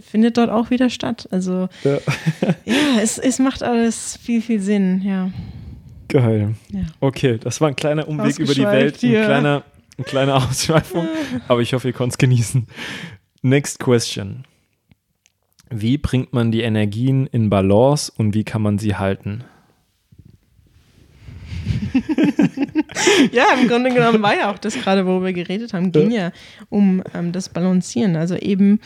findet 0.00 0.36
dort 0.36 0.50
auch 0.50 0.70
wieder 0.70 0.90
statt. 0.90 1.28
Also 1.30 1.68
ja, 1.84 1.98
ja 2.64 3.00
es, 3.00 3.18
es 3.18 3.38
macht 3.38 3.62
alles 3.62 4.18
viel, 4.22 4.42
viel 4.42 4.60
Sinn, 4.60 5.02
ja. 5.02 5.30
Geil. 6.08 6.54
Ja. 6.70 6.82
Okay, 7.00 7.38
das 7.38 7.60
war 7.60 7.68
ein 7.68 7.76
kleiner 7.76 8.06
Umweg 8.08 8.38
über 8.38 8.54
die 8.54 8.62
Welt, 8.62 9.02
ein 9.02 9.10
kleiner 9.10 9.64
eine 9.98 10.04
kleine 10.04 10.34
Ausschweifung, 10.34 11.08
aber 11.48 11.60
ich 11.60 11.72
hoffe, 11.72 11.88
ihr 11.88 11.94
könnt 11.94 12.12
es 12.12 12.18
genießen. 12.18 12.66
Next 13.42 13.78
question. 13.78 14.44
Wie 15.70 15.98
bringt 15.98 16.32
man 16.32 16.52
die 16.52 16.60
Energien 16.60 17.26
in 17.26 17.50
Balance 17.50 18.12
und 18.16 18.34
wie 18.34 18.44
kann 18.44 18.62
man 18.62 18.78
sie 18.78 18.94
halten? 18.94 19.44
ja, 23.32 23.46
im 23.60 23.66
Grunde 23.68 23.92
genommen 23.92 24.22
war 24.22 24.36
ja 24.36 24.50
auch 24.50 24.58
das 24.58 24.74
gerade, 24.74 25.06
worüber 25.06 25.26
wir 25.26 25.32
geredet 25.32 25.72
haben, 25.72 25.90
ging 25.92 26.10
ja, 26.10 26.26
ja 26.26 26.32
um 26.68 27.02
ähm, 27.14 27.32
das 27.32 27.48
Balancieren. 27.48 28.16
Also 28.16 28.36
eben 28.36 28.80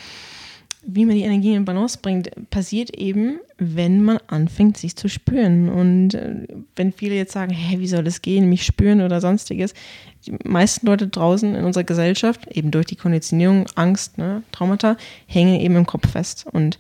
wie 0.87 1.05
man 1.05 1.17
die 1.17 1.23
Energie 1.23 1.55
in 1.55 1.65
Balance 1.65 1.99
bringt, 2.01 2.31
passiert 2.51 2.97
eben, 2.97 3.39
wenn 3.59 4.03
man 4.03 4.19
anfängt, 4.29 4.79
sich 4.79 4.97
zu 4.97 5.09
spüren. 5.09 5.69
Und 5.69 6.15
äh, 6.15 6.47
wenn 6.77 6.93
viele 6.93 7.15
jetzt 7.15 7.33
sagen, 7.33 7.53
hä, 7.53 7.79
wie 7.79 7.87
soll 7.87 8.05
das 8.05 8.23
gehen, 8.23 8.49
mich 8.49 8.65
spüren 8.65 9.01
oder 9.03 9.21
sonstiges, 9.21 9.75
die 10.27 10.35
meisten 10.45 10.87
Leute 10.87 11.09
draußen 11.09 11.55
in 11.55 11.65
unserer 11.65 11.85
Gesellschaft, 11.85 12.47
eben 12.49 12.71
durch 12.71 12.87
die 12.87 12.97
Konditionierung, 12.97 13.67
Angst, 13.75 14.19
ne, 14.19 14.43
Traumata, 14.53 14.97
hängen 15.27 15.61
eben 15.61 15.77
im 15.77 15.87
Kopf 15.87 16.11
fest. 16.11 16.47
Und 16.51 16.79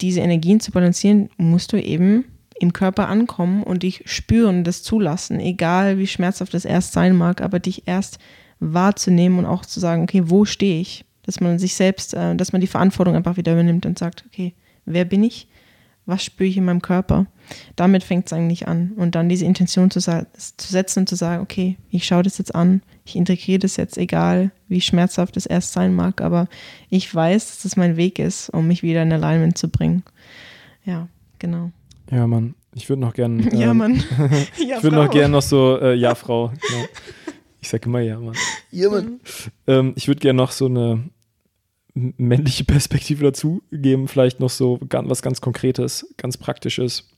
diese 0.00 0.20
Energien 0.20 0.60
zu 0.60 0.70
balancieren, 0.70 1.28
musst 1.36 1.72
du 1.72 1.76
eben 1.76 2.24
im 2.60 2.72
Körper 2.72 3.08
ankommen 3.08 3.62
und 3.62 3.82
dich 3.82 4.02
spüren, 4.06 4.64
das 4.64 4.82
zulassen, 4.82 5.38
egal 5.38 5.98
wie 5.98 6.06
schmerzhaft 6.06 6.54
das 6.54 6.64
erst 6.64 6.92
sein 6.92 7.16
mag, 7.16 7.40
aber 7.40 7.60
dich 7.60 7.86
erst 7.86 8.18
wahrzunehmen 8.58 9.38
und 9.38 9.46
auch 9.46 9.64
zu 9.64 9.80
sagen, 9.80 10.02
okay, 10.02 10.22
wo 10.24 10.44
stehe 10.44 10.80
ich? 10.80 11.04
Dass 11.28 11.40
man 11.40 11.58
sich 11.58 11.74
selbst, 11.74 12.14
äh, 12.14 12.34
dass 12.34 12.52
man 12.52 12.62
die 12.62 12.66
Verantwortung 12.66 13.14
einfach 13.14 13.36
wieder 13.36 13.52
übernimmt 13.52 13.84
und 13.84 13.98
sagt, 13.98 14.24
okay, 14.26 14.54
wer 14.86 15.04
bin 15.04 15.22
ich? 15.22 15.46
Was 16.06 16.24
spüre 16.24 16.48
ich 16.48 16.56
in 16.56 16.64
meinem 16.64 16.80
Körper? 16.80 17.26
Damit 17.76 18.02
fängt 18.02 18.26
es 18.26 18.32
eigentlich 18.32 18.66
an. 18.66 18.92
Und 18.96 19.14
dann 19.14 19.28
diese 19.28 19.44
Intention 19.44 19.90
zu, 19.90 20.00
zu 20.00 20.22
setzen 20.56 21.00
und 21.00 21.06
zu 21.06 21.16
sagen, 21.16 21.42
okay, 21.42 21.76
ich 21.90 22.06
schaue 22.06 22.22
das 22.22 22.38
jetzt 22.38 22.54
an, 22.54 22.80
ich 23.04 23.14
integriere 23.14 23.58
das 23.58 23.76
jetzt, 23.76 23.98
egal 23.98 24.52
wie 24.68 24.80
schmerzhaft 24.80 25.36
es 25.36 25.44
erst 25.44 25.74
sein 25.74 25.94
mag, 25.94 26.22
aber 26.22 26.48
ich 26.88 27.14
weiß, 27.14 27.46
dass 27.46 27.62
das 27.62 27.76
mein 27.76 27.98
Weg 27.98 28.18
ist, 28.18 28.48
um 28.48 28.66
mich 28.66 28.82
wieder 28.82 29.02
in 29.02 29.12
Alignment 29.12 29.58
zu 29.58 29.68
bringen. 29.68 30.04
Ja, 30.86 31.08
genau. 31.38 31.72
Ja, 32.10 32.26
Mann. 32.26 32.54
Ich 32.74 32.88
würde 32.88 33.02
noch 33.02 33.12
gerne. 33.12 33.42
Ähm, 33.52 33.58
ja, 33.58 33.74
Mann. 33.74 33.96
ja, 34.66 34.78
ich 34.78 34.82
würde 34.82 34.96
noch 34.96 35.10
gerne 35.10 35.28
noch 35.28 35.42
so, 35.42 35.78
äh, 35.78 35.94
ja, 35.94 36.14
Frau. 36.14 36.48
Genau. 36.48 36.84
Ich 37.60 37.68
sage 37.68 37.86
immer 37.86 38.00
ja, 38.00 38.18
Mann. 38.18 38.34
Ja, 38.70 38.88
Mann. 38.88 39.20
Ähm, 39.66 39.92
ich 39.94 40.08
würde 40.08 40.20
gerne 40.20 40.38
noch 40.38 40.52
so 40.52 40.66
eine 40.66 41.10
männliche 41.94 42.64
Perspektive 42.64 43.24
dazu 43.24 43.62
geben, 43.72 44.08
vielleicht 44.08 44.40
noch 44.40 44.50
so 44.50 44.78
was 44.80 45.22
ganz 45.22 45.40
Konkretes, 45.40 46.14
ganz 46.16 46.36
Praktisches. 46.36 47.08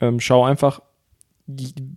Ähm, 0.00 0.20
schau 0.20 0.44
einfach, 0.44 0.80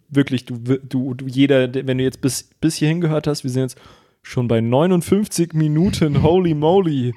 wirklich, 0.10 0.46
du, 0.46 0.58
du, 0.58 1.14
du, 1.14 1.28
jeder, 1.28 1.74
wenn 1.74 1.98
du 1.98 2.04
jetzt 2.04 2.22
bis, 2.22 2.50
bis 2.62 2.76
hierhin 2.76 3.02
gehört 3.02 3.28
hast, 3.28 3.44
wir 3.44 3.52
sind 3.52 3.64
jetzt 3.64 3.78
schon 4.24 4.48
bei 4.48 4.62
59 4.62 5.54
Minuten, 5.54 6.24
holy 6.24 6.54
moly. 6.54 7.14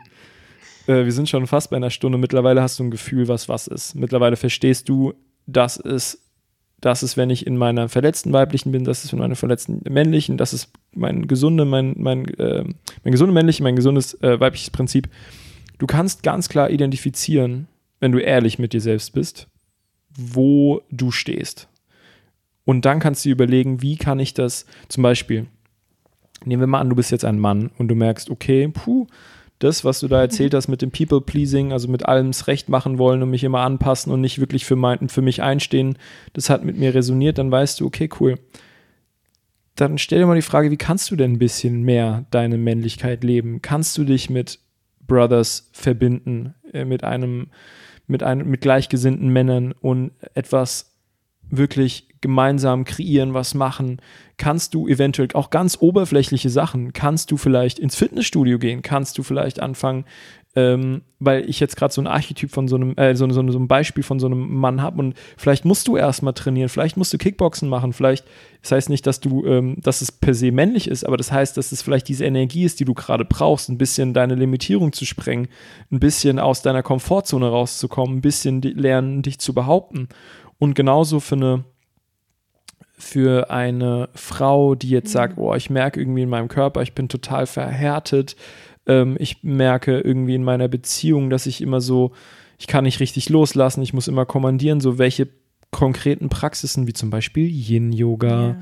Äh, 0.87 1.05
wir 1.05 1.12
sind 1.12 1.29
schon 1.29 1.47
fast 1.47 1.71
bei 1.71 1.77
einer 1.77 1.91
Stunde. 1.91 2.19
Mittlerweile 2.19 2.61
hast 2.61 2.79
du 2.79 2.85
ein 2.85 2.91
Gefühl, 2.91 3.29
was 3.29 3.49
was 3.49 3.67
ist. 3.67 3.95
Mittlerweile 3.95 4.37
verstehst 4.37 4.89
du, 4.89 5.15
dass 5.47 5.79
es 5.79 6.24
das 6.85 7.03
ist, 7.03 7.16
wenn 7.16 7.30
ich 7.30 7.47
in 7.47 7.57
meiner 7.57 7.89
verletzten 7.89 8.32
weiblichen 8.35 8.70
bin, 8.70 8.85
das 8.85 9.05
ist 9.05 9.12
in 9.14 9.18
meiner 9.18 9.37
verletzten 9.37 9.80
männlichen, 9.89 10.37
das 10.37 10.53
ist 10.53 10.70
mein 10.93 11.26
gesunde, 11.26 11.64
mein, 11.64 11.95
mein, 11.97 12.26
äh, 12.35 12.62
mein 13.03 13.11
gesunde 13.11 13.32
männliche, 13.32 13.62
mein 13.62 13.76
gesundes 13.76 14.20
äh, 14.22 14.39
weibliches 14.39 14.68
Prinzip. 14.68 15.09
Du 15.78 15.87
kannst 15.87 16.22
ganz 16.22 16.51
klar 16.51 16.68
identifizieren, 16.68 17.68
wenn 18.01 18.12
du 18.12 18.18
ehrlich 18.18 18.59
mit 18.59 18.74
dir 18.74 18.82
selbst 18.82 19.14
bist, 19.14 19.49
wo 20.14 20.82
du 20.91 21.11
stehst. 21.11 21.68
Und 22.66 22.85
dann 22.85 23.01
kannst 23.01 23.24
du 23.24 23.30
überlegen, 23.30 23.80
wie 23.80 23.97
kann 23.97 24.18
ich 24.18 24.35
das 24.35 24.66
zum 24.89 25.03
Beispiel, 25.03 25.47
nehmen 26.45 26.61
wir 26.61 26.66
mal 26.66 26.80
an, 26.80 26.91
du 26.91 26.97
bist 26.97 27.11
jetzt 27.11 27.24
ein 27.24 27.39
Mann 27.39 27.70
und 27.78 27.89
du 27.89 27.95
merkst, 27.95 28.28
okay, 28.28 28.68
puh, 28.68 29.07
das, 29.65 29.85
was 29.85 30.01
du 30.01 30.09
da 30.09 30.21
erzählt 30.21 30.53
hast 30.53 30.69
mit 30.69 30.83
dem 30.83 30.91
People-Pleasing, 30.91 31.73
also 31.73 31.89
mit 31.89 32.07
allem 32.07 32.33
Recht 32.47 32.69
machen 32.69 32.99
wollen 32.99 33.23
und 33.23 33.31
mich 33.31 33.45
immer 33.45 33.61
anpassen 33.61 34.12
und 34.12 34.21
nicht 34.21 34.39
wirklich 34.39 34.67
für, 34.67 34.77
mein, 34.77 35.09
für 35.09 35.23
mich 35.23 35.43
einstehen, 35.43 35.97
das 36.35 36.51
hat 36.51 36.65
mit 36.65 36.77
mir 36.77 36.95
resoniert, 36.95 37.39
dann 37.39 37.51
weißt 37.51 37.81
du, 37.81 37.87
okay, 37.87 38.11
cool. 38.21 38.35
Dann 39.75 39.97
stell 39.97 40.21
dir 40.21 40.27
mal 40.27 40.37
die 40.37 40.43
Frage, 40.43 40.71
wie 40.71 40.77
kannst 40.77 41.11
du 41.11 41.17
denn 41.17 41.33
ein 41.33 41.39
bisschen 41.39 41.83
mehr 41.83 42.27
deine 42.31 42.59
Männlichkeit 42.59 43.25
leben? 43.25 43.62
Kannst 43.62 43.97
du 43.97 44.05
dich 44.05 44.29
mit 44.29 44.61
Brothers 45.07 45.71
verbinden, 45.73 46.55
äh, 46.73 46.85
mit 46.85 47.03
einem, 47.03 47.49
mit 48.07 48.23
einem, 48.23 48.49
mit 48.49 48.61
gleichgesinnten 48.61 49.31
Männern 49.31 49.73
und 49.73 50.12
etwas 50.35 50.93
wirklich 51.51 52.09
gemeinsam 52.20 52.84
kreieren, 52.84 53.34
was 53.34 53.53
machen, 53.53 54.01
kannst 54.38 54.72
du 54.72 54.88
eventuell 54.88 55.28
auch 55.34 55.51
ganz 55.51 55.76
oberflächliche 55.78 56.49
Sachen, 56.49 56.95
kannst 56.95 57.30
du 57.30 57.36
vielleicht 57.36 57.78
ins 57.78 57.97
Fitnessstudio 57.97 58.59
gehen, 58.59 58.80
kannst 58.80 59.18
du 59.18 59.22
vielleicht 59.22 59.61
anfangen, 59.61 60.07
ähm, 60.57 61.03
weil 61.18 61.49
ich 61.49 61.59
jetzt 61.59 61.76
gerade 61.76 61.92
so 61.92 62.01
ein 62.01 62.07
Archetyp 62.07 62.51
von 62.51 62.68
so 62.68 62.76
einem, 62.76 62.97
äh, 62.97 63.16
so, 63.16 63.28
so, 63.28 63.51
so, 63.51 63.59
ein 63.59 63.68
Beispiel 63.68 64.05
von 64.05 64.20
so 64.20 64.26
einem 64.26 64.55
Mann 64.55 64.80
habe 64.80 65.01
und 65.01 65.14
vielleicht 65.36 65.64
musst 65.64 65.88
du 65.88 65.97
erstmal 65.97 66.32
trainieren, 66.32 66.68
vielleicht 66.68 66.97
musst 66.97 67.12
du 67.12 67.18
Kickboxen 67.18 67.68
machen, 67.68 67.92
vielleicht, 67.92 68.24
das 68.62 68.72
heißt 68.72 68.88
nicht, 68.88 69.07
dass 69.07 69.20
du, 69.20 69.45
ähm, 69.45 69.76
dass 69.82 70.01
es 70.01 70.12
per 70.12 70.32
se 70.32 70.53
männlich 70.53 70.88
ist, 70.88 71.05
aber 71.05 71.16
das 71.16 71.32
heißt, 71.32 71.57
dass 71.57 71.72
es 71.72 71.82
vielleicht 71.82 72.09
diese 72.09 72.24
Energie 72.24 72.64
ist, 72.64 72.78
die 72.78 72.84
du 72.84 72.95
gerade 72.95 73.24
brauchst, 73.24 73.68
ein 73.68 73.78
bisschen 73.78 74.14
deine 74.14 74.36
Limitierung 74.36 74.92
zu 74.92 75.05
sprengen, 75.05 75.49
ein 75.90 76.01
bisschen 76.01 76.38
aus 76.38 76.62
deiner 76.62 76.82
Komfortzone 76.82 77.49
rauszukommen, 77.49 78.18
ein 78.18 78.22
bisschen 78.22 78.62
lernen, 78.62 79.22
dich 79.22 79.38
zu 79.40 79.55
behaupten. 79.55 80.09
Und 80.59 80.75
genauso 80.75 81.21
für 81.21 81.37
eine, 81.37 81.65
für 82.97 83.51
eine 83.51 84.09
Frau, 84.15 84.75
die 84.75 84.91
jetzt 84.91 85.13
sagt, 85.13 85.39
oh, 85.39 85.55
ich 85.55 85.71
merke 85.71 86.01
irgendwie 86.01 86.23
in 86.23 86.29
meinem 86.29 86.49
Körper, 86.49 86.83
ich 86.83 86.95
bin 86.95 87.09
total 87.09 87.47
verhärtet, 87.47 88.37
ähm, 88.87 89.17
ich 89.19 89.43
merke 89.43 90.01
irgendwie 90.01 90.35
in 90.35 90.45
meiner 90.45 90.69
Beziehung, 90.69 91.31
dass 91.31 91.47
ich 91.47 91.61
immer 91.61 91.81
so, 91.81 92.13
ich 92.59 92.67
kann 92.67 92.85
nicht 92.85 93.01
richtig 93.01 93.29
loslassen, 93.29 93.83
ich 93.83 93.95
muss 93.95 94.09
immer 94.09 94.27
kommandieren, 94.27 94.81
so 94.81 94.99
welche 94.99 95.29
konkreten 95.71 96.29
Praxisen 96.29 96.87
wie 96.87 96.93
zum 96.93 97.11
Beispiel 97.11 97.49
Yin-Yoga 97.49 98.49
ja. 98.49 98.57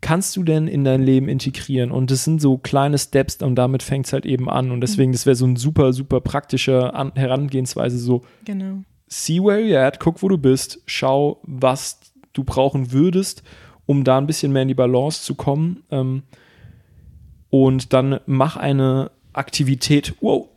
kannst 0.00 0.36
du 0.36 0.42
denn 0.42 0.68
in 0.68 0.84
dein 0.84 1.02
Leben 1.02 1.28
integrieren? 1.28 1.90
Und 1.90 2.10
das 2.10 2.24
sind 2.24 2.40
so 2.40 2.56
kleine 2.56 2.96
Steps 2.96 3.42
und 3.42 3.56
damit 3.56 3.82
fängt 3.82 4.06
es 4.06 4.12
halt 4.14 4.24
eben 4.24 4.48
an. 4.48 4.70
Und 4.70 4.80
deswegen, 4.80 5.12
das 5.12 5.26
wäre 5.26 5.36
so 5.36 5.46
ein 5.46 5.56
super, 5.56 5.92
super 5.92 6.20
praktische 6.22 6.94
an 6.94 7.12
Herangehensweise, 7.14 7.98
so 7.98 8.22
genau. 8.44 8.84
See 9.08 9.40
where 9.40 9.60
you're 9.60 9.78
at, 9.80 10.00
guck, 10.00 10.22
wo 10.22 10.28
du 10.28 10.38
bist, 10.38 10.80
schau, 10.86 11.40
was 11.42 12.00
du 12.32 12.44
brauchen 12.44 12.92
würdest, 12.92 13.42
um 13.86 14.04
da 14.04 14.18
ein 14.18 14.26
bisschen 14.26 14.52
mehr 14.52 14.62
in 14.62 14.68
die 14.68 14.74
Balance 14.74 15.22
zu 15.22 15.34
kommen. 15.34 15.82
Ähm, 15.90 16.22
und 17.50 17.92
dann 17.92 18.20
mach 18.26 18.56
eine 18.56 19.10
Aktivität, 19.32 20.14
wow, 20.20 20.48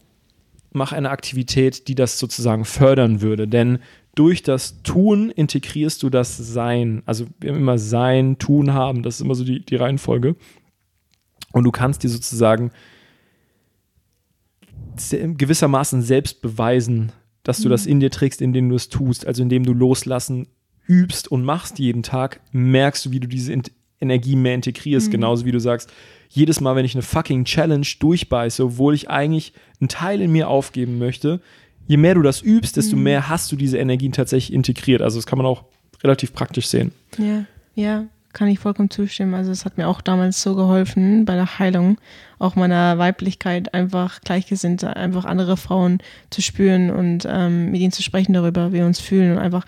mach 0.71 0.91
eine 0.91 1.09
Aktivität, 1.09 1.87
die 1.87 1.95
das 1.95 2.19
sozusagen 2.19 2.65
fördern 2.65 3.21
würde. 3.21 3.47
Denn 3.47 3.79
durch 4.15 4.43
das 4.43 4.81
Tun 4.83 5.29
integrierst 5.29 6.03
du 6.03 6.09
das 6.09 6.35
Sein. 6.35 7.03
Also 7.05 7.25
wir 7.39 7.51
haben 7.51 7.59
immer 7.59 7.77
Sein, 7.77 8.37
Tun 8.37 8.73
haben, 8.73 9.03
das 9.03 9.15
ist 9.15 9.21
immer 9.21 9.35
so 9.35 9.43
die, 9.43 9.63
die 9.63 9.75
Reihenfolge. 9.75 10.35
Und 11.51 11.63
du 11.63 11.71
kannst 11.71 12.03
dir 12.03 12.09
sozusagen 12.09 12.71
gewissermaßen 15.11 16.01
selbst 16.01 16.41
beweisen, 16.41 17.11
dass 17.43 17.61
du 17.61 17.69
das 17.69 17.85
mhm. 17.85 17.91
in 17.91 17.99
dir 18.01 18.11
trägst, 18.11 18.41
indem 18.41 18.69
du 18.69 18.75
es 18.75 18.89
tust. 18.89 19.25
Also 19.25 19.41
indem 19.41 19.65
du 19.65 19.73
loslassen 19.73 20.47
übst 20.87 21.29
und 21.29 21.43
machst 21.43 21.79
jeden 21.79 22.03
Tag, 22.03 22.41
merkst 22.51 23.05
du, 23.05 23.11
wie 23.11 23.19
du 23.19 23.27
diese 23.27 23.55
Energie 24.01 24.35
mehr 24.35 24.55
integrierst. 24.55 25.07
Mhm. 25.07 25.11
Genauso 25.11 25.45
wie 25.45 25.51
du 25.51 25.59
sagst, 25.59 25.91
jedes 26.29 26.61
Mal, 26.61 26.75
wenn 26.75 26.85
ich 26.85 26.95
eine 26.95 27.01
fucking 27.01 27.45
Challenge 27.45 27.87
durchbeiße, 27.99 28.63
obwohl 28.63 28.93
ich 28.93 29.09
eigentlich 29.09 29.53
einen 29.79 29.89
Teil 29.89 30.21
in 30.21 30.31
mir 30.31 30.47
aufgeben 30.47 30.97
möchte, 30.97 31.41
je 31.87 31.97
mehr 31.97 32.15
du 32.15 32.21
das 32.21 32.41
übst, 32.41 32.77
desto 32.77 32.95
mhm. 32.95 33.03
mehr 33.03 33.29
hast 33.29 33.51
du 33.51 33.55
diese 33.55 33.77
Energien 33.77 34.11
tatsächlich 34.11 34.53
integriert. 34.53 35.01
Also 35.01 35.17
das 35.17 35.25
kann 35.25 35.37
man 35.37 35.47
auch 35.47 35.65
relativ 36.03 36.33
praktisch 36.33 36.67
sehen. 36.67 36.91
Ja, 37.17 37.45
ja, 37.75 38.07
kann 38.33 38.47
ich 38.47 38.59
vollkommen 38.59 38.89
zustimmen. 38.89 39.33
Also 39.33 39.51
es 39.51 39.65
hat 39.65 39.77
mir 39.77 39.87
auch 39.87 40.01
damals 40.01 40.41
so 40.41 40.55
geholfen 40.55 41.25
bei 41.25 41.35
der 41.35 41.59
Heilung, 41.59 41.97
auch 42.37 42.55
meiner 42.55 42.97
Weiblichkeit 42.97 43.73
einfach 43.73 44.21
Gleichgesinnte, 44.21 44.95
einfach 44.95 45.25
andere 45.25 45.57
Frauen 45.57 45.99
zu 46.29 46.41
spüren 46.41 46.89
und 46.91 47.27
ähm, 47.29 47.71
mit 47.71 47.81
ihnen 47.81 47.91
zu 47.91 48.03
sprechen 48.03 48.33
darüber, 48.33 48.71
wie 48.71 48.77
wir 48.77 48.85
uns 48.85 48.99
fühlen 48.99 49.31
und 49.33 49.39
einfach 49.39 49.65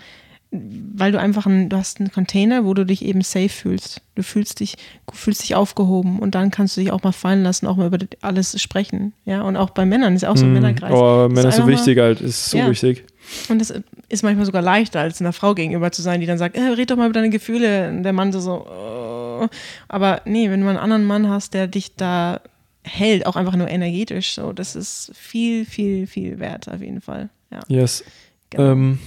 weil 0.54 1.12
du 1.12 1.18
einfach 1.18 1.46
ein, 1.46 1.70
du 1.70 1.76
hast 1.78 1.98
einen 1.98 2.12
Container, 2.12 2.66
wo 2.66 2.74
du 2.74 2.84
dich 2.84 3.02
eben 3.02 3.22
safe 3.22 3.48
fühlst. 3.48 4.02
Du 4.14 4.22
fühlst 4.22 4.60
dich, 4.60 4.76
fühlst 5.10 5.42
dich 5.42 5.54
aufgehoben 5.54 6.18
und 6.18 6.34
dann 6.34 6.50
kannst 6.50 6.76
du 6.76 6.82
dich 6.82 6.92
auch 6.92 7.02
mal 7.02 7.12
fallen 7.12 7.42
lassen, 7.42 7.66
auch 7.66 7.76
mal 7.76 7.86
über 7.86 7.98
alles 8.20 8.60
sprechen. 8.60 9.14
Ja, 9.24 9.42
und 9.42 9.56
auch 9.56 9.70
bei 9.70 9.86
Männern 9.86 10.14
ist 10.14 10.26
auch 10.26 10.36
so 10.36 10.44
ein 10.44 10.50
mm, 10.50 10.54
Männerkreis. 10.54 10.92
Oh, 10.92 11.26
Männer 11.30 11.48
ist 11.48 11.56
so 11.56 11.66
wichtig 11.66 11.98
halt, 11.98 12.20
ist 12.20 12.50
so 12.50 12.58
ja. 12.58 12.68
wichtig. 12.68 13.06
Und 13.48 13.62
es 13.62 13.72
ist 14.08 14.22
manchmal 14.22 14.46
sogar 14.46 14.62
leichter, 14.62 15.00
als 15.00 15.20
einer 15.20 15.32
Frau 15.32 15.54
gegenüber 15.54 15.92
zu 15.92 16.02
sein, 16.02 16.20
die 16.20 16.26
dann 16.26 16.38
sagt, 16.38 16.56
äh, 16.56 16.60
red 16.60 16.90
doch 16.90 16.96
mal 16.96 17.06
über 17.06 17.14
deine 17.14 17.30
Gefühle. 17.30 17.88
Und 17.88 18.02
der 18.02 18.12
Mann 18.12 18.32
so, 18.32 18.40
so 18.40 18.66
oh. 18.66 19.48
aber 19.88 20.22
nee, 20.24 20.50
wenn 20.50 20.60
du 20.60 20.68
einen 20.68 20.78
anderen 20.78 21.04
Mann 21.04 21.28
hast, 21.28 21.54
der 21.54 21.66
dich 21.66 21.96
da 21.96 22.40
hält, 22.84 23.26
auch 23.26 23.36
einfach 23.36 23.56
nur 23.56 23.68
energetisch, 23.68 24.34
so, 24.34 24.52
das 24.52 24.74
ist 24.74 25.12
viel, 25.14 25.64
viel, 25.64 26.06
viel 26.06 26.38
wert 26.40 26.68
auf 26.68 26.80
jeden 26.80 27.00
Fall. 27.00 27.28
Ja. 27.50 27.60
Yes. 27.68 28.04
Genau. 28.50 28.72
Ähm, 28.72 28.98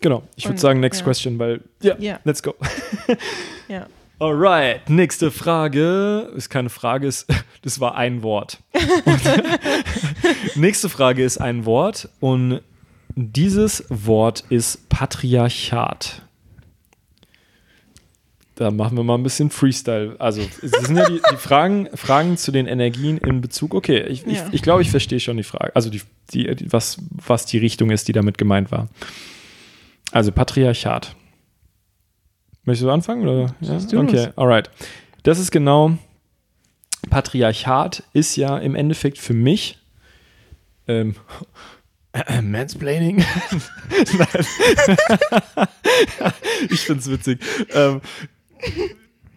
Genau, 0.00 0.22
ich 0.36 0.46
würde 0.46 0.60
sagen, 0.60 0.80
next 0.80 1.00
ja. 1.00 1.04
question, 1.04 1.38
weil, 1.38 1.60
ja, 1.82 1.98
yeah, 1.98 2.20
let's 2.24 2.42
go. 2.42 2.54
ja. 3.68 3.86
Alright, 4.20 4.88
nächste 4.88 5.30
Frage. 5.30 6.32
Ist 6.36 6.50
keine 6.50 6.70
Frage, 6.70 7.06
ist, 7.06 7.26
das 7.62 7.80
war 7.80 7.96
ein 7.96 8.22
Wort. 8.22 8.58
nächste 10.54 10.88
Frage 10.88 11.24
ist 11.24 11.38
ein 11.38 11.64
Wort 11.64 12.08
und 12.20 12.60
dieses 13.20 13.84
Wort 13.88 14.44
ist 14.48 14.88
Patriarchat. 14.88 16.22
Da 18.54 18.70
machen 18.70 18.96
wir 18.96 19.04
mal 19.04 19.14
ein 19.14 19.22
bisschen 19.22 19.50
Freestyle. 19.50 20.16
Also, 20.18 20.40
es 20.62 20.70
sind 20.70 20.96
ja 20.96 21.08
die, 21.08 21.20
die 21.30 21.36
Fragen, 21.36 21.88
Fragen 21.94 22.36
zu 22.36 22.52
den 22.52 22.66
Energien 22.66 23.18
in 23.18 23.40
Bezug. 23.40 23.74
Okay, 23.74 24.02
ich, 24.06 24.24
ja. 24.24 24.32
ich, 24.32 24.54
ich 24.54 24.62
glaube, 24.62 24.82
ich 24.82 24.90
verstehe 24.90 25.20
schon 25.20 25.36
die 25.36 25.42
Frage. 25.42 25.74
Also, 25.74 25.90
die, 25.90 26.02
die, 26.32 26.72
was, 26.72 26.98
was 27.10 27.46
die 27.46 27.58
Richtung 27.58 27.90
ist, 27.90 28.08
die 28.08 28.12
damit 28.12 28.38
gemeint 28.38 28.70
war. 28.70 28.88
Also 30.12 30.32
Patriarchat. 30.32 31.14
Möchtest 32.64 32.86
du 32.86 32.90
anfangen? 32.90 33.26
Oder? 33.28 33.54
Ja? 33.60 33.78
Okay, 34.00 34.28
alright. 34.36 34.70
Das 35.22 35.38
ist 35.38 35.50
genau, 35.50 35.98
Patriarchat 37.10 38.02
ist 38.12 38.36
ja 38.36 38.58
im 38.58 38.74
Endeffekt 38.74 39.18
für 39.18 39.34
mich 39.34 39.78
ähm, 40.86 41.16
äh, 42.12 42.42
Mansplaining? 42.42 43.16
Nein. 44.18 44.46
ich 46.70 46.80
finde 46.80 47.00
es 47.00 47.10
witzig. 47.10 47.40
Ähm, 47.74 48.00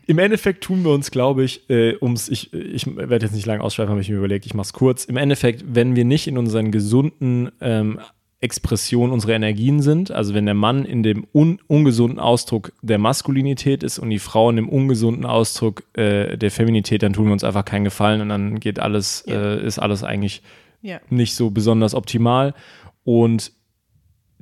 Im 0.08 0.20
Endeffekt 0.20 0.64
tun 0.64 0.84
wir 0.84 0.92
uns, 0.92 1.12
glaube 1.12 1.44
ich, 1.44 1.70
äh, 1.70 1.96
ums, 2.02 2.30
ich, 2.30 2.54
ich 2.54 2.86
werde 2.96 3.26
jetzt 3.26 3.36
nicht 3.36 3.46
lange 3.46 3.64
ausschweifen, 3.64 3.92
habe 3.92 4.02
ich 4.02 4.10
mir 4.10 4.18
überlegt, 4.18 4.46
ich 4.46 4.54
mache 4.54 4.66
es 4.66 4.74
kurz. 4.74 5.06
Im 5.06 5.18
Endeffekt, 5.18 5.64
wenn 5.68 5.96
wir 5.96 6.06
nicht 6.06 6.28
in 6.28 6.38
unseren 6.38 6.72
gesunden 6.72 7.52
ähm, 7.62 8.00
Expression 8.42 9.12
unserer 9.12 9.34
Energien 9.34 9.82
sind. 9.82 10.12
Also 10.12 10.34
wenn 10.34 10.46
der 10.46 10.56
Mann 10.56 10.84
in 10.84 11.04
dem 11.04 11.28
un 11.32 11.60
ungesunden 11.68 12.20
Ausdruck 12.20 12.74
der 12.82 12.98
Maskulinität 12.98 13.84
ist 13.84 14.00
und 14.00 14.10
die 14.10 14.20
Frau 14.20 14.50
in 14.50 14.56
dem 14.56 14.68
ungesunden 14.68 15.26
Ausdruck 15.26 15.84
äh, 15.94 16.38
der 16.38 16.50
Feminität, 16.50 17.04
dann 17.04 17.14
tun 17.14 17.28
wir 17.28 17.34
uns 17.34 17.44
einfach 17.44 17.66
keinen 17.66 17.84
Gefallen 17.84 18.20
und 18.20 18.30
dann 18.30 18.60
geht 18.60 18.80
alles, 18.80 19.24
ja. 19.28 19.36
äh, 19.36 19.66
ist 19.66 19.78
alles 19.78 20.04
eigentlich 20.04 20.42
ja. 20.82 21.00
nicht 21.10 21.36
so 21.36 21.50
besonders 21.50 21.94
optimal. 21.94 22.54
Und 23.04 23.52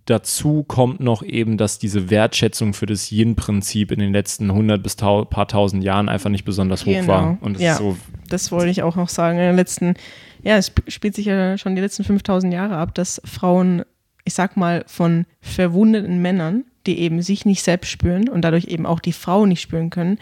dazu 0.06 0.64
kommt 0.64 1.00
noch 1.00 1.22
eben, 1.24 1.58
dass 1.58 1.80
diese 1.80 2.10
Wertschätzung 2.10 2.74
für 2.74 2.86
das 2.86 3.12
Yin-Prinzip 3.12 3.92
in 3.92 4.00
den 4.00 4.12
letzten 4.12 4.50
100 4.50 4.82
bis 4.82 4.96
tau 4.96 5.26
paar 5.26 5.48
tausend 5.48 5.84
Jahren 5.84 6.10
einfach 6.10 6.30
nicht 6.30 6.46
besonders 6.46 6.86
hoch 6.86 6.92
genau. 6.92 7.08
war. 7.08 7.38
Und 7.42 7.54
das 7.54 7.62
ja, 7.62 7.76
so 7.76 7.98
das 8.28 8.52
wollte 8.52 8.70
ich 8.70 8.84
auch 8.84 8.96
noch 8.96 9.10
sagen. 9.10 9.38
In 9.38 9.46
den 9.46 9.56
letzten 9.56 9.96
ja, 10.44 10.58
es 10.58 10.72
spielt 10.88 11.16
sich 11.16 11.26
ja 11.26 11.58
schon 11.58 11.76
die 11.76 11.82
letzten 11.82 12.04
5000 12.04 12.54
Jahre 12.54 12.78
ab, 12.78 12.96
dass 12.96 13.22
Frauen, 13.26 13.84
ich 14.24 14.34
sag 14.34 14.58
mal, 14.58 14.84
von 14.88 15.26
verwundeten 15.42 16.22
Männern, 16.22 16.66
die 16.86 17.00
eben 17.00 17.22
sich 17.22 17.46
nicht 17.46 17.62
selbst 17.62 17.90
spüren 17.90 18.30
und 18.30 18.42
dadurch 18.42 18.66
eben 18.66 18.86
auch 18.86 19.00
die 19.00 19.14
Frau 19.14 19.46
nicht 19.46 19.62
spüren 19.62 19.90
können, 19.90 20.18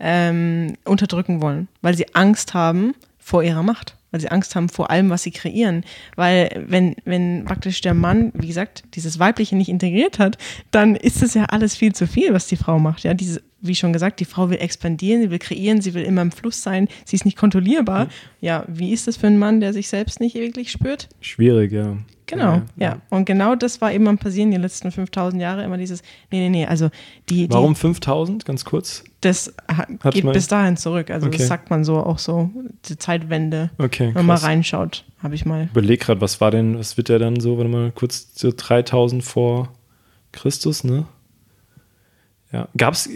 ähm, 0.00 0.74
unterdrücken 0.84 1.40
wollen, 1.40 1.68
weil 1.82 1.96
sie 1.96 2.14
Angst 2.14 2.54
haben 2.54 2.94
vor 3.18 3.42
ihrer 3.42 3.62
Macht 3.62 3.96
weil 4.10 4.20
sie 4.20 4.30
Angst 4.30 4.54
haben 4.54 4.68
vor 4.68 4.90
allem, 4.90 5.10
was 5.10 5.22
sie 5.22 5.30
kreieren. 5.30 5.84
Weil 6.16 6.64
wenn, 6.68 6.96
wenn 7.04 7.44
praktisch 7.44 7.80
der 7.80 7.94
Mann, 7.94 8.32
wie 8.34 8.48
gesagt, 8.48 8.84
dieses 8.94 9.18
Weibliche 9.18 9.56
nicht 9.56 9.68
integriert 9.68 10.18
hat, 10.18 10.38
dann 10.70 10.96
ist 10.96 11.22
es 11.22 11.34
ja 11.34 11.44
alles 11.44 11.76
viel 11.76 11.94
zu 11.94 12.06
viel, 12.06 12.32
was 12.32 12.46
die 12.46 12.56
Frau 12.56 12.78
macht. 12.78 13.04
Ja, 13.04 13.14
diese, 13.14 13.42
wie 13.60 13.74
schon 13.74 13.92
gesagt, 13.92 14.20
die 14.20 14.24
Frau 14.24 14.50
will 14.50 14.58
expandieren, 14.58 15.22
sie 15.22 15.30
will 15.30 15.38
kreieren, 15.38 15.80
sie 15.80 15.94
will 15.94 16.02
immer 16.02 16.22
im 16.22 16.32
Fluss 16.32 16.62
sein, 16.62 16.88
sie 17.04 17.16
ist 17.16 17.24
nicht 17.24 17.36
kontrollierbar. 17.36 18.06
Mhm. 18.06 18.10
Ja, 18.40 18.64
wie 18.68 18.92
ist 18.92 19.06
das 19.06 19.16
für 19.16 19.26
einen 19.26 19.38
Mann, 19.38 19.60
der 19.60 19.72
sich 19.72 19.88
selbst 19.88 20.20
nicht 20.20 20.34
wirklich 20.34 20.70
spürt? 20.70 21.08
Schwierig, 21.20 21.72
ja. 21.72 21.96
Genau, 22.30 22.54
ja, 22.54 22.62
ja. 22.76 23.02
Und 23.10 23.24
genau 23.24 23.56
das 23.56 23.80
war 23.80 23.92
eben 23.92 24.06
am 24.06 24.16
Passieren 24.16 24.52
die 24.52 24.56
letzten 24.56 24.92
5000 24.92 25.42
Jahre, 25.42 25.64
immer 25.64 25.76
dieses, 25.76 26.02
nee, 26.30 26.38
nee, 26.38 26.48
nee, 26.48 26.66
also 26.66 26.88
die. 27.28 27.48
die 27.48 27.52
Warum 27.52 27.74
5000, 27.74 28.44
ganz 28.44 28.64
kurz? 28.64 29.02
Das 29.20 29.52
Hat 29.68 30.14
geht 30.14 30.32
bis 30.32 30.46
dahin 30.46 30.76
zurück, 30.76 31.10
also 31.10 31.26
okay. 31.26 31.38
das 31.38 31.48
sagt 31.48 31.70
man 31.70 31.84
so 31.84 31.96
auch 31.96 32.18
so, 32.18 32.50
die 32.84 32.96
Zeitwende. 32.96 33.70
Okay, 33.78 34.06
Wenn 34.14 34.26
man 34.26 34.26
mal 34.26 34.36
reinschaut, 34.36 35.04
habe 35.22 35.34
ich 35.34 35.44
mal. 35.44 35.68
Überleg 35.72 36.00
gerade, 36.00 36.20
was 36.20 36.40
war 36.40 36.52
denn, 36.52 36.78
was 36.78 36.96
wird 36.96 37.08
der 37.08 37.18
dann 37.18 37.40
so, 37.40 37.58
wenn 37.58 37.68
mal 37.68 37.90
kurz 37.90 38.30
so 38.34 38.52
3000 38.56 39.24
vor 39.24 39.72
Christus, 40.30 40.84
ne? 40.84 41.06
Ja, 42.52 42.68
gab 42.76 42.94
es 42.94 43.08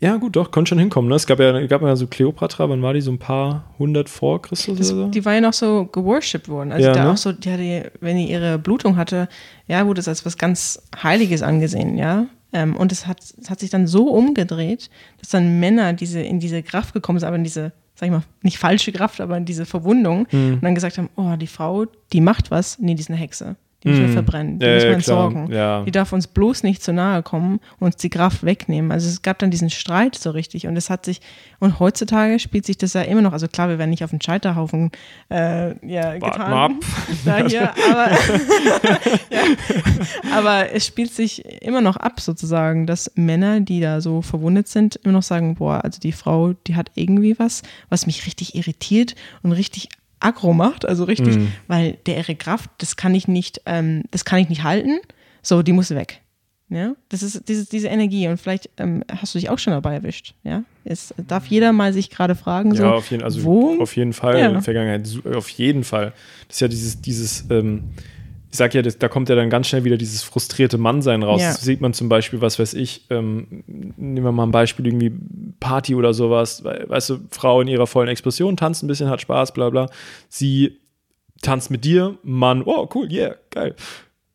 ja, 0.00 0.16
gut, 0.16 0.34
doch, 0.34 0.50
konnte 0.50 0.70
schon 0.70 0.78
hinkommen. 0.78 1.10
Ne? 1.10 1.14
Es 1.14 1.26
gab 1.26 1.40
ja, 1.40 1.66
gab 1.66 1.82
ja 1.82 1.94
so 1.94 2.06
Kleopatra, 2.06 2.68
wann 2.70 2.80
war 2.82 2.94
die? 2.94 3.02
So 3.02 3.10
ein 3.10 3.18
paar 3.18 3.64
hundert 3.78 4.08
vor 4.08 4.40
Christus 4.40 4.78
das, 4.78 4.92
oder 4.92 5.04
so? 5.04 5.08
Die 5.08 5.24
war 5.26 5.34
ja 5.34 5.42
noch 5.42 5.52
so 5.52 5.84
geworshipped 5.84 6.48
worden. 6.48 6.72
Also 6.72 6.86
ja, 6.86 6.94
da 6.94 7.04
ne? 7.04 7.10
auch 7.10 7.16
so, 7.18 7.32
die 7.32 7.52
hatte, 7.52 7.92
wenn 8.00 8.16
die 8.16 8.30
ihre 8.30 8.58
Blutung 8.58 8.96
hatte, 8.96 9.28
ja, 9.68 9.86
wurde 9.86 10.00
es 10.00 10.08
als 10.08 10.24
was 10.24 10.38
ganz 10.38 10.82
Heiliges 11.02 11.42
angesehen, 11.42 11.98
ja. 11.98 12.26
Ähm, 12.52 12.76
und 12.76 12.92
es 12.92 13.06
hat, 13.06 13.20
es 13.20 13.50
hat 13.50 13.60
sich 13.60 13.70
dann 13.70 13.86
so 13.86 14.08
umgedreht, 14.08 14.90
dass 15.18 15.28
dann 15.28 15.60
Männer 15.60 15.92
diese, 15.92 16.20
in 16.20 16.40
diese 16.40 16.62
Kraft 16.62 16.94
gekommen 16.94 17.18
sind, 17.18 17.28
aber 17.28 17.36
in 17.36 17.44
diese, 17.44 17.72
sag 17.94 18.06
ich 18.06 18.12
mal, 18.12 18.22
nicht 18.42 18.58
falsche 18.58 18.92
Kraft, 18.92 19.20
aber 19.20 19.36
in 19.36 19.44
diese 19.44 19.66
Verwundung 19.66 20.26
hm. 20.30 20.54
und 20.54 20.64
dann 20.64 20.74
gesagt 20.74 20.96
haben, 20.96 21.10
oh, 21.16 21.36
die 21.36 21.46
Frau, 21.46 21.84
die 22.12 22.22
macht 22.22 22.50
was, 22.50 22.78
nee, 22.78 22.94
die 22.94 23.02
ist 23.02 23.10
eine 23.10 23.18
Hexe. 23.18 23.56
Die 23.82 23.88
müssen 23.88 24.02
wir 24.02 24.08
mm. 24.08 24.12
verbrennen, 24.12 24.58
die 24.58 24.66
ja, 24.66 24.74
müssen 24.74 24.88
wir 24.88 24.94
entsorgen. 24.94 25.52
Ja. 25.52 25.82
Die 25.84 25.90
darf 25.90 26.12
uns 26.12 26.26
bloß 26.26 26.64
nicht 26.64 26.82
zu 26.82 26.92
nahe 26.92 27.22
kommen 27.22 27.60
und 27.78 27.86
uns 27.86 27.96
die 27.96 28.10
Kraft 28.10 28.44
wegnehmen. 28.44 28.92
Also 28.92 29.08
es 29.08 29.22
gab 29.22 29.38
dann 29.38 29.50
diesen 29.50 29.70
Streit 29.70 30.16
so 30.16 30.30
richtig 30.30 30.66
und 30.66 30.76
es 30.76 30.90
hat 30.90 31.06
sich, 31.06 31.20
und 31.60 31.80
heutzutage 31.80 32.38
spielt 32.38 32.66
sich 32.66 32.76
das 32.76 32.92
ja 32.92 33.02
immer 33.02 33.22
noch, 33.22 33.32
also 33.32 33.48
klar, 33.48 33.70
wir 33.70 33.78
werden 33.78 33.90
nicht 33.90 34.04
auf 34.04 34.10
den 34.10 34.20
Scheiterhaufen 34.20 34.90
äh, 35.30 35.74
ja, 35.86 36.14
getan. 36.14 36.52
Ab. 36.52 36.72
Da 37.24 37.46
hier, 37.46 37.70
aber, 37.90 38.10
ja, 39.30 40.36
aber 40.36 40.72
es 40.72 40.86
spielt 40.86 41.12
sich 41.12 41.44
immer 41.62 41.80
noch 41.80 41.96
ab 41.96 42.20
sozusagen, 42.20 42.86
dass 42.86 43.10
Männer, 43.14 43.60
die 43.60 43.80
da 43.80 44.00
so 44.00 44.22
verwundet 44.22 44.68
sind, 44.68 44.96
immer 44.96 45.12
noch 45.12 45.22
sagen, 45.22 45.56
boah, 45.56 45.84
also 45.84 46.00
die 46.00 46.12
Frau, 46.12 46.52
die 46.66 46.76
hat 46.76 46.90
irgendwie 46.94 47.38
was, 47.38 47.62
was 47.88 48.06
mich 48.06 48.26
richtig 48.26 48.54
irritiert 48.54 49.14
und 49.42 49.52
richtig 49.52 49.88
aggro 50.20 50.52
macht, 50.52 50.86
also 50.86 51.04
richtig, 51.04 51.36
mhm. 51.36 51.52
weil 51.66 51.98
der 52.06 52.18
ihre 52.18 52.34
Kraft, 52.36 52.70
das 52.78 52.96
kann 52.96 53.14
ich 53.14 53.26
nicht, 53.28 53.62
ähm, 53.66 54.02
das 54.10 54.24
kann 54.24 54.38
ich 54.38 54.48
nicht 54.48 54.62
halten, 54.62 54.98
So, 55.42 55.62
die 55.62 55.72
muss 55.72 55.90
weg. 55.90 56.20
Ja, 56.72 56.94
das 57.08 57.24
ist 57.24 57.48
diese, 57.48 57.66
diese 57.68 57.88
Energie 57.88 58.28
und 58.28 58.38
vielleicht 58.38 58.70
ähm, 58.76 59.02
hast 59.10 59.34
du 59.34 59.40
dich 59.40 59.50
auch 59.50 59.58
schon 59.58 59.72
dabei 59.72 59.94
erwischt. 59.94 60.34
Ja, 60.44 60.62
es 60.84 61.12
darf 61.26 61.46
jeder 61.46 61.72
mal 61.72 61.92
sich 61.92 62.10
gerade 62.10 62.36
fragen, 62.36 62.76
so, 62.76 62.84
ja, 62.84 62.92
auf 62.92 63.10
jeden, 63.10 63.24
also 63.24 63.42
wo? 63.42 63.80
auf 63.82 63.96
jeden 63.96 64.12
Fall, 64.12 64.38
Ja. 64.38 64.60
Vergangenheit, 64.60 65.04
su- 65.06 65.22
auf 65.34 65.48
jeden 65.48 65.82
Fall. 65.82 66.12
Das 66.46 66.56
ist 66.56 66.60
ja 66.60 66.68
dieses, 66.68 67.00
dieses, 67.00 67.44
ähm, 67.50 67.84
ich 68.50 68.56
sag 68.58 68.74
ja, 68.74 68.82
das, 68.82 68.98
da 68.98 69.08
kommt 69.08 69.28
ja 69.28 69.36
dann 69.36 69.48
ganz 69.50 69.68
schnell 69.68 69.84
wieder 69.84 69.96
dieses 69.96 70.22
frustrierte 70.22 70.76
Mannsein 70.76 71.22
raus. 71.22 71.40
Ja. 71.40 71.52
Das 71.52 71.60
sieht 71.62 71.80
man 71.80 71.92
zum 71.92 72.08
Beispiel, 72.08 72.40
was 72.40 72.58
weiß 72.58 72.74
ich, 72.74 73.06
ähm, 73.10 73.62
nehmen 73.66 74.24
wir 74.24 74.32
mal 74.32 74.42
ein 74.44 74.50
Beispiel, 74.50 74.86
irgendwie 74.86 75.12
Party 75.60 75.94
oder 75.94 76.12
sowas, 76.14 76.64
we- 76.64 76.84
weißt 76.88 77.10
du, 77.10 77.18
Frau 77.30 77.60
in 77.60 77.68
ihrer 77.68 77.86
vollen 77.86 78.08
Explosion 78.08 78.56
tanzt 78.56 78.82
ein 78.82 78.86
bisschen, 78.88 79.08
hat 79.08 79.20
Spaß, 79.20 79.52
bla 79.54 79.70
bla. 79.70 79.88
Sie 80.28 80.78
tanzt 81.42 81.70
mit 81.70 81.84
dir, 81.84 82.18
Mann, 82.22 82.62
oh 82.66 82.88
cool, 82.94 83.10
yeah, 83.10 83.36
geil. 83.50 83.74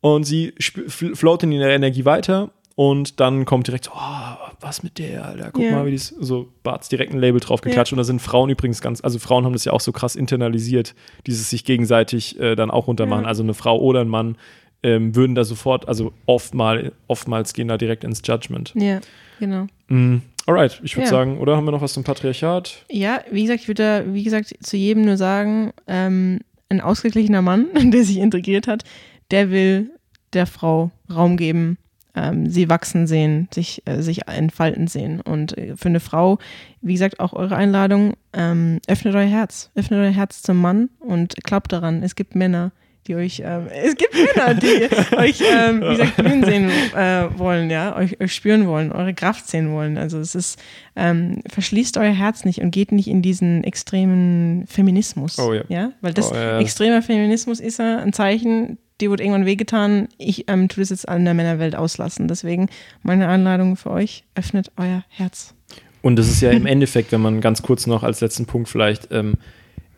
Und 0.00 0.24
sie 0.24 0.54
sp- 0.60 0.86
fl- 0.88 1.14
floatet 1.14 1.44
in 1.44 1.52
ihrer 1.52 1.68
Energie 1.70 2.04
weiter 2.04 2.50
und 2.76 3.18
dann 3.20 3.44
kommt 3.46 3.66
direkt 3.66 3.86
so, 3.86 3.90
oh, 3.94 4.36
was 4.60 4.82
mit 4.82 4.98
der, 4.98 5.24
Alter, 5.24 5.50
guck 5.52 5.64
Ja. 5.64 5.72
mal, 5.72 5.86
wie 5.86 5.90
die 5.90 5.96
so 5.98 6.48
Barts 6.62 6.88
direkt 6.88 7.12
ein 7.12 7.18
Label 7.18 7.40
drauf 7.40 7.62
geklatscht 7.62 7.92
und 7.92 7.96
da 7.98 8.04
sind 8.04 8.20
Frauen 8.20 8.50
übrigens 8.50 8.80
ganz, 8.80 9.02
also 9.02 9.18
Frauen 9.18 9.44
haben 9.44 9.54
das 9.54 9.64
ja 9.64 9.72
auch 9.72 9.80
so 9.80 9.92
krass 9.92 10.14
internalisiert, 10.14 10.94
dieses 11.26 11.50
sich 11.50 11.64
gegenseitig 11.64 12.38
äh, 12.38 12.54
dann 12.54 12.70
auch 12.70 12.86
runtermachen. 12.86 13.24
Ja. 13.24 13.28
Also 13.28 13.42
eine 13.42 13.54
Frau 13.54 13.78
oder 13.80 14.02
ein 14.02 14.08
Mann 14.08 14.36
ähm, 14.82 15.16
würden 15.16 15.34
da 15.34 15.42
sofort, 15.44 15.88
also 15.88 16.12
oftmal, 16.26 16.92
oftmals 17.08 17.54
gehen 17.54 17.68
da 17.68 17.78
direkt 17.78 18.04
ins 18.04 18.20
Judgment. 18.24 18.72
Ja, 18.76 19.00
genau. 19.40 19.66
Mm, 19.88 20.18
alright, 20.44 20.78
ich 20.84 20.96
würde 20.96 21.08
sagen, 21.08 21.38
oder 21.38 21.56
haben 21.56 21.64
wir 21.64 21.72
noch 21.72 21.80
was 21.80 21.94
zum 21.94 22.04
Patriarchat? 22.04 22.84
Ja, 22.90 23.20
wie 23.30 23.42
gesagt, 23.42 23.62
ich 23.62 23.68
würde 23.68 23.82
da, 24.04 24.14
wie 24.14 24.22
gesagt, 24.22 24.52
zu 24.60 24.76
jedem 24.76 25.04
nur 25.06 25.16
sagen, 25.16 25.72
ähm, 25.86 26.40
ein 26.68 26.82
ausgeglichener 26.82 27.40
Mann, 27.40 27.66
der 27.90 28.04
sich 28.04 28.18
integriert 28.18 28.66
hat, 28.68 28.84
der 29.30 29.50
will 29.50 29.90
der 30.34 30.46
Frau 30.46 30.90
Raum 31.12 31.38
geben, 31.38 31.78
ähm, 32.16 32.48
sie 32.48 32.68
wachsen 32.68 33.06
sehen, 33.06 33.48
sich, 33.52 33.82
äh, 33.84 34.00
sich 34.00 34.26
entfalten 34.26 34.88
sehen. 34.88 35.20
Und 35.20 35.56
äh, 35.56 35.76
für 35.76 35.88
eine 35.88 36.00
Frau, 36.00 36.38
wie 36.80 36.94
gesagt, 36.94 37.20
auch 37.20 37.34
eure 37.34 37.56
Einladung, 37.56 38.14
ähm, 38.32 38.80
öffnet 38.88 39.14
euer 39.14 39.26
Herz. 39.26 39.70
Öffnet 39.74 40.00
euer 40.00 40.10
Herz 40.10 40.42
zum 40.42 40.60
Mann 40.60 40.88
und 40.98 41.34
glaubt 41.44 41.72
daran, 41.72 42.02
es 42.02 42.16
gibt 42.16 42.34
Männer, 42.34 42.72
die 43.06 43.14
euch, 43.14 43.42
ähm, 43.44 43.68
es 43.68 43.96
gibt 43.96 44.14
Männer, 44.14 44.54
die 44.54 44.88
euch, 45.16 45.40
ähm, 45.40 45.82
wie 45.82 45.96
gesagt, 45.96 46.16
blühen 46.16 46.44
sehen 46.44 46.70
äh, 46.96 47.38
wollen, 47.38 47.70
ja, 47.70 47.94
euch, 47.96 48.20
euch 48.20 48.34
spüren 48.34 48.66
wollen, 48.66 48.92
eure 48.92 49.14
Kraft 49.14 49.46
sehen 49.46 49.72
wollen. 49.72 49.98
Also 49.98 50.18
es 50.18 50.34
ist, 50.34 50.58
ähm, 50.96 51.42
verschließt 51.48 51.98
euer 51.98 52.12
Herz 52.12 52.44
nicht 52.44 52.60
und 52.62 52.70
geht 52.70 52.92
nicht 52.92 53.08
in 53.08 53.22
diesen 53.22 53.62
extremen 53.62 54.66
Feminismus. 54.66 55.38
Oh 55.38 55.52
ja. 55.52 55.62
ja? 55.68 55.92
Weil 56.00 56.14
das 56.14 56.32
Oh, 56.32 56.34
ja, 56.34 56.42
ja. 56.42 56.60
extremer 56.60 57.02
Feminismus 57.02 57.60
ist 57.60 57.78
ja 57.78 57.98
ein 57.98 58.12
Zeichen, 58.12 58.78
dir 59.00 59.10
wurde 59.10 59.22
irgendwann 59.22 59.46
wehgetan, 59.46 60.08
ich 60.18 60.48
ähm, 60.48 60.68
tue 60.68 60.82
das 60.82 60.90
jetzt 60.90 61.08
an 61.08 61.24
der 61.24 61.34
Männerwelt 61.34 61.76
auslassen. 61.76 62.28
Deswegen 62.28 62.68
meine 63.02 63.28
Einladung 63.28 63.76
für 63.76 63.90
euch, 63.90 64.24
öffnet 64.34 64.72
euer 64.76 65.04
Herz. 65.08 65.54
Und 66.02 66.16
das 66.16 66.28
ist 66.28 66.40
ja 66.40 66.50
im 66.50 66.66
Endeffekt, 66.66 67.12
wenn 67.12 67.20
man 67.20 67.40
ganz 67.40 67.62
kurz 67.62 67.86
noch 67.86 68.02
als 68.02 68.20
letzten 68.20 68.46
Punkt 68.46 68.68
vielleicht, 68.68 69.08
ähm, 69.10 69.34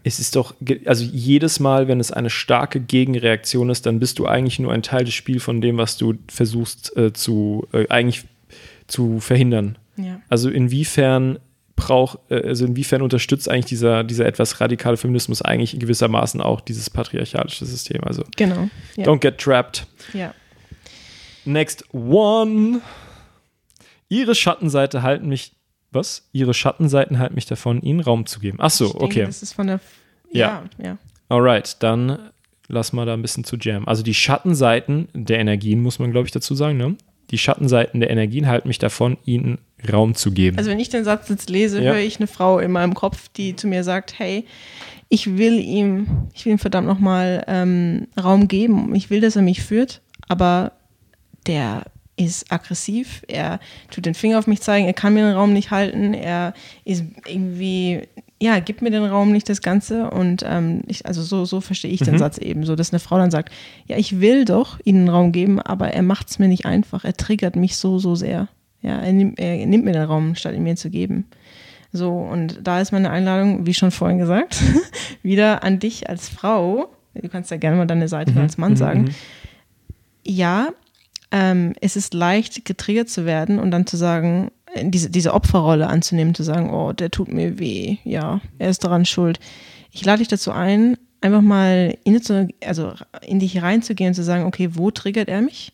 es 0.05 0.21
ist 0.21 0.37
doch, 0.37 0.55
also 0.87 1.05
jedes 1.05 1.61
Mal, 1.61 1.89
wenn 1.89 2.01
es 2.01 2.13
eine 2.13 2.31
starke 2.31 2.81
Gegenreaktion 2.81 3.69
ist, 3.69 3.85
dann 3.85 3.99
bist 3.99 4.19
du 4.19 4.27
eigentlich 4.27 4.59
nur 4.59 4.73
ein 4.73 4.83
Teil 4.83 5.05
des 5.05 5.15
Spiels 5.15 5.43
von 5.43 5.61
dem, 5.61 5.77
was 5.77 5.97
du 5.97 6.15
versuchst 6.29 6.97
äh, 6.97 7.13
zu, 7.13 7.67
äh, 7.73 7.87
eigentlich 7.89 8.25
zu 8.87 9.21
verhindern. 9.21 9.77
Ja. 9.97 10.21
Also 10.29 10.51
inwiefern 10.51 11.39
braucht, 11.79 12.19
äh, 12.31 12.47
also 12.49 12.67
inwiefern 12.67 13.01
unterstützt 13.01 13.49
eigentlich 13.49 13.67
dieser, 13.67 14.05
dieser 14.05 14.27
etwas 14.27 14.61
radikale 14.61 14.99
Feminismus 14.99 15.41
eigentlich 15.41 15.79
gewissermaßen 15.79 16.43
auch 16.43 16.61
dieses 16.61 16.91
patriarchalische 16.91 17.65
System? 17.65 18.03
Also 18.05 18.25
Genau. 18.37 18.69
Ja. 18.97 19.05
don't 19.05 19.21
get 19.21 19.39
trapped. 19.39 19.87
ja. 20.13 20.35
Next 21.45 21.85
one. 21.95 22.83
Ihre 24.11 24.35
Schattenseite 24.35 25.03
halten 25.03 25.29
mich, 25.29 25.53
was? 25.93 26.29
Ihre 26.33 26.53
Schattenseiten 26.53 27.19
halten 27.19 27.35
mich 27.37 27.47
davon, 27.47 27.81
ihnen 27.81 28.01
Raum 28.01 28.27
zu 28.27 28.41
geben. 28.41 28.59
Ach 28.61 28.69
so, 28.71 28.87
Ich 28.87 28.91
denke, 28.93 29.05
okay. 29.07 29.25
Das 29.25 29.43
ist 29.43 29.55
von 29.55 29.67
der. 29.69 29.81
Ja. 30.31 30.65
Ja, 30.79 30.85
ja. 30.85 30.99
Alright, 31.31 31.77
dann 31.83 32.19
lass 32.67 32.93
mal 32.93 33.07
da 33.07 33.15
ein 33.15 33.23
bisschen 33.23 33.45
zu 33.45 33.57
jam. 33.57 33.89
Also 33.89 34.03
die 34.03 34.13
Schattenseiten 34.13 35.09
der 35.15 35.39
Energien, 35.39 35.81
muss 35.83 35.99
man 35.99 36.11
glaube 36.11 36.27
ich 36.27 36.33
dazu 36.33 36.55
sagen, 36.55 36.77
ne? 36.77 36.97
Die 37.31 37.39
Schattenseiten 37.39 38.01
der 38.01 38.11
Energien 38.11 38.47
halten 38.47 38.69
mich 38.69 38.79
davon, 38.79 39.17
ihnen 39.25 39.59
Raum 39.93 40.15
zu 40.15 40.33
geben. 40.33 40.59
Also 40.59 40.71
wenn 40.71 40.81
ich 40.81 40.89
den 40.89 41.05
Satz 41.05 41.29
jetzt 41.29 41.51
lese, 41.51 41.83
Ja. 41.83 41.93
höre 41.93 42.01
ich 42.01 42.19
eine 42.19 42.27
Frau 42.27 42.59
in 42.59 42.73
meinem 42.73 42.95
Kopf, 42.95 43.29
die 43.37 43.55
zu 43.57 43.67
mir 43.69 43.85
sagt, 43.85 44.19
hey, 44.19 44.45
ich 45.09 45.39
will 45.39 45.59
ihm, 45.59 46.29
ich 46.35 46.45
will 46.45 46.53
ihm 46.53 46.59
verdammt 46.59 46.87
nochmal 46.87 47.45
ähm, 47.47 48.09
Raum 48.21 48.49
geben. 48.49 48.95
Ich 48.95 49.09
will, 49.11 49.21
dass 49.21 49.37
er 49.37 49.43
mich 49.43 49.63
führt, 49.63 50.03
aber 50.29 50.73
der 51.47 51.85
ist 52.17 52.51
aggressiv, 52.53 53.23
er 53.29 53.61
tut 53.93 54.05
den 54.05 54.15
Finger 54.15 54.41
auf 54.41 54.49
mich 54.49 54.61
zeigen, 54.61 54.87
er 54.87 54.93
kann 54.93 55.15
mir 55.15 55.25
den 55.25 55.37
Raum 55.37 55.53
nicht 55.53 55.71
halten, 55.71 56.15
er 56.15 56.53
ist 56.85 57.05
irgendwie, 57.27 58.03
ja, 58.43 58.59
gibt 58.59 58.83
mir 58.83 58.91
den 58.91 59.05
Raum 59.05 59.31
nicht 59.31 59.49
das 59.49 59.63
Ganze 59.63 60.11
und 60.11 60.45
ähm, 60.45 60.83
ich, 60.89 61.07
also 61.07 61.23
so, 61.23 61.45
so 61.45 61.61
verstehe 61.61 61.93
ich 61.93 62.01
den 62.01 62.19
Satz 62.19 62.37
eben, 62.39 62.65
so 62.67 62.75
dass 62.75 62.93
eine 62.93 62.99
Frau 62.99 63.19
dann 63.19 63.31
sagt, 63.31 63.53
ja, 63.87 63.97
ich 63.97 64.21
will 64.21 64.45
doch 64.45 64.81
ihnen 64.85 65.09
Raum 65.09 65.31
geben, 65.31 65.61
aber 65.63 65.93
er 65.93 66.03
macht 66.03 66.29
es 66.29 66.41
mir 66.41 66.49
nicht 66.49 66.67
einfach, 66.67 67.05
er 67.05 67.17
triggert 67.17 67.55
mich 67.55 67.77
so, 67.77 68.01
so 68.01 68.17
sehr. 68.17 68.49
Ja, 68.89 69.01
er 69.01 69.13
nimmt, 69.13 69.39
er 69.39 69.67
nimmt 69.67 69.85
mir 69.85 69.93
den 69.93 70.05
Raum, 70.05 70.35
statt 70.35 70.55
ihn 70.55 70.63
mir 70.63 70.75
zu 70.75 70.89
geben. 70.89 71.27
So, 71.93 72.11
und 72.11 72.61
da 72.63 72.81
ist 72.81 72.91
meine 72.91 73.11
Einladung, 73.11 73.67
wie 73.67 73.75
schon 73.75 73.91
vorhin 73.91 74.17
gesagt, 74.17 74.63
wieder 75.23 75.63
an 75.63 75.79
dich 75.79 76.09
als 76.09 76.31
Frau. 76.31 76.95
Du 77.13 77.29
kannst 77.29 77.51
ja 77.51 77.59
gerne 77.59 77.77
mal 77.77 77.87
deine 77.87 78.09
Seite 78.09 78.33
als 78.41 78.57
Mann 78.57 78.77
sagen. 78.77 79.15
Ja, 80.25 80.71
ähm, 81.31 81.75
es 81.83 81.97
ist 81.97 82.15
leicht, 82.15 82.65
getriggert 82.65 83.11
zu 83.11 83.27
werden 83.27 83.59
und 83.59 83.71
dann 83.71 83.87
zu 83.87 83.99
sagen, 83.99 84.51
äh, 84.73 84.89
diese, 84.89 85.11
diese 85.11 85.35
Opferrolle 85.35 85.87
anzunehmen, 85.87 86.35
zu 86.35 86.43
sagen, 86.43 86.71
oh, 86.71 86.95
der 86.95 87.11
tut 87.11 87.31
mir 87.31 87.59
weh, 87.59 87.99
ja, 88.05 88.41
er 88.59 88.71
ist 88.71 88.85
daran 88.85 89.05
schuld. 89.05 89.39
Ich 89.91 90.03
lade 90.03 90.21
dich 90.21 90.29
dazu 90.29 90.51
ein, 90.51 90.97
einfach 91.21 91.43
mal 91.43 91.95
in, 92.05 92.19
also 92.65 92.95
in 93.27 93.39
dich 93.39 93.61
reinzugehen 93.61 94.09
und 94.09 94.15
zu 94.15 94.25
sagen, 94.25 94.45
okay, 94.45 94.71
wo 94.73 94.91
triggert 94.91 95.29
er 95.29 95.43
mich? 95.43 95.73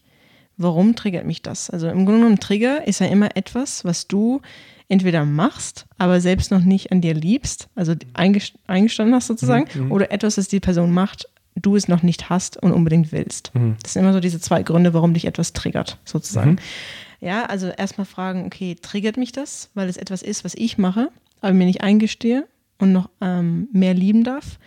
Warum 0.56 0.94
triggert 0.94 1.26
mich 1.26 1.43
das? 1.43 1.70
Also 1.70 1.89
im 1.89 2.05
Grunde 2.05 2.20
genommen, 2.20 2.39
Trigger 2.40 2.86
ist 2.86 3.01
ja 3.01 3.06
immer 3.06 3.36
etwas, 3.36 3.85
was 3.85 4.06
du 4.06 4.40
entweder 4.89 5.24
machst, 5.24 5.86
aber 5.98 6.20
selbst 6.20 6.51
noch 6.51 6.60
nicht 6.62 6.93
an 6.93 7.01
dir 7.01 7.14
liebst, 7.14 7.68
also 7.74 7.93
eingest- 8.14 8.55
eingestanden 8.66 9.14
hast 9.14 9.26
sozusagen, 9.26 9.66
oder 9.90 10.12
etwas, 10.12 10.35
das 10.36 10.48
die 10.48 10.60
Person 10.60 10.93
macht, 10.93 11.26
du 11.56 11.74
es 11.76 11.89
noch 11.89 12.02
nicht 12.02 12.28
hast 12.31 12.62
und 12.62 12.72
unbedingt 12.72 13.10
willst. 13.12 13.51
Das 13.82 13.93
sind 13.94 14.02
immer 14.02 14.12
so 14.12 14.20
diese 14.20 14.40
zwei 14.40 14.62
Gründe, 14.62 14.93
warum 14.93 15.14
dich 15.14 15.24
etwas 15.24 15.52
triggert, 15.52 15.98
sozusagen. 16.05 16.56
Ja, 17.20 17.47
also 17.47 17.68
erstmal 17.68 18.05
fragen, 18.05 18.44
okay, 18.44 18.74
triggert 18.81 19.16
mich 19.16 19.32
das, 19.32 19.70
weil 19.74 19.89
es 19.89 19.97
etwas 19.97 20.20
ist, 20.22 20.44
was 20.44 20.55
ich 20.55 20.76
mache, 20.78 21.09
aber 21.40 21.55
mir 21.55 21.64
nicht 21.64 21.81
eingestehe 21.81 22.47
und 22.78 22.93
noch 22.93 23.09
ähm, 23.20 23.68
mehr 23.72 23.94
lieben 23.94 24.24
darf? 24.24 24.59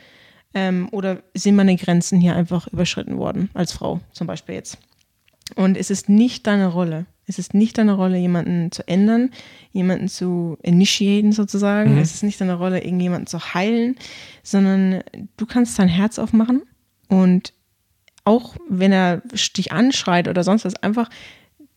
Ähm, 0.53 0.87
oder 0.91 1.21
sind 1.35 1.55
meine 1.55 1.75
Grenzen 1.75 2.19
hier 2.19 2.35
einfach 2.35 2.67
überschritten 2.67 3.17
worden, 3.17 3.49
als 3.53 3.73
Frau 3.73 3.99
zum 4.13 4.25
Beispiel 4.25 4.55
jetzt? 4.55 4.77
Und 5.55 5.77
es 5.77 5.89
ist 5.89 6.09
nicht 6.09 6.47
deine 6.47 6.67
Rolle. 6.67 7.05
Es 7.25 7.39
ist 7.39 7.53
nicht 7.53 7.77
deine 7.77 7.93
Rolle, 7.93 8.17
jemanden 8.17 8.71
zu 8.71 8.87
ändern, 8.87 9.31
jemanden 9.73 10.07
zu 10.07 10.57
initiaten 10.63 11.33
sozusagen. 11.33 11.97
Es 11.97 12.13
ist 12.13 12.23
nicht 12.23 12.39
deine 12.39 12.55
Rolle, 12.55 12.83
irgendjemanden 12.83 13.27
zu 13.27 13.53
heilen, 13.53 13.97
sondern 14.43 15.03
du 15.35 15.45
kannst 15.45 15.77
dein 15.77 15.89
Herz 15.89 16.19
aufmachen 16.19 16.61
und 17.09 17.53
auch 18.23 18.55
wenn 18.69 18.91
er 18.91 19.21
dich 19.57 19.71
anschreit 19.71 20.27
oder 20.27 20.43
sonst 20.43 20.65
was, 20.65 20.75
einfach 20.75 21.09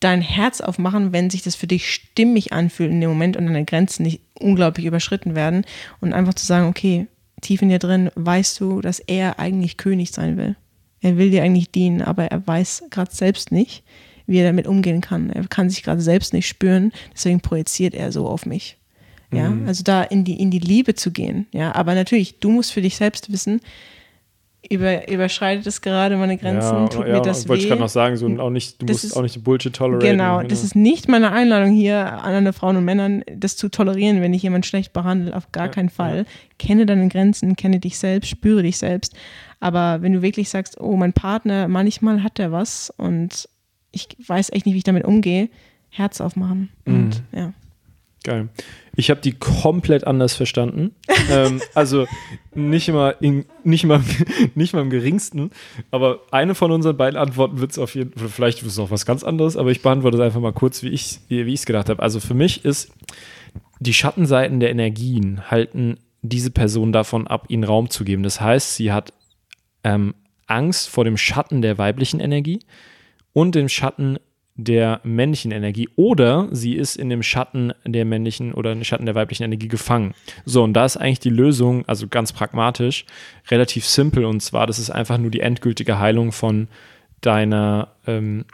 dein 0.00 0.22
Herz 0.22 0.60
aufmachen, 0.60 1.12
wenn 1.12 1.30
sich 1.30 1.42
das 1.42 1.54
für 1.54 1.66
dich 1.66 1.92
stimmig 1.92 2.52
anfühlt 2.52 2.90
in 2.90 3.00
dem 3.00 3.10
Moment 3.10 3.36
und 3.36 3.46
deine 3.46 3.64
Grenzen 3.64 4.04
nicht 4.04 4.22
unglaublich 4.34 4.86
überschritten 4.86 5.34
werden 5.34 5.64
und 6.00 6.12
einfach 6.12 6.34
zu 6.34 6.46
sagen, 6.46 6.68
okay, 6.68 7.06
tief 7.40 7.62
in 7.62 7.68
dir 7.68 7.78
drin 7.78 8.10
weißt 8.14 8.58
du, 8.60 8.80
dass 8.80 8.98
er 8.98 9.38
eigentlich 9.38 9.76
König 9.76 10.10
sein 10.10 10.36
will. 10.36 10.56
Er 11.02 11.16
will 11.16 11.30
dir 11.30 11.42
eigentlich 11.42 11.70
dienen, 11.70 12.02
aber 12.02 12.26
er 12.26 12.46
weiß 12.46 12.84
gerade 12.90 13.14
selbst 13.14 13.52
nicht, 13.52 13.82
wie 14.26 14.38
er 14.38 14.44
damit 14.44 14.66
umgehen 14.66 15.00
kann. 15.00 15.30
Er 15.30 15.46
kann 15.48 15.70
sich 15.70 15.82
gerade 15.82 16.00
selbst 16.00 16.32
nicht 16.32 16.46
spüren, 16.46 16.92
deswegen 17.12 17.40
projiziert 17.40 17.94
er 17.94 18.12
so 18.12 18.26
auf 18.28 18.46
mich. 18.46 18.76
Ja, 19.32 19.56
also 19.64 19.84
da 19.84 20.02
in 20.02 20.24
die, 20.24 20.40
in 20.40 20.50
die 20.50 20.58
Liebe 20.58 20.96
zu 20.96 21.12
gehen. 21.12 21.46
Ja, 21.52 21.72
aber 21.76 21.94
natürlich, 21.94 22.40
du 22.40 22.50
musst 22.50 22.72
für 22.72 22.82
dich 22.82 22.96
selbst 22.96 23.32
wissen, 23.32 23.60
über, 24.68 25.08
überschreitet 25.10 25.66
es 25.66 25.80
gerade 25.80 26.16
meine 26.16 26.36
Grenzen, 26.36 26.74
ja, 26.76 26.88
tut 26.88 27.06
ja, 27.06 27.14
mir 27.14 27.22
das 27.22 27.48
wollte 27.48 27.60
ich 27.60 27.64
weh. 27.64 27.68
gerade 27.70 27.80
noch 27.80 27.88
sagen, 27.88 28.16
so 28.16 28.26
auch 28.38 28.50
nicht, 28.50 28.80
du 28.82 28.86
Das 28.86 28.94
musst 28.96 29.04
ist- 29.04 29.16
auch 29.16 29.22
nicht 29.22 29.42
Bullshit 29.42 29.74
tolerieren. 29.74 30.18
Genau, 30.18 30.42
das 30.42 30.62
ist 30.62 30.76
nicht 30.76 31.08
meine 31.08 31.32
Einladung 31.32 31.72
hier 31.72 32.12
an 32.22 32.34
alle 32.34 32.52
Frauen 32.52 32.76
und 32.76 32.84
Männern, 32.84 33.22
das 33.34 33.56
zu 33.56 33.68
tolerieren, 33.70 34.20
wenn 34.20 34.34
ich 34.34 34.42
jemanden 34.42 34.64
schlecht 34.64 34.92
behandle, 34.92 35.34
auf 35.34 35.50
gar 35.52 35.66
Ja, 35.66 35.72
keinen 35.72 35.88
Fall. 35.88 36.26
Kenne 36.58 36.84
deine 36.86 37.08
Grenzen, 37.08 37.56
kenne 37.56 37.80
dich 37.80 37.98
selbst, 37.98 38.28
spüre 38.28 38.62
dich 38.62 38.76
selbst. 38.78 39.14
Aber 39.60 40.02
wenn 40.02 40.12
du 40.12 40.22
wirklich 40.22 40.50
sagst, 40.50 40.78
oh, 40.80 40.96
mein 40.96 41.12
Partner, 41.14 41.66
manchmal 41.68 42.22
hat 42.22 42.38
er 42.38 42.52
was 42.52 42.92
und 42.96 43.48
ich 43.92 44.08
weiß 44.26 44.50
echt 44.52 44.66
nicht, 44.66 44.74
wie 44.74 44.78
ich 44.78 44.84
damit 44.84 45.04
umgehe, 45.04 45.48
Herz 45.88 46.20
aufmachen. 46.20 46.68
Und 46.86 47.22
Mhm. 47.32 47.38
ja. 47.38 47.52
Geil. 48.22 48.48
Ich 48.96 49.08
habe 49.08 49.20
die 49.20 49.32
komplett 49.32 50.06
anders 50.06 50.34
verstanden. 50.34 50.94
ähm, 51.30 51.62
also 51.74 52.06
nicht 52.54 52.88
immer, 52.88 53.14
in, 53.22 53.46
nicht, 53.64 53.84
mal, 53.84 54.02
nicht 54.54 54.74
mal 54.74 54.82
im 54.82 54.90
geringsten. 54.90 55.50
Aber 55.90 56.20
eine 56.30 56.54
von 56.54 56.70
unseren 56.70 56.96
beiden 56.96 57.18
Antworten 57.18 57.60
wird 57.60 57.70
es 57.70 57.78
auf 57.78 57.94
jeden 57.94 58.12
Fall, 58.18 58.28
vielleicht 58.28 58.60
ist 58.60 58.66
es 58.66 58.78
auch 58.78 58.90
was 58.90 59.06
ganz 59.06 59.24
anderes, 59.24 59.56
aber 59.56 59.70
ich 59.70 59.80
beantworte 59.80 60.18
es 60.18 60.22
einfach 60.22 60.40
mal 60.40 60.52
kurz, 60.52 60.82
wie 60.82 60.88
ich 60.88 61.02
es 61.02 61.20
wie 61.28 61.54
gedacht 61.54 61.88
habe. 61.88 62.02
Also 62.02 62.20
für 62.20 62.34
mich 62.34 62.64
ist, 62.64 62.92
die 63.78 63.94
Schattenseiten 63.94 64.60
der 64.60 64.70
Energien 64.70 65.50
halten 65.50 65.96
diese 66.22 66.50
Person 66.50 66.92
davon 66.92 67.26
ab, 67.26 67.46
ihnen 67.48 67.64
Raum 67.64 67.88
zu 67.88 68.04
geben. 68.04 68.22
Das 68.22 68.40
heißt, 68.40 68.74
sie 68.74 68.92
hat 68.92 69.14
ähm, 69.84 70.14
Angst 70.46 70.90
vor 70.90 71.04
dem 71.04 71.16
Schatten 71.16 71.62
der 71.62 71.78
weiblichen 71.78 72.20
Energie 72.20 72.60
und 73.32 73.54
dem 73.54 73.70
Schatten 73.70 74.18
der 74.64 75.00
männlichen 75.02 75.52
Energie 75.52 75.88
oder 75.96 76.48
sie 76.50 76.74
ist 76.74 76.96
in 76.96 77.08
dem 77.10 77.22
Schatten 77.22 77.72
der 77.84 78.04
männlichen 78.04 78.52
oder 78.52 78.72
im 78.72 78.84
Schatten 78.84 79.06
der 79.06 79.14
weiblichen 79.14 79.44
Energie 79.44 79.68
gefangen. 79.68 80.14
So, 80.44 80.62
und 80.62 80.74
da 80.74 80.84
ist 80.84 80.96
eigentlich 80.96 81.20
die 81.20 81.30
Lösung, 81.30 81.84
also 81.86 82.08
ganz 82.08 82.32
pragmatisch, 82.32 83.04
relativ 83.50 83.86
simpel 83.86 84.24
und 84.24 84.40
zwar, 84.40 84.66
das 84.66 84.78
ist 84.78 84.90
einfach 84.90 85.18
nur 85.18 85.30
die 85.30 85.40
endgültige 85.40 85.98
Heilung 85.98 86.32
von 86.32 86.68
deiner 87.20 87.88
ähm, 88.06 88.44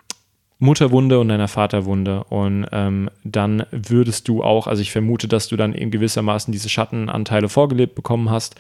Mutterwunde 0.58 1.20
und 1.20 1.28
deiner 1.28 1.48
Vaterwunde. 1.48 2.24
Und 2.24 2.66
ähm, 2.72 3.10
dann 3.24 3.66
würdest 3.70 4.28
du 4.28 4.42
auch, 4.42 4.66
also 4.66 4.82
ich 4.82 4.90
vermute, 4.90 5.28
dass 5.28 5.48
du 5.48 5.56
dann 5.56 5.74
in 5.74 5.90
gewissermaßen 5.90 6.52
diese 6.52 6.68
Schattenanteile 6.68 7.48
vorgelebt 7.48 7.94
bekommen 7.94 8.30
hast 8.30 8.56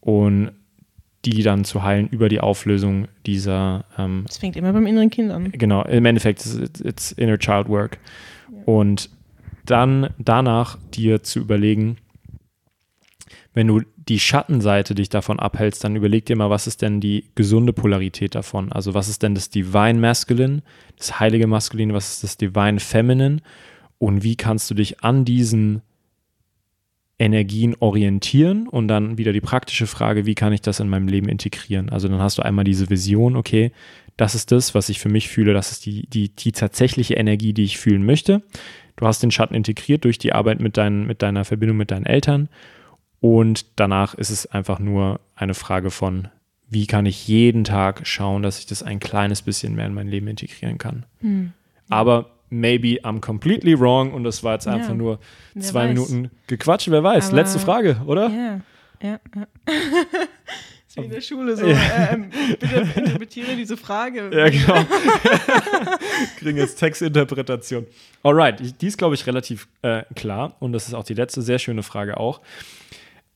und 0.00 0.52
die 1.24 1.42
dann 1.42 1.64
zu 1.64 1.82
heilen 1.82 2.08
über 2.08 2.28
die 2.28 2.40
Auflösung 2.40 3.08
dieser. 3.26 3.84
Ähm, 3.98 4.24
das 4.26 4.38
fängt 4.38 4.56
immer 4.56 4.72
beim 4.72 4.86
inneren 4.86 5.10
Kind 5.10 5.30
an. 5.30 5.50
Genau, 5.52 5.82
im 5.82 6.04
Endeffekt 6.04 6.44
ist 6.44 6.54
es 6.54 6.80
it's 6.80 7.12
inner 7.12 7.38
child 7.38 7.68
work. 7.68 7.98
Ja. 8.50 8.62
Und 8.64 9.10
dann 9.64 10.10
danach 10.18 10.78
dir 10.94 11.22
zu 11.22 11.40
überlegen, 11.40 11.98
wenn 13.52 13.66
du 13.66 13.82
die 13.96 14.20
Schattenseite 14.20 14.94
dich 14.94 15.10
davon 15.10 15.38
abhältst, 15.38 15.84
dann 15.84 15.96
überleg 15.96 16.24
dir 16.24 16.36
mal, 16.36 16.48
was 16.48 16.66
ist 16.66 16.80
denn 16.80 17.00
die 17.00 17.24
gesunde 17.34 17.72
Polarität 17.72 18.34
davon? 18.34 18.72
Also 18.72 18.94
was 18.94 19.08
ist 19.08 19.22
denn 19.22 19.34
das 19.34 19.50
Divine 19.50 19.98
Masculine, 19.98 20.62
das 20.96 21.20
heilige 21.20 21.46
Maskulin, 21.46 21.92
was 21.92 22.14
ist 22.14 22.24
das 22.24 22.36
Divine 22.36 22.80
Feminine 22.80 23.40
und 23.98 24.22
wie 24.22 24.36
kannst 24.36 24.70
du 24.70 24.74
dich 24.74 25.02
an 25.04 25.24
diesen 25.24 25.82
Energien 27.18 27.74
orientieren 27.80 28.68
und 28.68 28.88
dann 28.88 29.18
wieder 29.18 29.32
die 29.32 29.40
praktische 29.40 29.86
Frage, 29.86 30.24
wie 30.24 30.34
kann 30.34 30.52
ich 30.52 30.60
das 30.60 30.80
in 30.80 30.88
meinem 30.88 31.08
Leben 31.08 31.28
integrieren? 31.28 31.90
Also 31.90 32.08
dann 32.08 32.20
hast 32.20 32.38
du 32.38 32.42
einmal 32.42 32.64
diese 32.64 32.90
Vision, 32.90 33.36
okay, 33.36 33.72
das 34.16 34.34
ist 34.34 34.52
das, 34.52 34.74
was 34.74 34.88
ich 34.88 35.00
für 35.00 35.08
mich 35.08 35.28
fühle, 35.28 35.52
das 35.52 35.72
ist 35.72 35.86
die, 35.86 36.06
die, 36.08 36.28
die 36.28 36.52
tatsächliche 36.52 37.14
Energie, 37.14 37.52
die 37.52 37.64
ich 37.64 37.78
fühlen 37.78 38.04
möchte. 38.04 38.42
Du 38.96 39.06
hast 39.06 39.22
den 39.22 39.30
Schatten 39.30 39.54
integriert 39.54 40.04
durch 40.04 40.18
die 40.18 40.32
Arbeit 40.32 40.60
mit, 40.60 40.76
dein, 40.76 41.06
mit 41.06 41.22
deiner 41.22 41.44
Verbindung 41.44 41.76
mit 41.76 41.90
deinen 41.90 42.06
Eltern 42.06 42.48
und 43.20 43.66
danach 43.76 44.14
ist 44.14 44.30
es 44.30 44.46
einfach 44.46 44.78
nur 44.78 45.20
eine 45.34 45.54
Frage 45.54 45.90
von, 45.90 46.28
wie 46.68 46.86
kann 46.86 47.06
ich 47.06 47.26
jeden 47.26 47.64
Tag 47.64 48.06
schauen, 48.06 48.42
dass 48.42 48.58
ich 48.58 48.66
das 48.66 48.82
ein 48.82 49.00
kleines 49.00 49.42
bisschen 49.42 49.74
mehr 49.74 49.86
in 49.86 49.94
mein 49.94 50.08
Leben 50.08 50.28
integrieren 50.28 50.78
kann. 50.78 51.04
Hm. 51.20 51.52
Aber 51.88 52.30
maybe 52.50 53.00
I'm 53.04 53.20
completely 53.20 53.78
wrong 53.78 54.12
und 54.12 54.24
das 54.24 54.42
war 54.42 54.54
jetzt 54.54 54.66
einfach 54.66 54.90
ja, 54.90 54.94
nur 54.94 55.18
zwei 55.58 55.84
weiß. 55.84 55.88
Minuten 55.88 56.30
gequatscht. 56.46 56.90
Wer 56.90 57.02
weiß? 57.02 57.28
Aber 57.28 57.36
Letzte 57.36 57.58
Frage, 57.58 58.00
oder? 58.06 58.28
Ja, 58.30 58.60
ja. 59.02 59.20
ja. 59.34 59.46
ist 60.88 60.96
wie 60.96 61.04
in 61.04 61.10
der 61.10 61.20
Schule 61.20 61.56
so. 61.56 61.66
Ja. 61.66 62.12
Äh, 62.12 62.18
bitte 62.58 62.86
interpretiere 62.96 63.56
diese 63.56 63.76
Frage. 63.76 64.30
Ja, 64.32 64.48
genau. 64.48 64.84
Kriegen 66.38 66.58
jetzt 66.58 66.78
Textinterpretation. 66.78 67.86
Alright, 68.22 68.80
die 68.80 68.86
ist, 68.86 68.98
glaube 68.98 69.14
ich, 69.14 69.26
relativ 69.26 69.68
äh, 69.82 70.02
klar 70.14 70.56
und 70.60 70.72
das 70.72 70.88
ist 70.88 70.94
auch 70.94 71.04
die 71.04 71.14
letzte 71.14 71.42
sehr 71.42 71.58
schöne 71.58 71.82
Frage 71.82 72.18
auch. 72.18 72.40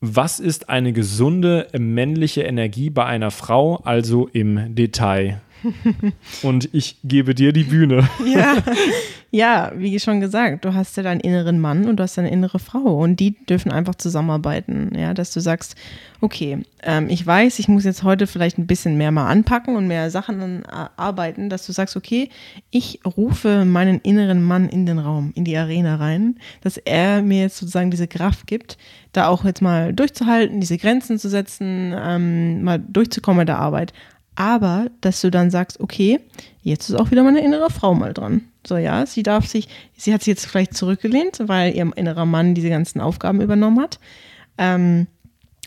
Was 0.00 0.40
ist 0.40 0.68
eine 0.68 0.92
gesunde 0.92 1.68
männliche 1.78 2.42
Energie 2.42 2.90
bei 2.90 3.04
einer 3.04 3.30
Frau, 3.30 3.76
also 3.84 4.28
im 4.32 4.74
Detail? 4.74 5.40
Und 6.42 6.68
ich 6.72 6.96
gebe 7.04 7.34
dir 7.34 7.52
die 7.52 7.64
Bühne. 7.64 8.08
Ja, 8.24 8.56
ja, 9.30 9.72
wie 9.76 9.98
schon 9.98 10.20
gesagt, 10.20 10.64
du 10.64 10.74
hast 10.74 10.96
ja 10.96 11.02
deinen 11.02 11.20
inneren 11.20 11.60
Mann 11.60 11.86
und 11.86 11.96
du 11.96 12.02
hast 12.02 12.16
deine 12.16 12.30
innere 12.30 12.58
Frau 12.58 13.02
und 13.02 13.16
die 13.16 13.32
dürfen 13.46 13.70
einfach 13.70 13.94
zusammenarbeiten. 13.96 14.92
Ja, 14.96 15.12
dass 15.12 15.32
du 15.32 15.40
sagst, 15.40 15.74
okay, 16.20 16.58
ähm, 16.82 17.08
ich 17.10 17.26
weiß, 17.26 17.58
ich 17.58 17.68
muss 17.68 17.84
jetzt 17.84 18.04
heute 18.04 18.26
vielleicht 18.26 18.58
ein 18.58 18.66
bisschen 18.66 18.96
mehr 18.96 19.10
mal 19.10 19.28
anpacken 19.28 19.76
und 19.76 19.86
mehr 19.86 20.10
Sachen 20.10 20.64
arbeiten, 20.66 21.50
dass 21.50 21.66
du 21.66 21.72
sagst, 21.72 21.96
okay, 21.96 22.30
ich 22.70 23.00
rufe 23.04 23.64
meinen 23.64 24.00
inneren 24.00 24.42
Mann 24.42 24.68
in 24.68 24.86
den 24.86 24.98
Raum, 24.98 25.32
in 25.34 25.44
die 25.44 25.56
Arena 25.56 25.96
rein, 25.96 26.36
dass 26.62 26.76
er 26.78 27.22
mir 27.22 27.42
jetzt 27.42 27.58
sozusagen 27.58 27.90
diese 27.90 28.08
Kraft 28.08 28.46
gibt, 28.46 28.78
da 29.12 29.28
auch 29.28 29.44
jetzt 29.44 29.62
mal 29.62 29.92
durchzuhalten, 29.92 30.60
diese 30.60 30.78
Grenzen 30.78 31.18
zu 31.18 31.28
setzen, 31.28 31.94
ähm, 31.94 32.62
mal 32.62 32.78
durchzukommen 32.78 33.40
mit 33.40 33.48
der 33.48 33.58
Arbeit 33.58 33.92
aber 34.34 34.86
dass 35.00 35.20
du 35.20 35.30
dann 35.30 35.50
sagst, 35.50 35.80
okay, 35.80 36.20
jetzt 36.62 36.88
ist 36.88 36.96
auch 36.96 37.10
wieder 37.10 37.22
meine 37.22 37.44
innere 37.44 37.70
Frau 37.70 37.94
mal 37.94 38.14
dran. 38.14 38.42
So 38.66 38.76
ja, 38.76 39.04
sie 39.06 39.22
darf 39.22 39.46
sich, 39.46 39.68
sie 39.96 40.14
hat 40.14 40.22
sich 40.22 40.32
jetzt 40.32 40.46
vielleicht 40.46 40.76
zurückgelehnt, 40.76 41.40
weil 41.46 41.74
ihr 41.74 41.90
innerer 41.96 42.26
Mann 42.26 42.54
diese 42.54 42.68
ganzen 42.68 43.00
Aufgaben 43.00 43.40
übernommen 43.40 43.80
hat. 43.80 43.98
Ähm, 44.58 45.06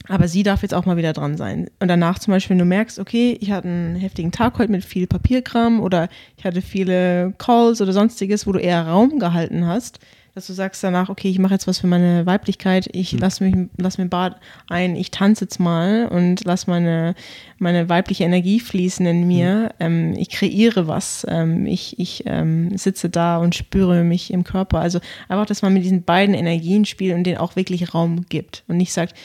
aber 0.08 0.28
sie 0.28 0.44
darf 0.44 0.62
jetzt 0.62 0.74
auch 0.74 0.86
mal 0.86 0.98
wieder 0.98 1.14
dran 1.14 1.36
sein. 1.36 1.70
Und 1.80 1.88
danach 1.88 2.20
zum 2.20 2.32
Beispiel, 2.32 2.52
wenn 2.52 2.60
du 2.60 2.66
merkst, 2.66 3.00
okay, 3.00 3.38
ich 3.42 3.52
hatte 3.52 3.68
einen 3.68 3.96
heftigen 3.96 4.32
Tag 4.32 4.58
heute 4.60 4.72
mit 4.72 4.86
viel 4.86 5.08
Papierkram 5.08 5.80
oder 5.80 6.10
ich 6.38 6.46
hatte 6.46 6.62
viele 6.62 7.34
Calls 7.38 7.82
oder 7.82 7.92
sonstiges, 7.92 8.46
wo 8.46 8.52
du 8.52 8.60
eher 8.60 8.86
Raum 8.88 9.20
gehalten 9.20 9.66
hast, 9.66 10.00
dass 10.36 10.48
du 10.48 10.54
sagst 10.54 10.84
danach, 10.84 11.08
okay, 11.08 11.30
ich 11.30 11.40
mache 11.40 11.54
jetzt 11.54 11.66
was 11.66 11.80
für 11.80 11.88
meine 11.88 12.26
Weiblichkeit, 12.26 12.90
ich 12.92 13.14
mhm. 13.14 13.20
lass 13.20 13.40
mich, 13.40 13.56
lass 13.78 13.98
mir 13.98 14.08
Bad 14.08 14.36
ein, 14.68 14.98
ich 14.98 15.10
tanze 15.10 15.46
jetzt 15.46 15.60
mal 15.60 16.10
und 16.10 16.44
lass 16.44 16.68
meine, 16.68 17.16
meine 17.58 17.88
weibliche 17.88 18.26
Energie 18.26 18.60
fließen 18.60 19.06
in 19.06 19.26
mir. 19.28 19.72
Mhm. 19.80 19.86
Ähm, 19.86 20.14
ich 20.18 20.30
kreiere 20.30 20.90
was. 20.90 21.26
Ähm, 21.30 21.66
ich 21.66 21.98
ich 22.00 22.24
ähm, 22.26 22.78
sitze 22.78 23.10
da 23.10 23.38
und 23.38 23.56
spüre 23.56 24.04
mich 24.04 24.32
im 24.34 24.44
Körper. 24.44 24.80
Also 24.82 25.00
einfach, 25.30 25.46
dass 25.46 25.62
man 25.62 25.74
mit 25.74 25.86
diesen 25.86 26.04
beiden 26.04 26.36
Energien 26.36 26.84
spielt 26.84 27.16
und 27.16 27.24
denen 27.24 27.38
auch 27.38 27.56
wirklich 27.56 27.94
Raum 27.94 28.26
gibt 28.28 28.66
und 28.68 28.76
nicht 28.76 28.92
sagt, 28.92 29.16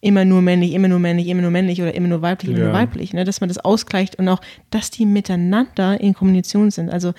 immer 0.00 0.24
nur 0.24 0.42
männlich, 0.42 0.72
immer 0.72 0.88
nur 0.88 0.98
männlich, 0.98 1.28
immer 1.28 1.42
nur 1.42 1.52
männlich 1.52 1.80
oder 1.80 1.94
immer 1.94 2.08
nur 2.08 2.22
weiblich, 2.22 2.50
immer 2.50 2.58
ja. 2.58 2.64
nur 2.66 2.74
weiblich, 2.74 3.12
ne? 3.12 3.22
dass 3.24 3.40
man 3.40 3.48
das 3.48 3.58
ausgleicht 3.58 4.16
und 4.16 4.28
auch, 4.28 4.40
dass 4.70 4.90
die 4.90 5.06
miteinander 5.06 6.00
in 6.00 6.12
Kommunikation 6.12 6.72
sind. 6.72 6.90
Also 6.90 7.14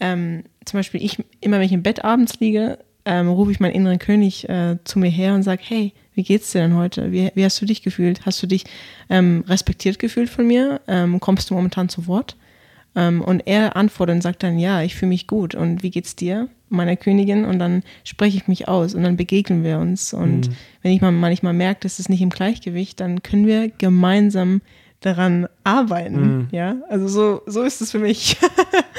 ähm, 0.00 0.44
zum 0.66 0.78
Beispiel 0.78 1.02
ich, 1.02 1.18
immer 1.40 1.56
wenn 1.56 1.66
ich 1.66 1.72
im 1.72 1.82
Bett 1.82 2.04
abends 2.04 2.40
liege, 2.40 2.78
ähm, 3.04 3.28
rufe 3.28 3.50
ich 3.50 3.60
meinen 3.60 3.74
inneren 3.74 3.98
König 3.98 4.48
äh, 4.48 4.76
zu 4.84 4.98
mir 4.98 5.10
her 5.10 5.34
und 5.34 5.42
sage, 5.42 5.62
hey, 5.64 5.92
wie 6.14 6.22
geht's 6.22 6.52
dir 6.52 6.60
denn 6.60 6.76
heute? 6.76 7.12
Wie, 7.12 7.30
wie 7.34 7.44
hast 7.44 7.60
du 7.60 7.66
dich 7.66 7.82
gefühlt? 7.82 8.26
Hast 8.26 8.42
du 8.42 8.46
dich 8.46 8.64
ähm, 9.08 9.44
respektiert 9.48 9.98
gefühlt 9.98 10.28
von 10.28 10.46
mir? 10.46 10.80
Ähm, 10.86 11.20
kommst 11.20 11.50
du 11.50 11.54
momentan 11.54 11.88
zu 11.88 12.06
Wort? 12.06 12.36
Ähm, 12.94 13.22
und 13.22 13.46
er 13.46 13.76
antwortet 13.76 14.16
und 14.16 14.22
sagt 14.22 14.42
dann, 14.42 14.58
ja, 14.58 14.82
ich 14.82 14.96
fühle 14.96 15.10
mich 15.10 15.26
gut. 15.26 15.54
Und 15.54 15.82
wie 15.82 15.90
geht's 15.90 16.16
dir, 16.16 16.48
meiner 16.68 16.96
Königin? 16.96 17.44
Und 17.44 17.58
dann 17.58 17.82
spreche 18.04 18.36
ich 18.36 18.48
mich 18.48 18.68
aus 18.68 18.94
und 18.94 19.02
dann 19.02 19.16
begegnen 19.16 19.62
wir 19.62 19.78
uns. 19.78 20.12
Und 20.12 20.48
mhm. 20.48 20.56
wenn 20.82 20.92
ich 20.92 21.00
mal 21.00 21.12
manchmal 21.12 21.52
merke, 21.52 21.80
das 21.82 22.00
ist 22.00 22.08
nicht 22.08 22.22
im 22.22 22.30
Gleichgewicht, 22.30 23.00
dann 23.00 23.22
können 23.22 23.46
wir 23.46 23.68
gemeinsam 23.68 24.60
daran 25.00 25.46
arbeiten. 25.64 26.20
Mhm. 26.20 26.48
Ja, 26.50 26.76
also 26.88 27.08
so, 27.08 27.42
so 27.46 27.62
ist 27.62 27.80
es 27.80 27.92
für 27.92 27.98
mich. 27.98 28.36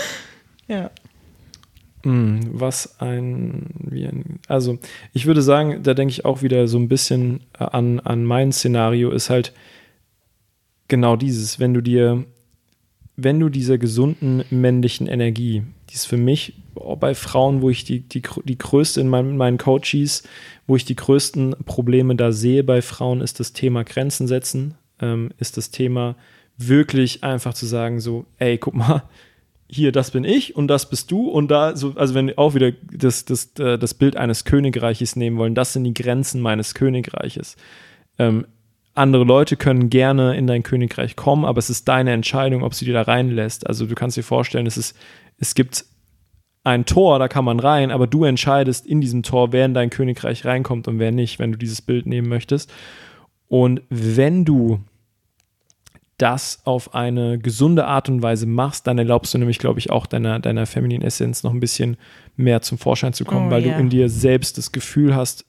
ja. 0.68 0.90
Hm, 2.03 2.40
was 2.52 2.99
ein, 2.99 3.68
wie 3.78 4.06
ein, 4.06 4.40
also 4.48 4.80
ich 5.14 5.26
würde 5.26 5.41
sagen, 5.41 5.84
da 5.84 5.94
denke 5.94 6.11
ich 6.11 6.26
auch 6.26 6.41
wieder 6.41 6.68
so 6.68 6.78
ein 6.80 6.88
bisschen 6.88 7.41
an, 7.53 7.99
an 7.99 8.23
mein 8.23 8.52
Szenario, 8.52 9.11
ist 9.11 9.30
halt 9.30 9.53
genau 10.88 11.15
dieses, 11.15 11.60
wenn 11.60 11.73
du 11.73 11.82
dir, 11.82 12.26
wenn 13.15 13.40
du 13.40 13.49
dieser 13.49 13.78
gesunden 13.78 14.44
männlichen 14.49 15.07
Energie, 15.07 15.64
die 15.90 15.94
ist 15.94 16.06
für 16.06 16.18
mich 16.18 16.56
bei 16.99 17.14
Frauen, 17.14 17.61
wo 17.61 17.69
ich 17.69 17.84
die, 17.84 17.99
die, 17.99 18.23
die 18.45 18.57
größte 18.57 19.02
in 19.02 19.07
meinen, 19.07 19.38
meinen 19.38 19.57
Coaches, 19.57 20.23
wo 20.65 20.76
ich 20.76 20.86
die 20.86 20.95
größten 20.95 21.56
Probleme 21.65 22.15
da 22.15 22.32
sehe 22.32 22.64
bei 22.64 22.82
Frauen, 22.82 23.22
ist 23.22 23.40
das 23.40 23.53
Thema 23.53 23.84
Grenzen 23.84 24.28
setzen, 24.28 24.76
ähm, 25.02 25.32
ist 25.38 25.57
das 25.57 25.69
Thema 25.69 26.15
wirklich 26.57 27.23
einfach 27.23 27.53
zu 27.53 27.65
sagen, 27.65 27.99
so, 27.99 28.26
ey, 28.38 28.57
guck 28.57 28.73
mal, 28.73 29.03
hier, 29.72 29.91
das 29.93 30.11
bin 30.11 30.26
ich 30.26 30.56
und 30.56 30.68
das 30.68 30.89
bist 30.89 31.11
du 31.11 31.30
und 31.30 31.49
da, 31.49 31.76
so, 31.77 31.93
also 31.95 32.14
wenn 32.14 32.27
wir 32.27 32.38
auch 32.38 32.56
wieder 32.56 32.72
das, 32.72 33.23
das, 33.23 33.53
äh, 33.57 33.77
das 33.77 33.93
Bild 33.93 34.18
eines 34.18 34.43
Königreiches 34.43 35.15
nehmen 35.15 35.38
wollen, 35.38 35.56
das 35.56 35.73
sind 35.73 35.85
die 35.85 35.93
Grenzen 35.93 36.41
meines 36.41 36.73
Königreiches. 36.73 37.56
Ähm, 38.19 38.45
andere 38.93 39.23
Leute 39.23 39.56
können 39.56 39.89
gerne 39.89 40.35
in 40.35 40.45
dein 40.45 40.64
Königreich 40.64 41.15
kommen, 41.15 41.45
aber 41.45 41.60
es 41.60 41.69
ist 41.69 41.88
deine 41.88 42.11
Entscheidung, 42.11 42.64
ob 42.64 42.73
sie 42.73 42.84
dir 42.84 42.93
da 42.93 43.03
reinlässt. 43.03 43.65
Also 43.65 43.85
du 43.85 43.95
kannst 43.95 44.18
dir 44.18 44.23
vorstellen, 44.23 44.68
es, 44.68 44.76
ist, 44.76 44.98
es 45.38 45.56
gibt 45.56 45.85
ein 46.65 46.85
Tor, 46.85 47.18
da 47.18 47.30
kann 47.30 47.45
man 47.45 47.61
rein, 47.61 47.91
aber 47.91 48.07
du 48.07 48.26
entscheidest 48.26 48.85
in 48.85 48.99
diesem 48.99 49.23
Tor, 49.23 49.53
wer 49.53 49.65
in 49.65 49.73
dein 49.73 49.89
Königreich 49.89 50.43
reinkommt 50.45 50.89
und 50.89 50.99
wer 50.99 51.14
nicht, 51.14 51.39
wenn 51.39 51.53
du 51.53 51.57
dieses 51.57 51.81
Bild 51.81 52.06
nehmen 52.06 52.27
möchtest. 52.27 52.72
Und 53.48 53.81
wenn 53.89 54.43
du 54.43 54.81
das 56.22 56.61
auf 56.65 56.93
eine 56.93 57.39
gesunde 57.39 57.85
Art 57.85 58.07
und 58.10 58.22
Weise 58.22 58.45
machst, 58.45 58.85
dann 58.85 58.98
erlaubst 58.98 59.34
du 59.34 59.38
nämlich, 59.38 59.57
glaube 59.57 59.80
ich, 59.80 59.89
auch 59.89 60.06
deiner, 60.06 60.39
deiner 60.39 60.65
femininen 60.65 61.06
Essenz 61.06 61.43
noch 61.43 61.53
ein 61.53 61.60
bisschen 61.60 61.98
mehr 62.35 62.61
zum 62.61 62.77
Vorschein 62.77 63.14
zu 63.14 63.26
kommen, 63.26 63.48
Oh, 63.48 63.52
weil 63.52 63.65
ja. 63.65 63.73
du 63.73 63.80
in 63.80 63.89
dir 63.89 64.10
selbst 64.10 64.57
das 64.57 64.72
Gefühl 64.72 65.15
hast 65.15 65.45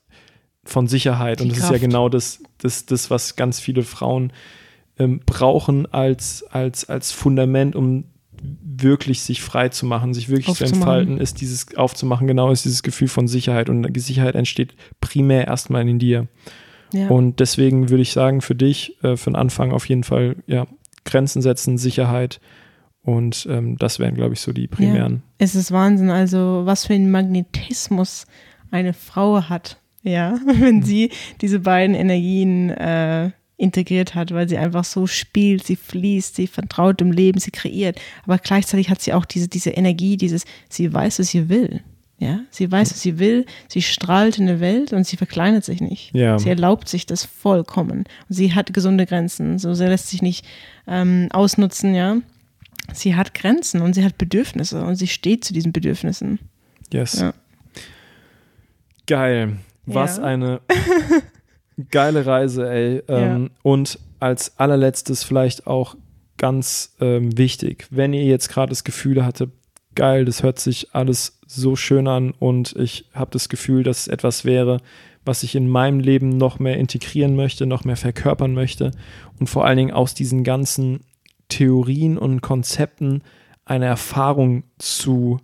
von 0.65 0.87
Sicherheit. 0.87 1.41
Die 1.41 1.45
und 1.45 1.51
das 1.51 1.59
ist 1.59 1.65
ja 1.65 1.71
Kraft. 1.71 1.83
genau 1.83 2.09
das, 2.09 2.43
das, 2.59 2.87
das, 2.87 3.11
was 3.11 3.37
ganz 3.37 3.61
viele 3.61 3.83
Frauen 3.83 4.33
ähm, 4.99 5.21
brauchen 5.27 5.93
als, 5.93 6.45
als, 6.51 6.89
als 6.89 7.13
Fundament, 7.13 7.77
um 7.77 8.05
wirklich 8.43 9.23
sich 9.23 9.43
frei 9.43 9.69
zu 9.69 9.87
machen, 9.87 10.15
sich 10.15 10.29
wirklich 10.29 10.57
zu 10.57 10.65
entfalten, 10.65 11.19
ist 11.19 11.41
dieses 11.41 11.77
aufzumachen, 11.77 12.27
genau 12.27 12.51
ist 12.51 12.65
dieses 12.65 12.83
Gefühl 12.83 13.09
von 13.09 13.29
Sicherheit. 13.29 13.69
Und 13.69 13.93
die 13.93 14.01
Sicherheit 14.01 14.35
entsteht 14.35 14.75
primär 15.01 15.47
erstmal 15.47 15.89
in 15.89 15.99
dir. 15.99 16.27
Ja. 16.93 17.09
Und 17.09 17.41
deswegen 17.41 17.91
würde 17.91 18.03
ich 18.03 18.13
sagen, 18.13 18.41
für 18.41 18.55
dich, 18.55 19.03
äh, 19.03 19.17
für 19.17 19.31
den 19.31 19.37
Anfang 19.37 19.73
auf 19.73 19.89
jeden 19.89 20.05
Fall, 20.05 20.37
ja, 20.47 20.67
Grenzen 21.05 21.43
setzen, 21.43 21.79
Sicherheit. 21.79 22.41
Und 23.03 23.47
ähm, 23.51 23.77
das 23.79 23.99
wären, 23.99 24.15
glaube 24.15 24.35
ich, 24.35 24.41
so 24.41 24.53
die 24.53 24.69
primären. 24.69 25.23
Es 25.39 25.55
ist 25.55 25.73
Wahnsinn, 25.73 26.11
also 26.11 26.63
was 26.65 26.87
für 26.87 26.95
ein 26.95 27.11
Magnetismus 27.11 28.27
eine 28.71 28.93
Frau 28.93 29.43
hat, 29.49 29.79
ja, 30.03 30.39
wenn 30.61 30.83
sie 30.83 31.11
diese 31.41 31.61
beiden 31.61 31.97
Energien 31.97 32.71
äh, 32.71 33.31
integriert 33.57 34.15
hat, 34.15 34.33
weil 34.33 34.49
sie 34.49 34.59
einfach 34.59 34.85
so 34.85 35.07
spielt, 35.07 35.65
sie 35.65 35.77
fließt, 35.77 36.37
sie 36.37 36.47
vertraut 36.47 37.01
dem 37.01 37.13
Leben, 37.13 37.39
sie 37.39 37.51
kreiert, 37.51 38.01
aber 38.25 38.39
gleichzeitig 38.39 38.89
hat 38.89 39.01
sie 39.01 39.13
auch 39.13 39.25
diese, 39.25 39.49
diese 39.49 39.71
Energie, 39.71 40.17
dieses, 40.17 40.45
sie 40.69 40.93
weiß, 40.93 41.19
was 41.19 41.29
sie 41.29 41.49
will. 41.49 41.81
Ja, 42.23 42.41
sie 42.51 42.71
weiß, 42.71 42.93
was 42.93 43.01
sie 43.03 43.19
will, 43.19 43.47
sie 43.67 43.83
strahlt 43.83 44.39
in 44.39 44.47
der 44.47 44.61
Welt 44.61 44.93
und 44.93 45.05
sie 45.05 45.17
verkleinert 45.17 45.65
sich 45.65 45.81
nicht. 45.81 46.15
Ja. 46.15 46.39
Sie 46.39 46.49
erlaubt 46.51 46.89
sich 46.89 47.05
das 47.05 47.25
vollkommen. 47.25 48.05
Sie 48.29 48.55
hat 48.55 48.73
gesunde 48.73 49.07
Grenzen, 49.07 49.59
so 49.59 49.75
sie 49.75 49.87
lässt 49.87 50.09
sich 50.09 50.23
nicht 50.23 50.45
ähm, 50.87 51.27
ausnutzen, 51.33 51.95
ja. 51.97 52.19
Sie 52.93 53.17
hat 53.17 53.35
Grenzen 53.35 53.83
und 53.83 53.95
sie 53.95 54.05
hat 54.05 54.19
Bedürfnisse 54.19 54.85
und 54.85 54.95
sie 54.95 55.09
steht 55.09 55.45
zu 55.45 55.53
diesen 55.53 55.73
Bedürfnissen. 55.73 56.39
Yes. 56.93 57.19
Ja. 57.21 57.33
Geil. 59.07 59.57
Was 59.87 60.19
Ja. 60.19 60.25
eine 60.25 60.61
geile 61.91 62.25
Reise, 62.25 62.71
ey. 62.71 63.03
Ähm, 63.09 63.51
Und 63.63 63.99
als 64.21 64.59
allerletztes 64.59 65.25
vielleicht 65.25 65.67
auch 65.67 65.97
ganz 66.37 66.95
ähm, 67.01 67.37
wichtig, 67.37 67.87
wenn 67.91 68.13
ihr 68.13 68.25
jetzt 68.25 68.49
gerade 68.49 68.71
das 68.71 68.85
Gefühl 68.85 69.25
hattet, 69.25 69.51
geil, 69.95 70.25
das 70.25 70.43
hört 70.43 70.59
sich 70.59 70.95
alles 70.95 71.39
so 71.47 71.77
schön 71.77 72.09
an 72.09 72.33
und 72.39 72.75
ich 72.77 73.07
habe 73.15 73.31
das 73.31 73.49
Gefühl, 73.49 73.83
dass 73.83 74.01
es 74.01 74.09
etwas 74.09 74.45
wäre, 74.45 74.79
was 75.25 75.43
ich 75.43 75.55
in 75.55 75.69
meinem 75.69 76.01
Leben 76.01 76.31
noch 76.31 76.59
mehr 76.59 76.79
integrieren 76.79 77.37
möchte, 77.37 77.67
noch 77.67 77.85
mehr 77.85 77.97
verkörpern 77.97 78.55
möchte 78.55 78.91
und 79.39 79.49
vor 79.49 79.65
allen 79.65 79.77
Dingen 79.77 79.93
aus 79.93 80.15
diesen 80.15 80.43
ganzen 80.45 81.01
Theorien 81.49 82.19
und 82.19 82.41
Konzepten 82.41 83.23
eine 83.65 83.85
Erfahrung 83.87 84.65
zu 84.79 85.39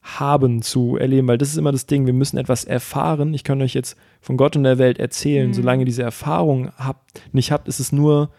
haben, 0.00 0.62
zu 0.62 0.96
erleben, 0.96 1.26
weil 1.28 1.38
das 1.38 1.48
ist 1.48 1.56
immer 1.56 1.72
das 1.72 1.86
Ding, 1.86 2.06
wir 2.06 2.12
müssen 2.12 2.36
etwas 2.36 2.64
erfahren. 2.64 3.32
Ich 3.34 3.42
kann 3.42 3.60
euch 3.62 3.74
jetzt 3.74 3.96
von 4.20 4.36
Gott 4.36 4.54
und 4.54 4.64
der 4.64 4.78
Welt 4.78 4.98
erzählen, 4.98 5.48
Mhm. 5.48 5.54
solange 5.54 5.82
ihr 5.82 5.86
diese 5.86 6.02
Erfahrung 6.02 6.70
habt, 6.76 7.22
nicht 7.32 7.50
habt, 7.50 7.68
ist 7.68 7.80
es 7.80 7.90
nur 7.90 8.30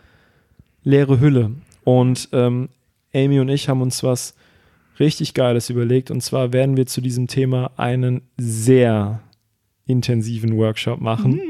leere 0.84 1.20
Hülle. 1.20 1.52
Und 1.84 2.30
ähm, 2.34 2.70
Amy 3.14 3.40
und 3.40 3.50
ich 3.50 3.68
haben 3.68 3.82
uns 3.82 4.04
was 4.04 4.36
richtig 5.00 5.34
Geiles 5.34 5.70
überlegt 5.70 6.12
und 6.12 6.22
zwar 6.22 6.54
werden 6.54 6.78
wir 6.78 6.86
zu 6.86 7.02
diesem 7.02 7.28
Thema 7.28 7.72
einen 7.78 8.22
sehr 8.38 9.22
intensiven 9.86 10.58
Workshop 10.58 11.00
machen. 11.00 11.42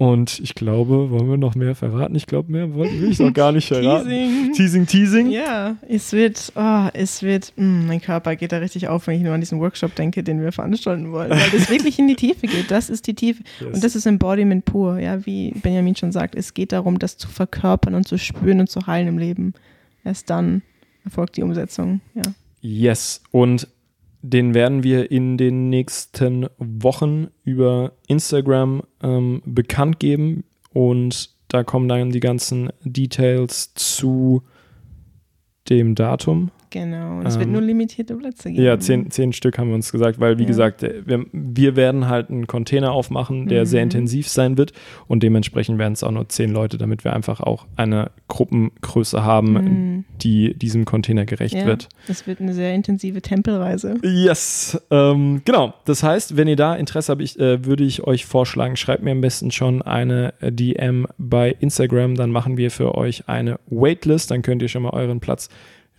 Und 0.00 0.38
ich 0.38 0.54
glaube, 0.54 1.10
wollen 1.10 1.28
wir 1.28 1.36
noch 1.36 1.56
mehr 1.56 1.74
verraten? 1.74 2.14
Ich 2.14 2.26
glaube, 2.26 2.52
mehr 2.52 2.72
wollen 2.72 3.02
will 3.02 3.10
ich 3.10 3.18
noch 3.18 3.32
gar 3.32 3.50
nicht 3.50 3.66
verraten. 3.68 4.08
Teasing. 4.08 4.52
Teasing, 4.52 4.86
Teasing. 4.86 5.30
Ja, 5.30 5.76
es 5.88 6.12
wird, 6.12 6.52
oh, 6.54 6.86
es 6.94 7.24
wird, 7.24 7.52
mh, 7.56 7.86
mein 7.88 8.00
Körper 8.00 8.36
geht 8.36 8.52
da 8.52 8.58
richtig 8.58 8.86
auf, 8.86 9.08
wenn 9.08 9.16
ich 9.16 9.22
nur 9.22 9.34
an 9.34 9.40
diesen 9.40 9.58
Workshop 9.58 9.96
denke, 9.96 10.22
den 10.22 10.40
wir 10.40 10.52
veranstalten 10.52 11.10
wollen, 11.10 11.30
weil 11.30 11.50
das 11.50 11.68
wirklich 11.68 11.98
in 11.98 12.06
die 12.06 12.14
Tiefe 12.14 12.46
geht. 12.46 12.70
Das 12.70 12.90
ist 12.90 13.08
die 13.08 13.14
Tiefe. 13.14 13.42
Yes. 13.58 13.74
Und 13.74 13.82
das 13.82 13.96
ist 13.96 14.06
Embodiment 14.06 14.64
pur, 14.64 15.00
ja, 15.00 15.26
wie 15.26 15.50
Benjamin 15.50 15.96
schon 15.96 16.12
sagt. 16.12 16.36
Es 16.36 16.54
geht 16.54 16.70
darum, 16.70 17.00
das 17.00 17.16
zu 17.16 17.26
verkörpern 17.26 17.96
und 17.96 18.06
zu 18.06 18.18
spüren 18.18 18.60
und 18.60 18.70
zu 18.70 18.86
heilen 18.86 19.08
im 19.08 19.18
Leben. 19.18 19.52
Erst 20.04 20.30
dann 20.30 20.62
erfolgt 21.08 21.36
die 21.36 21.42
Umsetzung, 21.42 22.00
ja. 22.14 22.22
Yes, 22.60 23.22
und 23.30 23.68
den 24.22 24.54
werden 24.54 24.82
wir 24.82 25.10
in 25.10 25.36
den 25.36 25.68
nächsten 25.68 26.48
Wochen 26.58 27.28
über 27.44 27.92
Instagram 28.08 28.82
ähm, 29.02 29.42
bekannt 29.44 30.00
geben 30.00 30.44
und 30.72 31.30
da 31.48 31.64
kommen 31.64 31.88
dann 31.88 32.10
die 32.10 32.20
ganzen 32.20 32.70
Details 32.84 33.72
zu 33.74 34.42
dem 35.68 35.94
Datum. 35.94 36.50
Genau. 36.70 37.18
Und 37.18 37.26
es 37.26 37.34
Ähm, 37.34 37.40
wird 37.40 37.50
nur 37.50 37.60
limitierte 37.62 38.14
Plätze 38.16 38.50
geben. 38.50 38.62
Ja, 38.62 38.78
zehn, 38.78 39.10
zehn 39.10 39.32
Stück 39.32 39.58
haben 39.58 39.68
wir 39.68 39.74
uns 39.74 39.90
gesagt, 39.92 40.20
weil 40.20 40.38
wie 40.38 40.42
Ja. 40.42 40.48
gesagt, 40.48 40.82
äh, 40.82 41.02
wir, 41.06 41.24
wir 41.32 41.76
werden 41.76 42.08
halt 42.08 42.30
einen 42.30 42.46
Container 42.46 42.92
aufmachen, 42.92 43.48
der 43.48 43.62
Mhm. 43.62 43.66
sehr 43.66 43.82
intensiv 43.82 44.28
sein 44.28 44.58
wird 44.58 44.72
und 45.06 45.22
dementsprechend 45.22 45.78
werden 45.78 45.92
es 45.94 46.02
auch 46.04 46.10
nur 46.10 46.28
zehn 46.28 46.50
Leute, 46.52 46.78
damit 46.78 47.04
wir 47.04 47.12
einfach 47.14 47.40
auch 47.40 47.66
eine 47.76 48.10
Gruppengröße 48.28 49.22
haben, 49.24 49.52
Mhm. 49.52 50.04
die 50.22 50.54
diesem 50.54 50.84
Container 50.84 51.24
gerecht 51.26 51.54
Ja, 51.54 51.66
wird. 51.66 51.88
das 52.06 52.26
wird 52.26 52.40
eine 52.40 52.52
sehr 52.54 52.74
intensive 52.74 53.20
Tempelreise. 53.22 53.94
Yes, 54.02 54.80
ähm, 54.90 55.42
genau. 55.44 55.74
Das 55.84 56.02
heißt, 56.02 56.36
wenn 56.36 56.48
ihr 56.48 56.56
da 56.56 56.74
Interesse 56.74 57.12
habt, 57.12 57.22
ich, 57.22 57.38
äh, 57.38 57.64
würde 57.64 57.84
ich 57.84 58.04
euch 58.06 58.26
vorschlagen, 58.26 58.76
schreibt 58.76 59.02
mir 59.02 59.12
am 59.12 59.20
besten 59.20 59.50
schon 59.50 59.82
eine 59.82 60.34
äh, 60.40 60.52
DM 60.52 61.06
bei 61.18 61.54
Instagram, 61.60 62.14
dann 62.14 62.30
machen 62.30 62.56
wir 62.56 62.70
für 62.70 62.94
euch 62.96 63.28
eine 63.28 63.58
Waitlist, 63.66 64.30
dann 64.30 64.42
könnt 64.42 64.62
ihr 64.62 64.68
schon 64.68 64.82
mal 64.82 64.90
euren 64.90 65.20
Platz 65.20 65.48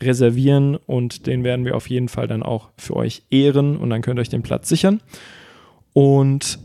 reservieren 0.01 0.75
und 0.75 1.27
den 1.27 1.43
werden 1.43 1.65
wir 1.65 1.75
auf 1.75 1.89
jeden 1.89 2.07
Fall 2.07 2.27
dann 2.27 2.43
auch 2.43 2.69
für 2.77 2.95
euch 2.95 3.23
ehren 3.29 3.77
und 3.77 3.89
dann 3.89 4.01
könnt 4.01 4.19
ihr 4.19 4.21
euch 4.21 4.29
den 4.29 4.43
Platz 4.43 4.69
sichern. 4.69 5.01
Und 5.93 6.59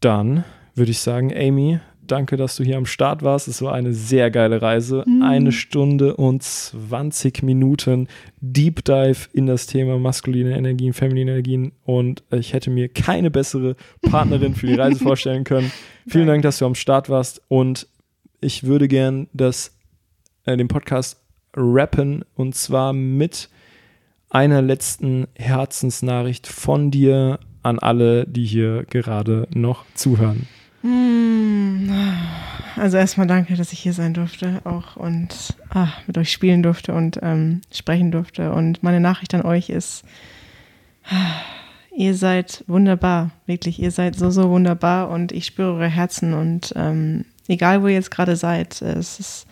dann 0.00 0.44
würde 0.74 0.90
ich 0.90 1.00
sagen, 1.00 1.32
Amy, 1.34 1.80
danke, 2.06 2.36
dass 2.36 2.56
du 2.56 2.64
hier 2.64 2.76
am 2.76 2.86
Start 2.86 3.22
warst. 3.22 3.48
Es 3.48 3.62
war 3.62 3.74
eine 3.74 3.92
sehr 3.92 4.30
geile 4.30 4.60
Reise. 4.60 5.04
Eine 5.22 5.52
Stunde 5.52 6.16
und 6.16 6.42
20 6.42 7.42
Minuten 7.42 8.08
Deep 8.40 8.84
Dive 8.84 9.28
in 9.32 9.46
das 9.46 9.66
Thema 9.66 9.98
maskuline 9.98 10.56
Energien, 10.56 10.92
feminine 10.92 11.32
Energien. 11.32 11.72
Und 11.84 12.22
ich 12.30 12.52
hätte 12.52 12.70
mir 12.70 12.88
keine 12.88 13.30
bessere 13.30 13.76
Partnerin 14.02 14.54
für 14.54 14.66
die 14.66 14.74
Reise 14.78 15.02
vorstellen 15.02 15.44
können. 15.44 15.70
Vielen 16.06 16.26
Dank, 16.26 16.42
dass 16.42 16.58
du 16.58 16.66
am 16.66 16.74
Start 16.74 17.08
warst. 17.08 17.42
Und 17.48 17.86
ich 18.40 18.64
würde 18.64 18.88
gern 18.88 19.28
das, 19.32 19.76
äh, 20.44 20.56
den 20.56 20.68
Podcast 20.68 21.20
rappen 21.58 22.24
und 22.34 22.54
zwar 22.54 22.92
mit 22.92 23.48
einer 24.30 24.62
letzten 24.62 25.26
Herzensnachricht 25.34 26.46
von 26.46 26.90
dir 26.90 27.40
an 27.62 27.78
alle, 27.78 28.26
die 28.26 28.44
hier 28.44 28.84
gerade 28.84 29.48
noch 29.52 29.84
zuhören. 29.94 30.46
Hm, 30.82 31.90
Also 32.76 32.96
erstmal 32.96 33.26
danke, 33.26 33.56
dass 33.56 33.72
ich 33.72 33.80
hier 33.80 33.92
sein 33.92 34.14
durfte 34.14 34.60
auch 34.64 34.96
und 34.96 35.56
ah, 35.70 35.88
mit 36.06 36.16
euch 36.16 36.30
spielen 36.30 36.62
durfte 36.62 36.94
und 36.94 37.18
ähm, 37.22 37.60
sprechen 37.72 38.12
durfte. 38.12 38.52
Und 38.52 38.82
meine 38.82 39.00
Nachricht 39.00 39.34
an 39.34 39.42
euch 39.42 39.68
ist, 39.68 40.04
ihr 41.96 42.14
seid 42.14 42.64
wunderbar, 42.68 43.32
wirklich, 43.46 43.80
ihr 43.80 43.90
seid 43.90 44.14
so, 44.14 44.30
so 44.30 44.50
wunderbar 44.50 45.10
und 45.10 45.32
ich 45.32 45.46
spüre 45.46 45.72
eure 45.72 45.88
Herzen 45.88 46.34
und 46.34 46.72
ähm, 46.76 47.24
egal, 47.48 47.82
wo 47.82 47.88
ihr 47.88 47.94
jetzt 47.94 48.12
gerade 48.12 48.36
seid, 48.36 48.80
es 48.82 49.18
ist, 49.18 49.46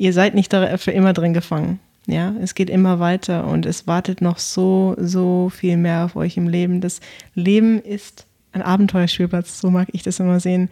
ihr 0.00 0.14
seid 0.14 0.34
nicht 0.34 0.52
da 0.52 0.78
für 0.78 0.92
immer 0.92 1.12
drin 1.12 1.34
gefangen. 1.34 1.78
Ja, 2.06 2.34
es 2.40 2.54
geht 2.54 2.70
immer 2.70 2.98
weiter 2.98 3.46
und 3.46 3.66
es 3.66 3.86
wartet 3.86 4.22
noch 4.22 4.38
so, 4.38 4.96
so 4.98 5.50
viel 5.50 5.76
mehr 5.76 6.06
auf 6.06 6.16
euch 6.16 6.38
im 6.38 6.48
Leben. 6.48 6.80
Das 6.80 7.00
Leben 7.34 7.80
ist 7.82 8.26
ein 8.52 8.62
Abenteuerspielplatz, 8.62 9.60
so 9.60 9.70
mag 9.70 9.88
ich 9.92 10.02
das 10.02 10.18
immer 10.18 10.40
sehen. 10.40 10.70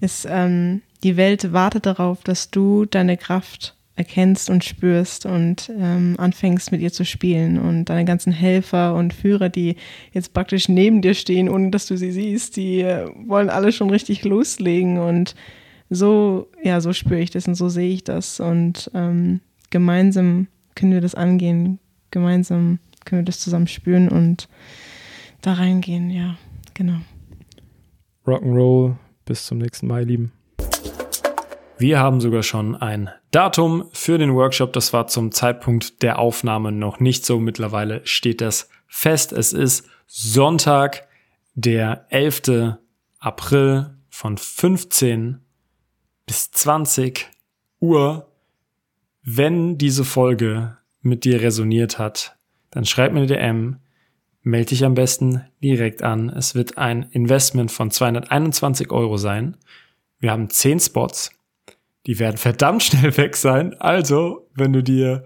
Es, 0.00 0.26
ähm, 0.30 0.82
die 1.02 1.16
Welt 1.16 1.54
wartet 1.54 1.86
darauf, 1.86 2.22
dass 2.22 2.50
du 2.50 2.84
deine 2.84 3.16
Kraft 3.16 3.74
erkennst 3.96 4.50
und 4.50 4.62
spürst 4.62 5.24
und 5.24 5.72
ähm, 5.80 6.14
anfängst 6.18 6.70
mit 6.70 6.82
ihr 6.82 6.92
zu 6.92 7.06
spielen. 7.06 7.58
Und 7.58 7.86
deine 7.86 8.04
ganzen 8.04 8.30
Helfer 8.30 8.94
und 8.94 9.14
Führer, 9.14 9.48
die 9.48 9.76
jetzt 10.12 10.34
praktisch 10.34 10.68
neben 10.68 11.00
dir 11.00 11.14
stehen, 11.14 11.48
ohne 11.48 11.70
dass 11.70 11.86
du 11.86 11.96
sie 11.96 12.12
siehst, 12.12 12.56
die 12.56 12.82
äh, 12.82 13.08
wollen 13.26 13.48
alle 13.48 13.72
schon 13.72 13.88
richtig 13.88 14.22
loslegen. 14.24 14.98
Und 14.98 15.34
so, 15.90 16.48
ja, 16.62 16.80
so 16.80 16.92
spüre 16.92 17.20
ich 17.20 17.30
das 17.30 17.46
und 17.46 17.54
so 17.54 17.68
sehe 17.68 17.92
ich 17.92 18.04
das. 18.04 18.40
Und 18.40 18.90
ähm, 18.94 19.40
gemeinsam 19.70 20.48
können 20.74 20.92
wir 20.92 21.00
das 21.00 21.14
angehen. 21.14 21.78
Gemeinsam 22.10 22.78
können 23.04 23.22
wir 23.22 23.26
das 23.26 23.40
zusammen 23.40 23.68
spüren 23.68 24.08
und 24.08 24.48
da 25.42 25.54
reingehen. 25.54 26.10
Ja, 26.10 26.36
genau. 26.74 26.98
Rock'n'Roll. 28.26 28.96
Bis 29.24 29.44
zum 29.44 29.58
nächsten 29.58 29.88
Mal, 29.88 30.04
Lieben. 30.04 30.32
Wir 31.78 31.98
haben 31.98 32.20
sogar 32.20 32.42
schon 32.42 32.74
ein 32.74 33.10
Datum 33.32 33.84
für 33.92 34.18
den 34.18 34.34
Workshop. 34.34 34.72
Das 34.72 34.92
war 34.92 35.08
zum 35.08 35.32
Zeitpunkt 35.32 36.02
der 36.02 36.18
Aufnahme 36.18 36.72
noch 36.72 37.00
nicht 37.00 37.26
so. 37.26 37.38
Mittlerweile 37.38 38.00
steht 38.06 38.40
das 38.40 38.70
fest. 38.86 39.32
Es 39.32 39.52
ist 39.52 39.88
Sonntag, 40.06 41.06
der 41.54 42.06
11. 42.10 42.76
April 43.18 43.96
von 44.08 44.38
15 44.38 45.40
bis 46.26 46.50
20 46.50 47.28
Uhr. 47.80 48.26
Wenn 49.22 49.78
diese 49.78 50.04
Folge 50.04 50.76
mit 51.00 51.24
dir 51.24 51.40
resoniert 51.40 51.98
hat, 51.98 52.36
dann 52.70 52.84
schreib 52.84 53.12
mir 53.12 53.20
eine 53.20 53.26
DM 53.26 53.76
melde 54.46 54.68
dich 54.68 54.84
am 54.84 54.94
besten 54.94 55.44
direkt 55.60 56.04
an. 56.04 56.28
Es 56.28 56.54
wird 56.54 56.78
ein 56.78 57.02
Investment 57.10 57.72
von 57.72 57.90
221 57.90 58.92
Euro 58.92 59.16
sein. 59.16 59.56
Wir 60.20 60.30
haben 60.30 60.48
10 60.48 60.78
Spots. 60.78 61.32
Die 62.06 62.20
werden 62.20 62.36
verdammt 62.36 62.84
schnell 62.84 63.16
weg 63.16 63.34
sein. 63.34 63.74
Also, 63.80 64.48
wenn 64.54 64.72
du 64.72 64.84
dir 64.84 65.24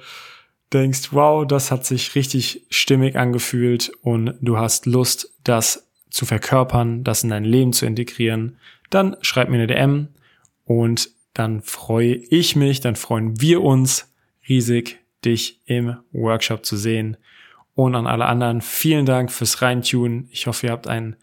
denkst, 0.73 1.13
wow, 1.13 1.47
das 1.47 1.71
hat 1.71 1.85
sich 1.85 2.15
richtig 2.15 2.65
stimmig 2.71 3.17
angefühlt 3.17 3.93
und 4.01 4.37
du 4.41 4.57
hast 4.57 4.87
Lust, 4.87 5.35
das 5.45 5.87
zu 6.09 6.25
verkörpern, 6.25 7.05
das 7.05 7.23
in 7.23 7.29
dein 7.29 7.45
Leben 7.45 7.75
zu 7.75 7.85
integrieren, 7.85 8.57
dann 8.89 9.17
schreib 9.21 9.51
mir 9.51 9.57
eine 9.57 9.67
DM 9.67 10.09
und 10.71 11.11
dann 11.35 11.63
freue 11.63 12.15
ich 12.15 12.55
mich, 12.55 12.81
dann 12.81 12.95
freuen 12.95 13.41
wir 13.41 13.61
uns 13.61 14.15
riesig, 14.49 15.01
dich 15.25 15.61
im 15.67 15.97
Workshop 16.13 16.65
zu 16.65 16.77
sehen. 16.77 17.17
Und 17.75 17.97
an 17.97 18.07
alle 18.07 18.27
anderen 18.27 18.61
vielen 18.61 19.05
Dank 19.05 19.33
fürs 19.33 19.63
Reintun. 19.63 20.29
Ich 20.31 20.47
hoffe, 20.47 20.69
ihr 20.69 20.73
habt 20.73 20.87
ein, 20.87 21.17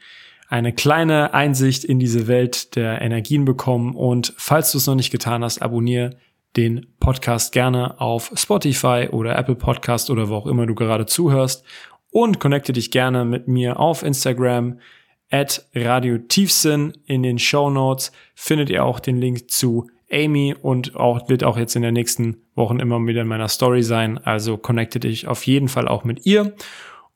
eine 0.50 0.74
kleine 0.74 1.34
Einsicht 1.34 1.86
in 1.86 1.98
diese 1.98 2.28
Welt 2.28 2.76
der 2.76 3.02
Energien 3.02 3.46
bekommen. 3.46 3.96
Und 3.96 4.34
falls 4.36 4.74
du 4.74 4.80
es 4.80 4.88
noch 4.88 4.96
nicht 4.96 5.12
getan 5.12 5.46
hast, 5.46 5.62
abonniere 5.62 6.18
den 6.58 6.86
Podcast 7.00 7.54
gerne 7.54 8.02
auf 8.02 8.34
Spotify 8.36 9.08
oder 9.10 9.38
Apple 9.38 9.56
Podcast 9.56 10.10
oder 10.10 10.28
wo 10.28 10.36
auch 10.36 10.48
immer 10.48 10.66
du 10.66 10.76
gerade 10.76 11.06
zuhörst 11.06 11.64
und 12.12 12.42
connecte 12.42 12.74
dich 12.74 12.92
gerne 12.92 13.24
mit 13.24 13.48
mir 13.48 13.80
auf 13.80 14.04
Instagram 14.04 14.82
at 15.30 15.66
Radio 15.76 16.18
Tiefsinn. 16.18 16.94
In 17.06 17.24
den 17.24 17.40
Show 17.40 17.70
Notes 17.70 18.12
findet 18.36 18.70
ihr 18.70 18.84
auch 18.84 19.00
den 19.00 19.18
Link 19.18 19.50
zu 19.52 19.88
Amy 20.12 20.56
und 20.60 20.96
auch 20.96 21.30
wird 21.30 21.44
auch 21.44 21.58
jetzt 21.58 21.76
in 21.76 21.82
den 21.82 21.94
nächsten 21.94 22.38
Wochen 22.56 22.80
immer 22.80 23.06
wieder 23.06 23.22
in 23.22 23.28
meiner 23.28 23.50
Story 23.50 23.84
sein. 23.84 24.18
Also 24.18 24.58
connecte 24.58 25.00
dich 25.00 25.28
auf 25.28 25.46
jeden 25.46 25.68
Fall 25.68 25.88
auch 25.88 26.04
mit 26.04 26.26
ihr. 26.26 26.54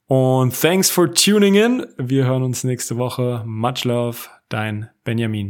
Und 0.07 0.59
thanks 0.59 0.89
for 0.89 1.13
tuning 1.13 1.55
in. 1.55 1.85
Wir 1.97 2.25
hören 2.25 2.43
uns 2.43 2.63
nächste 2.63 2.97
Woche. 2.97 3.43
Much 3.45 3.85
love, 3.85 4.17
dein 4.49 4.89
Benjamin. 5.05 5.49